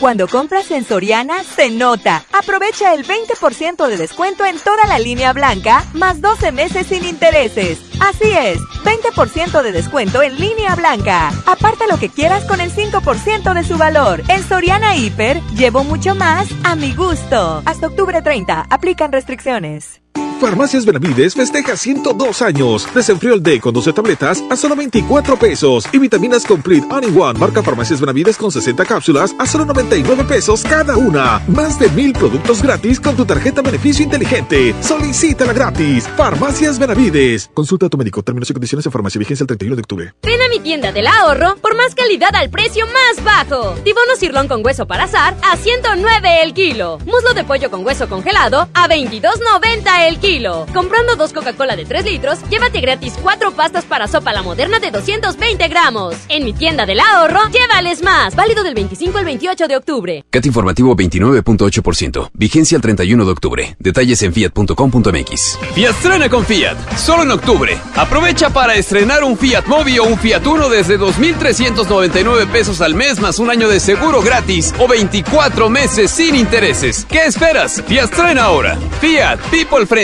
Cuando 0.00 0.28
compras 0.28 0.70
en 0.70 0.84
Soriana, 0.84 1.42
se 1.42 1.70
nota. 1.70 2.22
Aprovecha 2.32 2.92
el 2.92 3.06
20% 3.06 3.86
de 3.88 3.96
descuento 3.96 4.44
en 4.44 4.58
toda 4.58 4.86
la 4.86 4.98
línea 4.98 5.32
blanca, 5.32 5.84
más 5.94 6.20
12 6.20 6.52
meses 6.52 6.86
sin 6.88 7.04
intereses. 7.04 7.78
Así 8.00 8.30
es, 8.30 8.58
20% 8.84 9.62
de 9.62 9.72
descuento 9.72 10.22
en 10.22 10.38
línea 10.38 10.74
blanca. 10.74 11.32
Aparta 11.46 11.86
lo 11.86 11.98
que 11.98 12.10
quieras 12.10 12.44
con 12.44 12.60
el 12.60 12.70
5% 12.70 13.54
de 13.54 13.64
su 13.64 13.78
valor. 13.78 14.22
En 14.28 14.42
Soriana 14.46 14.96
Hiper, 14.96 15.40
llevo 15.54 15.82
mucho 15.82 16.14
más 16.14 16.46
a 16.62 16.76
mi 16.76 16.94
gusto. 16.94 17.62
Hasta 17.64 17.86
octubre 17.86 18.20
30, 18.20 18.66
aplican 18.68 19.12
restricciones. 19.12 20.02
Farmacias 20.40 20.84
Benavides 20.84 21.34
festeja 21.34 21.76
102 21.76 22.42
años. 22.42 22.86
Desenfriol 22.94 23.42
D 23.42 23.60
con 23.60 23.72
12 23.72 23.92
tabletas 23.92 24.44
a 24.50 24.56
solo 24.56 24.76
24 24.76 25.38
pesos. 25.38 25.86
Y 25.92 25.98
vitaminas 25.98 26.44
Complete 26.44 26.86
All 26.90 27.04
in 27.04 27.18
One, 27.18 27.38
marca 27.38 27.62
Farmacias 27.62 28.00
Benavides 28.00 28.36
con 28.36 28.52
60 28.52 28.84
cápsulas 28.84 29.34
a 29.38 29.46
solo 29.46 29.64
99 29.64 30.24
pesos 30.24 30.62
cada 30.62 30.96
una. 30.96 31.42
Más 31.48 31.78
de 31.78 31.88
mil 31.90 32.12
productos 32.12 32.62
gratis 32.62 33.00
con 33.00 33.16
tu 33.16 33.24
tarjeta 33.24 33.62
beneficio 33.62 34.04
inteligente. 34.04 34.74
Solicítala 34.82 35.52
gratis. 35.52 36.06
Farmacias 36.16 36.78
Benavides. 36.78 37.50
Consulta 37.54 37.86
a 37.86 37.88
tu 37.88 37.96
médico. 37.96 38.22
Términos 38.22 38.50
y 38.50 38.52
condiciones 38.52 38.86
en 38.86 38.92
farmacia. 38.92 39.18
Vigencia 39.18 39.44
el 39.44 39.48
31 39.48 39.76
de 39.76 39.80
octubre. 39.80 40.14
Ven 40.22 40.42
a 40.42 40.48
mi 40.48 40.60
tienda 40.60 40.92
del 40.92 41.06
ahorro 41.06 41.56
por 41.56 41.76
más 41.76 41.94
calidad 41.94 42.34
al 42.34 42.50
precio 42.50 42.86
más 42.86 43.24
bajo. 43.24 43.74
Tibono 43.84 44.16
cirlón 44.16 44.48
con 44.48 44.64
hueso 44.64 44.86
para 44.86 45.04
azar 45.04 45.36
a 45.42 45.56
109 45.56 46.42
el 46.42 46.54
kilo. 46.54 46.98
Muslo 47.06 47.34
de 47.34 47.44
pollo 47.44 47.70
con 47.70 47.84
hueso 47.84 48.08
congelado 48.08 48.68
a 48.74 48.88
22.90 48.88 50.05
el 50.05 50.05
kilo. 50.14 50.66
Comprando 50.72 51.16
dos 51.16 51.32
Coca-Cola 51.32 51.76
de 51.76 51.84
3 51.84 52.04
litros, 52.04 52.38
llévate 52.48 52.80
gratis 52.80 53.14
cuatro 53.20 53.50
pastas 53.52 53.84
para 53.84 54.06
sopa 54.06 54.32
la 54.32 54.42
moderna 54.42 54.78
de 54.78 54.90
220 54.92 55.68
gramos. 55.68 56.14
En 56.28 56.44
mi 56.44 56.52
tienda 56.52 56.86
del 56.86 57.00
ahorro, 57.00 57.40
llévales 57.50 58.02
más. 58.02 58.36
Válido 58.36 58.62
del 58.62 58.74
25 58.74 59.18
al 59.18 59.24
28 59.24 59.68
de 59.68 59.76
octubre. 59.76 60.24
CAT 60.30 60.46
informativo 60.46 60.94
29.8%. 60.94 62.30
Vigencia 62.32 62.76
el 62.76 62.82
31 62.82 63.24
de 63.24 63.30
octubre. 63.30 63.76
Detalles 63.80 64.22
en 64.22 64.32
fiat.com.mx. 64.32 65.58
Fiat 65.74 65.90
estrena 65.90 66.28
con 66.28 66.46
Fiat, 66.46 66.76
solo 66.96 67.24
en 67.24 67.32
octubre. 67.32 67.76
Aprovecha 67.96 68.50
para 68.50 68.74
estrenar 68.76 69.24
un 69.24 69.36
Fiat 69.36 69.66
Mobi 69.66 69.98
o 69.98 70.04
un 70.04 70.18
Fiat 70.18 70.46
Uno 70.46 70.68
desde 70.68 71.00
2.399 71.00 72.46
pesos 72.46 72.80
al 72.80 72.94
mes 72.94 73.18
más 73.18 73.40
un 73.40 73.50
año 73.50 73.68
de 73.68 73.80
seguro 73.80 74.22
gratis 74.22 74.72
o 74.78 74.86
24 74.86 75.68
meses 75.68 76.12
sin 76.12 76.36
intereses. 76.36 77.04
¿Qué 77.10 77.24
esperas? 77.24 77.82
Fiat 77.86 78.04
estrena 78.04 78.44
ahora. 78.44 78.78
Fiat 79.00 79.40
People 79.50 79.84
Friendly. 79.84 79.95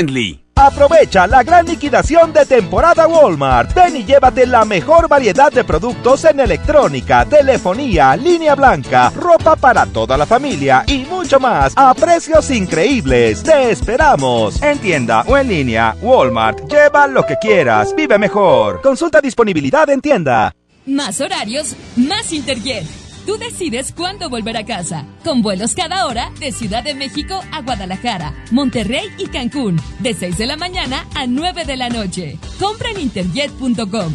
Aprovecha 0.54 1.26
la 1.26 1.42
gran 1.42 1.66
liquidación 1.66 2.32
de 2.32 2.46
temporada 2.46 3.06
Walmart. 3.06 3.74
Ven 3.74 3.96
y 3.96 4.04
llévate 4.04 4.46
la 4.46 4.64
mejor 4.64 5.06
variedad 5.06 5.52
de 5.52 5.64
productos 5.64 6.24
en 6.24 6.40
electrónica, 6.40 7.26
telefonía, 7.26 8.16
línea 8.16 8.54
blanca, 8.54 9.10
ropa 9.14 9.54
para 9.54 9.84
toda 9.84 10.16
la 10.16 10.24
familia 10.24 10.82
y 10.86 11.04
mucho 11.04 11.38
más 11.38 11.74
a 11.76 11.92
precios 11.92 12.50
increíbles. 12.50 13.42
Te 13.42 13.70
esperamos. 13.70 14.62
En 14.62 14.78
tienda 14.78 15.24
o 15.26 15.36
en 15.36 15.48
línea, 15.48 15.94
Walmart. 16.00 16.72
Lleva 16.72 17.06
lo 17.06 17.26
que 17.26 17.36
quieras. 17.36 17.94
Vive 17.94 18.18
mejor. 18.18 18.80
Consulta 18.80 19.20
disponibilidad 19.20 19.90
en 19.90 20.00
tienda. 20.00 20.54
Más 20.86 21.20
horarios, 21.20 21.74
más 21.96 22.32
Interjet. 22.32 23.01
Tú 23.26 23.36
decides 23.36 23.92
cuándo 23.92 24.28
volver 24.28 24.56
a 24.56 24.64
casa. 24.64 25.06
Con 25.22 25.42
vuelos 25.42 25.74
cada 25.74 26.06
hora 26.06 26.30
de 26.40 26.50
Ciudad 26.50 26.82
de 26.82 26.94
México 26.94 27.40
a 27.52 27.62
Guadalajara, 27.62 28.34
Monterrey 28.50 29.08
y 29.18 29.26
Cancún. 29.26 29.80
De 30.00 30.14
6 30.14 30.38
de 30.38 30.46
la 30.46 30.56
mañana 30.56 31.06
a 31.14 31.26
9 31.26 31.64
de 31.64 31.76
la 31.76 31.88
noche. 31.88 32.38
Compra 32.58 32.90
en 32.90 33.00
interjet.com. 33.00 34.12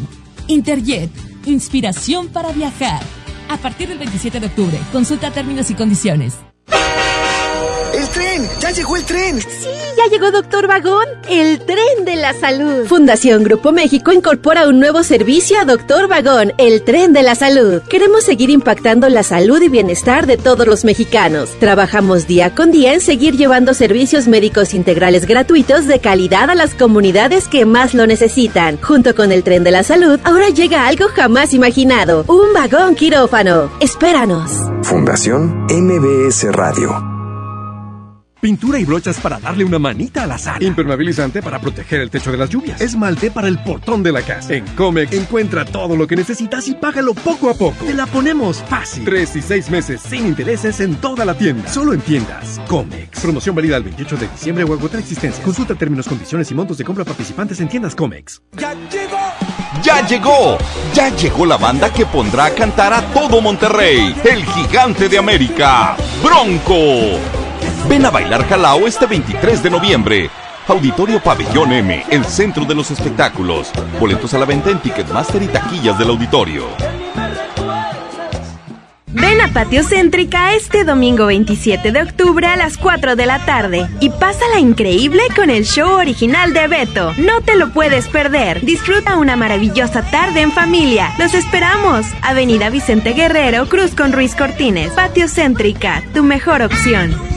Interjet, 0.47 1.09
inspiración 1.45 2.27
para 2.27 2.51
viajar. 2.51 3.01
A 3.49 3.57
partir 3.57 3.87
del 3.87 3.97
27 3.97 4.41
de 4.41 4.47
octubre, 4.47 4.77
consulta 4.91 5.31
términos 5.31 5.69
y 5.71 5.75
condiciones. 5.75 6.35
¡El 7.93 8.07
tren! 8.09 8.47
¡Ya 8.59 8.71
llegó 8.71 8.95
el 8.95 9.03
tren! 9.03 9.39
Sí, 9.41 9.69
ya 9.97 10.09
llegó 10.09 10.31
Doctor 10.31 10.67
Vagón, 10.67 11.05
el 11.29 11.59
tren 11.59 12.05
de 12.05 12.15
la 12.15 12.33
salud. 12.33 12.85
Fundación 12.85 13.43
Grupo 13.43 13.71
México 13.71 14.11
incorpora 14.11 14.67
un 14.67 14.79
nuevo 14.79 15.03
servicio 15.03 15.59
a 15.59 15.65
Doctor 15.65 16.07
Vagón, 16.07 16.53
el 16.57 16.83
tren 16.83 17.13
de 17.13 17.23
la 17.23 17.35
salud. 17.35 17.81
Queremos 17.89 18.23
seguir 18.23 18.49
impactando 18.49 19.09
la 19.09 19.23
salud 19.23 19.61
y 19.61 19.69
bienestar 19.69 20.27
de 20.27 20.37
todos 20.37 20.67
los 20.67 20.85
mexicanos. 20.85 21.49
Trabajamos 21.59 22.27
día 22.27 22.53
con 22.53 22.71
día 22.71 22.93
en 22.93 23.01
seguir 23.01 23.35
llevando 23.35 23.73
servicios 23.73 24.27
médicos 24.27 24.73
integrales 24.73 25.25
gratuitos 25.25 25.87
de 25.87 25.99
calidad 25.99 26.49
a 26.49 26.55
las 26.55 26.75
comunidades 26.75 27.47
que 27.47 27.65
más 27.65 27.93
lo 27.93 28.05
necesitan. 28.05 28.77
Junto 28.81 29.15
con 29.15 29.31
el 29.31 29.43
tren 29.43 29.63
de 29.63 29.71
la 29.71 29.83
salud, 29.83 30.19
ahora 30.23 30.49
llega 30.49 30.87
algo 30.87 31.07
jamás 31.07 31.53
imaginado, 31.53 32.25
un 32.27 32.53
vagón 32.53 32.95
quirófano. 32.95 33.71
Espéranos. 33.79 34.51
Fundación 34.83 35.65
MBS 35.69 36.51
Radio. 36.53 37.16
Pintura 38.39 38.77
y 38.77 38.85
brochas 38.85 39.19
para 39.19 39.39
darle 39.39 39.65
una 39.65 39.79
manita 39.79 40.23
a 40.23 40.27
la 40.27 40.37
sala. 40.37 40.63
Impermeabilizante 40.63 41.41
para 41.41 41.59
proteger 41.59 42.01
el 42.01 42.11
techo 42.11 42.31
de 42.31 42.37
las 42.37 42.49
lluvias. 42.49 42.79
Esmalte 42.79 43.31
para 43.31 43.47
el 43.47 43.57
portón 43.57 44.03
de 44.03 44.11
la 44.11 44.21
casa. 44.21 44.53
En 44.53 44.63
Comex 44.75 45.11
encuentra 45.13 45.65
todo 45.65 45.95
lo 45.95 46.05
que 46.05 46.15
necesitas 46.15 46.67
y 46.67 46.75
págalo 46.75 47.15
poco 47.15 47.49
a 47.49 47.55
poco. 47.55 47.83
Te 47.85 47.95
la 47.95 48.05
ponemos 48.05 48.63
fácil. 48.69 49.05
Tres 49.05 49.35
y 49.35 49.41
seis 49.41 49.71
meses 49.71 50.01
sin 50.01 50.27
intereses 50.27 50.79
en 50.81 50.95
toda 50.97 51.25
la 51.25 51.33
tienda. 51.33 51.67
Solo 51.67 51.93
en 51.93 52.01
tiendas. 52.01 52.61
Comex. 52.67 53.21
Promoción 53.21 53.55
válida 53.55 53.77
el 53.77 53.83
28 53.83 54.17
de 54.17 54.27
diciembre 54.27 54.63
o 54.65 54.73
agotar 54.73 54.99
existencia. 54.99 55.43
Consulta 55.43 55.73
términos, 55.73 56.07
condiciones 56.07 56.51
y 56.51 56.53
montos 56.53 56.77
de 56.77 56.83
compra 56.83 57.03
participantes 57.05 57.59
en 57.59 57.69
tiendas 57.69 57.95
Comex. 57.95 58.43
¡Ya 58.55 58.75
llegó! 58.91 59.17
¡Ya 59.81 60.07
llegó! 60.07 60.57
Ya 60.93 61.15
llegó 61.15 61.45
la 61.47 61.57
banda 61.57 61.91
que 61.91 62.05
pondrá 62.05 62.45
a 62.45 62.51
cantar 62.51 62.93
a 62.93 63.01
todo 63.13 63.41
Monterrey. 63.41 64.15
El 64.23 64.45
gigante 64.45 65.09
de 65.09 65.17
América. 65.17 65.97
Bronco. 66.23 67.17
Ven 67.89 68.05
a 68.05 68.09
bailar 68.09 68.47
Jalao 68.47 68.87
este 68.87 69.05
23 69.05 69.63
de 69.63 69.69
noviembre. 69.69 70.29
Auditorio 70.67 71.21
Pabellón 71.21 71.71
M, 71.71 72.05
el 72.09 72.25
centro 72.25 72.65
de 72.65 72.75
los 72.75 72.91
espectáculos. 72.91 73.71
Boletos 73.99 74.33
a 74.33 74.39
la 74.39 74.45
venta 74.45 74.69
en 74.69 74.79
Ticketmaster 74.79 75.41
y 75.41 75.47
taquillas 75.47 75.97
del 75.97 76.09
auditorio. 76.09 76.65
Ven 79.19 79.41
a 79.41 79.47
Patio 79.47 79.83
Céntrica 79.83 80.53
este 80.53 80.83
domingo 80.83 81.25
27 81.27 81.91
de 81.91 82.01
octubre 82.01 82.45
a 82.45 82.57
las 82.57 82.77
4 82.77 83.15
de 83.15 83.25
la 83.25 83.39
tarde 83.45 83.87
y 83.99 84.09
pásala 84.09 84.59
increíble 84.59 85.23
con 85.35 85.49
el 85.49 85.65
show 85.65 85.89
original 85.97 86.53
de 86.53 86.67
Beto. 86.67 87.13
No 87.17 87.41
te 87.41 87.55
lo 87.55 87.71
puedes 87.71 88.07
perder. 88.09 88.63
Disfruta 88.63 89.15
una 89.15 89.35
maravillosa 89.35 90.03
tarde 90.03 90.41
en 90.41 90.51
familia. 90.51 91.13
Los 91.17 91.33
esperamos. 91.33 92.05
Avenida 92.21 92.69
Vicente 92.69 93.13
Guerrero, 93.13 93.67
Cruz 93.67 93.95
con 93.95 94.11
Ruiz 94.11 94.35
Cortines. 94.35 94.91
Patio 94.91 95.27
Céntrica, 95.27 96.03
tu 96.13 96.21
mejor 96.23 96.61
opción. 96.61 97.36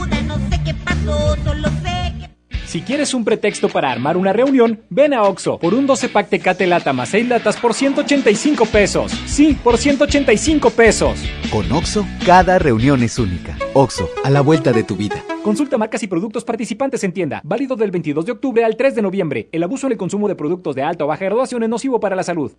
Si 2.71 2.83
quieres 2.83 3.15
un 3.15 3.25
pretexto 3.25 3.69
para 3.69 3.91
armar 3.91 4.17
una 4.17 4.33
reunión, 4.33 4.83
ven 4.91 5.13
a 5.13 5.25
Oxo 5.25 5.59
por 5.59 5.75
un 5.75 5.89
12 5.89 6.09
pack 6.09 6.29
Tecate 6.29 6.69
Lata 6.69 6.93
más 6.93 7.09
6 7.09 7.29
latas 7.29 7.57
por 7.57 7.75
185 7.75 8.65
pesos. 8.67 9.11
Sí, 9.27 9.59
por 9.61 9.77
185 9.77 10.71
pesos. 10.71 11.19
Con 11.51 11.73
Oxo, 11.73 12.07
cada 12.25 12.61
reunión 12.61 13.03
es 13.03 13.19
única. 13.19 13.59
Oxo, 13.75 14.09
a 14.23 14.31
la 14.31 14.41
vuelta 14.41 14.71
de 14.71 14.85
tu 14.85 14.95
vida. 14.95 15.17
Consulta 15.43 15.79
marcas 15.79 16.03
y 16.03 16.07
productos 16.07 16.45
participantes 16.45 17.03
en 17.03 17.13
tienda. 17.13 17.41
Válido 17.45 17.75
del 17.75 17.91
22 17.91 18.27
de 18.27 18.33
octubre 18.33 18.63
al 18.63 18.77
3 18.77 18.95
de 18.95 19.03
noviembre. 19.03 19.49
El 19.53 19.63
abuso 19.63 19.87
en 19.87 19.93
el 19.93 19.99
consumo 19.99 20.29
de 20.29 20.35
productos 20.35 20.75
de 20.75 20.83
alta 20.83 21.05
o 21.05 21.07
baja 21.07 21.25
graduación 21.25 21.63
es 21.63 21.69
nocivo 21.69 21.99
para 21.99 22.15
la 22.15 22.23
salud. 22.23 22.53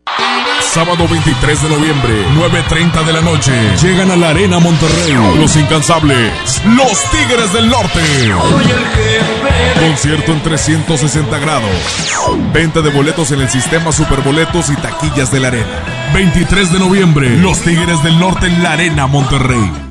Sábado 0.61 1.07
23 1.07 1.63
de 1.63 1.69
noviembre, 1.69 2.13
9.30 2.35 3.05
de 3.05 3.13
la 3.13 3.21
noche. 3.21 3.51
Llegan 3.83 4.09
a 4.09 4.15
la 4.15 4.29
Arena 4.29 4.59
Monterrey. 4.59 5.13
Los 5.37 5.55
incansables. 5.57 6.31
Los 6.75 7.03
Tigres 7.11 7.53
del 7.53 7.69
Norte. 7.69 7.99
Concierto 9.79 10.31
en 10.31 10.41
360 10.41 11.39
grados. 11.39 11.69
Venta 12.51 12.81
de 12.81 12.89
boletos 12.89 13.31
en 13.31 13.41
el 13.41 13.49
sistema 13.49 13.91
Superboletos 13.91 14.71
y 14.71 14.75
taquillas 14.75 15.31
de 15.31 15.39
la 15.39 15.49
Arena. 15.49 16.11
23 16.15 16.73
de 16.73 16.79
noviembre, 16.79 17.29
Los 17.37 17.61
Tigres 17.61 18.01
del 18.03 18.19
Norte 18.19 18.47
en 18.47 18.63
la 18.63 18.73
Arena 18.73 19.07
Monterrey. 19.07 19.90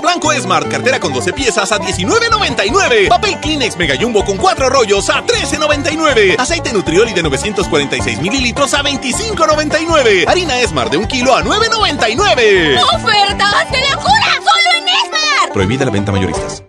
Blanco 0.00 0.32
Smart, 0.32 0.68
cartera 0.68 1.00
con 1.00 1.12
12 1.12 1.32
piezas 1.32 1.70
a 1.72 1.78
$19.99. 1.78 3.08
Papel 3.08 3.38
Kleenex 3.40 3.76
Mega 3.76 3.96
Jumbo 4.00 4.24
con 4.24 4.36
4 4.36 4.68
rollos 4.68 5.08
a 5.10 5.24
$13.99. 5.24 6.38
Aceite 6.38 6.72
Nutrioli 6.72 7.12
de 7.12 7.22
946 7.22 8.20
mililitros 8.20 8.74
a 8.74 8.82
$25.99. 8.82 10.28
Harina 10.28 10.58
Esmar 10.60 10.90
de 10.90 10.96
1 10.98 11.08
kilo 11.08 11.34
a 11.34 11.42
$9.99. 11.42 12.80
¡Ofertas 12.94 13.70
de 13.70 13.80
locura! 13.90 14.34
¡Solo 14.36 14.78
en 14.78 14.88
Esmar! 14.88 15.52
Prohibida 15.52 15.84
la 15.84 15.90
venta 15.90 16.12
mayoristas. 16.12 16.62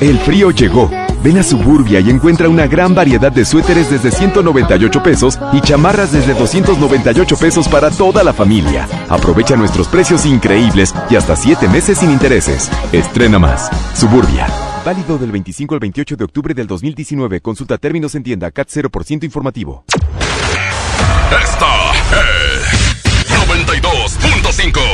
El 0.00 0.18
frío 0.20 0.50
llegó. 0.50 1.03
Ven 1.24 1.38
a 1.38 1.42
Suburbia 1.42 2.00
y 2.00 2.10
encuentra 2.10 2.50
una 2.50 2.66
gran 2.66 2.94
variedad 2.94 3.32
de 3.32 3.46
suéteres 3.46 3.90
desde 3.90 4.10
198 4.10 5.02
pesos 5.02 5.38
y 5.54 5.62
chamarras 5.62 6.12
desde 6.12 6.34
298 6.34 7.36
pesos 7.38 7.66
para 7.66 7.90
toda 7.90 8.22
la 8.22 8.34
familia. 8.34 8.86
Aprovecha 9.08 9.56
nuestros 9.56 9.88
precios 9.88 10.26
increíbles 10.26 10.94
y 11.08 11.16
hasta 11.16 11.34
7 11.34 11.66
meses 11.68 11.96
sin 11.96 12.10
intereses. 12.10 12.70
Estrena 12.92 13.38
más. 13.38 13.70
Suburbia. 13.98 14.48
Válido 14.84 15.16
del 15.16 15.32
25 15.32 15.72
al 15.72 15.80
28 15.80 16.16
de 16.16 16.24
octubre 16.24 16.52
del 16.52 16.66
2019. 16.66 17.40
Consulta 17.40 17.78
términos 17.78 18.14
en 18.16 18.22
tienda 18.22 18.50
CAT 18.50 18.68
0% 18.68 19.24
informativo. 19.24 19.86
Esta 21.42 21.92
es 22.20 23.32
92.5. 23.48 24.93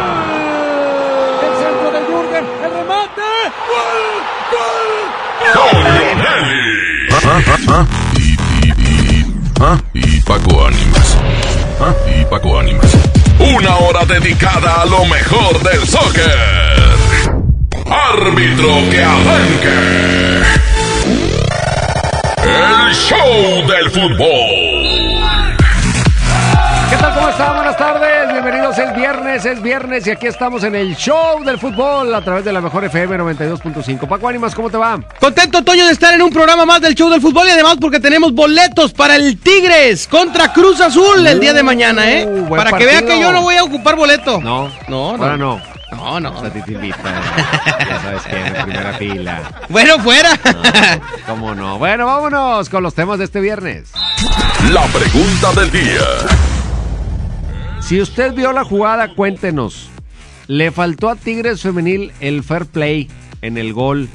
Y, 8.17 8.21
y, 8.21 8.69
y, 8.69 9.25
¿ah? 9.61 9.79
y 9.93 10.19
Paco 10.21 10.65
Ánimas. 10.65 11.17
¿Ah? 11.79 11.93
Y 12.19 12.25
Paco 12.25 12.59
Ánimas. 12.59 12.97
Una 13.39 13.77
hora 13.77 14.03
dedicada 14.05 14.81
a 14.81 14.85
lo 14.85 15.05
mejor 15.05 15.63
del 15.63 15.87
soccer. 15.87 16.35
Árbitro 17.89 18.89
que 18.89 19.03
arranque. 19.03 20.41
El 22.43 22.93
show 22.93 23.67
del 23.67 23.89
fútbol. 23.91 25.57
¿Qué 26.89 26.97
tal? 26.97 27.13
¿Cómo 27.15 27.29
están? 27.29 27.55
Buenas 27.55 27.77
tardes. 27.77 28.00
Bienvenidos. 28.43 28.75
Es 28.79 28.95
viernes, 28.95 29.45
es 29.45 29.61
viernes 29.61 30.07
y 30.07 30.09
aquí 30.09 30.25
estamos 30.25 30.63
en 30.63 30.73
el 30.73 30.95
show 30.95 31.43
del 31.43 31.59
fútbol 31.59 32.13
a 32.15 32.21
través 32.21 32.43
de 32.43 32.51
la 32.51 32.59
mejor 32.59 32.83
FM 32.85 33.19
92.5. 33.19 34.07
Paco 34.07 34.27
Ánimas, 34.27 34.55
¿cómo 34.55 34.67
te 34.67 34.77
va? 34.77 34.99
Contento, 35.19 35.63
Toño, 35.63 35.85
de 35.85 35.91
estar 35.91 36.11
en 36.15 36.23
un 36.23 36.31
programa 36.31 36.65
más 36.65 36.81
del 36.81 36.95
show 36.95 37.07
del 37.11 37.21
fútbol 37.21 37.47
y 37.47 37.51
además 37.51 37.77
porque 37.79 37.99
tenemos 37.99 38.33
boletos 38.33 38.93
para 38.93 39.15
el 39.15 39.37
Tigres 39.37 40.07
contra 40.07 40.51
Cruz 40.53 40.81
Azul 40.81 41.27
el 41.27 41.39
día 41.39 41.53
de 41.53 41.61
mañana, 41.61 42.09
¿eh? 42.11 42.25
Uh, 42.25 42.49
Para 42.49 42.71
que 42.71 42.85
vea 42.85 42.95
partido. 42.95 43.13
que 43.15 43.21
yo 43.21 43.31
no 43.31 43.43
voy 43.43 43.57
a 43.57 43.63
ocupar 43.63 43.95
boleto. 43.95 44.41
No, 44.41 44.69
no, 44.87 45.15
no. 45.17 45.23
Ahora 45.23 45.37
no. 45.37 45.61
No, 45.91 46.19
no. 46.19 46.31
O 46.31 46.41
sea. 46.41 46.51
Ya 46.51 48.01
sabes 48.01 48.21
quién, 48.27 48.55
en 48.55 48.63
primera 48.63 48.93
fila. 48.93 49.41
Bueno, 49.69 49.99
fuera. 49.99 50.31
¿Cómo 51.27 51.53
no? 51.53 51.77
Bueno, 51.77 52.07
vámonos 52.07 52.69
con 52.69 52.81
los 52.81 52.95
temas 52.95 53.19
de 53.19 53.25
este 53.25 53.39
viernes. 53.39 53.91
La 54.71 54.85
pregunta 54.87 55.51
del 55.53 55.69
día. 55.69 56.01
Si 57.81 57.99
usted 57.99 58.33
vio 58.33 58.51
la 58.53 58.63
jugada, 58.63 59.13
cuéntenos. 59.15 59.89
¿Le 60.47 60.71
faltó 60.71 61.09
a 61.09 61.15
Tigres 61.15 61.61
Femenil 61.61 62.11
el 62.19 62.43
fair 62.43 62.65
play 62.65 63.09
en 63.41 63.57
el 63.57 63.73
gol 63.73 64.07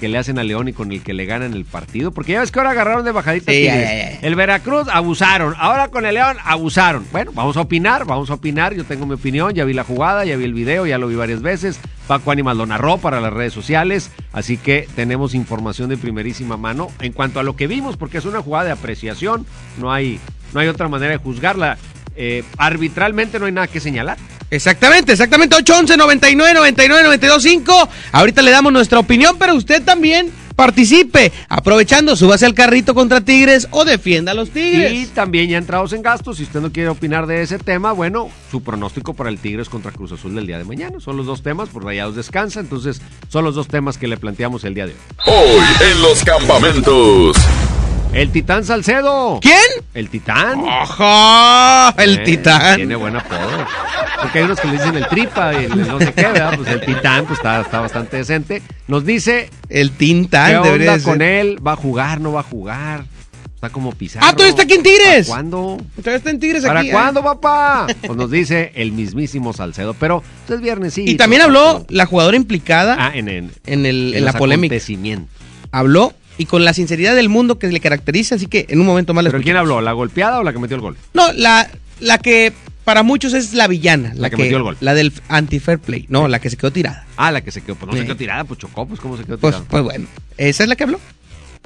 que 0.00 0.08
le 0.08 0.18
hacen 0.18 0.38
a 0.38 0.44
León 0.44 0.68
y 0.68 0.72
con 0.72 0.90
el 0.92 1.02
que 1.02 1.14
le 1.14 1.26
ganan 1.26 1.52
el 1.54 1.64
partido? 1.64 2.10
Porque 2.12 2.32
ya 2.32 2.40
ves 2.40 2.50
que 2.50 2.58
ahora 2.58 2.70
agarraron 2.70 3.04
de 3.04 3.12
bajadita 3.12 3.52
Sí, 3.52 3.58
Tigres. 3.58 3.74
ya, 3.88 3.94
ya, 3.96 4.12
ya. 4.12 4.18
El 4.26 4.34
Veracruz 4.34 4.88
abusaron. 4.92 5.54
Ahora 5.58 5.88
con 5.88 6.06
el 6.06 6.14
León 6.14 6.36
abusaron. 6.44 7.04
Bueno, 7.12 7.30
vamos 7.34 7.56
a 7.56 7.60
opinar, 7.60 8.04
vamos 8.04 8.30
a 8.30 8.34
opinar. 8.34 8.74
Yo 8.74 8.84
tengo 8.84 9.06
mi 9.06 9.14
opinión, 9.14 9.52
ya 9.54 9.64
vi 9.64 9.74
la 9.74 9.84
jugada, 9.84 10.24
ya 10.24 10.36
vi 10.36 10.44
el 10.44 10.54
video, 10.54 10.86
ya 10.86 10.98
lo 10.98 11.06
vi 11.06 11.14
varias 11.14 11.40
veces. 11.42 11.78
Paco 12.08 12.32
Ánimas 12.32 12.56
lo 12.56 12.66
narró 12.66 12.98
para 12.98 13.20
las 13.20 13.32
redes 13.32 13.52
sociales. 13.52 14.10
Así 14.32 14.56
que 14.56 14.88
tenemos 14.96 15.34
información 15.34 15.88
de 15.88 15.96
primerísima 15.98 16.56
mano 16.56 16.88
en 17.00 17.12
cuanto 17.12 17.38
a 17.38 17.42
lo 17.44 17.54
que 17.54 17.68
vimos, 17.68 17.96
porque 17.96 18.18
es 18.18 18.24
una 18.24 18.42
jugada 18.42 18.64
de 18.66 18.72
apreciación. 18.72 19.46
No 19.78 19.92
hay, 19.92 20.18
no 20.52 20.60
hay 20.60 20.66
otra 20.68 20.88
manera 20.88 21.12
de 21.12 21.18
juzgarla. 21.18 21.78
Eh, 22.16 22.44
arbitralmente 22.58 23.38
no 23.38 23.46
hay 23.46 23.52
nada 23.52 23.66
que 23.66 23.80
señalar. 23.80 24.18
Exactamente, 24.50 25.12
exactamente. 25.12 25.56
811 25.56 25.96
99 25.96 26.54
99 26.54 27.02
92 27.04 27.42
5. 27.42 27.88
Ahorita 28.12 28.42
le 28.42 28.50
damos 28.50 28.72
nuestra 28.72 28.98
opinión, 28.98 29.36
pero 29.38 29.54
usted 29.54 29.82
también 29.82 30.32
participe. 30.60 31.32
Aprovechando, 31.48 32.16
súbase 32.16 32.44
al 32.44 32.52
carrito 32.52 32.94
contra 32.94 33.22
Tigres 33.22 33.68
o 33.70 33.86
defienda 33.86 34.32
a 34.32 34.34
los 34.34 34.50
Tigres. 34.50 34.92
Y 34.92 35.06
también 35.06 35.48
ya 35.48 35.56
entrados 35.56 35.94
en 35.94 36.02
gastos, 36.02 36.36
si 36.36 36.42
usted 36.42 36.60
no 36.60 36.70
quiere 36.70 36.90
opinar 36.90 37.26
de 37.26 37.40
ese 37.40 37.58
tema, 37.58 37.92
bueno, 37.92 38.28
su 38.50 38.62
pronóstico 38.62 39.14
para 39.14 39.30
el 39.30 39.38
Tigres 39.38 39.70
contra 39.70 39.90
Cruz 39.90 40.12
Azul 40.12 40.34
del 40.34 40.46
día 40.46 40.58
de 40.58 40.64
mañana. 40.64 41.00
Son 41.00 41.16
los 41.16 41.24
dos 41.24 41.42
temas, 41.42 41.70
por 41.70 41.84
Rayados 41.84 42.14
descansa, 42.16 42.60
entonces 42.60 43.00
son 43.28 43.44
los 43.44 43.54
dos 43.54 43.68
temas 43.68 43.96
que 43.96 44.08
le 44.08 44.18
planteamos 44.18 44.64
el 44.64 44.74
día 44.74 44.86
de 44.86 44.92
hoy. 44.92 45.34
Hoy 45.34 45.64
en 45.92 46.02
los 46.02 46.22
campamentos. 46.24 47.36
El 48.12 48.30
Titán 48.32 48.64
Salcedo. 48.64 49.38
¿Quién? 49.40 49.56
El 49.94 50.08
Titán. 50.10 50.64
¡Ajá! 50.68 51.94
El 52.02 52.18
Eh, 52.18 52.22
Titán. 52.24 52.76
Tiene 52.76 52.96
buen 52.96 53.14
apodo. 53.16 53.64
Porque 54.20 54.38
hay 54.40 54.44
unos 54.44 54.58
que 54.60 54.66
le 54.68 54.72
dicen 54.74 54.96
el 54.96 55.06
tripa 55.06 55.54
y 55.54 55.64
el 55.66 55.86
no 55.88 55.98
sé 55.98 56.12
qué, 56.12 56.22
¿verdad? 56.22 56.54
Pues 56.56 56.68
el 56.68 56.80
Titán 56.80 57.24
pues 57.26 57.38
está, 57.38 57.60
está 57.60 57.80
bastante 57.80 58.16
decente. 58.18 58.62
Nos 58.88 59.04
dice 59.06 59.48
El 59.68 59.92
qué 59.92 59.96
Tintán 59.98 60.62
debería 60.62 60.90
onda 60.92 61.04
ser. 61.04 61.12
con 61.12 61.22
él, 61.22 61.66
va 61.66 61.72
a 61.72 61.76
jugar, 61.76 62.20
no 62.20 62.32
va 62.32 62.40
a 62.40 62.44
jugar. 62.44 63.04
Está 63.54 63.70
como 63.70 63.92
Pizarro. 63.92 64.26
¡Ah, 64.26 64.32
todavía 64.32 64.50
está 64.50 64.62
aquí 64.62 64.72
en 64.74 64.82
Tigres! 64.82 65.26
¿Para 65.28 65.36
cuándo? 65.36 65.80
Todavía 65.96 66.16
está 66.16 66.30
en 66.30 66.40
Tigres 66.40 66.64
¿Para 66.64 66.80
aquí. 66.80 66.88
¿eh? 66.88 66.92
cuándo, 66.92 67.22
papá? 67.22 67.86
Pues 68.06 68.16
nos 68.16 68.30
dice 68.30 68.72
el 68.74 68.90
mismísimo 68.92 69.52
Salcedo. 69.52 69.94
Pero 69.94 70.22
es 70.48 70.60
viernes, 70.60 70.94
sí. 70.94 71.04
Y 71.06 71.14
también 71.16 71.42
habló 71.42 71.84
la 71.90 72.06
jugadora 72.06 72.36
implicada 72.36 72.96
Ah, 72.98 73.12
en, 73.14 73.28
en, 73.28 73.52
en, 73.66 73.86
el, 73.86 74.08
en 74.12 74.18
en 74.18 74.24
la 74.24 74.32
los 74.32 74.38
polémica. 74.38 74.74
Habló 75.72 76.14
y 76.40 76.46
con 76.46 76.64
la 76.64 76.72
sinceridad 76.72 77.14
del 77.14 77.28
mundo 77.28 77.58
que 77.58 77.68
le 77.68 77.80
caracteriza, 77.80 78.36
así 78.36 78.46
que 78.46 78.64
en 78.70 78.80
un 78.80 78.86
momento 78.86 79.12
más 79.12 79.22
la 79.22 79.30
¿Pero 79.30 79.42
quién 79.42 79.56
habló? 79.58 79.82
¿La 79.82 79.92
golpeada 79.92 80.38
o 80.38 80.42
la 80.42 80.54
que 80.54 80.58
metió 80.58 80.74
el 80.74 80.80
gol? 80.80 80.96
No, 81.12 81.30
la, 81.34 81.68
la 82.00 82.16
que 82.16 82.54
para 82.82 83.02
muchos 83.02 83.34
es 83.34 83.52
la 83.52 83.66
villana. 83.68 84.12
La, 84.16 84.30
que 84.30 84.36
metió 84.38 84.56
el 84.56 84.62
gol. 84.62 84.78
La 84.80 84.94
del 84.94 85.12
anti-fair 85.28 85.78
play. 85.78 86.06
No, 86.08 86.28
la 86.28 86.38
que 86.40 86.48
se 86.48 86.56
quedó 86.56 86.70
tirada. 86.70 87.04
Ah, 87.18 87.30
la 87.30 87.42
que 87.42 87.50
se 87.52 87.60
quedó. 87.60 87.74
Pues 87.76 87.92
no 87.92 87.98
se 87.98 88.04
quedó 88.06 88.16
tirada, 88.16 88.44
pues 88.44 88.58
chocó, 88.58 88.86
pues 88.86 88.98
cómo 89.00 89.18
se 89.18 89.24
quedó 89.24 89.36
Pues, 89.36 89.54
tirada. 89.54 89.68
pues 89.70 89.82
bueno, 89.84 90.06
esa 90.38 90.62
es 90.62 90.68
la 90.70 90.76
que 90.76 90.84
habló. 90.84 90.98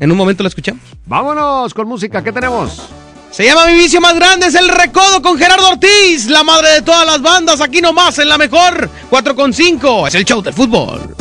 En 0.01 0.11
un 0.11 0.17
momento 0.19 0.43
la 0.43 0.49
escuchamos. 0.49 0.83
Vámonos 1.07 1.73
con 1.73 1.87
música, 1.87 2.25
¿qué 2.25 2.33
tenemos? 2.33 2.83
Se 3.31 3.45
llama 3.45 3.67
Mi 3.67 3.75
vicio 3.75 4.01
más 4.01 4.17
grande, 4.17 4.47
es 4.49 4.57
el 4.57 4.69
recodo 4.69 5.23
con 5.23 5.39
Gerardo 5.39 5.69
Ortiz, 5.71 6.27
la 6.27 6.43
madre 6.43 6.69
de 6.73 6.83
todas 6.83 7.07
las 7.07 7.23
bandas, 7.23 7.61
aquí 7.61 7.81
nomás 7.81 8.19
en 8.19 8.29
la 8.29 8.39
mejor 8.39 8.91
4 9.09 9.37
con 9.37 9.53
5. 9.53 10.09
Es 10.09 10.17
el 10.17 10.25
show 10.25 10.43
del 10.43 10.53
fútbol. 10.53 11.15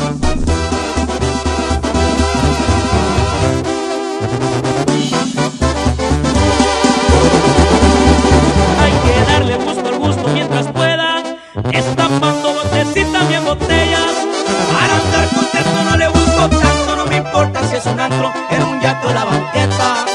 Si 17.74 17.78
es 17.80 17.86
un 17.88 18.00
antro, 18.00 18.32
en 18.52 18.64
un 18.64 18.80
yate 18.80 19.08
o 19.08 19.14
la 19.14 19.26
banqueta. 19.26 20.06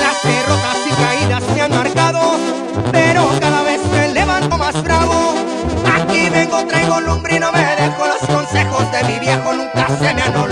Las 0.00 0.22
derrotas 0.22 0.78
y 0.86 1.02
caídas 1.02 1.42
me 1.54 1.62
han 1.62 1.70
marcado, 1.74 2.20
pero 2.92 3.28
cada 3.40 3.62
vez 3.62 3.80
me 3.90 4.08
levanto 4.08 4.56
más 4.56 4.82
bravo. 4.84 5.34
Aquí 5.96 6.28
vengo, 6.30 6.64
traigo 6.66 7.00
lumbre 7.00 7.40
no 7.40 7.50
me 7.50 7.58
dejo 7.58 8.06
los 8.06 8.36
consejos 8.36 8.92
de 8.92 9.04
mi 9.04 9.18
viejo, 9.18 9.52
nunca 9.52 9.88
se 9.98 10.14
me 10.14 10.22
han. 10.22 10.47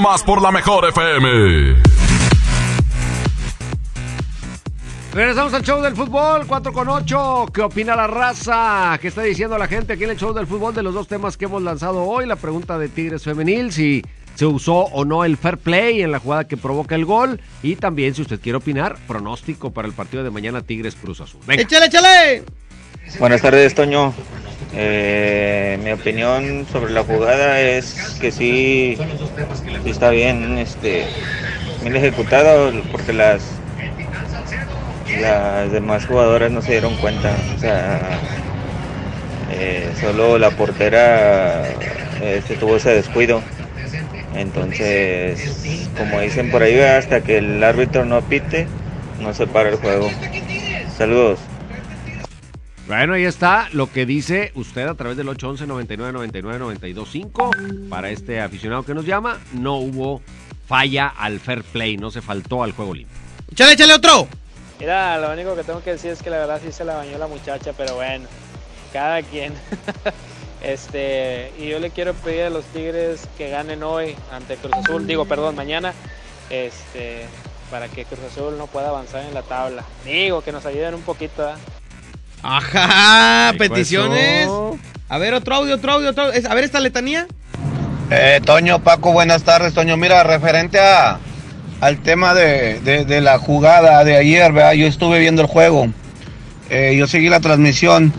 Nomás 0.00 0.22
por 0.22 0.40
la 0.40 0.52
mejor 0.52 0.88
FM. 0.90 1.82
Regresamos 5.12 5.52
al 5.52 5.64
show 5.64 5.82
del 5.82 5.96
fútbol, 5.96 6.46
4 6.46 6.72
con 6.72 6.88
8. 6.88 7.46
¿Qué 7.52 7.62
opina 7.62 7.96
la 7.96 8.06
raza? 8.06 8.96
¿Qué 9.00 9.08
está 9.08 9.22
diciendo 9.22 9.58
la 9.58 9.66
gente 9.66 9.94
aquí 9.94 10.04
en 10.04 10.10
el 10.10 10.16
show 10.16 10.32
del 10.32 10.46
fútbol 10.46 10.72
de 10.72 10.84
los 10.84 10.94
dos 10.94 11.08
temas 11.08 11.36
que 11.36 11.46
hemos 11.46 11.62
lanzado 11.62 12.04
hoy? 12.04 12.26
La 12.26 12.36
pregunta 12.36 12.78
de 12.78 12.88
Tigres 12.88 13.24
Femenil, 13.24 13.72
si 13.72 14.04
se 14.36 14.46
usó 14.46 14.82
o 14.82 15.04
no 15.04 15.24
el 15.24 15.36
fair 15.36 15.58
play 15.58 16.00
en 16.02 16.12
la 16.12 16.20
jugada 16.20 16.46
que 16.46 16.56
provoca 16.56 16.94
el 16.94 17.04
gol. 17.04 17.40
Y 17.64 17.74
también, 17.74 18.14
si 18.14 18.22
usted 18.22 18.38
quiere 18.40 18.58
opinar, 18.58 18.98
pronóstico 19.08 19.72
para 19.72 19.88
el 19.88 19.94
partido 19.94 20.22
de 20.22 20.30
mañana 20.30 20.62
Tigres 20.62 20.94
Cruz 20.94 21.20
Azul. 21.20 21.40
Venga. 21.44 21.62
¡Échale, 21.62 21.86
échale! 21.86 22.44
Buenas 23.18 23.42
tardes, 23.42 23.74
Toño. 23.74 24.14
Eh, 24.74 25.78
mi 25.82 25.92
opinión 25.92 26.66
sobre 26.70 26.92
la 26.92 27.02
jugada 27.02 27.60
es 27.60 28.16
que 28.20 28.30
sí, 28.30 28.98
está 29.84 30.10
bien, 30.10 30.58
este, 30.58 31.04
bien 31.82 31.96
ejecutado 31.96 32.70
porque 32.92 33.12
las 33.12 33.42
las 35.20 35.72
demás 35.72 36.06
jugadoras 36.06 36.50
no 36.50 36.62
se 36.62 36.72
dieron 36.72 36.94
cuenta, 36.96 37.34
o 37.56 37.58
sea, 37.58 38.00
eh, 39.50 39.90
solo 40.00 40.38
la 40.38 40.50
portera 40.50 41.64
este, 42.20 42.56
tuvo 42.56 42.76
ese 42.76 42.90
descuido. 42.90 43.42
Entonces, 44.34 45.88
como 45.96 46.20
dicen 46.20 46.50
por 46.50 46.62
ahí, 46.62 46.78
hasta 46.78 47.22
que 47.22 47.38
el 47.38 47.62
árbitro 47.64 48.04
no 48.04 48.20
pite, 48.22 48.66
no 49.20 49.32
se 49.34 49.46
para 49.46 49.70
el 49.70 49.76
juego. 49.76 50.10
Saludos. 50.96 51.40
Bueno, 52.88 53.12
ahí 53.12 53.24
está 53.24 53.68
lo 53.74 53.92
que 53.92 54.06
dice 54.06 54.50
usted 54.54 54.88
a 54.88 54.94
través 54.94 55.18
del 55.18 55.28
811 55.28 55.66
99 55.66 56.10
99 56.10 56.58
925 56.58 57.50
para 57.90 58.08
este 58.08 58.40
aficionado 58.40 58.82
que 58.82 58.94
nos 58.94 59.04
llama. 59.04 59.38
No 59.52 59.76
hubo 59.76 60.22
falla 60.66 61.08
al 61.08 61.38
fair 61.38 61.64
play, 61.64 61.98
no 61.98 62.10
se 62.10 62.22
faltó 62.22 62.62
al 62.62 62.72
juego 62.72 62.94
limpio. 62.94 63.14
¡Échale, 63.52 63.74
échale 63.74 63.92
otro! 63.92 64.26
Mira, 64.80 65.18
lo 65.18 65.30
único 65.30 65.54
que 65.54 65.64
tengo 65.64 65.82
que 65.82 65.90
decir 65.90 66.12
es 66.12 66.22
que 66.22 66.30
la 66.30 66.38
verdad 66.38 66.62
sí 66.64 66.72
se 66.72 66.82
la 66.82 66.96
bañó 66.96 67.18
la 67.18 67.26
muchacha, 67.26 67.74
pero 67.76 67.96
bueno, 67.96 68.26
cada 68.90 69.20
quien. 69.22 69.52
este, 70.62 71.52
y 71.58 71.68
yo 71.68 71.80
le 71.80 71.90
quiero 71.90 72.14
pedir 72.14 72.44
a 72.44 72.50
los 72.50 72.64
Tigres 72.66 73.28
que 73.36 73.50
ganen 73.50 73.82
hoy 73.82 74.16
ante 74.32 74.56
Cruz 74.56 74.72
Azul, 74.72 75.06
digo, 75.06 75.26
perdón, 75.26 75.56
mañana, 75.56 75.92
este, 76.48 77.26
para 77.70 77.88
que 77.88 78.06
Cruz 78.06 78.20
Azul 78.32 78.56
no 78.56 78.66
pueda 78.66 78.88
avanzar 78.88 79.26
en 79.26 79.34
la 79.34 79.42
tabla. 79.42 79.84
Digo, 80.06 80.40
que 80.40 80.52
nos 80.52 80.64
ayuden 80.64 80.94
un 80.94 81.02
poquito, 81.02 81.46
¿eh? 81.46 81.77
Ajá, 82.42 83.52
peticiones. 83.58 84.48
A 85.08 85.18
ver, 85.18 85.34
otro 85.34 85.54
audio, 85.56 85.74
otro 85.74 85.92
audio, 85.92 86.10
otro 86.10 86.24
audio. 86.24 86.34
Es- 86.38 86.44
A 86.46 86.54
ver, 86.54 86.64
esta 86.64 86.80
letanía. 86.80 87.26
Eh, 88.10 88.40
Toño, 88.44 88.78
Paco, 88.80 89.12
buenas 89.12 89.42
tardes, 89.42 89.74
Toño. 89.74 89.96
Mira, 89.96 90.22
referente 90.22 90.78
a, 90.80 91.18
al 91.80 91.98
tema 91.98 92.34
de, 92.34 92.80
de- 92.80 93.04
de 93.04 93.20
la 93.20 93.38
jugada 93.38 94.02
de 94.04 94.16
ayer, 94.16 94.52
¿verdad? 94.52 94.72
Yo 94.72 94.86
estuve 94.86 95.18
viendo 95.18 95.42
el 95.42 95.48
juego. 95.48 95.88
Eh, 96.70 96.94
yo 96.98 97.06
seguí 97.06 97.28
la 97.28 97.40
transmisión. 97.40 98.12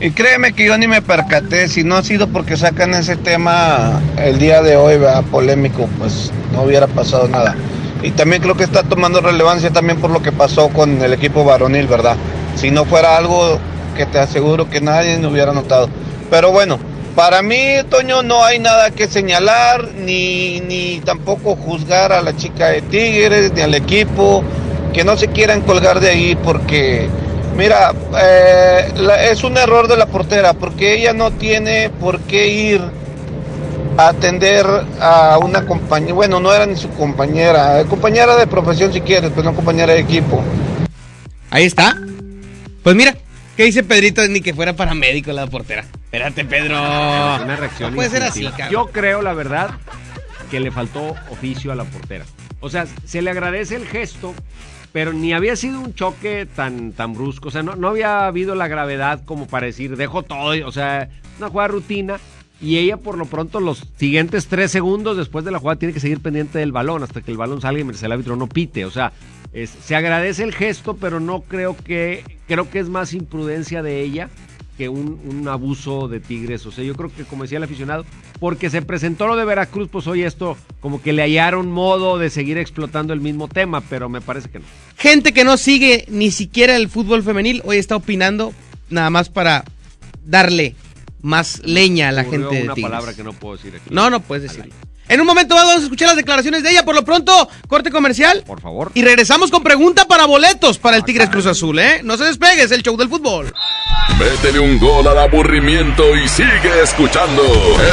Y 0.00 0.10
créeme 0.10 0.52
que 0.52 0.66
yo 0.66 0.76
ni 0.76 0.88
me 0.88 1.00
percaté, 1.02 1.68
si 1.68 1.84
no 1.84 1.96
ha 1.96 2.02
sido 2.02 2.28
porque 2.28 2.56
sacan 2.56 2.94
ese 2.94 3.16
tema 3.16 4.00
el 4.18 4.38
día 4.38 4.60
de 4.60 4.76
hoy, 4.76 4.98
¿verdad? 4.98 5.22
Polémico, 5.30 5.88
pues 5.98 6.32
no 6.52 6.62
hubiera 6.62 6.88
pasado 6.88 7.28
nada. 7.28 7.54
Y 8.02 8.10
también 8.10 8.42
creo 8.42 8.56
que 8.56 8.64
está 8.64 8.82
tomando 8.82 9.20
relevancia 9.20 9.70
también 9.70 9.98
por 10.00 10.10
lo 10.10 10.20
que 10.20 10.32
pasó 10.32 10.68
con 10.68 11.00
el 11.00 11.12
equipo 11.12 11.44
varonil, 11.44 11.86
¿verdad? 11.86 12.16
Si 12.56 12.70
no 12.70 12.84
fuera 12.84 13.16
algo 13.16 13.58
que 13.96 14.06
te 14.06 14.18
aseguro 14.18 14.68
que 14.68 14.80
nadie 14.80 15.18
me 15.18 15.28
hubiera 15.28 15.52
notado. 15.52 15.88
Pero 16.30 16.50
bueno, 16.50 16.78
para 17.14 17.42
mí, 17.42 17.76
Toño, 17.88 18.22
no 18.22 18.44
hay 18.44 18.58
nada 18.58 18.90
que 18.90 19.06
señalar, 19.06 19.88
ni, 19.94 20.60
ni 20.60 21.00
tampoco 21.04 21.54
juzgar 21.54 22.12
a 22.12 22.22
la 22.22 22.36
chica 22.36 22.68
de 22.68 22.82
Tigres, 22.82 23.52
ni 23.54 23.60
al 23.62 23.74
equipo, 23.74 24.42
que 24.92 25.04
no 25.04 25.16
se 25.16 25.28
quieran 25.28 25.60
colgar 25.60 26.00
de 26.00 26.10
ahí 26.10 26.36
porque, 26.36 27.08
mira, 27.56 27.92
eh, 28.20 28.88
es 29.30 29.44
un 29.44 29.56
error 29.56 29.86
de 29.86 29.96
la 29.96 30.06
portera, 30.06 30.54
porque 30.54 30.94
ella 30.94 31.12
no 31.12 31.30
tiene 31.30 31.88
por 31.88 32.20
qué 32.20 32.48
ir 32.48 32.80
a 33.96 34.08
atender 34.08 34.66
a 35.00 35.38
una 35.38 35.66
compañera, 35.66 36.14
bueno, 36.14 36.40
no 36.40 36.52
era 36.52 36.66
ni 36.66 36.74
su 36.74 36.88
compañera, 36.90 37.84
compañera 37.88 38.34
de 38.36 38.48
profesión 38.48 38.92
si 38.92 39.00
quieres, 39.00 39.30
pero 39.34 39.50
no 39.50 39.54
compañera 39.56 39.92
de 39.92 40.00
equipo. 40.00 40.42
Ahí 41.50 41.64
está. 41.64 41.96
Pues 42.84 42.94
mira, 42.94 43.16
¿qué 43.56 43.64
dice 43.64 43.82
Pedrito? 43.82 44.28
Ni 44.28 44.42
que 44.42 44.52
fuera 44.52 44.76
paramédico 44.76 45.32
la 45.32 45.46
portera. 45.46 45.86
Espérate, 46.04 46.44
Pedro. 46.44 46.78
Una 46.78 47.56
reacción 47.56 47.90
No 47.90 47.96
puede 47.96 48.10
ser 48.10 48.22
así, 48.22 48.44
cabrón. 48.44 48.68
Yo 48.70 48.86
creo, 48.92 49.22
la 49.22 49.32
verdad, 49.32 49.70
que 50.50 50.60
le 50.60 50.70
faltó 50.70 51.16
oficio 51.30 51.72
a 51.72 51.76
la 51.76 51.84
portera. 51.84 52.26
O 52.60 52.68
sea, 52.68 52.86
se 53.06 53.22
le 53.22 53.30
agradece 53.30 53.76
el 53.76 53.86
gesto, 53.86 54.34
pero 54.92 55.14
ni 55.14 55.32
había 55.32 55.56
sido 55.56 55.80
un 55.80 55.94
choque 55.94 56.46
tan, 56.46 56.92
tan 56.92 57.14
brusco. 57.14 57.48
O 57.48 57.50
sea, 57.50 57.62
no, 57.62 57.74
no 57.74 57.88
había 57.88 58.26
habido 58.26 58.54
la 58.54 58.68
gravedad 58.68 59.24
como 59.24 59.46
para 59.46 59.64
decir, 59.64 59.96
dejo 59.96 60.22
todo. 60.22 60.52
O 60.66 60.72
sea, 60.72 61.08
una 61.38 61.48
jugada 61.48 61.68
rutina. 61.68 62.20
Y 62.60 62.76
ella, 62.76 62.98
por 62.98 63.16
lo 63.16 63.24
pronto, 63.24 63.60
los 63.60 63.82
siguientes 63.96 64.46
tres 64.46 64.70
segundos 64.70 65.16
después 65.16 65.44
de 65.46 65.50
la 65.50 65.58
jugada, 65.58 65.78
tiene 65.78 65.94
que 65.94 66.00
seguir 66.00 66.20
pendiente 66.20 66.58
del 66.58 66.70
balón 66.70 67.02
hasta 67.02 67.22
que 67.22 67.30
el 67.30 67.38
balón 67.38 67.62
salga 67.62 67.80
y 67.80 68.04
el 68.04 68.12
árbitro 68.12 68.36
no 68.36 68.46
pite. 68.46 68.84
O 68.84 68.90
sea, 68.90 69.12
se 69.54 69.94
agradece 69.94 70.42
el 70.42 70.54
gesto, 70.54 70.96
pero 70.96 71.20
no 71.20 71.42
creo 71.42 71.76
que. 71.76 72.24
Creo 72.46 72.68
que 72.68 72.78
es 72.78 72.90
más 72.90 73.14
imprudencia 73.14 73.82
de 73.82 74.02
ella 74.02 74.28
que 74.76 74.88
un, 74.88 75.20
un 75.24 75.48
abuso 75.48 76.08
de 76.08 76.20
Tigres. 76.20 76.66
O 76.66 76.72
sea, 76.72 76.84
yo 76.84 76.94
creo 76.94 77.10
que, 77.14 77.24
como 77.24 77.44
decía 77.44 77.58
el 77.58 77.64
aficionado, 77.64 78.04
porque 78.40 78.70
se 78.70 78.82
presentó 78.82 79.26
lo 79.26 79.36
de 79.36 79.44
Veracruz, 79.44 79.88
pues 79.90 80.06
hoy 80.06 80.22
esto 80.22 80.56
como 80.80 81.00
que 81.00 81.12
le 81.12 81.22
hallaron 81.22 81.70
modo 81.70 82.18
de 82.18 82.30
seguir 82.30 82.58
explotando 82.58 83.12
el 83.12 83.20
mismo 83.20 83.48
tema, 83.48 83.80
pero 83.82 84.08
me 84.08 84.20
parece 84.20 84.50
que 84.50 84.58
no. 84.58 84.64
Gente 84.96 85.32
que 85.32 85.44
no 85.44 85.56
sigue 85.56 86.04
ni 86.08 86.30
siquiera 86.30 86.76
el 86.76 86.88
fútbol 86.88 87.22
femenil 87.22 87.62
hoy 87.64 87.78
está 87.78 87.96
opinando 87.96 88.52
nada 88.90 89.10
más 89.10 89.28
para 89.28 89.64
darle 90.26 90.74
más 91.24 91.62
leña 91.64 92.10
a 92.10 92.12
la 92.12 92.22
gente 92.24 92.54
de 92.54 92.62
una 92.64 92.74
Tigres. 92.74 92.90
palabra 92.92 93.14
que 93.14 93.24
no 93.24 93.32
puedo 93.32 93.56
decir 93.56 93.74
aquí. 93.74 93.88
No, 93.90 94.10
no 94.10 94.20
puedes 94.20 94.42
decirlo. 94.44 94.72
En 95.06 95.20
un 95.20 95.26
momento 95.26 95.54
más 95.54 95.64
vamos 95.64 95.80
a 95.80 95.84
escuchar 95.84 96.08
las 96.08 96.16
declaraciones 96.16 96.62
de 96.62 96.70
ella. 96.70 96.84
Por 96.84 96.94
lo 96.94 97.04
pronto, 97.04 97.48
corte 97.68 97.90
comercial. 97.90 98.42
Por 98.46 98.60
favor. 98.60 98.90
Y 98.94 99.02
regresamos 99.02 99.50
con 99.50 99.62
pregunta 99.62 100.06
para 100.06 100.24
boletos 100.26 100.78
para 100.78 100.96
el 100.96 101.04
Tigres 101.04 101.28
Cruz 101.28 101.44
Azul, 101.46 101.78
¿eh? 101.78 102.00
No 102.02 102.16
se 102.16 102.24
despegues, 102.24 102.70
el 102.70 102.82
show 102.82 102.96
del 102.96 103.08
fútbol. 103.08 103.52
Métele 104.18 104.60
un 104.60 104.78
gol 104.78 105.06
al 105.06 105.18
aburrimiento 105.18 106.14
y 106.16 106.26
sigue 106.28 106.82
escuchando 106.82 107.42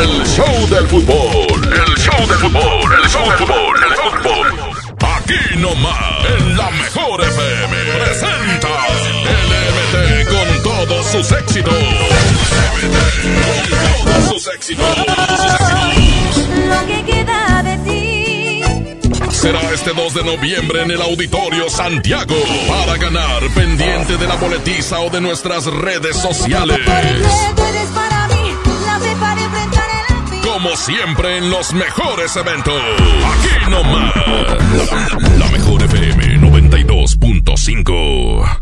el 0.02 0.26
show 0.26 0.68
del 0.70 0.88
fútbol. 0.88 1.64
El 1.74 1.96
show 1.98 2.28
del 2.28 2.38
fútbol, 2.38 2.94
el 3.04 3.10
show 3.10 3.26
del 3.30 3.38
fútbol, 3.40 3.76
el 3.90 3.96
fútbol. 3.96 4.48
Aquí 5.04 5.58
nomás, 5.58 6.26
en 6.40 6.58
la 6.58 6.70
mejor 6.72 7.22
FM, 7.22 7.51
éxitos. 14.62 14.86
sus 14.96 15.08
éxitos. 15.98 16.48
Lo 16.68 16.86
que 16.86 17.04
queda 17.06 17.64
de 17.64 17.78
ti. 17.78 18.62
Será 19.32 19.62
este 19.74 19.92
2 19.94 20.14
de 20.14 20.24
noviembre 20.24 20.84
en 20.84 20.92
el 20.92 21.02
Auditorio 21.02 21.68
Santiago 21.70 22.36
para 22.68 22.96
ganar 22.98 23.42
pendiente 23.56 24.18
de 24.18 24.28
la 24.28 24.36
boletiza 24.36 25.00
o 25.00 25.10
de 25.10 25.20
nuestras 25.20 25.66
redes 25.66 26.16
sociales. 26.16 26.78
Como 30.44 30.76
siempre 30.76 31.38
en 31.38 31.50
los 31.50 31.74
mejores 31.74 32.36
eventos. 32.36 32.80
Aquí 33.34 33.50
nomás. 33.72 34.14
La 35.40 35.48
mejor 35.48 35.82
FM 35.82 36.38
92.5. 36.40 38.62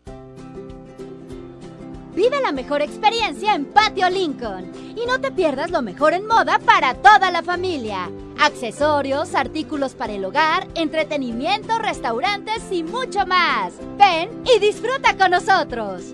Vive 2.21 2.39
la 2.39 2.51
mejor 2.51 2.83
experiencia 2.83 3.55
en 3.55 3.65
Patio 3.65 4.07
Lincoln. 4.07 4.71
Y 4.95 5.07
no 5.07 5.19
te 5.19 5.31
pierdas 5.31 5.71
lo 5.71 5.81
mejor 5.81 6.13
en 6.13 6.27
moda 6.27 6.59
para 6.59 6.93
toda 6.93 7.31
la 7.31 7.41
familia. 7.41 8.11
Accesorios, 8.39 9.33
artículos 9.33 9.95
para 9.95 10.13
el 10.13 10.23
hogar, 10.23 10.67
entretenimiento, 10.75 11.79
restaurantes 11.79 12.61
y 12.71 12.83
mucho 12.83 13.25
más. 13.25 13.73
Ven 13.97 14.43
y 14.45 14.59
disfruta 14.59 15.17
con 15.17 15.31
nosotros. 15.31 16.13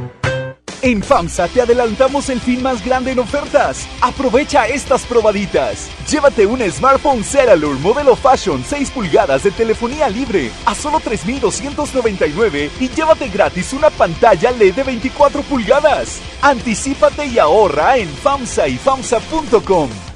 En 0.83 1.03
FAMSA 1.03 1.47
te 1.47 1.61
adelantamos 1.61 2.29
el 2.29 2.41
fin 2.41 2.63
más 2.63 2.83
grande 2.83 3.11
en 3.11 3.19
ofertas. 3.19 3.87
Aprovecha 4.01 4.67
estas 4.67 5.05
probaditas. 5.05 5.89
Llévate 6.09 6.47
un 6.47 6.59
smartphone 6.71 7.23
Ceralur 7.23 7.77
modelo 7.79 8.15
Fashion 8.15 8.63
6 8.63 8.89
pulgadas 8.89 9.43
de 9.43 9.51
telefonía 9.51 10.09
libre 10.09 10.49
a 10.65 10.73
solo 10.73 10.99
3.299 10.99 12.71
y 12.79 12.89
llévate 12.89 13.29
gratis 13.29 13.73
una 13.73 13.91
pantalla 13.91 14.49
LED 14.51 14.73
de 14.73 14.83
24 14.83 15.43
pulgadas. 15.43 16.19
Anticípate 16.41 17.27
y 17.27 17.37
ahorra 17.37 17.97
en 17.97 18.09
FAMSA 18.09 18.67
y 18.67 18.77
FAMSA.com. 18.77 20.10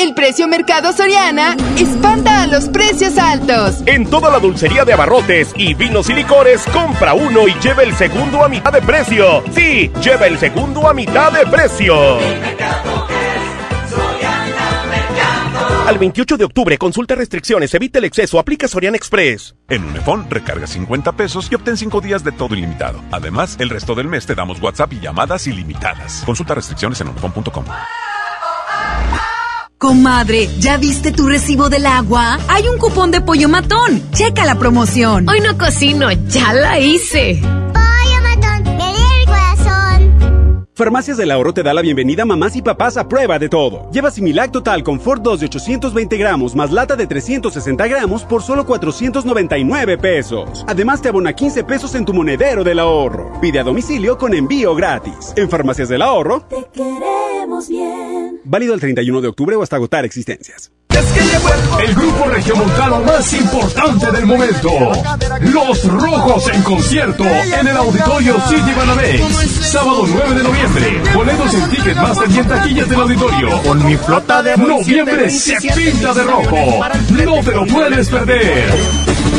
El 0.00 0.14
precio 0.14 0.48
Mercado 0.48 0.94
Soriana 0.94 1.54
espanta 1.76 2.44
a 2.44 2.46
los 2.46 2.70
precios 2.70 3.18
altos. 3.18 3.82
En 3.84 4.08
toda 4.08 4.30
la 4.30 4.38
dulcería 4.38 4.86
de 4.86 4.94
abarrotes 4.94 5.52
y 5.56 5.74
vinos 5.74 6.08
y 6.08 6.14
licores, 6.14 6.64
compra 6.72 7.12
uno 7.12 7.46
y 7.46 7.52
lleva 7.60 7.82
el 7.82 7.94
segundo 7.94 8.42
a 8.42 8.48
mitad 8.48 8.72
de 8.72 8.80
precio. 8.80 9.44
Sí, 9.54 9.92
lleva 10.02 10.26
el 10.26 10.38
segundo 10.38 10.88
a 10.88 10.94
mitad 10.94 11.30
de 11.30 11.46
precio. 11.50 11.94
Al 15.86 15.98
28 15.98 16.38
de 16.38 16.44
octubre, 16.44 16.78
consulta 16.78 17.14
restricciones, 17.14 17.74
evita 17.74 17.98
el 17.98 18.06
exceso, 18.06 18.38
aplica 18.38 18.68
Soriana 18.68 18.96
Express. 18.96 19.54
En 19.68 19.84
Unifón 19.84 20.30
recarga 20.30 20.66
50 20.66 21.12
pesos 21.12 21.48
y 21.52 21.56
obtén 21.56 21.76
5 21.76 22.00
días 22.00 22.24
de 22.24 22.32
todo 22.32 22.54
ilimitado. 22.54 23.02
Además, 23.12 23.56
el 23.58 23.68
resto 23.68 23.94
del 23.94 24.08
mes 24.08 24.24
te 24.24 24.34
damos 24.34 24.62
WhatsApp 24.62 24.94
y 24.94 25.00
llamadas 25.00 25.46
ilimitadas. 25.46 26.22
Consulta 26.24 26.54
restricciones 26.54 26.98
en 27.02 27.08
unifón.com. 27.08 27.66
Comadre, 29.80 30.46
¿ya 30.58 30.76
viste 30.76 31.10
tu 31.10 31.26
recibo 31.26 31.70
del 31.70 31.86
agua? 31.86 32.38
Hay 32.48 32.68
un 32.68 32.76
cupón 32.76 33.10
de 33.10 33.22
pollo 33.22 33.48
matón. 33.48 34.02
Checa 34.12 34.44
la 34.44 34.58
promoción. 34.58 35.26
Hoy 35.26 35.40
no 35.40 35.56
cocino, 35.56 36.10
ya 36.28 36.52
la 36.52 36.78
hice. 36.78 37.40
Pollo 37.40 38.22
matón, 38.22 38.76
me 38.76 38.90
el 38.90 39.24
corazón. 39.24 40.66
Farmacias 40.74 41.16
del 41.16 41.30
Ahorro 41.30 41.54
te 41.54 41.62
da 41.62 41.72
la 41.72 41.80
bienvenida 41.80 42.24
a 42.24 42.26
mamás 42.26 42.56
y 42.56 42.60
papás 42.60 42.98
a 42.98 43.08
prueba 43.08 43.38
de 43.38 43.48
todo. 43.48 43.90
Lleva 43.90 44.10
Similac 44.10 44.52
Total 44.52 44.82
Confort 44.82 45.22
2 45.22 45.40
de 45.40 45.46
820 45.46 46.18
gramos 46.18 46.54
más 46.54 46.70
lata 46.70 46.94
de 46.94 47.06
360 47.06 47.88
gramos 47.88 48.24
por 48.24 48.42
solo 48.42 48.66
499 48.66 49.96
pesos. 49.96 50.62
Además 50.68 51.00
te 51.00 51.08
abona 51.08 51.32
15 51.32 51.64
pesos 51.64 51.94
en 51.94 52.04
tu 52.04 52.12
monedero 52.12 52.64
del 52.64 52.80
ahorro. 52.80 53.40
Pide 53.40 53.60
a 53.60 53.64
domicilio 53.64 54.18
con 54.18 54.34
envío 54.34 54.74
gratis. 54.74 55.32
En 55.36 55.48
Farmacias 55.48 55.88
del 55.88 56.02
Ahorro, 56.02 56.42
Te 56.50 56.66
queremos 56.70 57.29
bien. 57.68 58.40
válido 58.44 58.74
el 58.74 58.80
31 58.80 59.20
de 59.20 59.28
octubre 59.28 59.56
o 59.56 59.62
hasta 59.62 59.76
agotar 59.76 60.04
existencias. 60.04 60.70
El 61.82 61.94
grupo 61.94 62.24
regiomontano 62.26 63.00
más 63.00 63.32
importante 63.32 64.10
del 64.10 64.26
momento. 64.26 64.70
Los 65.40 65.84
Rojos 65.84 66.48
en 66.52 66.62
concierto 66.62 67.24
en 67.24 67.68
el 67.68 67.76
Auditorio 67.76 68.36
City 68.48 68.72
Banamex. 68.76 69.22
Sábado 69.70 70.04
9 70.06 70.34
de 70.34 70.42
noviembre. 70.42 71.02
Boletos 71.14 71.54
en 71.54 71.70
Ticketmaster 71.70 72.30
y 72.30 72.38
en 72.38 72.48
taquillas 72.48 72.88
del 72.88 73.00
auditorio. 73.00 73.62
Con 73.62 73.86
mi 73.86 73.96
flota 73.96 74.42
de 74.42 74.56
Noviembre 74.56 75.30
se 75.30 75.56
pinta 75.74 76.12
de 76.12 76.22
rojo. 76.24 76.56
No 77.24 77.44
te 77.44 77.52
lo 77.52 77.66
puedes 77.66 78.08
perder. 78.08 79.29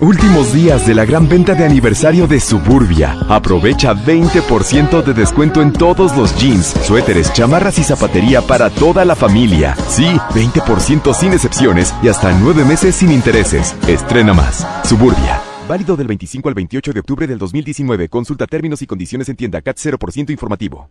Últimos 0.00 0.52
días 0.52 0.86
de 0.86 0.94
la 0.94 1.04
gran 1.04 1.28
venta 1.28 1.56
de 1.56 1.64
aniversario 1.64 2.28
de 2.28 2.38
Suburbia. 2.38 3.18
Aprovecha 3.28 3.94
20% 3.94 5.02
de 5.02 5.12
descuento 5.12 5.60
en 5.60 5.72
todos 5.72 6.16
los 6.16 6.36
jeans, 6.36 6.68
suéteres, 6.84 7.32
chamarras 7.32 7.80
y 7.80 7.82
zapatería 7.82 8.40
para 8.40 8.70
toda 8.70 9.04
la 9.04 9.16
familia. 9.16 9.74
Sí, 9.88 10.06
20% 10.34 11.12
sin 11.12 11.32
excepciones 11.32 11.92
y 12.00 12.06
hasta 12.06 12.32
9 12.32 12.64
meses 12.64 12.94
sin 12.94 13.10
intereses. 13.10 13.74
Estrena 13.88 14.32
más. 14.32 14.64
Suburbia. 14.84 15.40
Válido 15.68 15.96
del 15.96 16.06
25 16.06 16.48
al 16.48 16.54
28 16.54 16.92
de 16.92 17.00
octubre 17.00 17.26
del 17.26 17.38
2019. 17.38 18.08
Consulta 18.08 18.46
términos 18.46 18.80
y 18.82 18.86
condiciones 18.86 19.28
en 19.28 19.34
tienda 19.34 19.62
CAT 19.62 19.78
0% 19.78 20.30
informativo. 20.30 20.90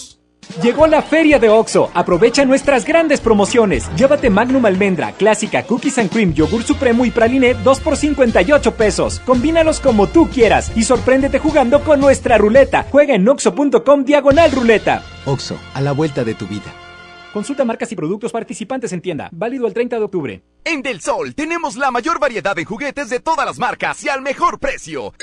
Llegó 0.59 0.87
la 0.87 1.01
feria 1.01 1.39
de 1.39 1.49
OXO. 1.49 1.89
Aprovecha 1.93 2.45
nuestras 2.45 2.85
grandes 2.85 3.21
promociones. 3.21 3.89
Llévate 3.95 4.29
Magnum 4.29 4.65
Almendra, 4.65 5.13
Clásica, 5.13 5.63
Cookies 5.63 5.97
and 5.99 6.11
Cream, 6.11 6.33
Yogur 6.33 6.63
Supremo 6.63 7.05
y 7.05 7.11
Praline 7.11 7.53
2 7.53 7.79
por 7.79 7.95
58 7.95 8.75
pesos. 8.75 9.19
Combínalos 9.25 9.79
como 9.79 10.07
tú 10.07 10.27
quieras 10.29 10.71
y 10.75 10.83
sorpréndete 10.83 11.39
jugando 11.39 11.83
con 11.83 11.99
nuestra 11.99 12.37
ruleta. 12.37 12.85
Juega 12.91 13.15
en 13.15 13.27
oxo.com 13.27 14.03
diagonal 14.03 14.51
ruleta. 14.51 15.03
OXO, 15.25 15.57
a 15.73 15.81
la 15.81 15.93
vuelta 15.93 16.23
de 16.23 16.33
tu 16.33 16.47
vida. 16.47 16.73
Consulta 17.33 17.63
marcas 17.63 17.91
y 17.91 17.95
productos 17.95 18.31
participantes 18.31 18.91
en 18.91 19.01
tienda. 19.01 19.29
Válido 19.31 19.65
el 19.65 19.73
30 19.73 19.97
de 19.97 20.03
octubre. 20.03 20.43
En 20.65 20.81
Del 20.81 20.99
Sol 21.01 21.33
tenemos 21.33 21.77
la 21.77 21.89
mayor 21.89 22.19
variedad 22.19 22.57
en 22.59 22.65
juguetes 22.65 23.09
de 23.09 23.19
todas 23.19 23.45
las 23.45 23.57
marcas 23.57 24.03
y 24.03 24.09
al 24.09 24.21
mejor 24.21 24.59
precio. 24.59 25.13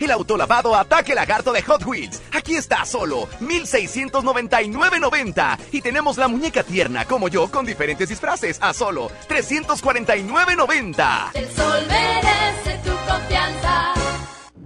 El 0.00 0.10
autolavado 0.10 0.74
Ataque 0.74 1.14
Lagarto 1.14 1.52
de 1.52 1.62
Hot 1.62 1.84
Wheels. 1.84 2.20
Aquí 2.32 2.56
está 2.56 2.84
solo 2.86 3.28
1699.90 3.40 5.58
y 5.72 5.82
tenemos 5.82 6.16
la 6.16 6.26
muñeca 6.26 6.62
tierna 6.62 7.04
como 7.04 7.28
yo 7.28 7.50
con 7.50 7.66
diferentes 7.66 8.08
disfraces 8.08 8.56
a 8.62 8.72
solo 8.72 9.10
349.90. 9.28 11.32
El 11.34 11.50
sol 11.54 11.86
merece 11.86 12.78
tu 12.82 12.92
confianza. 13.06 13.99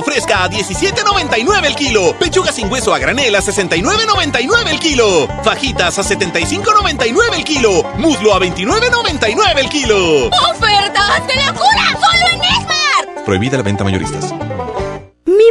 Muslo 0.00 0.12
fresca 0.14 0.44
a 0.44 0.50
17.99 0.50 1.66
el 1.66 1.74
kilo. 1.74 2.18
Pechuga 2.18 2.52
sin 2.52 2.70
hueso 2.70 2.94
a 2.94 2.98
granel 2.98 3.34
a 3.34 3.40
69.99 3.40 4.68
el 4.68 4.78
kilo. 4.78 5.28
Fajitas 5.44 5.98
a 5.98 6.02
75.99 6.02 7.34
el 7.36 7.44
kilo. 7.44 7.82
Muslo 7.98 8.34
a 8.34 8.40
29.99 8.40 9.58
el 9.58 9.68
kilo. 9.68 10.28
¡Ofertas 10.28 11.26
de 11.26 11.34
locura! 11.44 11.98
¡Solo 12.00 12.26
en 12.32 12.44
Esmar! 12.44 13.24
Prohibida 13.26 13.58
la 13.58 13.62
venta 13.62 13.84
mayoristas. 13.84 14.32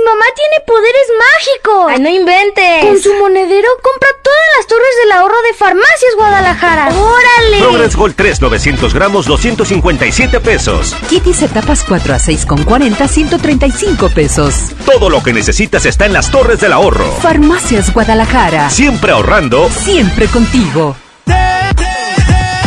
¡Mi 0.09 0.15
mamá 0.15 0.25
tiene 0.35 0.65
poderes 0.65 1.07
mágicos! 1.19 1.91
¡Ay, 1.91 1.99
no 1.99 2.09
inventes! 2.09 2.83
Con 2.83 2.99
su 2.99 3.13
monedero 3.13 3.69
compra 3.83 4.07
todas 4.23 4.39
las 4.57 4.65
torres 4.65 4.89
del 5.03 5.11
ahorro 5.11 5.39
de 5.43 5.53
Farmacias 5.53 6.15
Guadalajara. 6.15 6.87
¡Órale! 6.87 7.59
Progress 7.59 7.95
Gold 7.95 8.15
3, 8.15 8.41
900 8.41 8.93
gramos, 8.95 9.27
257 9.27 10.39
pesos. 10.39 10.95
Kitty's 11.07 11.43
etapas 11.43 11.83
4 11.87 12.15
a 12.15 12.17
6 12.17 12.45
con 12.47 12.63
40, 12.63 13.07
135 13.07 14.09
pesos. 14.09 14.55
Todo 14.83 15.11
lo 15.11 15.21
que 15.21 15.31
necesitas 15.31 15.85
está 15.85 16.07
en 16.07 16.13
las 16.13 16.31
torres 16.31 16.59
del 16.59 16.73
ahorro. 16.73 17.11
Farmacias 17.21 17.93
Guadalajara. 17.93 18.71
Siempre 18.71 19.11
ahorrando. 19.11 19.69
Siempre 19.69 20.25
contigo. 20.25 20.95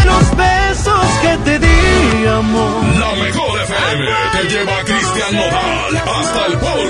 Los 0.05 0.37
besos 0.37 1.07
que 1.23 1.37
te 1.45 1.59
di, 1.59 2.27
amor. 2.29 2.85
La 3.01 3.15
mejor 3.17 3.61
FM 3.63 4.07
te 4.31 4.49
lleva 4.49 4.79
a 4.79 4.85
Cristian 4.85 5.35
Nodal 5.35 5.72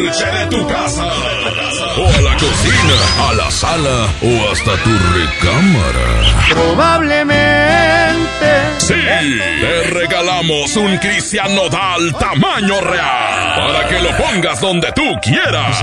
de 0.03 0.47
tu 0.51 0.67
casa. 0.67 1.07
O 1.97 2.07
a 2.07 2.21
la 2.23 2.35
cocina, 2.35 2.97
a 3.29 3.33
la 3.35 3.49
sala 3.51 4.09
o 4.21 4.51
hasta 4.51 4.77
tu 4.83 4.91
recámara. 5.15 6.09
Probablemente. 6.51 8.51
Sí, 8.79 8.95
te 8.95 9.83
regalamos 9.91 10.75
un 10.77 10.99
Cristian 10.99 11.55
Nodal 11.55 12.13
tamaño 12.19 12.81
real 12.81 13.55
para 13.57 13.87
que 13.89 14.01
lo 14.01 14.11
pongas 14.17 14.61
donde 14.61 14.91
tú 14.93 15.05
quieras. 15.23 15.81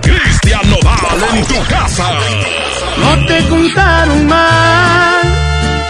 Cristian 0.00 0.70
Nodal 0.70 1.24
en 1.34 1.44
tu 1.44 1.60
casa. 1.64 2.12
No 2.98 3.26
te 3.26 3.44
contaron 3.48 4.28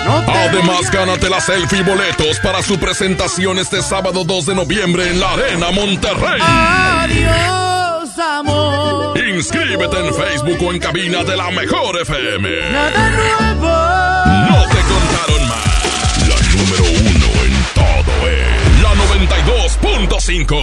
Además, 0.07 0.91
gánate 0.91 1.31
la 1.31 1.41
selfie 1.41 1.79
y 1.79 1.83
boletos 1.83 2.39
para 2.41 2.63
su 2.63 2.79
presentación 2.79 3.59
este 3.59 3.83
sábado 3.83 4.25
2 4.25 4.47
de 4.47 4.55
noviembre 4.55 5.09
en 5.09 5.19
la 5.21 5.33
Arena 5.33 5.71
Monterrey. 5.71 6.41
Adiós, 6.43 8.19
amor. 8.19 9.19
Inscríbete 9.19 9.99
en 9.99 10.15
Facebook 10.15 10.59
o 10.67 10.73
en 10.73 10.79
cabina 10.79 11.25
de 11.25 11.37
la 11.37 11.51
Mejor 11.51 12.01
FM. 12.03 12.49
Nada 12.71 13.11
nuevo. 13.11 13.69
No 14.51 14.63
te 14.69 14.81
contaron 14.83 15.49
más. 15.49 16.29
La 16.29 16.37
número 16.53 16.85
uno 16.85 17.29
en 17.45 17.55
todo 17.75 18.13
es 18.29 18.83
la 18.83 18.93
92.5. 18.95 20.63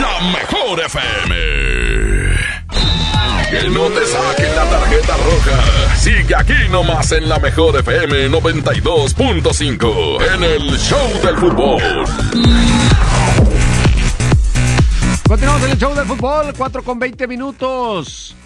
La 0.00 0.20
Mejor 0.32 0.80
FM. 0.84 2.19
Que 3.50 3.68
no 3.68 3.88
te 3.88 4.06
saquen 4.06 4.54
la 4.54 4.64
tarjeta 4.64 5.16
roja. 5.16 5.96
Sigue 5.96 6.36
aquí 6.36 6.54
nomás 6.70 7.10
en 7.10 7.28
la 7.28 7.40
mejor 7.40 7.76
FM 7.80 8.30
92.5. 8.30 10.34
En 10.34 10.44
el 10.44 10.78
Show 10.78 11.20
del 11.20 11.36
Fútbol. 11.36 11.82
Continuamos 15.26 15.64
en 15.64 15.70
el 15.72 15.78
Show 15.78 15.94
del 15.96 16.06
Fútbol. 16.06 16.54
4 16.56 16.84
con 16.84 17.00
20 17.00 17.26
minutos. 17.26 18.36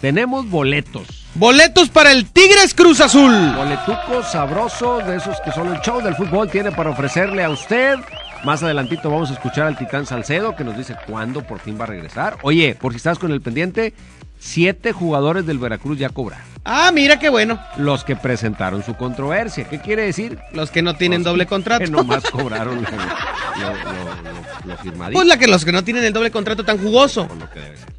Tenemos 0.00 0.50
boletos. 0.50 1.06
Boletos 1.34 1.88
para 1.88 2.10
el 2.10 2.28
Tigres 2.28 2.74
Cruz 2.74 3.00
Azul. 3.00 3.32
Boletuco 3.54 4.24
sabroso 4.24 4.98
de 4.98 5.18
esos 5.18 5.36
que 5.44 5.52
solo 5.52 5.74
el 5.74 5.80
show 5.82 6.02
del 6.02 6.16
fútbol 6.16 6.50
tiene 6.50 6.72
para 6.72 6.90
ofrecerle 6.90 7.44
a 7.44 7.50
usted. 7.50 7.94
Más 8.44 8.62
adelantito 8.62 9.10
vamos 9.10 9.30
a 9.30 9.34
escuchar 9.34 9.66
al 9.66 9.76
Titán 9.76 10.06
Salcedo 10.06 10.54
que 10.54 10.64
nos 10.64 10.76
dice 10.76 10.96
cuándo 11.06 11.42
por 11.42 11.58
fin 11.58 11.78
va 11.78 11.84
a 11.84 11.88
regresar. 11.88 12.38
Oye, 12.42 12.76
por 12.80 12.92
si 12.92 12.98
estás 12.98 13.18
con 13.18 13.32
el 13.32 13.40
pendiente, 13.40 13.94
siete 14.38 14.92
jugadores 14.92 15.46
del 15.46 15.58
Veracruz 15.58 15.98
ya 15.98 16.08
cobraron. 16.08 16.46
Ah, 16.64 16.90
mira 16.92 17.18
qué 17.18 17.28
bueno. 17.28 17.60
Los 17.76 18.04
que 18.04 18.16
presentaron 18.16 18.84
su 18.84 18.94
controversia. 18.94 19.64
¿Qué 19.64 19.80
quiere 19.80 20.02
decir? 20.02 20.38
Los 20.52 20.70
que 20.70 20.82
no 20.82 20.96
tienen 20.96 21.22
doble 21.22 21.46
contrato. 21.46 21.84
Que 21.84 21.90
nomás 21.90 22.24
cobraron 22.24 22.76
lo, 22.76 22.90
lo, 22.90 24.66
lo, 24.66 24.76
firmadito. 24.78 25.18
Pues 25.18 25.26
la 25.26 25.38
que 25.38 25.48
los 25.48 25.64
que 25.64 25.72
no 25.72 25.82
tienen 25.82 26.04
el 26.04 26.12
doble 26.12 26.30
contrato 26.30 26.64
tan 26.64 26.78
jugoso. 26.78 27.28
lo 27.38 27.50
que 27.50 27.60
debe 27.60 27.76
ser. 27.76 27.98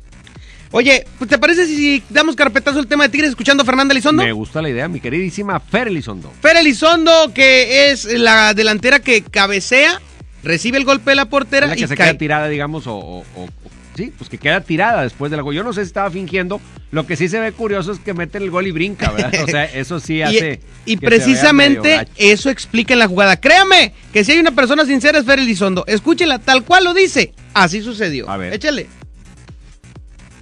Oye, 0.71 1.05
pues, 1.17 1.29
¿te 1.29 1.39
parece 1.39 1.65
si 1.65 2.03
damos 2.09 2.35
carpetazo 2.35 2.77
al 2.79 2.87
tema 2.87 3.05
de 3.05 3.09
Tigres 3.09 3.31
escuchando 3.31 3.63
a 3.63 3.65
Fernanda 3.65 3.91
Elizondo? 3.91 4.23
Me 4.23 4.31
gusta 4.31 4.61
la 4.61 4.69
idea, 4.69 4.87
mi 4.87 4.99
queridísima 4.99 5.59
Fer 5.59 5.87
Elizondo. 5.87 6.31
Fer 6.41 6.57
Elizondo, 6.57 7.31
que 7.33 7.89
es 7.89 8.05
la 8.05 8.53
delantera 8.53 8.99
que 8.99 9.23
cabecea, 9.23 9.99
recibe 10.43 10.77
el 10.77 10.85
golpe 10.85 11.11
de 11.11 11.15
la 11.15 11.25
portera 11.25 11.67
la 11.67 11.75
que 11.75 11.83
y 11.83 11.87
se 11.87 11.95
cae. 11.95 12.09
queda 12.09 12.17
tirada, 12.17 12.47
digamos, 12.47 12.87
o, 12.87 12.95
o, 12.95 13.23
o, 13.35 13.49
sí, 13.95 14.13
pues 14.17 14.29
que 14.29 14.37
queda 14.37 14.61
tirada 14.61 15.03
después 15.03 15.31
del 15.31 15.41
gol. 15.41 15.53
Yo 15.55 15.63
no 15.63 15.73
sé 15.73 15.81
si 15.83 15.87
estaba 15.87 16.09
fingiendo. 16.09 16.61
Lo 16.91 17.05
que 17.05 17.15
sí 17.15 17.27
se 17.27 17.39
ve 17.39 17.51
curioso 17.51 17.91
es 17.91 17.99
que 17.99 18.13
meten 18.13 18.41
el 18.41 18.49
gol 18.49 18.65
y 18.65 18.71
brinca, 18.71 19.11
¿verdad? 19.11 19.43
O 19.43 19.47
sea, 19.47 19.65
eso 19.65 19.99
sí 19.99 20.21
hace. 20.23 20.59
Y, 20.85 20.93
y 20.93 20.97
precisamente 20.97 22.07
eso 22.17 22.49
explica 22.49 22.93
en 22.93 22.99
la 22.99 23.07
jugada. 23.07 23.39
Créame 23.39 23.93
que 24.11 24.23
si 24.23 24.31
hay 24.31 24.39
una 24.39 24.51
persona 24.51 24.85
sincera 24.85 25.19
es 25.19 25.25
Fer 25.25 25.39
Elizondo. 25.39 25.83
Escúchela 25.87 26.39
tal 26.39 26.63
cual 26.63 26.85
lo 26.85 26.93
dice. 26.93 27.33
Así 27.53 27.81
sucedió. 27.81 28.29
A 28.29 28.37
ver. 28.37 28.53
Échale. 28.53 28.87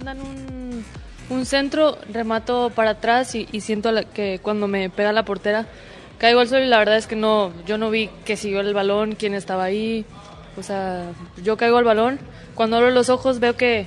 Dan 0.04 0.20
un, 0.20 0.84
un 1.30 1.44
centro, 1.44 1.98
remato 2.12 2.70
para 2.74 2.90
atrás 2.90 3.34
y, 3.34 3.48
y 3.52 3.60
siento 3.60 3.92
la, 3.92 4.04
que 4.04 4.38
cuando 4.40 4.68
me 4.68 4.88
pega 4.90 5.12
la 5.12 5.24
portera 5.24 5.66
caigo 6.18 6.40
al 6.40 6.48
suelo 6.48 6.64
y 6.64 6.68
la 6.68 6.78
verdad 6.78 6.96
es 6.96 7.06
que 7.06 7.16
no, 7.16 7.52
yo 7.66 7.78
no 7.78 7.90
vi 7.90 8.10
que 8.24 8.36
siguió 8.36 8.60
el 8.60 8.74
balón, 8.74 9.14
quién 9.14 9.34
estaba 9.34 9.64
ahí. 9.64 10.04
O 10.56 10.62
sea, 10.62 11.12
yo 11.42 11.56
caigo 11.56 11.78
al 11.78 11.84
balón. 11.84 12.18
Cuando 12.54 12.76
abro 12.76 12.90
los 12.90 13.08
ojos 13.08 13.38
veo 13.40 13.56
que, 13.56 13.86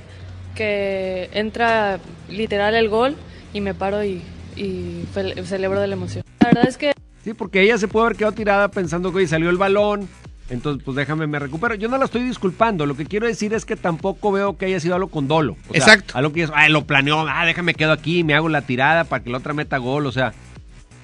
que 0.55 1.29
entra 1.33 1.99
literal 2.29 2.73
el 2.75 2.89
gol 2.89 3.15
y 3.53 3.61
me 3.61 3.73
paro 3.73 4.03
y, 4.03 4.21
y 4.55 5.03
celebro 5.43 5.81
de 5.81 5.87
la 5.87 5.93
emoción. 5.93 6.23
La 6.39 6.47
verdad 6.47 6.67
es 6.67 6.77
que 6.77 6.93
Sí, 7.23 7.33
porque 7.33 7.61
ella 7.61 7.77
se 7.77 7.87
puede 7.87 8.07
haber 8.07 8.17
quedado 8.17 8.33
tirada 8.33 8.67
pensando 8.69 9.11
que 9.11 9.19
hoy 9.19 9.27
salió 9.27 9.49
el 9.49 9.57
balón. 9.57 10.07
Entonces, 10.49 10.83
pues 10.83 10.97
déjame, 10.97 11.27
me 11.27 11.39
recupero. 11.39 11.75
Yo 11.75 11.87
no 11.87 11.97
la 11.97 12.05
estoy 12.05 12.23
disculpando. 12.23 12.85
Lo 12.85 12.97
que 12.97 13.05
quiero 13.05 13.27
decir 13.27 13.53
es 13.53 13.63
que 13.63 13.75
tampoco 13.75 14.31
veo 14.31 14.57
que 14.57 14.65
haya 14.65 14.79
sido 14.79 14.95
algo 14.95 15.07
con 15.07 15.27
dolo. 15.27 15.55
O 15.69 15.73
sea, 15.73 15.77
Exacto. 15.77 16.17
Algo 16.17 16.33
que 16.33 16.43
es, 16.43 16.51
ah, 16.53 16.67
lo 16.67 16.85
planeó, 16.85 17.25
ah, 17.27 17.45
déjame 17.45 17.73
quedo 17.73 17.91
aquí, 17.91 18.23
me 18.23 18.33
hago 18.33 18.49
la 18.49 18.63
tirada 18.63 19.03
para 19.05 19.23
que 19.23 19.29
la 19.29 19.37
otra 19.37 19.53
meta 19.53 19.77
gol. 19.77 20.07
O 20.07 20.11
sea, 20.11 20.33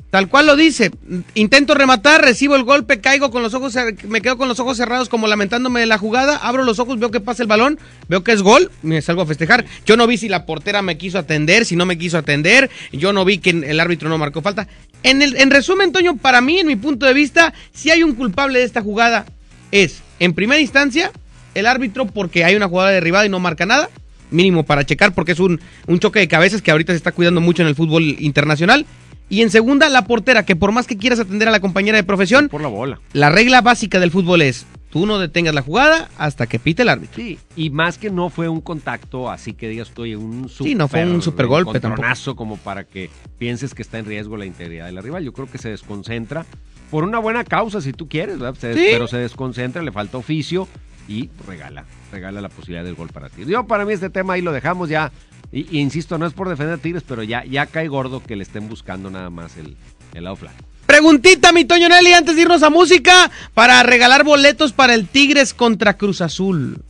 Tal 0.10 0.30
cual 0.30 0.46
lo 0.46 0.56
dice. 0.56 0.90
Intento 1.34 1.74
rematar, 1.74 2.22
recibo 2.22 2.56
el 2.56 2.64
golpe, 2.64 3.02
caigo 3.02 3.30
con 3.30 3.44
los 3.44 3.54
ojos, 3.54 3.76
me 4.08 4.22
quedo 4.22 4.38
con 4.38 4.48
los 4.48 4.60
ojos 4.60 4.78
cerrados 4.78 5.10
como 5.10 5.28
lamentándome 5.28 5.82
de 5.82 5.86
la 5.86 5.98
jugada, 5.98 6.38
abro 6.38 6.64
los 6.64 6.80
ojos, 6.80 6.98
veo 6.98 7.12
que 7.12 7.20
pasa 7.20 7.44
el 7.44 7.50
balón, 7.50 7.78
veo 8.08 8.24
que 8.24 8.32
es 8.32 8.42
gol, 8.42 8.72
me 8.84 9.02
salgo 9.02 9.24
a 9.24 9.26
festejar. 9.26 9.66
Yo 9.86 9.98
no 9.98 10.08
vi 10.08 10.18
si 10.18 10.30
la 10.30 10.46
portera 10.46 10.82
me 10.82 10.98
quiso 10.98 11.20
atender, 11.20 11.66
si 11.66 11.76
no 11.76 11.86
me 11.86 11.98
quiso 11.98 12.18
atender, 12.18 12.70
yo 12.94 13.12
no 13.12 13.26
vi 13.26 13.40
que 13.40 13.50
el 13.50 13.80
árbitro 13.82 14.08
no 14.08 14.18
marcó 14.18 14.42
falta. 14.42 14.70
En, 15.04 15.22
el, 15.22 15.36
en 15.36 15.52
resumen, 15.52 15.92
Toño, 15.92 16.16
para 16.16 16.40
mí, 16.40 16.60
en 16.60 16.68
mi 16.68 16.78
punto 16.78 17.06
de 17.06 17.14
vista, 17.14 17.54
si 17.74 17.92
hay 17.92 18.02
un 18.04 18.16
culpable 18.16 18.60
de 18.60 18.66
esta 18.66 18.82
jugada, 18.82 19.26
es, 19.72 20.02
en 20.20 20.34
primera 20.34 20.62
instancia, 20.62 21.12
el 21.54 21.66
árbitro 21.66 22.06
porque 22.06 22.46
hay 22.46 22.56
una 22.56 22.70
jugada 22.70 22.92
derribada 22.92 23.26
y 23.26 23.30
no 23.30 23.42
marca 23.42 23.66
nada, 23.66 23.90
mínimo 24.32 24.64
para 24.64 24.86
checar 24.86 25.14
porque 25.14 25.34
es 25.34 25.40
un, 25.40 25.60
un 25.86 26.00
choque 26.00 26.20
de 26.20 26.28
cabezas 26.30 26.62
que 26.62 26.72
ahorita 26.72 26.94
se 26.94 26.98
está 26.98 27.12
cuidando 27.12 27.42
mucho 27.42 27.62
en 27.62 27.68
el 27.68 27.76
fútbol 27.76 28.04
internacional. 28.20 28.86
Y 29.30 29.42
en 29.42 29.50
segunda, 29.50 29.90
la 29.90 30.06
portera, 30.06 30.44
que 30.46 30.56
por 30.56 30.72
más 30.72 30.88
que 30.88 30.98
quieras 30.98 31.20
atender 31.20 31.48
a 31.48 31.52
la 31.52 31.60
compañera 31.60 31.98
de 31.98 32.04
profesión, 32.04 32.48
por 32.50 32.62
la 32.62 32.70
bola. 32.70 33.00
la 33.14 33.30
regla 33.30 33.62
básica 33.62 34.00
del 34.00 34.10
fútbol 34.12 34.42
es, 34.42 34.66
tú 34.90 35.06
no 35.06 35.20
detengas 35.20 35.54
la 35.54 35.62
jugada 35.62 36.10
hasta 36.18 36.48
que 36.48 36.60
pite 36.60 36.84
el 36.84 36.90
árbitro. 36.90 37.16
Sí, 37.22 37.38
y 37.58 37.70
más 37.70 37.98
que 37.98 38.10
no 38.10 38.30
fue 38.30 38.48
un 38.48 38.62
contacto, 38.62 39.30
así 39.30 39.54
que 39.54 39.68
digas 39.68 39.90
tú, 39.90 40.04
oye, 40.04 40.16
un 40.16 40.48
super, 40.48 40.68
Sí, 40.72 40.76
no 40.76 40.88
fue 40.88 41.06
un 41.06 41.22
supergolpe 41.22 41.74
tampoco. 41.74 41.88
encontronazo 41.88 42.36
como 42.38 42.56
para 42.58 42.86
que 42.86 43.10
pienses 43.38 43.74
que 43.74 43.82
está 43.82 44.00
en 44.00 44.06
riesgo 44.06 44.38
la 44.38 44.46
integridad 44.46 44.86
de 44.86 44.94
la 44.94 45.02
rival. 45.02 45.24
Yo 45.26 45.34
creo 45.34 45.48
que 45.52 45.58
se 45.58 45.70
desconcentra 45.70 46.46
por 46.90 47.04
una 47.04 47.20
buena 47.20 47.44
causa, 47.44 47.82
si 47.82 47.92
tú 47.92 48.08
quieres, 48.08 48.40
¿verdad? 48.40 48.58
Se- 48.58 48.74
Sí. 48.76 48.86
pero 48.92 49.10
se 49.10 49.18
desconcentra, 49.18 49.82
le 49.82 49.92
falta 49.92 50.18
oficio 50.18 50.70
y 51.10 51.30
regala, 51.46 51.84
regala 52.14 52.40
la 52.40 52.48
posibilidad 52.48 52.86
del 52.86 52.96
gol 52.96 53.10
para 53.10 53.28
ti. 53.28 53.44
Yo 53.46 53.68
para 53.68 53.84
mí 53.84 53.92
este 53.92 54.10
tema 54.10 54.34
ahí 54.36 54.42
lo 54.42 54.54
dejamos 54.54 54.88
ya, 54.88 55.12
y, 55.52 55.78
y 55.78 55.80
insisto, 55.80 56.18
no 56.18 56.26
es 56.26 56.34
por 56.34 56.50
defender 56.50 56.76
a 56.76 56.78
Tigres, 56.78 57.04
pero 57.08 57.24
ya, 57.24 57.44
ya 57.46 57.66
cae 57.66 57.88
gordo 57.88 58.22
que 58.22 58.36
le 58.36 58.44
estén 58.44 58.68
buscando 58.70 59.10
nada 59.10 59.30
más 59.30 59.58
el, 59.58 59.76
el 60.14 60.24
lado 60.24 60.36
flaco. 60.36 60.58
Preguntita, 60.86 61.52
mi 61.52 61.66
Toño 61.66 61.90
Nelly, 61.90 62.14
antes 62.14 62.36
de 62.36 62.44
irnos 62.44 62.64
a 62.64 62.70
música, 62.70 63.30
para 63.54 63.84
regalar 63.84 64.24
boletos 64.24 64.72
para 64.72 64.94
el 64.94 65.08
Tigres 65.08 65.54
contra 65.54 65.98
Cruz 65.98 66.22
Azul. 66.22 66.82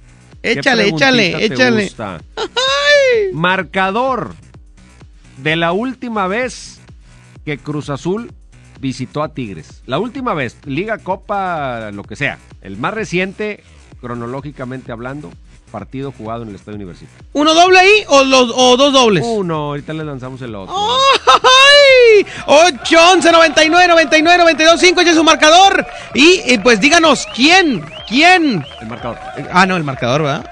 ¿Qué 0.41 0.51
Échale, 0.53 0.88
échale, 0.88 1.45
échale. 1.45 1.84
gusta? 1.85 2.21
Marcador 3.34 4.35
de 5.38 5.55
la 5.55 5.71
última 5.71 6.27
vez 6.27 6.79
que 7.43 7.57
Cruz 7.57 7.89
Azul 7.89 8.31
visitó 8.79 9.23
a 9.23 9.34
Tigres. 9.34 9.81
La 9.88 9.99
última 9.99 10.34
vez, 10.34 10.57
Liga, 10.65 10.99
Copa, 10.99 11.91
lo 11.91 12.03
que 12.03 12.15
sea. 12.15 12.38
El 12.61 12.77
más 12.77 12.93
reciente, 12.93 13.63
cronológicamente 13.99 14.91
hablando, 14.91 15.31
partido 15.68 16.11
jugado 16.11 16.44
en 16.44 16.49
el 16.49 16.56
Estadio 16.56 16.76
Universitario. 16.76 17.26
¿Uno 17.34 17.53
doble 17.53 17.80
ahí 17.80 18.03
o, 18.07 18.23
los, 18.23 18.52
o 18.56 18.77
dos 18.77 18.94
dobles? 18.94 19.23
Uno, 19.26 19.56
ahorita 19.68 19.94
le 19.94 20.03
lanzamos 20.03 20.41
el 20.41 20.56
otro. 20.56 20.76
¡Ay! 20.76 21.66
8, 22.45 23.11
11, 23.14 23.31
99, 23.31 23.88
99, 23.88 24.38
92, 24.39 24.80
5, 24.80 25.01
ya 25.01 25.09
es 25.11 25.15
su 25.18 25.23
marcador. 25.23 25.85
Y 26.14 26.57
pues 26.59 26.80
díganos, 26.80 27.26
¿quién? 27.35 27.84
¿Quién? 28.07 28.64
El 28.81 28.88
marcador. 28.88 29.18
Ah, 29.51 29.65
no, 29.65 29.76
el 29.76 29.84
marcador, 29.84 30.23
¿verdad? 30.23 30.49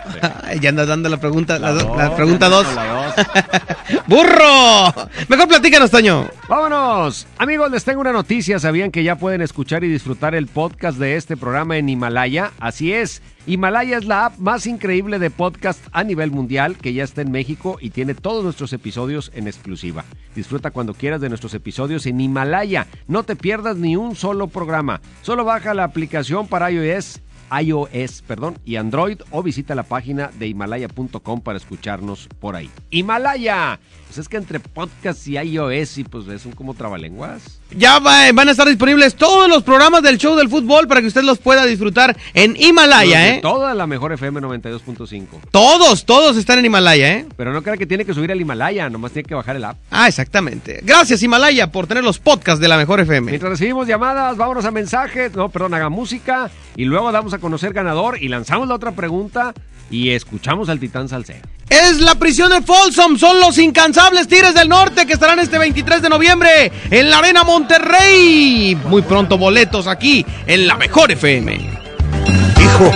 ya 0.62 0.70
andas 0.70 0.88
dando 0.88 1.10
la 1.10 1.18
pregunta, 1.18 1.57
la, 1.60 1.72
La 1.72 1.74
do- 1.74 1.88
dos, 1.88 1.98
la 1.98 2.16
pregunta 2.16 2.49
ya 2.49 2.56
2. 2.56 2.68
ando 2.68 2.82
con 2.82 2.88
la 2.88 3.16
¡Burro! 4.07 5.10
Mejor 5.30 5.48
platícanos, 5.48 5.90
Toño. 5.91 6.28
Vámonos. 6.48 7.28
Amigos, 7.38 7.72
les 7.72 7.84
tengo 7.84 8.02
una 8.02 8.12
noticia. 8.12 8.60
¿Sabían 8.60 8.91
que 8.91 9.03
ya 9.03 9.16
pueden 9.16 9.41
escuchar 9.41 9.84
y 9.84 9.88
disfrutar 9.88 10.36
el 10.36 10.48
podcast 10.48 10.98
de 10.98 11.16
este 11.16 11.38
programa 11.38 11.78
en 11.78 11.88
Himalaya? 11.90 12.52
Así 12.60 12.94
es. 12.94 13.22
Himalaya 13.48 13.98
es 13.98 14.06
la 14.06 14.26
app 14.26 14.38
más 14.40 14.66
increíble 14.66 15.20
de 15.20 15.30
podcast 15.30 15.80
a 15.91 16.03
nivel 16.03 16.32
mundial 16.32 16.78
que 16.78 16.94
ya 16.94 17.03
está 17.03 17.22
en 17.22 17.32
México 17.32 17.78
y 17.80 17.91
tiene 17.91 18.16
todos 18.16 18.44
nuestros 18.44 18.74
episodios 18.74 19.32
en 19.36 19.48
exclusiva. 19.48 20.03
Disfruta 20.36 20.72
cuando 20.72 20.94
quieras 20.95 21.22
de 21.22 21.24
nuestros 21.30 21.53
episodios 21.53 22.06
en 22.06 22.22
Himalaya. 22.22 22.88
No 23.07 23.23
te 23.23 23.35
pierdas 23.35 23.77
ni 23.77 23.95
un 23.95 24.15
solo 24.15 24.47
programa. 24.47 25.02
Solo 25.22 25.45
baja 25.45 25.73
la 25.73 25.84
aplicación 25.84 26.47
para 26.47 26.72
iOS 26.72 27.22
iOS, 27.61 28.23
perdón, 28.23 28.57
y 28.65 28.76
Android 28.76 29.22
o 29.31 29.43
visita 29.43 29.76
la 29.76 29.84
página 29.84 30.31
de 30.39 30.47
himalaya.com 30.47 31.41
para 31.41 31.57
escucharnos 31.57 32.27
por 32.39 32.56
ahí. 32.56 32.69
Himalaya. 32.89 33.80
Pues 34.16 34.28
es 34.28 34.30
que 34.30 34.38
entre 34.38 34.62
podcast 34.62 35.28
y 35.28 35.38
iOS 35.38 35.98
y 35.98 36.06
pues 36.06 36.26
es 36.30 36.46
un 36.46 36.54
como 36.54 36.74
trabalenguas. 36.74 37.60
Ya 37.76 38.00
va- 38.00 38.32
van 38.34 38.48
a 38.48 38.52
estar 38.52 38.66
disponibles 38.66 39.14
todos 39.16 39.50
los 39.50 39.62
programas 39.62 40.04
del 40.04 40.18
show 40.18 40.38
del 40.38 40.48
fútbol 40.48 40.88
para 40.88 41.02
que 41.02 41.08
usted 41.08 41.24
los 41.24 41.38
pueda 41.38 41.66
disfrutar 41.66 42.16
en 42.34 42.56
Himalaya, 42.56 43.28
¿eh? 43.28 43.40
Toda 43.42 43.74
la 43.74 43.86
mejor 43.88 44.14
FM 44.14 44.40
92.5. 44.40 45.26
Todos, 45.52 46.06
todos 46.06 46.38
están 46.38 46.60
en 46.60 46.66
Himalaya, 46.68 47.12
¿eh? 47.12 47.26
Pero 47.36 47.52
no 47.52 47.62
crea 47.62 47.76
que 47.76 47.86
tiene 47.86 48.06
que 48.06 48.14
subir 48.14 48.32
al 48.32 48.40
Himalaya, 48.40 48.90
nomás 48.90 49.12
tiene 49.12 49.28
que 49.28 49.36
bajar 49.36 49.58
el 49.58 49.66
app. 49.66 49.76
Ah, 49.92 50.08
exactamente. 50.08 50.80
Gracias, 50.82 51.22
Himalaya, 51.22 51.70
por 51.70 51.86
tener 51.86 52.06
los 52.06 52.18
podcasts 52.20 52.62
de 52.62 52.70
la 52.70 52.78
mejor 52.78 53.02
FM. 53.02 53.32
Mientras 53.32 53.50
recibimos 53.52 53.86
llamadas, 53.86 54.38
vámonos 54.38 54.64
a 54.64 54.72
mensajes, 54.72 55.36
no, 55.36 55.50
perdón, 55.50 55.74
haga 55.74 55.90
música 55.90 56.50
y 56.78 56.86
luego 56.86 57.12
damos 57.12 57.34
a 57.34 57.40
conocer 57.40 57.74
ganador 57.74 58.18
y 58.24 58.30
lanzamos 58.30 58.70
la 58.70 58.76
otra 58.76 58.94
pregunta 58.94 59.54
y 59.92 60.12
escuchamos 60.12 60.70
al 60.70 60.80
Titán 60.80 61.10
Salcedo. 61.10 61.42
Es 61.68 62.00
la 62.00 62.14
prisión 62.14 62.52
de 62.52 62.62
Folsom, 62.62 63.18
son 63.18 63.40
los 63.40 63.58
incansables 63.58 64.05
Tigres 64.06 64.53
del 64.53 64.69
Norte 64.69 65.07
que 65.07 65.14
estarán 65.14 65.40
este 65.40 65.57
23 65.57 66.02
de 66.02 66.10
noviembre 66.10 66.72
en 66.91 67.10
la 67.10 67.18
Arena 67.18 67.44
Monterrey. 67.44 68.77
Muy 68.86 69.02
pronto 69.02 69.38
boletos 69.38 69.88
aquí 69.88 70.23
en 70.45 70.68
la 70.68 70.77
mejor 70.77 71.11
FM. 71.11 71.53
Hijo, 71.53 72.91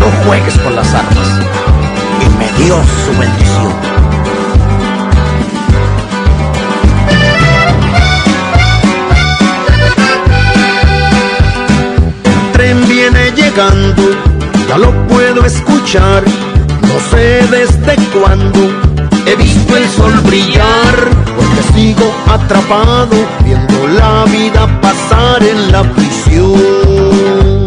no 0.00 0.24
juegues 0.24 0.58
con 0.58 0.74
las 0.74 0.92
armas. 0.94 1.28
Y 2.24 2.38
me 2.38 2.64
dio 2.64 2.82
su 3.04 3.18
bendición. 3.18 3.72
tren 12.52 12.88
viene 12.88 13.32
llegando, 13.32 14.02
ya 14.66 14.78
lo 14.78 14.92
puedo 15.08 15.44
escuchar. 15.44 16.24
No 16.82 17.00
sé 17.10 17.46
desde 17.50 17.96
cuándo 18.18 18.91
he 19.26 19.36
visto 19.36 19.76
el 19.76 19.88
sol 19.88 20.12
brillar, 20.20 20.96
porque 21.36 21.62
sigo 21.74 22.12
atrapado 22.26 23.16
viendo 23.44 23.86
la 23.88 24.24
vida 24.24 24.80
pasar 24.80 25.42
en 25.42 25.72
la 25.72 25.82
prisión. 25.82 27.66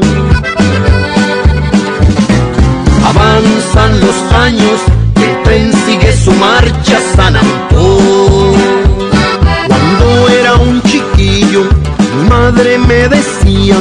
Avanzan 3.04 4.00
los 4.00 4.34
años, 4.34 4.80
el 5.16 5.44
tren 5.44 5.72
sigue 5.86 6.14
su 6.18 6.32
marcha 6.34 7.00
San 7.16 7.36
Antón. 7.36 8.56
Cuando 9.68 10.30
era 10.30 10.56
un 10.56 10.82
chiquillo, 10.84 11.64
mi 12.16 12.30
madre 12.30 12.78
me 12.78 13.08
decía, 13.08 13.78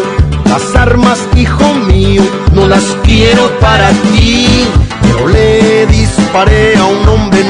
las 0.47 0.77
armas, 0.77 1.19
hijo 1.37 1.75
mío, 1.89 2.23
no 2.53 2.69
las 2.69 2.85
quiero 3.03 3.51
para 3.61 3.91
ti. 3.91 4.67
Pero 5.03 5.29
le 5.29 5.87
disparé 5.87 6.77
a 6.77 6.85
un 6.85 7.09
hombre 7.09 7.44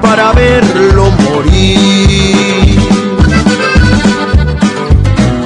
Para 0.00 0.32
verlo 0.32 1.10
morir. 1.10 2.76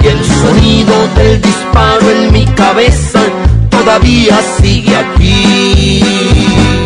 Y 0.02 0.06
el 0.06 0.24
sonido 0.24 0.94
del 1.14 1.42
disparo 1.42 2.10
en 2.10 2.32
mi 2.32 2.46
cabeza 2.46 3.20
todavía 3.68 4.40
sigue 4.60 4.96
aquí. 4.96 6.85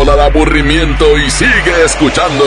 Al 0.00 0.18
aburrimiento 0.18 1.18
y 1.18 1.30
sigue 1.30 1.84
escuchando 1.84 2.44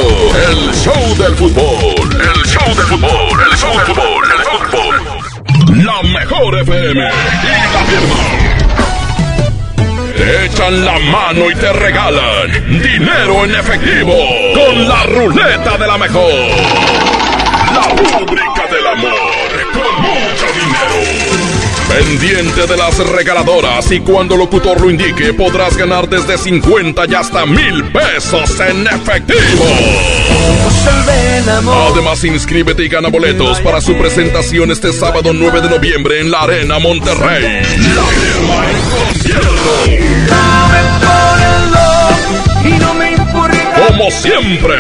el 0.49 0.73
show 0.73 1.15
del 1.17 1.35
fútbol. 1.35 2.09
El 2.11 2.43
show 2.45 2.75
del 2.75 2.85
fútbol, 2.87 3.41
el 3.51 3.57
show 3.57 3.71
del 3.77 3.85
fútbol, 3.85 4.25
el 4.31 4.43
fútbol. 4.43 5.85
La 5.85 6.01
mejor 6.01 6.59
FM 6.59 6.99
y 6.99 7.73
la 7.73 7.83
firma. 7.85 8.15
Te 10.17 10.45
echan 10.45 10.83
la 10.83 10.97
mano 10.97 11.51
y 11.51 11.55
te 11.55 11.71
regalan 11.73 12.51
dinero 12.81 13.45
en 13.45 13.55
efectivo 13.55 14.13
con 14.55 14.87
la 14.89 15.03
ruleta 15.03 15.77
de 15.77 15.87
la 15.87 15.97
mejor. 15.99 16.31
La 17.71 17.87
rúbrica 17.95 18.52
Pendiente 21.93 22.65
de 22.65 22.75
las 22.75 22.97
regaladoras 22.97 23.91
y 23.91 23.99
cuando 23.99 24.35
locutor 24.35 24.81
lo 24.81 24.89
indique 24.89 25.31
podrás 25.33 25.77
ganar 25.77 26.09
desde 26.09 26.39
50 26.39 27.03
y 27.07 27.13
hasta 27.13 27.45
mil 27.45 27.83
pesos 27.91 28.59
en 28.59 28.87
efectivo. 28.87 29.63
Además 31.91 32.23
inscríbete 32.23 32.85
y 32.85 32.89
gana 32.89 33.09
boletos 33.09 33.59
para 33.59 33.79
su 33.79 33.95
presentación 33.95 34.71
este 34.71 34.91
sábado 34.91 35.33
9 35.33 35.61
de 35.61 35.69
noviembre 35.69 36.19
en 36.19 36.31
la 36.31 36.41
Arena 36.41 36.79
Monterrey. 36.79 37.61
La 37.95 38.03
firma 38.03 38.65
en 38.71 38.79
concierto. 38.89 39.53
Como 43.87 44.09
siempre, 44.09 44.75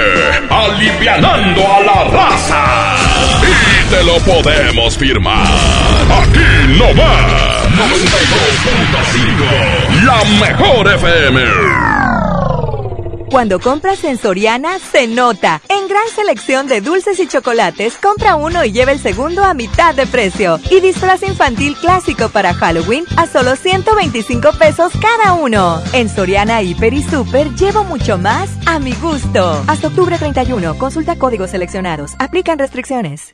alivianando 0.49 1.61
a 1.61 1.81
la 1.81 2.03
raza. 2.05 2.95
Y 3.43 3.89
te 3.89 4.03
lo 4.03 4.17
podemos 4.19 4.97
firmar. 4.97 5.82
Aquí 6.19 6.51
no 6.77 6.93
más. 6.93 7.65
92.5. 7.75 10.05
La 10.05 10.23
mejor 10.39 10.87
FM. 10.93 11.41
Cuando 13.33 13.59
compras 13.59 14.03
en 14.03 14.19
Soriana, 14.19 14.77
se 14.77 15.07
nota. 15.07 15.59
En 15.67 15.87
gran 15.87 16.07
selección 16.15 16.67
de 16.67 16.81
dulces 16.81 17.19
y 17.19 17.27
chocolates, 17.27 17.97
compra 17.97 18.35
uno 18.35 18.63
y 18.63 18.71
lleva 18.71 18.91
el 18.91 18.99
segundo 18.99 19.43
a 19.43 19.55
mitad 19.55 19.95
de 19.95 20.05
precio. 20.05 20.59
Y 20.69 20.81
disfraz 20.81 21.23
infantil 21.23 21.75
clásico 21.75 22.29
para 22.29 22.53
Halloween 22.53 23.05
a 23.17 23.25
solo 23.25 23.55
125 23.55 24.51
pesos 24.59 24.93
cada 25.01 25.33
uno. 25.33 25.81
En 25.93 26.09
Soriana, 26.09 26.61
Hiper 26.61 26.93
y 26.93 27.01
Super, 27.01 27.49
llevo 27.55 27.83
mucho 27.83 28.19
más 28.19 28.51
a 28.67 28.77
mi 28.77 28.93
gusto. 28.93 29.63
Hasta 29.65 29.87
octubre 29.87 30.19
31, 30.19 30.77
consulta 30.77 31.15
códigos 31.15 31.49
seleccionados. 31.49 32.11
Aplican 32.19 32.59
restricciones. 32.59 33.33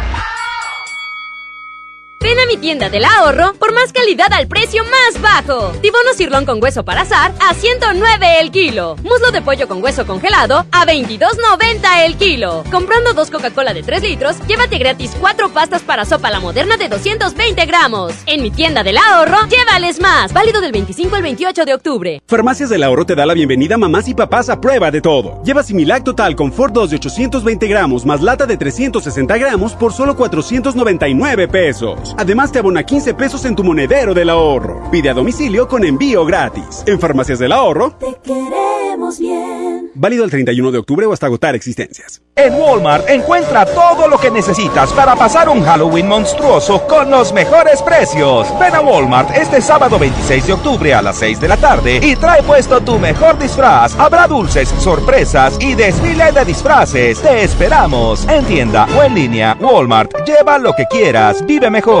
Ven 2.21 2.39
a 2.39 2.45
mi 2.45 2.57
tienda 2.57 2.87
del 2.89 3.03
ahorro 3.03 3.53
por 3.55 3.73
más 3.73 3.91
calidad 3.91 4.31
al 4.31 4.47
precio 4.47 4.83
más 4.83 5.21
bajo. 5.21 5.71
Tibono 5.81 6.13
cirlón 6.15 6.45
con 6.45 6.61
hueso 6.61 6.85
para 6.85 7.01
azar 7.01 7.33
a 7.41 7.55
109 7.55 8.39
el 8.39 8.51
kilo. 8.51 8.95
Muslo 8.97 9.31
de 9.31 9.41
pollo 9.41 9.67
con 9.67 9.83
hueso 9.83 10.05
congelado 10.05 10.65
a 10.71 10.85
22.90 10.85 12.05
el 12.05 12.15
kilo. 12.17 12.63
Comprando 12.71 13.13
dos 13.13 13.31
Coca-Cola 13.31 13.73
de 13.73 13.81
3 13.81 14.03
litros, 14.03 14.35
llévate 14.47 14.77
gratis 14.77 15.11
cuatro 15.19 15.49
pastas 15.49 15.81
para 15.81 16.05
sopa 16.05 16.29
la 16.29 16.39
moderna 16.39 16.77
de 16.77 16.89
220 16.89 17.65
gramos. 17.65 18.13
En 18.27 18.43
mi 18.43 18.51
tienda 18.51 18.83
del 18.83 18.97
ahorro, 18.97 19.47
llévales 19.49 19.99
más. 19.99 20.31
Válido 20.31 20.61
del 20.61 20.71
25 20.71 21.15
al 21.15 21.23
28 21.23 21.65
de 21.65 21.73
octubre. 21.73 22.21
Farmacias 22.27 22.69
del 22.69 22.83
Ahorro 22.83 23.05
te 23.05 23.15
da 23.15 23.25
la 23.25 23.33
bienvenida 23.33 23.77
mamás 23.77 24.07
y 24.07 24.13
papás 24.13 24.49
a 24.49 24.61
prueba 24.61 24.91
de 24.91 25.01
todo. 25.01 25.41
Lleva 25.43 25.63
Similac 25.63 26.03
Total 26.03 26.35
Confort 26.35 26.73
2 26.73 26.91
de 26.91 26.95
820 26.97 27.67
gramos 27.67 28.05
más 28.05 28.21
lata 28.21 28.45
de 28.45 28.57
360 28.57 29.37
gramos 29.37 29.73
por 29.73 29.91
solo 29.91 30.15
499 30.15 31.47
pesos. 31.47 32.10
Además, 32.17 32.31
Además 32.31 32.53
te 32.53 32.59
abona 32.59 32.83
15 32.83 33.13
pesos 33.15 33.43
en 33.43 33.57
tu 33.57 33.63
monedero 33.65 34.13
del 34.13 34.29
ahorro. 34.29 34.89
Pide 34.89 35.09
a 35.09 35.13
domicilio 35.13 35.67
con 35.67 35.83
envío 35.83 36.25
gratis. 36.25 36.81
En 36.85 36.97
Farmacias 36.97 37.39
del 37.39 37.51
Ahorro. 37.51 37.91
Te 37.99 38.15
queremos 38.23 39.19
bien. 39.19 39.91
Válido 39.93 40.23
el 40.23 40.31
31 40.31 40.71
de 40.71 40.77
octubre 40.77 41.05
o 41.05 41.11
hasta 41.11 41.25
agotar 41.25 41.55
existencias. 41.55 42.21
En 42.33 42.53
Walmart 42.53 43.09
encuentra 43.09 43.65
todo 43.65 44.07
lo 44.07 44.17
que 44.17 44.31
necesitas 44.31 44.93
para 44.93 45.17
pasar 45.17 45.49
un 45.49 45.61
Halloween 45.61 46.07
monstruoso 46.07 46.87
con 46.87 47.11
los 47.11 47.33
mejores 47.33 47.81
precios. 47.81 48.47
Ven 48.57 48.73
a 48.73 48.79
Walmart 48.79 49.35
este 49.35 49.61
sábado 49.61 49.99
26 49.99 50.47
de 50.47 50.53
octubre 50.53 50.93
a 50.93 51.01
las 51.01 51.17
6 51.17 51.41
de 51.41 51.47
la 51.49 51.57
tarde 51.57 51.99
y 52.01 52.15
trae 52.15 52.41
puesto 52.43 52.79
tu 52.79 52.97
mejor 52.97 53.37
disfraz. 53.37 53.93
Habrá 53.99 54.25
dulces, 54.27 54.69
sorpresas 54.79 55.57
y 55.59 55.75
desfile 55.75 56.31
de 56.31 56.45
disfraces. 56.45 57.21
Te 57.21 57.43
esperamos 57.43 58.25
en 58.29 58.45
tienda 58.45 58.87
o 58.97 59.03
en 59.03 59.13
línea. 59.13 59.57
Walmart, 59.59 60.25
lleva 60.25 60.57
lo 60.57 60.73
que 60.73 60.85
quieras, 60.89 61.45
vive 61.45 61.69
mejor. 61.69 62.00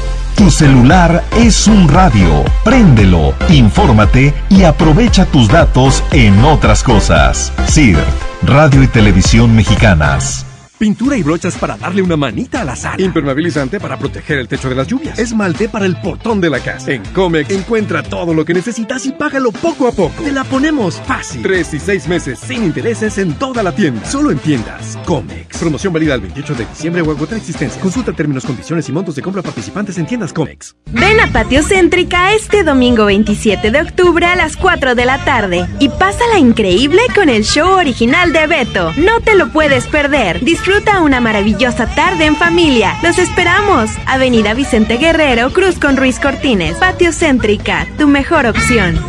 Tu 0.41 0.49
celular 0.49 1.23
es 1.37 1.67
un 1.67 1.87
radio. 1.87 2.43
Préndelo, 2.63 3.35
infórmate 3.49 4.33
y 4.49 4.63
aprovecha 4.63 5.27
tus 5.27 5.47
datos 5.47 6.03
en 6.11 6.43
otras 6.43 6.81
cosas. 6.81 7.53
CIRT, 7.67 8.01
Radio 8.41 8.81
y 8.81 8.87
Televisión 8.87 9.55
Mexicanas. 9.55 10.50
Pintura 10.81 11.15
y 11.15 11.21
brochas 11.21 11.55
para 11.59 11.77
darle 11.77 12.01
una 12.01 12.17
manita 12.17 12.61
a 12.61 12.65
la 12.65 12.75
sala. 12.75 12.99
Impermeabilizante 12.99 13.79
para 13.79 13.99
proteger 13.99 14.39
el 14.39 14.47
techo 14.47 14.67
de 14.67 14.73
las 14.73 14.87
lluvias. 14.87 15.19
Esmalte 15.19 15.69
para 15.69 15.85
el 15.85 15.95
portón 15.97 16.41
de 16.41 16.49
la 16.49 16.59
casa. 16.59 16.91
En 16.91 17.03
Comex 17.13 17.51
encuentra 17.51 18.01
todo 18.01 18.33
lo 18.33 18.43
que 18.43 18.55
necesitas 18.55 19.05
y 19.05 19.11
págalo 19.11 19.51
poco 19.51 19.87
a 19.87 19.91
poco. 19.91 20.23
Te 20.23 20.31
la 20.31 20.43
ponemos 20.43 20.99
fácil. 21.01 21.43
Tres 21.43 21.71
y 21.75 21.79
seis 21.79 22.07
meses 22.07 22.39
sin 22.39 22.63
intereses 22.63 23.19
en 23.19 23.35
toda 23.35 23.61
la 23.61 23.75
tienda. 23.75 24.03
Solo 24.05 24.31
en 24.31 24.39
tiendas. 24.39 24.97
Comex. 25.05 25.59
Promoción 25.59 25.93
válida 25.93 26.15
el 26.15 26.21
28 26.21 26.55
de 26.55 26.65
diciembre 26.65 27.03
o 27.03 27.11
agotar 27.11 27.37
existencia. 27.37 27.79
Consulta 27.79 28.11
términos, 28.13 28.43
condiciones 28.43 28.89
y 28.89 28.91
montos 28.91 29.15
de 29.15 29.21
compra 29.21 29.43
participantes 29.43 29.99
en 29.99 30.07
tiendas 30.07 30.33
Comex. 30.33 30.75
Ven 30.87 31.19
a 31.19 31.27
Patio 31.27 31.61
Céntrica 31.61 32.33
este 32.33 32.63
domingo 32.63 33.05
27 33.05 33.69
de 33.69 33.81
octubre 33.81 34.25
a 34.25 34.35
las 34.35 34.57
4 34.57 34.95
de 34.95 35.05
la 35.05 35.23
tarde 35.23 35.67
y 35.77 35.89
pásala 35.89 36.39
increíble 36.39 37.03
con 37.13 37.29
el 37.29 37.43
show 37.43 37.69
original 37.69 38.33
de 38.33 38.47
Beto. 38.47 38.91
No 38.97 39.21
te 39.21 39.35
lo 39.35 39.51
puedes 39.51 39.85
perder. 39.85 40.43
Disfruta 40.43 40.70
una 41.01 41.19
maravillosa 41.19 41.85
tarde 41.87 42.25
en 42.25 42.35
familia. 42.35 42.97
Los 43.03 43.17
esperamos. 43.17 43.89
Avenida 44.05 44.53
Vicente 44.53 44.97
Guerrero, 44.97 45.51
Cruz 45.51 45.77
con 45.79 45.97
Ruiz 45.97 46.19
Cortines. 46.19 46.77
Patio 46.77 47.11
Céntrica, 47.11 47.87
tu 47.97 48.07
mejor 48.07 48.45
opción. 48.45 48.99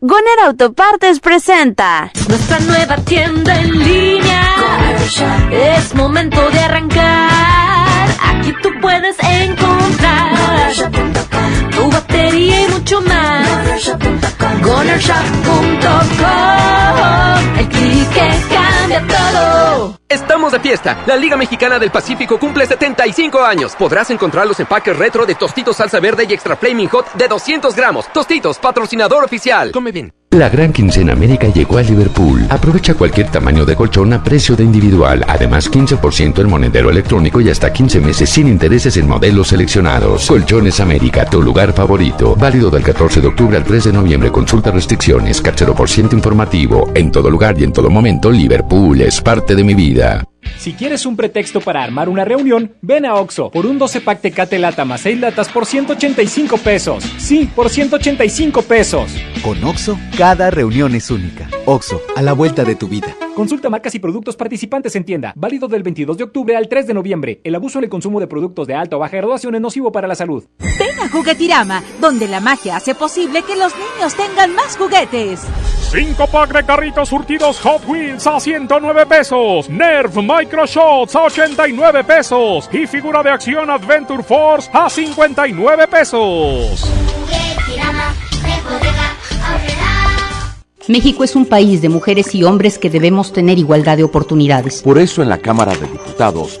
Goner 0.00 0.40
Autopartes 0.46 1.20
presenta 1.20 2.12
nuestra 2.28 2.58
nueva 2.60 2.96
tienda 2.96 3.58
en 3.60 3.78
línea. 3.78 4.42
Es 5.50 5.94
momento 5.94 6.50
de 6.50 6.58
arrancar. 6.60 8.08
Aquí 8.22 8.54
tú 8.62 8.70
puedes 8.80 9.16
encontrar 9.22 10.32
tu 12.14 12.14
batería 12.14 12.62
y 12.62 12.68
mucho 12.68 13.00
más. 13.02 13.48
GonerShop.com 14.62 17.58
El 17.58 17.68
clic 17.68 18.08
que 18.12 18.30
cambia 18.54 19.04
todo. 19.06 19.98
Estamos 20.08 20.52
de 20.52 20.60
fiesta. 20.60 21.02
La 21.06 21.16
Liga 21.16 21.36
Mexicana 21.36 21.78
del 21.78 21.90
Pacífico 21.90 22.38
cumple 22.38 22.66
75 22.66 23.42
años. 23.42 23.74
Podrás 23.76 24.10
encontrar 24.10 24.46
los 24.46 24.60
empaques 24.60 24.96
retro 24.96 25.26
de 25.26 25.34
Tostitos 25.34 25.76
Salsa 25.76 25.98
Verde 25.98 26.26
y 26.28 26.32
Extra 26.32 26.56
Flaming 26.56 26.88
Hot 26.88 27.14
de 27.14 27.26
200 27.26 27.74
gramos. 27.74 28.06
Tostitos, 28.12 28.58
patrocinador 28.58 29.24
oficial. 29.24 29.72
Come 29.72 29.90
bien. 29.90 30.12
La 30.30 30.48
gran 30.48 30.72
quincena 30.72 31.12
América 31.12 31.46
llegó 31.46 31.78
a 31.78 31.82
Liverpool. 31.82 32.44
Aprovecha 32.50 32.94
cualquier 32.94 33.30
tamaño 33.30 33.64
de 33.64 33.76
colchón 33.76 34.12
a 34.12 34.22
precio 34.22 34.56
de 34.56 34.64
individual. 34.64 35.24
Además, 35.28 35.70
15% 35.70 36.40
en 36.40 36.50
monedero 36.50 36.90
electrónico 36.90 37.40
y 37.40 37.50
hasta 37.50 37.72
15 37.72 38.00
meses 38.00 38.30
sin 38.30 38.48
intereses 38.48 38.96
en 38.96 39.06
modelos 39.06 39.48
seleccionados. 39.48 40.26
Colchones 40.26 40.80
América, 40.80 41.24
tu 41.24 41.40
lugar 41.40 41.72
favorito. 41.72 42.03
Válido 42.36 42.70
del 42.70 42.82
14 42.82 43.20
de 43.20 43.28
octubre 43.28 43.56
al 43.56 43.64
3 43.64 43.84
de 43.84 43.92
noviembre. 43.92 44.30
Consulta 44.30 44.70
restricciones. 44.70 45.40
por 45.74 45.88
ciento 45.88 46.14
informativo. 46.14 46.90
En 46.94 47.10
todo 47.10 47.30
lugar 47.30 47.58
y 47.58 47.64
en 47.64 47.72
todo 47.72 47.90
momento, 47.90 48.30
Liverpool 48.30 49.00
es 49.00 49.20
parte 49.20 49.54
de 49.54 49.64
mi 49.64 49.74
vida. 49.74 50.24
Si 50.58 50.72
quieres 50.72 51.06
un 51.06 51.16
pretexto 51.16 51.60
para 51.60 51.82
armar 51.82 52.08
una 52.08 52.24
reunión, 52.24 52.72
ven 52.80 53.06
a 53.06 53.14
Oxo 53.14 53.50
por 53.50 53.66
un 53.66 53.78
12 53.78 54.00
pack 54.00 54.20
Tecate 54.20 54.58
Lata 54.58 54.84
más 54.84 55.02
6 55.02 55.20
latas 55.20 55.48
por 55.48 55.66
185 55.66 56.58
pesos. 56.58 57.04
Sí, 57.18 57.50
por 57.54 57.68
185 57.68 58.62
pesos. 58.62 59.10
Con 59.42 59.62
Oxo, 59.64 59.98
cada 60.16 60.50
reunión 60.50 60.94
es 60.94 61.10
única. 61.10 61.48
Oxo, 61.66 62.00
a 62.16 62.22
la 62.22 62.32
vuelta 62.32 62.64
de 62.64 62.76
tu 62.76 62.88
vida. 62.88 63.14
Consulta 63.34 63.68
marcas 63.68 63.94
y 63.94 63.98
productos 63.98 64.36
participantes 64.36 64.94
en 64.94 65.04
tienda. 65.04 65.32
Válido 65.36 65.66
del 65.66 65.82
22 65.82 66.16
de 66.16 66.24
octubre 66.24 66.56
al 66.56 66.68
3 66.68 66.86
de 66.86 66.94
noviembre. 66.94 67.40
El 67.42 67.54
abuso 67.56 67.78
en 67.78 67.84
el 67.84 67.90
consumo 67.90 68.20
de 68.20 68.28
productos 68.28 68.66
de 68.66 68.74
alta 68.74 68.96
o 68.96 69.00
baja 69.00 69.16
graduación 69.16 69.56
es 69.56 69.60
nocivo 69.60 69.90
para 69.90 70.06
la 70.06 70.14
salud. 70.14 70.44
Ven 70.60 71.00
a 71.00 71.08
Juguetirama, 71.08 71.82
donde 72.00 72.28
la 72.28 72.40
magia 72.40 72.76
hace 72.76 72.94
posible 72.94 73.42
que 73.42 73.56
los 73.56 73.72
niños 73.74 74.14
tengan 74.14 74.54
más 74.54 74.76
juguetes. 74.76 75.40
5 75.90 76.26
pack 76.26 76.52
de 76.52 76.64
carritos 76.64 77.08
surtidos 77.08 77.60
Hot 77.60 77.86
Wheels 77.86 78.26
a 78.26 78.40
109 78.40 79.06
pesos. 79.06 79.68
Nerf 79.68 80.16
Microshots 80.36 81.14
a 81.14 81.22
89 81.22 82.04
pesos. 82.04 82.68
Y 82.72 82.86
figura 82.86 83.22
de 83.22 83.30
acción 83.30 83.70
Adventure 83.70 84.22
Force 84.22 84.68
a 84.72 84.90
59 84.90 85.86
pesos. 85.86 86.90
México 90.88 91.24
es 91.24 91.34
un 91.34 91.46
país 91.46 91.80
de 91.80 91.88
mujeres 91.88 92.34
y 92.34 92.44
hombres 92.44 92.78
que 92.78 92.90
debemos 92.90 93.32
tener 93.32 93.58
igualdad 93.58 93.96
de 93.96 94.04
oportunidades. 94.04 94.82
Por 94.82 94.98
eso 94.98 95.22
en 95.22 95.28
la 95.28 95.38
Cámara 95.38 95.72
de 95.74 95.86
Diputados 95.86 96.60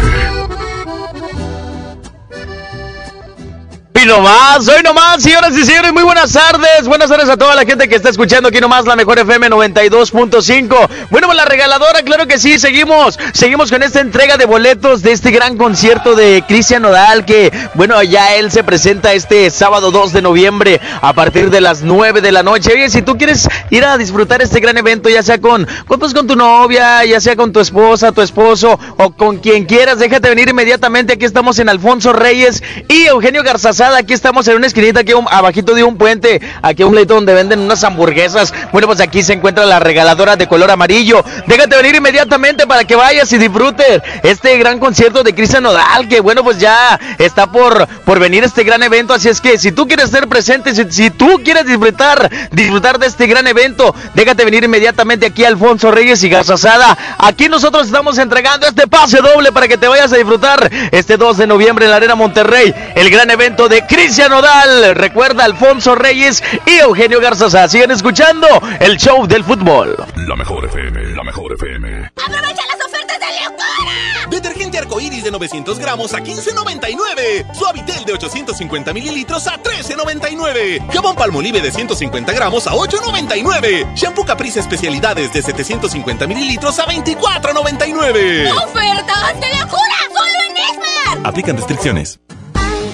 Y 3.93 4.05
nomás, 4.05 4.67
hoy 4.67 4.81
nomás, 4.83 5.21
señoras 5.21 5.55
y 5.55 5.63
señores, 5.63 5.93
muy 5.93 6.01
buenas 6.01 6.31
tardes. 6.31 6.87
Buenas 6.87 7.09
tardes 7.09 7.29
a 7.29 7.37
toda 7.37 7.53
la 7.53 7.65
gente 7.65 7.87
que 7.87 7.95
está 7.95 8.09
escuchando 8.09 8.49
aquí 8.49 8.59
nomás 8.59 8.85
la 8.85 8.95
mejor 8.95 9.19
FM 9.19 9.49
92.5. 9.49 10.89
Bueno, 11.11 11.27
pues 11.27 11.37
la 11.37 11.45
regaladora, 11.45 12.01
claro 12.01 12.25
que 12.25 12.39
sí, 12.39 12.57
seguimos, 12.57 13.19
seguimos 13.33 13.69
con 13.69 13.83
esta 13.83 13.99
entrega 13.99 14.37
de 14.37 14.45
boletos 14.45 15.03
de 15.03 15.11
este 15.11 15.29
gran 15.29 15.55
concierto 15.55 16.15
de 16.15 16.43
Cristian 16.47 16.81
Nodal, 16.81 17.25
que, 17.25 17.51
bueno, 17.75 18.01
ya 18.01 18.35
él 18.35 18.49
se 18.49 18.63
presenta 18.63 19.13
este 19.13 19.51
sábado 19.51 19.91
2 19.91 20.13
de 20.13 20.21
noviembre 20.23 20.81
a 21.01 21.13
partir 21.13 21.51
de 21.51 21.61
las 21.61 21.83
9 21.83 22.21
de 22.21 22.31
la 22.31 22.41
noche. 22.41 22.71
Oye, 22.73 22.89
si 22.89 23.03
tú 23.03 23.17
quieres 23.19 23.47
ir 23.69 23.85
a 23.85 23.97
disfrutar 23.99 24.41
este 24.41 24.59
gran 24.61 24.77
evento, 24.77 25.09
ya 25.09 25.21
sea 25.21 25.39
con, 25.39 25.67
pues, 25.87 26.13
con 26.15 26.25
tu 26.25 26.35
novia, 26.35 27.05
ya 27.05 27.21
sea 27.21 27.35
con 27.35 27.53
tu 27.53 27.59
esposa, 27.59 28.11
tu 28.13 28.21
esposo 28.21 28.79
o 28.97 29.11
con 29.11 29.37
quien 29.37 29.65
quieras, 29.65 29.99
déjate 29.99 30.29
venir 30.29 30.49
inmediatamente. 30.49 31.13
Aquí 31.13 31.25
estamos 31.25 31.59
en 31.59 31.69
Alfonso 31.69 32.13
Reyes 32.13 32.63
y 32.87 33.05
Eugenio 33.05 33.43
Garzazada 33.81 33.97
aquí 33.97 34.13
estamos 34.13 34.47
en 34.47 34.57
una 34.57 34.67
esquinita, 34.67 34.99
aquí 34.99 35.11
abajito 35.31 35.73
de 35.73 35.83
un 35.83 35.97
puente, 35.97 36.39
aquí 36.61 36.83
un 36.83 36.93
leito 36.93 37.15
donde 37.15 37.33
venden 37.33 37.61
unas 37.61 37.83
hamburguesas. 37.83 38.53
Bueno, 38.71 38.85
pues 38.85 39.01
aquí 39.01 39.23
se 39.23 39.33
encuentra 39.33 39.65
la 39.65 39.79
regaladora 39.79 40.35
de 40.35 40.47
color 40.47 40.69
amarillo. 40.69 41.25
Déjate 41.47 41.77
venir 41.77 41.95
inmediatamente 41.95 42.67
para 42.67 42.83
que 42.83 42.95
vayas 42.95 43.33
y 43.33 43.39
disfrutes 43.39 44.03
este 44.21 44.55
gran 44.59 44.77
concierto 44.77 45.23
de 45.23 45.33
Cristian 45.33 45.63
Nodal, 45.63 46.07
que 46.07 46.19
bueno, 46.19 46.43
pues 46.43 46.59
ya 46.59 46.99
está 47.17 47.51
por, 47.51 47.87
por 48.05 48.19
venir 48.19 48.43
este 48.43 48.63
gran 48.63 48.83
evento. 48.83 49.15
Así 49.15 49.29
es 49.29 49.41
que 49.41 49.57
si 49.57 49.71
tú 49.71 49.87
quieres 49.87 50.11
ser 50.11 50.27
presente, 50.27 50.75
si, 50.75 51.09
tú 51.09 51.41
quieres 51.43 51.65
disfrutar, 51.65 52.29
disfrutar 52.51 52.99
de 52.99 53.07
este 53.07 53.25
gran 53.25 53.47
evento, 53.47 53.95
déjate 54.13 54.45
venir 54.45 54.63
inmediatamente 54.63 55.25
aquí 55.25 55.43
Alfonso 55.43 55.89
Reyes 55.89 56.23
y 56.23 56.29
Gazazada. 56.29 56.95
Aquí 57.17 57.49
nosotros 57.49 57.87
estamos 57.87 58.19
entregando 58.19 58.67
este 58.67 58.85
pase 58.85 59.21
doble 59.21 59.51
para 59.51 59.67
que 59.67 59.79
te 59.79 59.87
vayas 59.87 60.13
a 60.13 60.17
disfrutar 60.17 60.69
este 60.91 61.17
2 61.17 61.37
de 61.37 61.47
noviembre 61.47 61.85
en 61.85 61.91
la 61.91 61.97
Arena 61.97 62.13
Monterrey, 62.13 62.75
el 62.93 63.09
gran 63.09 63.31
evento 63.31 63.69
de 63.70 63.70
Cristian 63.79 64.31
Nodal. 64.31 64.95
Recuerda 64.95 65.45
Alfonso 65.45 65.95
Reyes 65.95 66.43
y 66.65 66.79
Eugenio 66.79 67.21
Garzaza. 67.21 67.67
Siguen 67.67 67.91
escuchando 67.91 68.47
el 68.79 68.97
show 68.97 69.25
del 69.25 69.43
fútbol. 69.43 69.95
La 70.27 70.35
mejor 70.35 70.65
FM, 70.65 71.15
la 71.15 71.23
mejor 71.23 71.53
FM. 71.53 72.11
¡Aprovecha 72.25 72.63
las 72.67 72.85
ofertas 72.85 73.19
de 73.19 73.25
locura! 73.43 74.29
Detergente 74.29 74.77
arcoíris 74.77 75.23
de 75.23 75.31
900 75.31 75.79
gramos 75.79 76.13
a 76.13 76.19
15.99. 76.19 77.53
Suavitel 77.53 78.05
de 78.05 78.13
850 78.13 78.93
mililitros 78.93 79.47
a 79.47 79.61
13.99. 79.61 80.91
Jabón 80.91 81.15
Palmolive 81.15 81.61
de 81.61 81.71
150 81.71 82.31
gramos 82.33 82.67
a 82.67 82.71
8.99. 82.71 83.93
Shampoo 83.95 84.25
Caprice 84.25 84.59
Especialidades 84.59 85.33
de 85.33 85.41
750 85.41 86.27
mililitros 86.27 86.79
a 86.79 86.85
24.99. 86.85 88.51
¡Ofertas 88.63 89.39
de 89.39 89.59
locura! 89.59 89.95
¡Solo 90.13 90.49
en 90.49 90.57
Esmar! 90.57 91.27
Aplican 91.27 91.57
restricciones. 91.57 92.20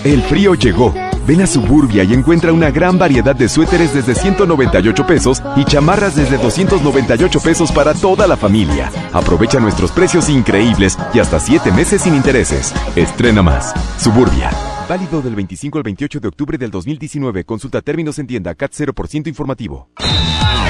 El 0.04 0.22
frío 0.24 0.56
llegó. 0.56 0.94
Ven 1.26 1.42
a 1.42 1.48
Suburbia 1.48 2.04
y 2.04 2.14
encuentra 2.14 2.54
una 2.54 2.72
gran 2.72 2.98
variedad 2.98 3.36
de 3.36 3.50
suéteres 3.50 3.94
desde 3.94 4.16
198 4.16 5.06
pesos 5.06 5.44
y 5.58 5.66
chamarras 5.66 6.16
desde 6.16 6.38
298 6.38 7.40
pesos 7.42 7.72
para 7.72 7.94
toda 7.94 8.28
la 8.28 8.38
familia. 8.38 8.90
Aprovecha 9.12 9.60
nuestros 9.60 9.92
precios 9.92 10.30
increíbles 10.30 10.98
y 11.14 11.20
hasta 11.20 11.40
7 11.40 11.72
meses 11.72 12.04
sin 12.04 12.16
intereses. 12.16 12.74
Estrena 12.96 13.42
más. 13.42 13.74
Suburbia. 13.98 14.52
Válido 14.88 15.22
del 15.22 15.36
25 15.36 15.80
al 15.80 15.84
28 15.84 16.22
de 16.22 16.28
octubre 16.30 16.58
del 16.58 16.72
2019. 16.72 17.44
Consulta 17.44 17.82
términos 17.82 18.20
en 18.20 18.28
tienda 18.28 18.56
CAT 18.56 18.72
0% 18.72 19.28
informativo. 19.28 19.90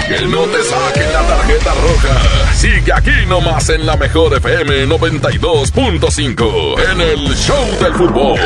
Que 0.08 0.26
no 0.26 0.42
te 0.46 0.64
saquen 0.64 1.14
la 1.14 1.22
tarjeta 1.22 1.72
roja. 1.76 2.54
Sigue 2.56 2.92
aquí 2.94 3.12
nomás 3.28 3.70
en 3.70 3.86
la 3.86 3.96
mejor 3.96 4.34
FM 4.36 4.88
92.5 4.88 6.92
en 6.92 7.02
el 7.02 7.36
Show 7.36 7.64
del 7.80 7.94
Fútbol. 7.94 8.40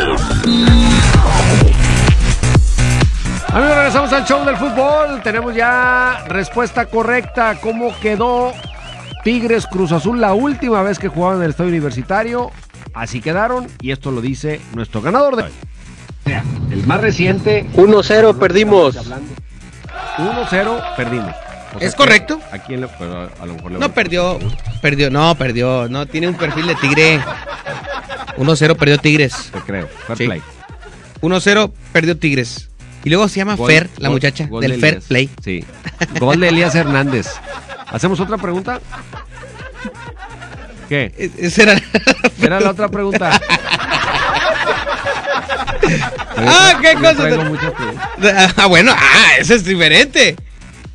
Amigos, 3.54 3.76
regresamos 3.76 4.12
al 4.14 4.26
show 4.26 4.46
del 4.46 4.56
fútbol. 4.58 5.22
Tenemos 5.24 5.56
ya 5.56 6.26
respuesta 6.28 6.86
correcta. 6.88 7.60
¿Cómo 7.62 7.94
quedó 8.02 8.52
Tigres 9.24 9.68
Cruz 9.68 9.94
Azul 9.94 10.20
la 10.20 10.34
última 10.34 10.82
vez 10.84 11.00
que 11.00 11.08
jugaban 11.10 11.38
en 11.38 11.44
el 11.44 11.52
estadio 11.52 11.70
universitario? 11.70 12.52
Así 12.94 13.22
quedaron 13.22 13.68
y 13.82 13.92
esto 13.92 14.12
lo 14.12 14.22
dice 14.22 14.60
nuestro 14.74 15.02
ganador 15.02 15.36
de 15.36 15.44
hoy. 15.44 15.52
El 16.72 16.86
más 16.86 17.02
reciente. 17.02 17.66
1-0 17.76 18.38
perdimos. 18.38 18.96
1-0 20.18 20.96
perdimos. 20.96 21.36
¿Es 21.80 21.96
correcto? 21.96 22.40
Aquí 22.52 22.74
en 22.74 22.88
pero 23.00 23.30
a 23.40 23.46
lo 23.46 23.54
mejor 23.54 23.72
no 23.72 23.94
perdió, 23.94 24.40
perdió, 24.82 25.10
no 25.10 25.36
perdió, 25.36 25.88
no 25.90 26.06
tiene 26.06 26.28
un 26.28 26.36
perfil 26.36 26.68
de 26.68 26.76
tigre. 26.76 27.22
1-0 28.38 28.76
perdió 28.76 28.98
Tigres. 28.98 29.52
Te 29.52 29.60
creo. 29.60 29.88
Fair 30.08 30.18
play. 30.18 30.42
1-0 31.22 31.72
perdió 31.92 32.18
Tigres. 32.18 32.70
Y 33.04 33.10
luego 33.10 33.28
se 33.28 33.38
llama 33.38 33.58
Fer, 33.58 33.90
la 33.98 34.10
muchacha 34.10 34.48
del 34.60 34.80
Fair 34.80 35.02
Play. 35.02 35.30
Sí. 35.44 35.66
Gol 36.20 36.40
de 36.40 36.50
Elías 36.50 36.76
Hernández. 36.76 37.28
¿Hacemos 37.88 38.20
otra 38.20 38.38
pregunta? 38.38 38.80
¿Qué? 40.92 41.10
E-, 41.18 41.32
esa 41.46 41.64
era, 41.64 41.82
era 42.42 42.60
la 42.60 42.72
otra 42.72 42.90
pregunta. 42.90 43.40
ah, 46.36 46.80
qué 46.82 46.96
cosa. 46.96 47.30
Ah, 48.58 48.66
bueno, 48.66 48.92
ah, 48.94 49.38
eso 49.40 49.56
es 49.56 49.64
diferente. 49.64 50.36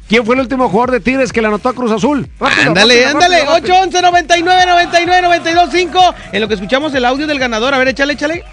¿Quién 0.06 0.26
fue 0.26 0.34
el 0.34 0.42
último 0.42 0.68
jugador 0.68 0.90
de 0.90 1.00
Tigres 1.00 1.32
que 1.32 1.40
le 1.40 1.48
anotó 1.48 1.70
a 1.70 1.72
Cruz 1.72 1.92
Azul? 1.92 2.28
ándale, 2.40 3.06
ándale. 3.06 3.48
811 3.48 4.02
99 4.02 4.66
99 4.66 5.22
92 5.22 5.70
5. 5.72 6.14
En 6.32 6.40
lo 6.42 6.48
que 6.48 6.54
escuchamos 6.54 6.94
el 6.94 7.06
audio 7.06 7.26
del 7.26 7.38
ganador. 7.38 7.72
A 7.72 7.78
ver, 7.78 7.88
échale, 7.88 8.12
échale. 8.12 8.44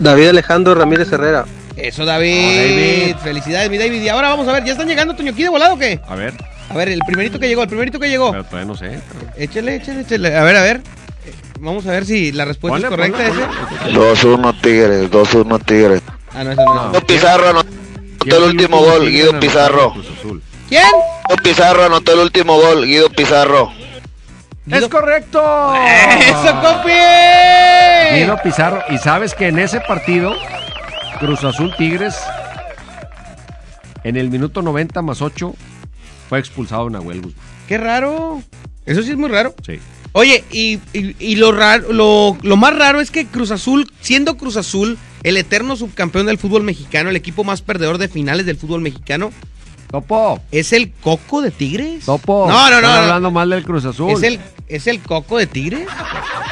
David 0.00 0.30
Alejandro 0.30 0.74
Ramírez 0.74 1.12
Herrera. 1.12 1.44
Eso, 1.76 2.04
David. 2.04 3.14
Felicidades, 3.22 3.70
mi 3.70 3.78
David. 3.78 4.02
Y 4.02 4.08
ahora 4.08 4.30
vamos 4.30 4.48
a 4.48 4.52
ver, 4.52 4.64
¿ya 4.64 4.72
están 4.72 4.88
llegando 4.88 5.14
Toño 5.14 5.30
aquí 5.30 5.44
de 5.44 5.48
volado 5.48 5.74
o 5.74 5.78
qué? 5.78 6.00
A 6.08 6.16
ver. 6.16 6.34
A 6.68 6.74
ver, 6.74 6.88
el 6.90 7.00
primerito 7.06 7.38
que 7.38 7.48
llegó, 7.48 7.62
el 7.62 7.68
primerito 7.68 7.98
que 7.98 8.08
llegó. 8.08 8.30
Pero 8.30 8.44
todavía 8.44 8.66
no 8.66 8.76
sé. 8.76 9.00
Échale, 9.36 9.76
échale, 9.76 10.00
échale. 10.00 10.36
A 10.36 10.42
ver, 10.42 10.56
a 10.56 10.62
ver. 10.62 10.82
Vamos 11.60 11.86
a 11.86 11.90
ver 11.90 12.06
si 12.06 12.30
la 12.32 12.44
respuesta 12.44 12.78
es 12.78 12.84
correcta. 12.84 13.30
2-1 13.90 14.60
Tigres, 14.60 15.10
2-1 15.10 15.64
Tigres. 15.64 16.02
Ah, 16.32 16.44
no, 16.44 16.52
eso 16.52 16.64
no. 16.64 16.92
no. 16.92 17.00
Pizarro 17.00 17.48
anotó 17.48 17.68
el 18.36 18.42
último 18.42 18.80
gol, 18.80 19.08
Guido 19.08 19.40
Pizarro. 19.40 19.94
¿Quién? 20.68 20.84
Guido 21.28 21.42
Pizarro 21.42 21.84
anotó 21.84 22.12
el 22.12 22.20
último 22.20 22.56
gol, 22.60 22.86
Guido 22.86 23.08
Pizarro. 23.10 23.72
¡Es 24.70 24.86
correcto! 24.88 25.74
¡Eso, 25.74 26.60
copi! 26.60 26.90
Guido 28.14 28.38
Pizarro. 28.42 28.82
Y 28.90 28.98
sabes 28.98 29.34
que 29.34 29.48
en 29.48 29.58
ese 29.58 29.80
partido, 29.80 30.34
Cruz 31.18 31.42
Azul 31.42 31.74
Tigres, 31.76 32.16
en 34.04 34.16
el 34.16 34.30
minuto 34.30 34.60
90 34.60 35.00
más 35.02 35.22
8, 35.22 35.54
fue 36.28 36.38
expulsado 36.38 36.88
Nahuel 36.90 37.22
Guzmán. 37.22 37.44
¡Qué 37.66 37.78
raro! 37.78 38.42
Eso 38.86 39.02
sí 39.02 39.10
es 39.10 39.16
muy 39.16 39.28
raro. 39.28 39.54
Sí. 39.66 39.78
Oye, 40.12 40.42
y, 40.50 40.78
y, 40.92 41.36
lo, 41.36 41.52
raro, 41.52 41.92
lo, 41.92 42.36
lo, 42.42 42.56
más 42.56 42.76
raro 42.76 43.00
es 43.00 43.10
que 43.10 43.26
Cruz 43.26 43.50
Azul, 43.50 43.86
siendo 44.00 44.36
Cruz 44.36 44.56
Azul 44.56 44.96
el 45.22 45.36
eterno 45.36 45.76
subcampeón 45.76 46.26
del 46.26 46.38
fútbol 46.38 46.62
mexicano, 46.62 47.10
el 47.10 47.16
equipo 47.16 47.44
más 47.44 47.60
perdedor 47.60 47.98
de 47.98 48.08
finales 48.08 48.46
del 48.46 48.56
fútbol 48.56 48.80
mexicano, 48.80 49.30
Topo. 49.90 50.40
¿Es 50.52 50.72
el 50.74 50.92
coco 50.92 51.40
de 51.40 51.50
Tigres? 51.50 52.04
Topo. 52.04 52.46
No, 52.48 52.70
no, 52.70 52.80
no. 52.80 52.88
hablando 52.88 53.30
mal 53.30 53.48
del 53.48 53.64
Cruz 53.64 53.86
Azul. 53.86 54.12
¿Es 54.12 54.22
el, 54.22 54.38
¿Es 54.68 54.86
el 54.86 55.00
coco 55.00 55.38
de 55.38 55.46
Tigres? 55.46 55.88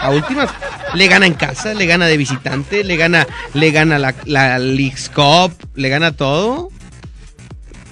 A 0.01 0.11
últimas, 0.11 0.49
le 0.95 1.07
gana 1.07 1.27
en 1.27 1.35
casa, 1.35 1.75
le 1.75 1.85
gana 1.87 2.07
de 2.07 2.17
visitante, 2.17 2.83
le 2.83 2.97
gana, 2.97 3.27
le 3.53 3.71
gana 3.71 3.99
la, 3.99 4.15
la 4.25 4.59
League's 4.59 5.11
Cup, 5.11 5.53
le 5.75 5.89
gana 5.91 6.13
todo. 6.13 6.71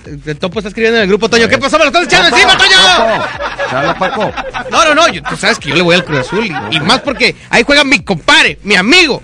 El 0.06 0.39
Topo 0.39 0.59
está 0.59 0.68
escribiendo 0.68 0.98
en 0.98 1.05
el 1.05 1.09
grupo, 1.09 1.28
Toño. 1.28 1.48
¿Qué 1.48 1.59
pasó? 1.59 1.78
¿Me 1.78 1.85
lo 1.85 1.89
estás 1.89 2.05
echando 2.05 2.36
encima, 2.36 2.56
Toño? 2.56 3.98
Paco. 3.98 4.32
No, 4.70 4.85
no, 4.85 4.94
no. 4.94 5.22
tú 5.28 5.36
sabes 5.36 5.59
que 5.59 5.70
yo 5.70 5.76
le 5.76 5.82
voy 5.82 5.94
al 5.94 6.05
Cruz 6.05 6.20
Azul. 6.20 6.47
Y, 6.70 6.81
más 6.81 7.01
porque 7.01 7.35
ahí 7.51 7.62
juega 7.64 7.85
mi 7.85 8.01
compadre, 8.01 8.59
mi 8.62 8.76
amigo. 8.76 9.22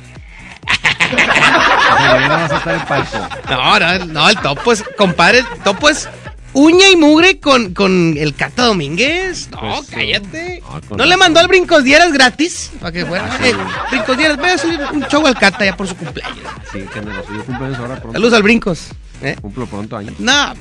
No, 3.49 3.79
no, 3.79 4.05
no, 4.07 4.29
el 4.29 4.37
Topo 4.39 4.73
es, 4.73 4.85
compadre, 4.97 5.41
el 5.41 5.47
Topo 5.65 5.89
es 5.89 6.09
uña 6.53 6.89
y 6.89 6.97
mugre 6.97 7.41
con, 7.41 7.75
con 7.75 8.17
el 8.17 8.35
Cata 8.35 8.65
Domínguez. 8.65 9.51
No, 9.51 9.61
pues 9.61 9.91
cállate. 9.91 10.63
No, 10.97 11.05
le 11.05 11.17
mandó 11.17 11.41
al 11.41 11.49
Brincos 11.49 11.85
Dieras 11.85 12.13
gratis? 12.13 12.71
Para 12.81 12.93
que 12.93 13.07
fuera. 13.07 13.29
Ah, 13.31 13.47
eh, 13.47 13.55
Brincos 13.91 14.17
Dieras, 14.17 14.37
voy 14.37 14.51
a 14.51 14.55
hacer 14.55 14.81
un 14.93 15.05
show 15.07 15.27
al 15.27 15.39
Cata 15.39 15.65
ya 15.65 15.77
por 15.77 15.87
su 15.87 15.97
cumpleaños. 15.97 16.39
Sí, 16.73 16.85
que 16.93 17.01
me 17.01 17.15
lo 17.15 17.25
suyo 17.25 17.45
cumpleaños 17.45 17.79
ahora 17.79 17.97
pronto. 17.97 18.13
Saludos 18.13 18.35
al 18.35 18.43
Brincos. 18.43 18.89
¿Eh? 19.23 19.37
Cumplo 19.41 19.67
pronto 19.67 19.97
año. 19.97 20.13
No, 20.19 20.55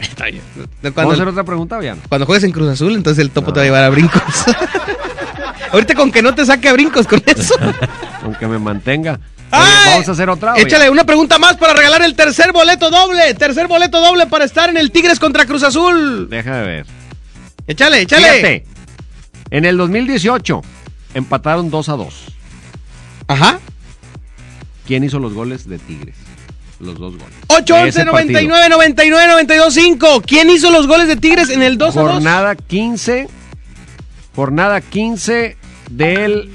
¿Vamos 0.95 1.11
a 1.11 1.13
hacer 1.13 1.27
otra 1.27 1.43
pregunta, 1.43 1.77
bien? 1.79 2.01
Cuando 2.09 2.25
juegues 2.25 2.43
en 2.43 2.51
Cruz 2.51 2.69
Azul, 2.69 2.93
entonces 2.93 3.21
el 3.23 3.31
topo 3.31 3.53
te 3.53 3.59
va 3.59 3.63
a 3.63 3.65
llevar 3.65 3.83
a 3.83 3.89
Brincos. 3.89 4.21
Ahorita 5.71 5.93
con 5.95 6.11
que 6.11 6.21
no 6.21 6.33
te 6.33 6.45
saque 6.45 6.69
a 6.69 6.73
Brincos 6.73 7.07
con 7.07 7.21
eso. 7.25 7.55
Aunque 8.23 8.47
me 8.47 8.57
mantenga. 8.57 9.19
vamos 9.51 10.07
a 10.07 10.11
hacer 10.11 10.29
otra. 10.29 10.55
Échale 10.57 10.89
una 10.89 11.03
pregunta 11.03 11.37
más 11.37 11.57
para 11.57 11.73
regalar 11.73 12.01
el 12.01 12.15
tercer 12.15 12.51
boleto 12.51 12.89
doble. 12.89 13.33
Tercer 13.35 13.67
boleto 13.67 14.01
doble 14.01 14.27
para 14.27 14.45
estar 14.45 14.69
en 14.69 14.77
el 14.77 14.91
Tigres 14.91 15.19
contra 15.19 15.45
Cruz 15.45 15.63
Azul. 15.63 16.27
Déjame 16.29 16.63
ver. 16.63 16.85
Échale, 17.67 18.01
échale. 18.01 18.27
Fíjate, 18.27 18.65
en 19.51 19.65
el 19.65 19.77
2018 19.77 20.61
empataron 21.13 21.69
2 21.69 21.89
a 21.89 21.93
2. 21.93 22.25
Ajá. 23.27 23.59
¿Quién 24.87 25.03
hizo 25.03 25.19
los 25.19 25.33
goles 25.33 25.69
de 25.69 25.77
Tigres? 25.77 26.15
Los 26.79 26.97
dos 26.97 27.17
goles. 27.17 27.35
8, 27.47 27.75
11, 27.75 28.05
99, 28.05 28.69
99, 28.69 29.27
92, 29.27 29.73
5. 29.73 30.21
¿Quién 30.25 30.49
hizo 30.49 30.71
los 30.71 30.87
goles 30.87 31.07
de 31.07 31.17
Tigres 31.17 31.49
en 31.49 31.61
el 31.61 31.77
2 31.77 31.97
a 31.97 32.01
2? 32.01 32.11
Jornada 32.13 32.55
15. 32.55 33.27
Jornada 34.35 34.81
15 34.81 35.57
del 35.89 36.49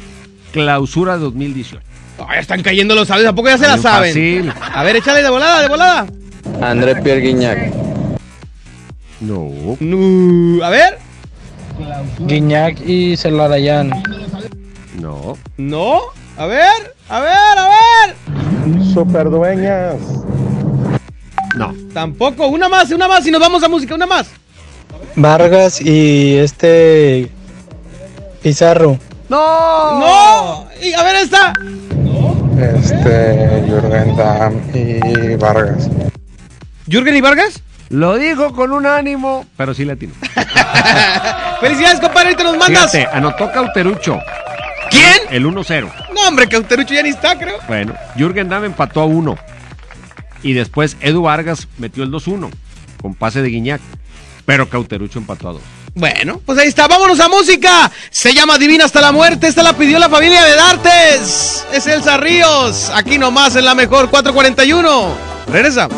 clausura 0.53 1.19
2018. 1.19 1.83
Oh, 2.19 2.27
ya 2.33 2.41
están 2.41 2.63
cayendo 2.63 2.95
los 2.95 3.09
sabios. 3.09 3.29
¿A 3.29 3.35
poco 3.35 3.49
ya 3.49 3.59
se 3.59 3.67
la 3.67 3.77
saben? 3.77 4.11
fácil. 4.11 4.53
A 4.61 4.83
ver, 4.83 4.97
échale 4.97 5.23
de 5.23 5.29
volada, 5.31 5.61
de 5.61 5.69
volada. 5.69 6.07
André 6.63 6.97
Pierre 6.97 7.21
Guignac. 7.21 7.73
No. 9.21 9.77
No. 9.81 10.65
A 10.65 10.71
ver. 10.71 10.99
Guiñac 12.21 12.81
y 12.87 13.17
Celarayán. 13.17 13.91
No. 15.01 15.37
No. 15.57 16.01
A 16.37 16.47
ver, 16.47 16.95
a 17.09 17.21
ver, 17.21 17.59
a 17.59 17.69
ver. 17.69 18.44
Superdueñas. 18.93 19.97
No. 21.57 21.75
Tampoco. 21.93 22.47
Una 22.49 22.69
más, 22.69 22.91
una 22.91 23.09
más 23.09 23.27
y 23.27 23.31
nos 23.31 23.41
vamos 23.41 23.63
a 23.63 23.69
música. 23.69 23.95
Una 23.95 24.07
más. 24.07 24.29
Vargas 25.17 25.81
y 25.81 26.37
este 26.37 27.31
Pizarro. 28.43 28.99
No. 29.29 30.01
No. 30.01 30.67
Y 30.83 30.93
a 30.93 31.03
ver 31.03 31.17
esta. 31.17 31.53
Este 32.59 33.65
Jürgen 33.67 34.17
Damm 34.17 34.61
y 34.75 35.37
Vargas. 35.37 35.89
¿Jürgen 36.87 37.17
y 37.17 37.21
Vargas? 37.21 37.63
Lo 37.89 38.17
dijo 38.17 38.53
con 38.53 38.73
un 38.73 38.87
ánimo, 38.87 39.47
pero 39.57 39.75
sí 39.75 39.85
latino. 39.85 40.15
Felicidades, 41.61 42.01
compadre. 42.01 42.31
Ahorita 42.31 42.43
nos 42.45 42.57
mandas. 42.57 42.91
Fíjate, 42.91 43.17
anotó 43.17 43.51
Cauterucho. 43.53 44.19
¿Quién? 44.95 45.19
El 45.31 45.47
1-0. 45.47 45.93
No, 46.15 46.29
hombre, 46.29 46.49
Cauterucho 46.49 46.95
ya 46.95 47.03
ni 47.03 47.11
está, 47.11 47.39
creo. 47.39 47.59
Bueno, 47.67 47.95
Jürgen 48.17 48.49
Damm 48.49 48.65
empató 48.65 49.01
a 49.01 49.05
1. 49.05 49.37
Y 50.43 50.53
después 50.53 50.97
Edu 51.01 51.23
Vargas 51.23 51.69
metió 51.79 52.05
el 52.05 52.11
2-1 52.11 52.51
con 53.01 53.15
pase 53.15 53.43
de 53.43 53.49
Guiñac. 53.49 53.81
Pero 54.47 54.69
Cauterucho 54.69 55.19
empató 55.19 55.49
a 55.49 55.53
2. 55.53 55.63
Bueno, 55.95 56.41
pues 56.45 56.59
ahí 56.59 56.69
está. 56.69 56.89
Vámonos 56.89 57.21
a 57.21 57.29
música. 57.29 57.91
Se 58.11 58.35
llama 58.35 58.59
Divina 58.59 58.85
hasta 58.85 59.01
la 59.01 59.13
muerte. 59.13 59.47
Esta 59.47 59.63
la 59.63 59.75
pidió 59.75 59.99
la 59.99 60.09
familia 60.09 60.43
de 60.45 60.57
Dartes. 60.57 61.65
Es 61.73 61.87
Elsa 61.87 62.17
Ríos. 62.17 62.91
Aquí 62.95 63.17
nomás 63.17 63.57
en 63.57 63.65
la 63.65 63.75
mejor 63.75 64.11
441. 64.11 65.15
Regresa. 65.47 65.89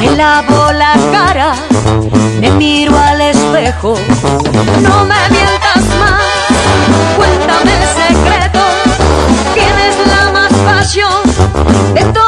Me 0.00 0.16
lavo 0.16 0.72
la 0.72 0.94
cara, 1.12 1.52
me 2.40 2.50
miro 2.52 2.98
al 2.98 3.20
espejo. 3.20 3.98
No 4.80 5.04
me 5.04 5.28
mientas 5.28 5.84
más, 6.00 6.22
cuéntame 7.18 7.72
el 7.74 7.88
secreto. 7.88 8.60
Tienes 9.52 9.94
la 10.06 10.32
más 10.32 10.52
pasión 10.64 11.22
de 11.92 12.02
todo 12.14 12.27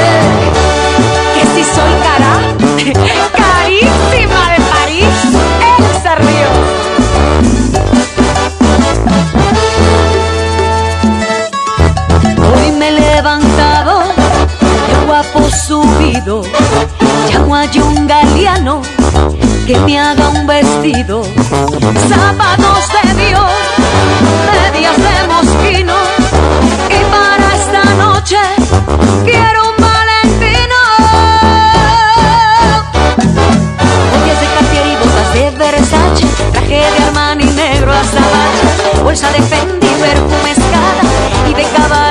Subido, 15.51 16.43
llamo 17.29 17.55
a 17.55 17.63
un 17.63 18.07
galeano 18.07 18.81
que 19.65 19.77
me 19.79 19.99
haga 19.99 20.29
un 20.29 20.47
vestido, 20.47 21.23
zapatos 22.09 22.85
de 22.95 23.13
Dios, 23.25 23.51
medias 24.51 24.97
de 24.97 25.27
mosquino, 25.27 25.93
y 26.89 27.03
para 27.11 27.55
esta 27.55 27.83
noche 27.95 28.37
quiero 29.23 29.69
un 29.69 29.75
valentino. 29.81 30.79
Joyas 34.11 34.39
de 34.41 34.47
Cartier 34.55 34.87
y 34.87 34.95
botas 34.95 35.33
de 35.33 35.43
Versace, 35.57 36.25
traje 36.51 36.79
de 36.91 37.03
Armani 37.05 37.45
negro 37.45 37.91
azabache, 37.91 39.03
bolsa 39.03 39.31
de 39.31 39.41
Fendi, 39.41 39.87
perfume 39.87 40.51
escala 40.51 41.03
y 41.49 41.53
de 41.53 41.63
Cavalli 41.63 42.10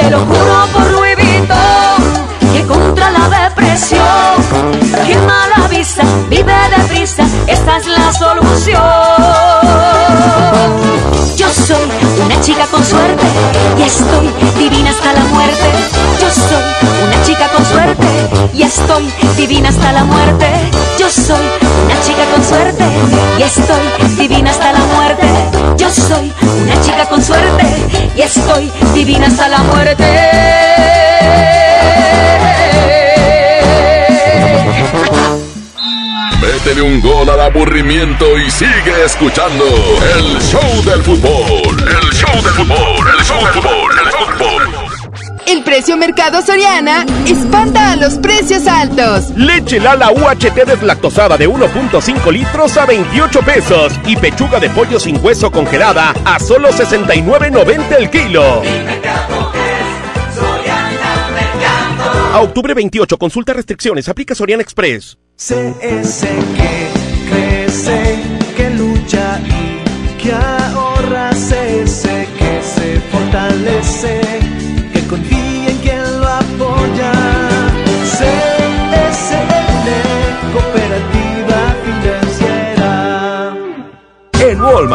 Te 0.00 0.10
lo 0.10 0.20
juro 0.20 0.66
por 0.72 0.90
Louis 0.92 1.16
que 2.52 2.66
contra 2.66 3.10
la 3.10 3.28
depresión 3.28 4.00
quema 5.06 5.46
la 5.56 5.68
visa, 5.68 6.02
vive 6.28 6.54
deprisa, 6.76 7.24
esta 7.46 7.76
es 7.76 7.86
la 7.86 8.12
solución. 8.12 8.80
Yo 11.36 11.48
soy 11.50 11.90
una 12.24 12.40
chica 12.40 12.66
con 12.70 12.84
suerte 12.84 13.26
y 13.78 13.82
estoy 13.82 14.30
divina 14.58 14.90
hasta 14.90 15.12
la 15.12 15.24
muerte. 15.24 15.68
Yo 16.20 16.30
soy 16.30 16.64
una 17.04 17.22
chica 17.22 17.48
con 17.48 17.64
suerte 17.66 18.06
y 18.54 18.62
estoy 18.62 19.12
divina 19.36 19.68
hasta 19.68 19.92
la 19.92 20.04
muerte. 20.04 20.48
Yo 20.98 21.10
soy 21.10 21.44
una 21.84 22.00
chica 22.00 22.24
con 22.32 22.44
suerte 22.44 22.84
y 23.38 23.42
estoy 23.42 24.16
divina 24.16 24.50
hasta 24.50 24.72
la 24.72 24.78
muerte. 24.80 25.26
Yo 25.76 25.90
soy 25.90 26.32
una 26.62 26.80
chica 26.80 27.06
con 27.06 27.22
suerte 27.22 27.64
y 28.16 28.22
estoy 28.22 28.70
divina 28.94 29.26
hasta 29.26 29.48
la 29.48 29.58
muerte. 29.58 30.04
Métele 36.40 36.82
un 36.82 37.00
gol 37.00 37.28
al 37.28 37.40
aburrimiento 37.40 38.38
y 38.38 38.50
sigue 38.50 39.04
escuchando 39.04 39.64
el 40.16 40.40
show 40.40 40.82
del 40.84 41.02
fútbol. 41.02 41.76
El 41.78 42.12
show 42.12 42.34
del 42.42 42.52
fútbol, 42.52 43.08
el 43.18 43.24
show 43.24 43.42
del 43.44 43.52
fútbol, 43.54 43.98
el 43.98 44.10
fútbol. 44.10 44.29
Precio 45.80 45.96
Mercado 45.96 46.42
Soriana 46.42 47.06
espanta 47.26 47.92
a 47.92 47.96
los 47.96 48.18
precios 48.18 48.66
altos. 48.66 49.30
Leche 49.34 49.80
Lala 49.80 50.10
UHT 50.12 50.66
deslactosada 50.66 51.38
de 51.38 51.48
1.5 51.48 52.30
litros 52.30 52.76
a 52.76 52.84
28 52.84 53.40
pesos 53.40 53.94
y 54.04 54.14
pechuga 54.14 54.60
de 54.60 54.68
pollo 54.68 55.00
sin 55.00 55.24
hueso 55.24 55.50
congelada 55.50 56.14
a 56.26 56.38
solo 56.38 56.68
69.90 56.68 57.96
el 57.98 58.10
kilo. 58.10 58.60
A 62.34 62.40
octubre 62.42 62.74
28, 62.74 63.16
consulta 63.16 63.54
restricciones, 63.54 64.06
aplica 64.10 64.34
Soriana 64.34 64.62
Express. 64.62 65.16
CS 65.38 66.26
que 66.56 66.90
crece, 67.30 68.39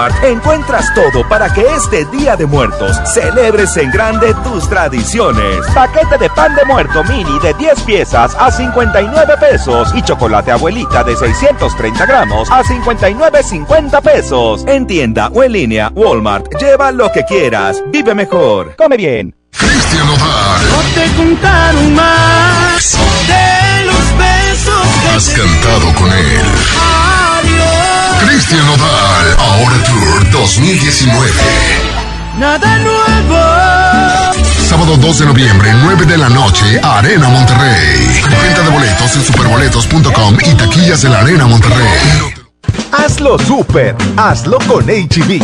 Walmart 0.06 0.23
encuentras 0.23 0.94
todo 0.94 1.27
para 1.27 1.52
que 1.52 1.65
este 1.76 2.06
Día 2.06 2.36
de 2.36 2.45
Muertos 2.45 2.99
celebres 3.11 3.76
en 3.77 3.90
grande 3.90 4.34
tus 4.44 4.69
tradiciones. 4.69 5.65
Paquete 5.73 6.18
de 6.19 6.30
pan 6.30 6.56
de 6.56 6.64
muerto 6.65 7.03
mini 7.06 7.40
de 7.40 7.53
10 7.56 7.82
piezas 7.82 8.36
a 8.38 8.52
59 8.52 9.34
pesos 9.40 9.90
y 9.95 10.02
chocolate 10.03 10.52
abuelita 10.52 11.03
de 11.03 11.15
630 11.15 12.06
gramos 12.06 12.52
a 12.52 12.64
59.50 12.64 14.02
pesos. 14.02 14.64
En 14.68 14.86
tienda 14.86 15.30
o 15.34 15.44
en 15.44 15.52
línea, 15.52 15.91
Walmart, 15.95 16.53
lleva 16.60 16.91
lo 16.91 17.11
que 17.11 17.23
quieras. 17.23 17.82
Vive 17.88 18.14
mejor. 18.14 18.76
Come 18.76 18.98
bien. 18.98 19.36
Cristian. 19.57 20.06
No 20.06 20.82
te 20.94 21.15
contaron 21.15 21.95
más 21.95 22.98
de 23.27 23.86
los 23.86 24.18
besos 24.18 24.88
que 25.02 25.07
Has 25.15 25.30
cantado 25.30 25.95
con 25.95 26.11
él. 26.11 26.45
Cristian 28.19 28.65
Nodal, 28.65 29.36
Ahora 29.38 29.84
Tour 29.84 29.94
2019. 30.45 31.31
Nada 32.38 32.77
nuevo. 32.77 33.35
Sábado 34.69 34.95
2 34.95 35.19
de 35.19 35.26
noviembre, 35.26 35.72
9 35.81 36.05
de 36.05 36.19
la 36.19 36.30
noche, 36.30 36.80
Arena 36.84 37.30
Monterrey. 37.30 38.22
Venta 38.43 38.61
de 38.61 38.69
boletos 38.69 39.15
en 39.15 39.23
superboletos.com 39.23 40.38
y 40.45 40.53
taquillas 40.53 41.01
de 41.01 41.09
la 41.09 41.22
Arena 41.22 41.47
Monterrey. 41.47 41.88
Hazlo 42.91 43.39
super, 43.39 43.95
hazlo 44.17 44.59
con 44.67 44.85
HB. 44.85 45.41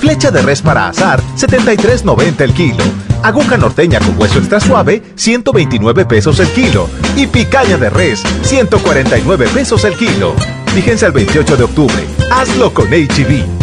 Flecha 0.00 0.30
de 0.30 0.40
res 0.40 0.62
para 0.62 0.88
asar, 0.88 1.20
73.90 1.36 2.40
el 2.40 2.54
kilo. 2.54 2.84
Aguja 3.22 3.58
norteña 3.58 3.98
con 3.98 4.18
hueso 4.18 4.38
extra 4.38 4.58
suave, 4.58 5.02
129 5.16 6.06
pesos 6.06 6.40
el 6.40 6.48
kilo. 6.48 6.88
Y 7.14 7.26
picaña 7.26 7.76
de 7.76 7.90
res, 7.90 8.22
149 8.44 9.48
pesos 9.48 9.84
el 9.84 9.94
kilo. 9.98 10.34
Fíjense 10.74 11.04
al 11.04 11.12
28 11.12 11.58
de 11.58 11.64
octubre. 11.64 12.06
Hazlo 12.30 12.72
con 12.72 12.88
HB. 12.88 13.59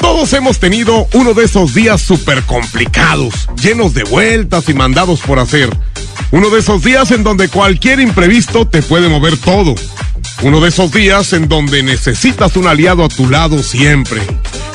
Todos 0.00 0.32
hemos 0.32 0.58
tenido 0.58 1.06
uno 1.12 1.34
de 1.34 1.44
esos 1.44 1.74
días 1.74 2.00
súper 2.00 2.42
complicados, 2.44 3.48
llenos 3.60 3.94
de 3.94 4.04
vueltas 4.04 4.68
y 4.68 4.74
mandados 4.74 5.20
por 5.20 5.38
hacer. 5.38 5.76
Uno 6.30 6.50
de 6.50 6.60
esos 6.60 6.82
días 6.82 7.10
en 7.10 7.24
donde 7.24 7.48
cualquier 7.48 8.00
imprevisto 8.00 8.66
te 8.66 8.82
puede 8.82 9.08
mover 9.08 9.36
todo. 9.36 9.74
Uno 10.42 10.60
de 10.60 10.68
esos 10.68 10.92
días 10.92 11.32
en 11.32 11.48
donde 11.48 11.82
necesitas 11.82 12.56
un 12.56 12.66
aliado 12.66 13.04
a 13.04 13.08
tu 13.08 13.28
lado 13.28 13.62
siempre. 13.62 14.20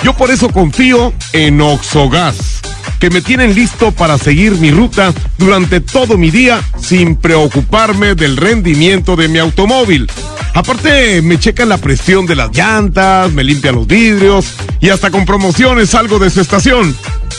Yo 0.03 0.13
por 0.13 0.31
eso 0.31 0.49
confío 0.49 1.13
en 1.31 1.61
Oxogas, 1.61 2.59
que 2.99 3.09
me 3.09 3.21
tienen 3.21 3.55
listo 3.55 3.93
para 3.93 4.17
seguir 4.17 4.57
mi 4.57 4.69
ruta 4.69 5.13
durante 5.37 5.79
todo 5.79 6.17
mi 6.17 6.29
día 6.29 6.61
sin 6.77 7.15
preocuparme 7.15 8.13
del 8.13 8.35
rendimiento 8.35 9.15
de 9.15 9.29
mi 9.29 9.39
automóvil. 9.39 10.11
Aparte, 10.53 11.21
me 11.21 11.39
checan 11.39 11.69
la 11.69 11.77
presión 11.77 12.25
de 12.25 12.35
las 12.35 12.55
llantas, 12.55 13.31
me 13.31 13.45
limpian 13.45 13.75
los 13.75 13.87
vidrios 13.87 14.53
y 14.81 14.89
hasta 14.89 15.09
con 15.09 15.25
promociones 15.25 15.91
salgo 15.91 16.19
de 16.19 16.29
su 16.29 16.41
estación. 16.41 16.95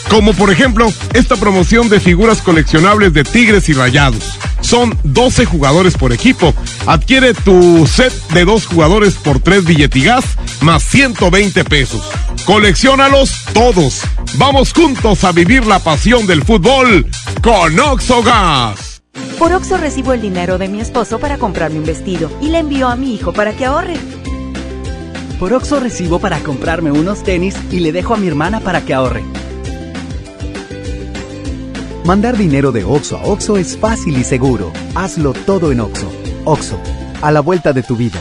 Como 0.09 0.33
por 0.33 0.51
ejemplo, 0.51 0.93
esta 1.13 1.37
promoción 1.37 1.89
de 1.89 2.01
figuras 2.01 2.41
coleccionables 2.41 3.13
de 3.13 3.25
Tigres 3.25 3.69
y 3.69 3.75
Rayados. 3.75 4.39
Son 4.61 4.97
12 5.05 5.45
jugadores 5.45 5.95
por 5.97 6.13
equipo. 6.13 6.55
Adquiere 6.87 7.35
tu 7.35 7.87
set 7.87 8.13
de 8.29 8.45
dos 8.45 8.67
jugadores 8.67 9.15
por 9.15 9.39
3 9.39 9.65
billetigas 9.65 10.25
más 10.61 10.83
120 10.85 11.65
pesos. 11.65 12.03
Colecciónalos 12.55 13.33
todos. 13.53 14.03
Vamos 14.37 14.73
juntos 14.73 15.25
a 15.25 15.33
vivir 15.33 15.67
la 15.67 15.81
pasión 15.81 16.25
del 16.25 16.45
fútbol 16.45 17.05
con 17.43 17.81
Oxogas. 17.81 19.03
Por 19.41 19.53
Oxo 19.53 19.77
recibo 19.77 20.13
el 20.13 20.21
dinero 20.21 20.57
de 20.57 20.69
mi 20.69 20.81
esposo 20.81 21.19
para 21.19 21.37
comprarme 21.37 21.81
un 21.81 21.85
vestido 21.85 22.31
y 22.41 22.51
le 22.51 22.61
envío 22.61 22.87
a 22.87 22.95
mi 22.95 23.13
hijo 23.13 23.33
para 23.33 23.55
que 23.55 23.65
ahorre. 23.65 23.97
Por 25.41 25.53
Oxo 25.53 25.81
recibo 25.81 26.21
para 26.21 26.39
comprarme 26.39 26.93
unos 26.93 27.25
tenis 27.25 27.57
y 27.73 27.81
le 27.81 27.91
dejo 27.91 28.15
a 28.15 28.19
mi 28.19 28.29
hermana 28.29 28.61
para 28.61 28.83
que 28.83 28.95
ahorre. 28.95 29.25
Mandar 32.05 32.37
dinero 32.37 32.71
de 32.71 32.85
Oxo 32.85 33.17
a 33.17 33.25
Oxo 33.25 33.57
es 33.57 33.77
fácil 33.77 34.17
y 34.17 34.23
seguro. 34.23 34.73
Hazlo 34.95 35.33
todo 35.33 35.73
en 35.73 35.81
Oxo. 35.81 36.09
Oxo, 36.45 36.79
a 37.21 37.33
la 37.33 37.41
vuelta 37.41 37.73
de 37.73 37.83
tu 37.83 37.97
vida. 37.97 38.21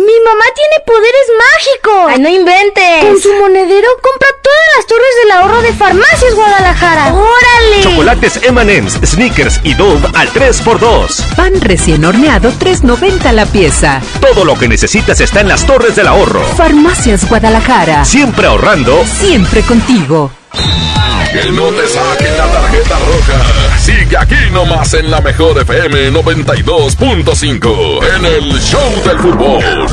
¡Mi 0.00 0.18
mamá 0.24 0.44
tiene 0.54 0.84
poderes 0.86 1.26
mágicos! 1.36 2.06
¡Ay, 2.08 2.20
no 2.20 2.28
inventes! 2.30 3.04
Con 3.04 3.20
su 3.20 3.34
monedero 3.34 3.88
compra 4.00 4.28
todas 4.42 4.76
las 4.76 4.86
torres 4.86 5.14
del 5.22 5.32
ahorro 5.32 5.60
de 5.60 5.72
Farmacias 5.74 6.34
Guadalajara. 6.34 7.12
¡Órale! 7.12 7.82
Chocolates 7.82 8.40
M&M's, 8.42 8.98
Snickers 9.04 9.60
y 9.62 9.74
Dove 9.74 10.08
al 10.14 10.30
3x2. 10.30 11.34
Pan 11.36 11.60
recién 11.60 12.04
horneado 12.04 12.50
3.90 12.52 13.32
la 13.32 13.44
pieza. 13.44 14.00
Todo 14.20 14.46
lo 14.46 14.58
que 14.58 14.68
necesitas 14.68 15.20
está 15.20 15.40
en 15.40 15.48
las 15.48 15.66
torres 15.66 15.96
del 15.96 16.06
ahorro. 16.06 16.42
Farmacias 16.56 17.28
Guadalajara. 17.28 18.06
Siempre 18.06 18.46
ahorrando. 18.46 19.04
Siempre 19.04 19.60
contigo. 19.62 20.30
Que 20.52 21.52
no 21.52 21.66
te 21.68 21.86
saquen 21.86 22.36
la 22.36 22.46
tarjeta 22.50 22.98
roja. 22.98 23.78
Sigue 23.78 24.16
aquí 24.18 24.34
nomás 24.52 24.92
en 24.94 25.08
la 25.10 25.20
mejor 25.20 25.58
FM 25.60 26.10
92.5 26.12 28.00
en 28.16 28.24
el 28.26 28.60
Show 28.60 29.02
del 29.06 29.18
Fútbol. 29.18 29.86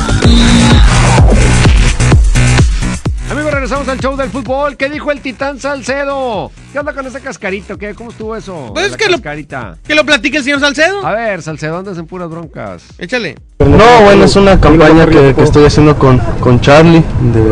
Amigos, 3.30 3.52
regresamos 3.52 3.86
al 3.88 4.00
show 4.00 4.16
del 4.16 4.30
fútbol. 4.30 4.76
¿Qué 4.76 4.88
dijo 4.88 5.12
el 5.12 5.20
Titán 5.20 5.60
Salcedo? 5.60 6.50
¿Qué 6.72 6.78
onda 6.78 6.92
con 6.94 7.06
ese 7.06 7.20
cascarito? 7.20 7.76
¿Qué? 7.78 7.94
¿Cómo 7.94 8.10
estuvo 8.10 8.34
eso? 8.34 8.70
Pues 8.74 8.90
La 8.92 8.96
que 8.96 9.04
lo- 9.06 9.12
cascarita. 9.18 9.76
Que 9.86 9.94
lo 9.94 10.04
platique 10.04 10.38
el 10.38 10.44
señor 10.44 10.60
Salcedo. 10.60 11.06
A 11.06 11.12
ver, 11.12 11.42
Salcedo, 11.42 11.76
andas 11.78 11.98
en 11.98 12.06
puras 12.06 12.28
broncas. 12.30 12.82
Échale. 12.98 13.36
No, 13.60 14.00
bueno, 14.02 14.24
es 14.24 14.34
una 14.34 14.58
campaña 14.58 15.06
que, 15.06 15.34
que 15.34 15.42
estoy 15.42 15.66
haciendo 15.66 15.96
con, 15.98 16.18
con 16.40 16.58
Charlie 16.62 17.04
de, 17.20 17.42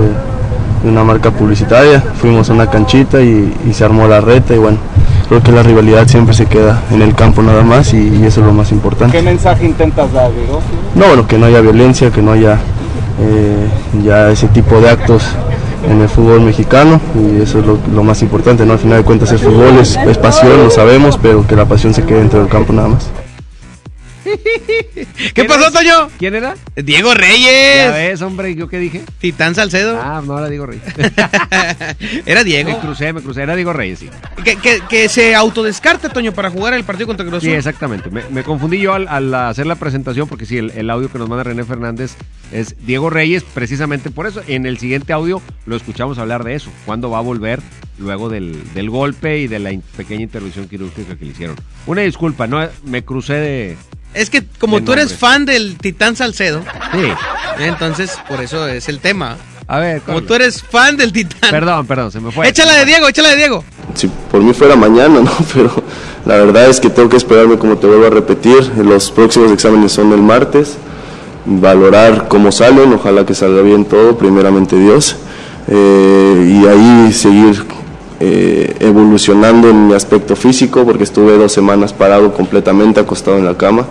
de 0.83 0.89
una 0.91 1.05
marca 1.05 1.31
publicitaria. 1.31 2.01
Fuimos 2.21 2.51
a 2.51 2.53
una 2.53 2.69
canchita 2.69 3.21
y, 3.21 3.53
y 3.69 3.73
se 3.73 3.85
armó 3.85 4.07
la 4.07 4.21
reta 4.21 4.55
y 4.55 4.59
bueno, 4.59 4.79
creo 5.29 5.43
que 5.43 5.53
la 5.53 5.63
rivalidad 5.63 6.07
siempre 6.09 6.35
se 6.35 6.47
queda 6.47 6.83
en 6.91 7.03
el 7.03 7.15
campo 7.15 7.43
nada 7.43 7.63
más 7.63 7.93
y, 7.95 8.09
y 8.09 8.25
eso 8.25 8.41
es 8.41 8.47
lo 8.47 8.53
más 8.53 8.73
importante. 8.73 9.17
¿Qué 9.17 9.23
mensaje 9.23 9.67
intentas 9.67 10.13
dar, 10.13 10.33
Diego? 10.33 10.61
No, 10.95 11.07
bueno, 11.07 11.27
que 11.27 11.39
no 11.39 11.47
haya 11.47 11.61
violencia, 11.61 12.11
que 12.11 12.23
no 12.23 12.33
haya 12.33 12.59
eh, 13.21 13.69
ya 14.05 14.31
ese 14.31 14.49
tipo 14.49 14.81
de 14.81 14.91
actos 14.91 15.25
en 15.89 16.01
el 16.01 16.09
fútbol 16.09 16.41
mexicano 16.41 17.01
y 17.15 17.43
eso 17.43 17.61
es 17.61 17.67
lo, 17.67 17.79
lo 17.95 18.03
más 18.03 18.21
importante, 18.23 18.67
¿no? 18.67 18.73
Al 18.73 18.79
final 18.79 18.99
de 18.99 19.05
cuentas 19.05 19.31
el 19.33 19.39
fútbol 19.39 19.79
es, 19.81 19.97
es 19.97 20.19
pasión, 20.19 20.65
lo 20.65 20.71
sabemos, 20.71 21.19
pero 21.21 21.47
que 21.47 21.55
la 21.55 21.65
pasión 21.65 21.95
se 21.95 22.03
quede 22.05 22.19
dentro 22.19 22.41
del 22.41 22.49
campo 22.49 22.73
nada 22.73 22.89
más. 22.89 23.09
¿Qué 25.35 25.45
pasó, 25.45 25.71
Toño? 25.71 26.09
¿Quién 26.19 26.35
era? 26.35 26.55
Diego 26.77 27.13
Ya 27.13 27.19
Reyes. 27.21 27.93
ves, 27.93 28.23
hombre, 28.23 28.55
¿yo 28.55 28.69
qué 28.69 28.79
dije? 28.79 29.03
Titán 29.21 29.55
Salcedo. 29.55 29.99
Ah, 30.03 30.23
no 30.25 30.39
era 30.39 30.49
Diego 30.49 30.67
Reyes. 30.67 30.83
Era 32.27 32.45
Diego. 32.45 32.71
Me 32.71 32.79
crucé, 32.79 33.13
me 33.13 33.23
crucé. 33.23 33.43
Era 33.43 33.55
Diego 33.57 33.73
Reyes, 33.73 33.99
sí. 34.01 34.11
Que, 34.45 34.57
que- 34.57 34.81
que 34.89 35.09
se 35.09 35.35
autodescarta, 35.35 36.09
Toño, 36.09 36.33
para 36.33 36.51
jugar 36.51 36.75
el 36.75 36.85
partido 36.85 37.07
contra 37.07 37.27
Cruz 37.27 37.43
Sí, 37.43 37.51
exactamente. 37.51 38.11
Me, 38.11 38.23
me 38.31 38.43
confundí 38.43 38.79
yo 38.79 38.95
al, 38.95 39.09
al 39.09 39.33
hacer 39.35 39.67
la 39.67 39.75
presentación 39.77 40.29
porque 40.29 40.47
sí, 40.47 40.59
el, 40.59 40.71
el 40.73 40.91
audio 40.91 41.11
que 41.11 41.19
nos 41.19 41.29
manda 41.29 41.45
René 41.45 41.65
Fernández 41.65 42.15
es 42.53 42.75
Diego 42.87 43.11
Reyes, 43.11 43.43
precisamente 43.45 44.11
por 44.11 44.27
eso. 44.27 44.43
En 44.47 44.67
el 44.67 44.79
siguiente 44.79 45.13
audio 45.13 45.41
lo 45.67 45.77
escuchamos 45.77 46.19
hablar 46.19 46.45
de 46.45 46.55
eso. 46.55 46.71
¿Cuándo 46.85 47.11
va 47.11 47.19
a 47.19 47.23
volver 47.23 47.61
luego 47.99 48.29
del, 48.29 48.63
del 48.75 48.91
golpe 48.91 49.39
y 49.39 49.47
de 49.49 49.59
la 49.59 49.73
in- 49.73 49.83
pequeña 49.97 50.23
intervención 50.23 50.69
quirúrgica 50.69 51.17
que 51.17 51.25
le 51.25 51.31
hicieron? 51.33 51.57
Una 51.87 52.03
disculpa, 52.03 52.47
no 52.47 52.67
me 52.85 53.05
crucé 53.05 53.35
de... 53.35 53.77
Es 54.17 54.31
que 54.31 54.43
como 54.59 54.83
tú 54.83 54.93
eres 54.93 55.15
fan 55.15 55.45
del 55.45 55.77
Titán 55.77 56.17
Salcedo, 56.17 56.63
Sí. 56.93 57.09
entonces 57.59 58.19
por 58.29 58.41
eso 58.41 58.67
es 58.67 58.89
el 58.89 58.99
tema. 59.01 59.37
A 59.69 59.79
ver, 59.79 60.01
Como 60.03 60.23
tú 60.23 60.35
eres 60.35 60.63
fan 60.63 60.97
del 60.97 61.13
Titán. 61.13 61.51
Perdón, 61.51 61.87
perdón, 61.87 62.13
se 62.13 62.21
me 62.21 62.31
fue. 62.31 62.49
Échala 62.49 62.73
de 62.75 62.85
Diego, 62.87 63.09
échala 63.09 63.31
de 63.31 63.37
Diego. 63.37 63.65
Si 63.95 64.07
por 64.09 64.41
mí 64.43 64.53
fuera 64.55 64.77
mañana, 64.77 65.21
¿no? 65.25 65.31
Pero 65.53 65.71
la 66.25 66.37
verdad 66.37 66.71
es 66.71 66.81
que 66.81 66.89
tengo 66.89 67.09
que 67.09 67.17
esperarme, 67.17 67.59
como 67.59 67.77
te 67.77 67.87
vuelvo 67.87 68.07
a 68.07 68.11
repetir, 68.11 68.73
los 68.79 69.11
próximos 69.11 69.51
exámenes 69.53 69.93
son 69.93 70.13
el 70.13 70.23
martes, 70.23 70.77
valorar 71.45 72.29
cómo 72.29 72.53
salen, 72.53 72.93
ojalá 72.93 73.27
que 73.27 73.35
salga 73.35 73.63
bien 73.63 73.85
todo, 73.85 74.17
primeramente 74.17 74.77
Dios, 74.79 75.17
eh, 75.69 76.61
y 76.63 76.67
ahí 76.67 77.13
seguir 77.13 77.65
eh, 78.21 78.77
evolucionando 78.81 79.69
en 79.69 79.89
mi 79.89 79.95
aspecto 79.95 80.37
físico, 80.37 80.85
porque 80.85 81.05
estuve 81.05 81.37
dos 81.37 81.53
semanas 81.53 81.93
parado 81.93 82.33
completamente, 82.33 83.01
acostado 83.01 83.39
en 83.39 83.45
la 83.45 83.57
cama, 83.57 83.87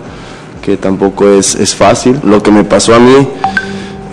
que 0.63 0.77
tampoco 0.77 1.27
es, 1.29 1.55
es 1.55 1.75
fácil. 1.75 2.19
Lo 2.23 2.41
que 2.41 2.51
me 2.51 2.63
pasó 2.63 2.95
a 2.95 2.99
mí 2.99 3.27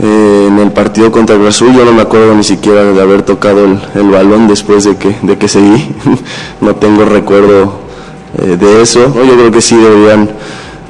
eh, 0.01 0.47
en 0.49 0.59
el 0.59 0.73
partido 0.73 1.13
contra 1.13 1.37
el 1.37 1.47
Azul, 1.47 1.73
yo 1.75 1.85
no 1.85 1.93
me 1.93 2.03
acuerdo 2.03 2.35
ni 2.35 2.45
siquiera 2.45 2.83
de 2.85 3.01
haber 3.01 3.23
tocado 3.23 3.65
el, 3.65 3.79
el 3.95 4.11
balón 4.11 4.49
después 4.49 4.85
de 4.85 4.97
que, 4.97 5.17
de 5.23 5.39
que 5.39 5.49
seguí. 5.49 5.95
no 6.61 6.75
tengo 6.77 7.05
recuerdo 7.05 7.81
eh, 8.39 8.57
de 8.57 8.83
eso. 8.83 9.13
¿no? 9.15 9.25
Yo 9.25 9.35
creo 9.35 9.51
que 9.51 9.61
sí 9.61 9.77
deberían 9.77 10.29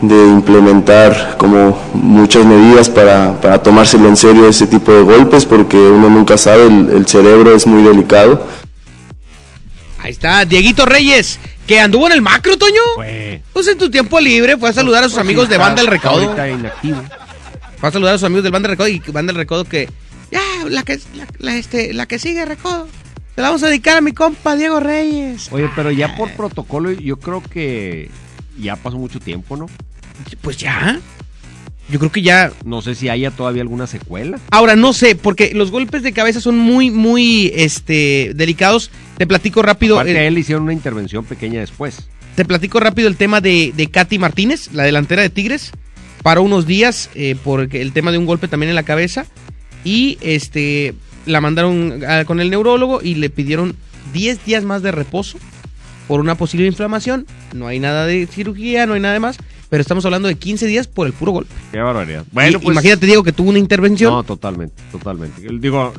de 0.00 0.26
implementar 0.28 1.36
como 1.38 1.78
muchas 1.94 2.44
medidas 2.44 2.88
para, 2.88 3.40
para 3.40 3.62
tomárselo 3.62 4.08
en 4.08 4.16
serio 4.16 4.48
ese 4.48 4.66
tipo 4.66 4.92
de 4.92 5.02
golpes, 5.02 5.44
porque 5.44 5.76
uno 5.76 6.10
nunca 6.10 6.36
sabe, 6.36 6.66
el, 6.66 6.90
el 6.90 7.06
cerebro 7.06 7.54
es 7.54 7.66
muy 7.66 7.82
delicado. 7.82 8.40
Ahí 10.02 10.10
está, 10.10 10.44
Dieguito 10.44 10.84
Reyes, 10.84 11.38
que 11.64 11.78
anduvo 11.78 12.08
en 12.08 12.14
el 12.14 12.22
macro, 12.22 12.58
Toño. 12.58 12.80
Pues 13.52 13.68
en 13.68 13.78
tu 13.78 13.88
tiempo 13.88 14.18
libre 14.18 14.56
fue 14.56 14.70
a 14.70 14.72
saludar 14.72 15.04
a 15.04 15.06
sus 15.06 15.14
Pues 15.14 15.24
amigos 15.24 15.48
de 15.48 15.58
Banda 15.58 15.80
del 15.82 16.58
inactivo. 16.58 17.00
Fue 17.78 17.88
a 17.88 17.92
saludar 17.92 18.14
a 18.14 18.18
sus 18.18 18.26
amigos 18.26 18.42
del 18.42 18.52
Banda 18.52 18.68
del 18.68 18.76
Recodo 18.76 18.88
y 18.88 18.98
Banda 18.98 19.32
del 19.32 19.38
Recodo 19.38 19.64
que. 19.64 19.88
Ya, 20.32 20.40
la 20.68 20.82
que, 20.82 20.98
la, 21.14 21.26
la, 21.38 21.56
este, 21.56 21.94
la 21.94 22.06
que 22.06 22.18
sigue, 22.18 22.44
Recodo. 22.44 22.88
Se 23.36 23.40
la 23.40 23.48
vamos 23.48 23.62
a 23.62 23.68
dedicar 23.68 23.96
a 23.96 24.00
mi 24.00 24.12
compa 24.12 24.56
Diego 24.56 24.80
Reyes. 24.80 25.48
Oye, 25.52 25.70
pero 25.76 25.92
ya 25.92 26.16
por 26.16 26.32
protocolo 26.32 26.90
yo 26.90 27.18
creo 27.18 27.40
que 27.40 28.10
ya 28.58 28.74
pasó 28.74 28.98
mucho 28.98 29.20
tiempo, 29.20 29.56
¿no? 29.56 29.66
Pues 30.40 30.56
ya. 30.56 31.00
Yo 31.92 31.98
creo 31.98 32.10
que 32.10 32.22
ya. 32.22 32.50
No 32.64 32.80
sé 32.82 32.94
si 32.94 33.08
haya 33.10 33.30
todavía 33.30 33.62
alguna 33.62 33.86
secuela. 33.86 34.40
Ahora, 34.50 34.74
no 34.76 34.92
sé, 34.92 35.14
porque 35.14 35.52
los 35.54 35.70
golpes 35.70 36.02
de 36.02 36.12
cabeza 36.12 36.40
son 36.40 36.56
muy, 36.58 36.90
muy 36.90 37.52
este, 37.54 38.32
delicados. 38.34 38.90
Te 39.18 39.26
platico 39.26 39.62
rápido. 39.62 39.96
Aparte 40.00 40.18
a 40.18 40.24
él 40.26 40.34
le 40.34 40.40
hicieron 40.40 40.64
una 40.64 40.72
intervención 40.72 41.24
pequeña 41.24 41.60
después. 41.60 42.08
Te 42.34 42.44
platico 42.46 42.80
rápido 42.80 43.08
el 43.08 43.16
tema 43.16 43.40
de, 43.42 43.72
de 43.76 43.86
Katy 43.88 44.18
Martínez, 44.18 44.70
la 44.72 44.84
delantera 44.84 45.20
de 45.22 45.28
Tigres. 45.30 45.70
Paró 46.22 46.42
unos 46.42 46.66
días 46.66 47.10
eh, 47.14 47.36
por 47.44 47.68
el 47.74 47.92
tema 47.92 48.10
de 48.10 48.16
un 48.18 48.24
golpe 48.26 48.48
también 48.48 48.70
en 48.70 48.76
la 48.76 48.84
cabeza. 48.84 49.26
Y 49.84 50.16
este 50.22 50.94
la 51.26 51.40
mandaron 51.40 52.02
a- 52.08 52.24
con 52.24 52.40
el 52.40 52.48
neurólogo 52.50 53.00
y 53.02 53.16
le 53.16 53.28
pidieron 53.30 53.76
10 54.14 54.44
días 54.46 54.64
más 54.64 54.82
de 54.82 54.92
reposo 54.92 55.38
por 56.08 56.20
una 56.20 56.36
posible 56.36 56.66
inflamación. 56.66 57.26
No 57.54 57.66
hay 57.66 57.80
nada 57.80 58.06
de 58.06 58.26
cirugía, 58.26 58.86
no 58.86 58.94
hay 58.94 59.00
nada 59.00 59.14
de 59.14 59.20
más. 59.20 59.36
Pero 59.72 59.80
estamos 59.80 60.04
hablando 60.04 60.28
de 60.28 60.34
15 60.34 60.66
días 60.66 60.86
por 60.86 61.06
el 61.06 61.14
puro 61.14 61.32
golpe. 61.32 61.54
Qué 61.72 61.78
barbaridad. 61.80 62.26
Bueno, 62.30 62.58
Y- 62.58 62.60
pues. 62.60 62.74
Imagínate, 62.74 63.06
Diego, 63.06 63.22
que 63.22 63.32
tuvo 63.32 63.48
una 63.48 63.58
intervención. 63.58 64.12
No, 64.12 64.22
totalmente, 64.22 64.82
totalmente. 64.92 65.48
Digo, 65.50 65.94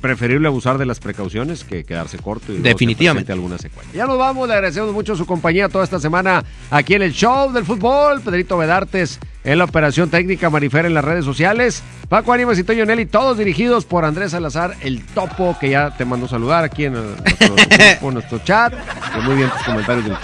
preferible 0.00 0.48
abusar 0.48 0.78
de 0.78 0.84
las 0.86 0.98
precauciones 0.98 1.62
que 1.62 1.84
quedarse 1.84 2.18
corto 2.18 2.52
y 2.52 2.56
Definitivamente. 2.56 3.30
alguna 3.30 3.56
secuela. 3.56 3.88
Ya 3.94 4.08
nos 4.08 4.18
vamos, 4.18 4.48
le 4.48 4.54
agradecemos 4.54 4.92
mucho 4.92 5.14
su 5.14 5.26
compañía 5.26 5.68
toda 5.68 5.84
esta 5.84 6.00
semana 6.00 6.44
aquí 6.72 6.94
en 6.94 7.02
el 7.02 7.12
show 7.12 7.52
del 7.52 7.64
fútbol. 7.64 8.20
Pedrito 8.20 8.58
Vedartes 8.58 9.20
en 9.44 9.58
la 9.58 9.64
operación 9.64 10.08
técnica, 10.10 10.48
Marifer 10.50 10.86
en 10.86 10.94
las 10.94 11.04
redes 11.04 11.24
sociales, 11.24 11.82
Paco 12.08 12.32
Ánimas 12.32 12.58
y 12.58 12.64
Toño 12.64 12.84
Nelly, 12.86 13.06
todos 13.06 13.36
dirigidos 13.38 13.84
por 13.84 14.04
Andrés 14.04 14.30
Salazar, 14.32 14.74
el 14.80 15.04
topo, 15.04 15.56
que 15.60 15.70
ya 15.70 15.90
te 15.96 16.04
mandó 16.04 16.26
saludar 16.28 16.64
aquí 16.64 16.86
en 16.86 16.94
nuestro, 16.94 17.54
grupo, 17.56 18.10
nuestro 18.10 18.38
chat. 18.44 18.72
Muy 19.22 19.36
bien 19.36 19.50
tus 19.50 19.62
comentarios 19.62 20.04
del. 20.06 20.16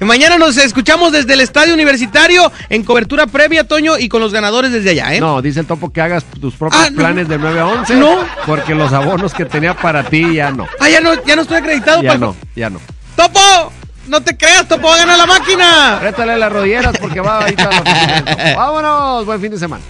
Mañana 0.06 0.38
nos 0.38 0.56
escuchamos 0.56 1.12
desde 1.12 1.32
el 1.34 1.40
estadio 1.40 1.74
universitario 1.74 2.50
en 2.68 2.84
cobertura 2.84 3.26
previa, 3.26 3.66
Toño, 3.66 3.98
y 3.98 4.08
con 4.08 4.20
los 4.20 4.32
ganadores 4.32 4.72
desde 4.72 4.90
allá, 4.90 5.14
¿eh? 5.14 5.20
No, 5.20 5.42
dice 5.42 5.60
el 5.60 5.66
topo 5.66 5.92
que 5.92 6.00
hagas 6.00 6.24
tus 6.40 6.54
propios 6.54 6.80
Ah, 6.82 6.90
no. 6.90 6.96
planes 6.96 7.28
de 7.28 7.38
9 7.38 7.60
a 7.60 7.66
11. 7.66 7.96
No. 7.96 8.18
Porque 8.46 8.74
los 8.74 8.92
abonos 8.92 9.34
que 9.34 9.44
tenía 9.44 9.74
para 9.74 10.04
ti 10.04 10.34
ya 10.34 10.50
no. 10.50 10.66
Ah, 10.80 10.88
ya 10.88 11.00
no, 11.00 11.22
ya 11.24 11.36
no 11.36 11.42
estoy 11.42 11.58
acreditado, 11.58 12.02
Ya 12.02 12.10
Paco. 12.14 12.20
no, 12.20 12.36
ya 12.56 12.70
no. 12.70 12.80
¡Topo! 13.16 13.72
¡No 14.06 14.20
te 14.20 14.36
creas, 14.36 14.68
Topo! 14.68 14.88
¡Va 14.88 14.94
a 14.94 14.98
ganar 14.98 15.18
la 15.18 15.26
máquina! 15.26 15.98
Rétale 16.00 16.36
las 16.36 16.52
rodilleras 16.52 16.96
porque 17.00 17.20
va 17.20 17.40
ahorita 17.40 17.70
a. 17.70 18.54
Vámonos, 18.56 19.26
buen 19.26 19.40
fin 19.40 19.50
de 19.50 19.58
semana. 19.58 19.82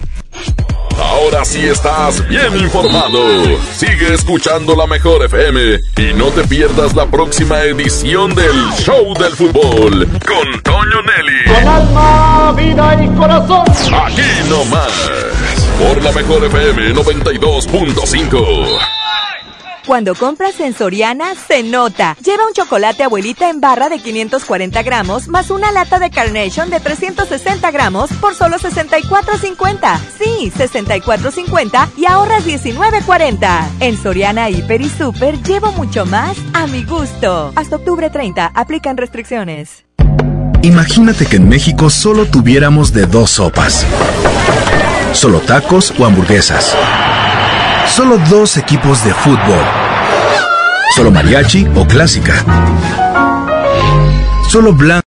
Ahora 0.99 1.43
sí 1.43 1.59
estás 1.67 2.25
bien 2.27 2.55
informado. 2.57 3.19
Sigue 3.75 4.13
escuchando 4.13 4.75
la 4.75 4.85
mejor 4.87 5.25
FM 5.25 5.79
y 5.97 6.13
no 6.13 6.27
te 6.27 6.43
pierdas 6.43 6.95
la 6.95 7.05
próxima 7.07 7.61
edición 7.63 8.33
del 8.35 8.55
Show 8.77 9.13
del 9.15 9.33
Fútbol 9.33 10.07
con 10.25 10.61
Toño 10.61 11.01
Nelly. 11.01 11.45
Con 11.47 11.67
alma, 11.67 12.53
vida 12.55 13.03
y 13.03 13.07
corazón. 13.17 13.65
Aquí 14.05 14.21
nomás, 14.49 15.09
por 15.79 16.01
la 16.03 16.11
mejor 16.11 16.45
FM 16.45 16.93
92.5. 16.93 19.02
Cuando 19.85 20.15
compras 20.15 20.59
en 20.61 20.73
Soriana, 20.73 21.35
se 21.35 21.61
nota. 21.61 22.15
Lleva 22.23 22.47
un 22.47 22.53
chocolate 22.53 23.03
abuelita 23.03 23.49
en 23.49 23.59
barra 23.59 23.89
de 23.89 23.99
540 23.99 24.81
gramos 24.81 25.27
más 25.27 25.49
una 25.49 25.73
lata 25.73 25.99
de 25.99 26.09
Carnation 26.09 26.69
de 26.69 26.79
360 26.79 27.69
gramos 27.71 28.09
por 28.13 28.33
solo 28.33 28.57
64.50. 28.57 29.99
Sí, 30.17 30.51
64.50 30.55 31.89
y 31.97 32.05
ahorras 32.05 32.45
19.40. 32.45 33.67
En 33.81 34.01
Soriana, 34.01 34.49
Hiper 34.49 34.81
y 34.81 34.89
Super 34.89 35.41
llevo 35.43 35.73
mucho 35.73 36.05
más 36.05 36.37
a 36.53 36.65
mi 36.67 36.85
gusto. 36.85 37.51
Hasta 37.55 37.75
octubre 37.75 38.09
30, 38.09 38.51
aplican 38.55 38.95
restricciones. 38.95 39.83
Imagínate 40.61 41.25
que 41.25 41.35
en 41.35 41.49
México 41.49 41.89
solo 41.89 42.25
tuviéramos 42.25 42.93
de 42.93 43.05
dos 43.05 43.31
sopas. 43.31 43.85
Solo 45.11 45.41
tacos 45.41 45.93
o 45.99 46.05
hamburguesas. 46.05 46.73
Solo 47.87 48.17
dos 48.29 48.57
equipos 48.57 49.03
de 49.03 49.13
fútbol. 49.13 49.63
Solo 50.95 51.11
mariachi 51.11 51.67
o 51.75 51.85
clásica. 51.85 52.33
Solo 54.49 54.73
blanco. 54.73 55.01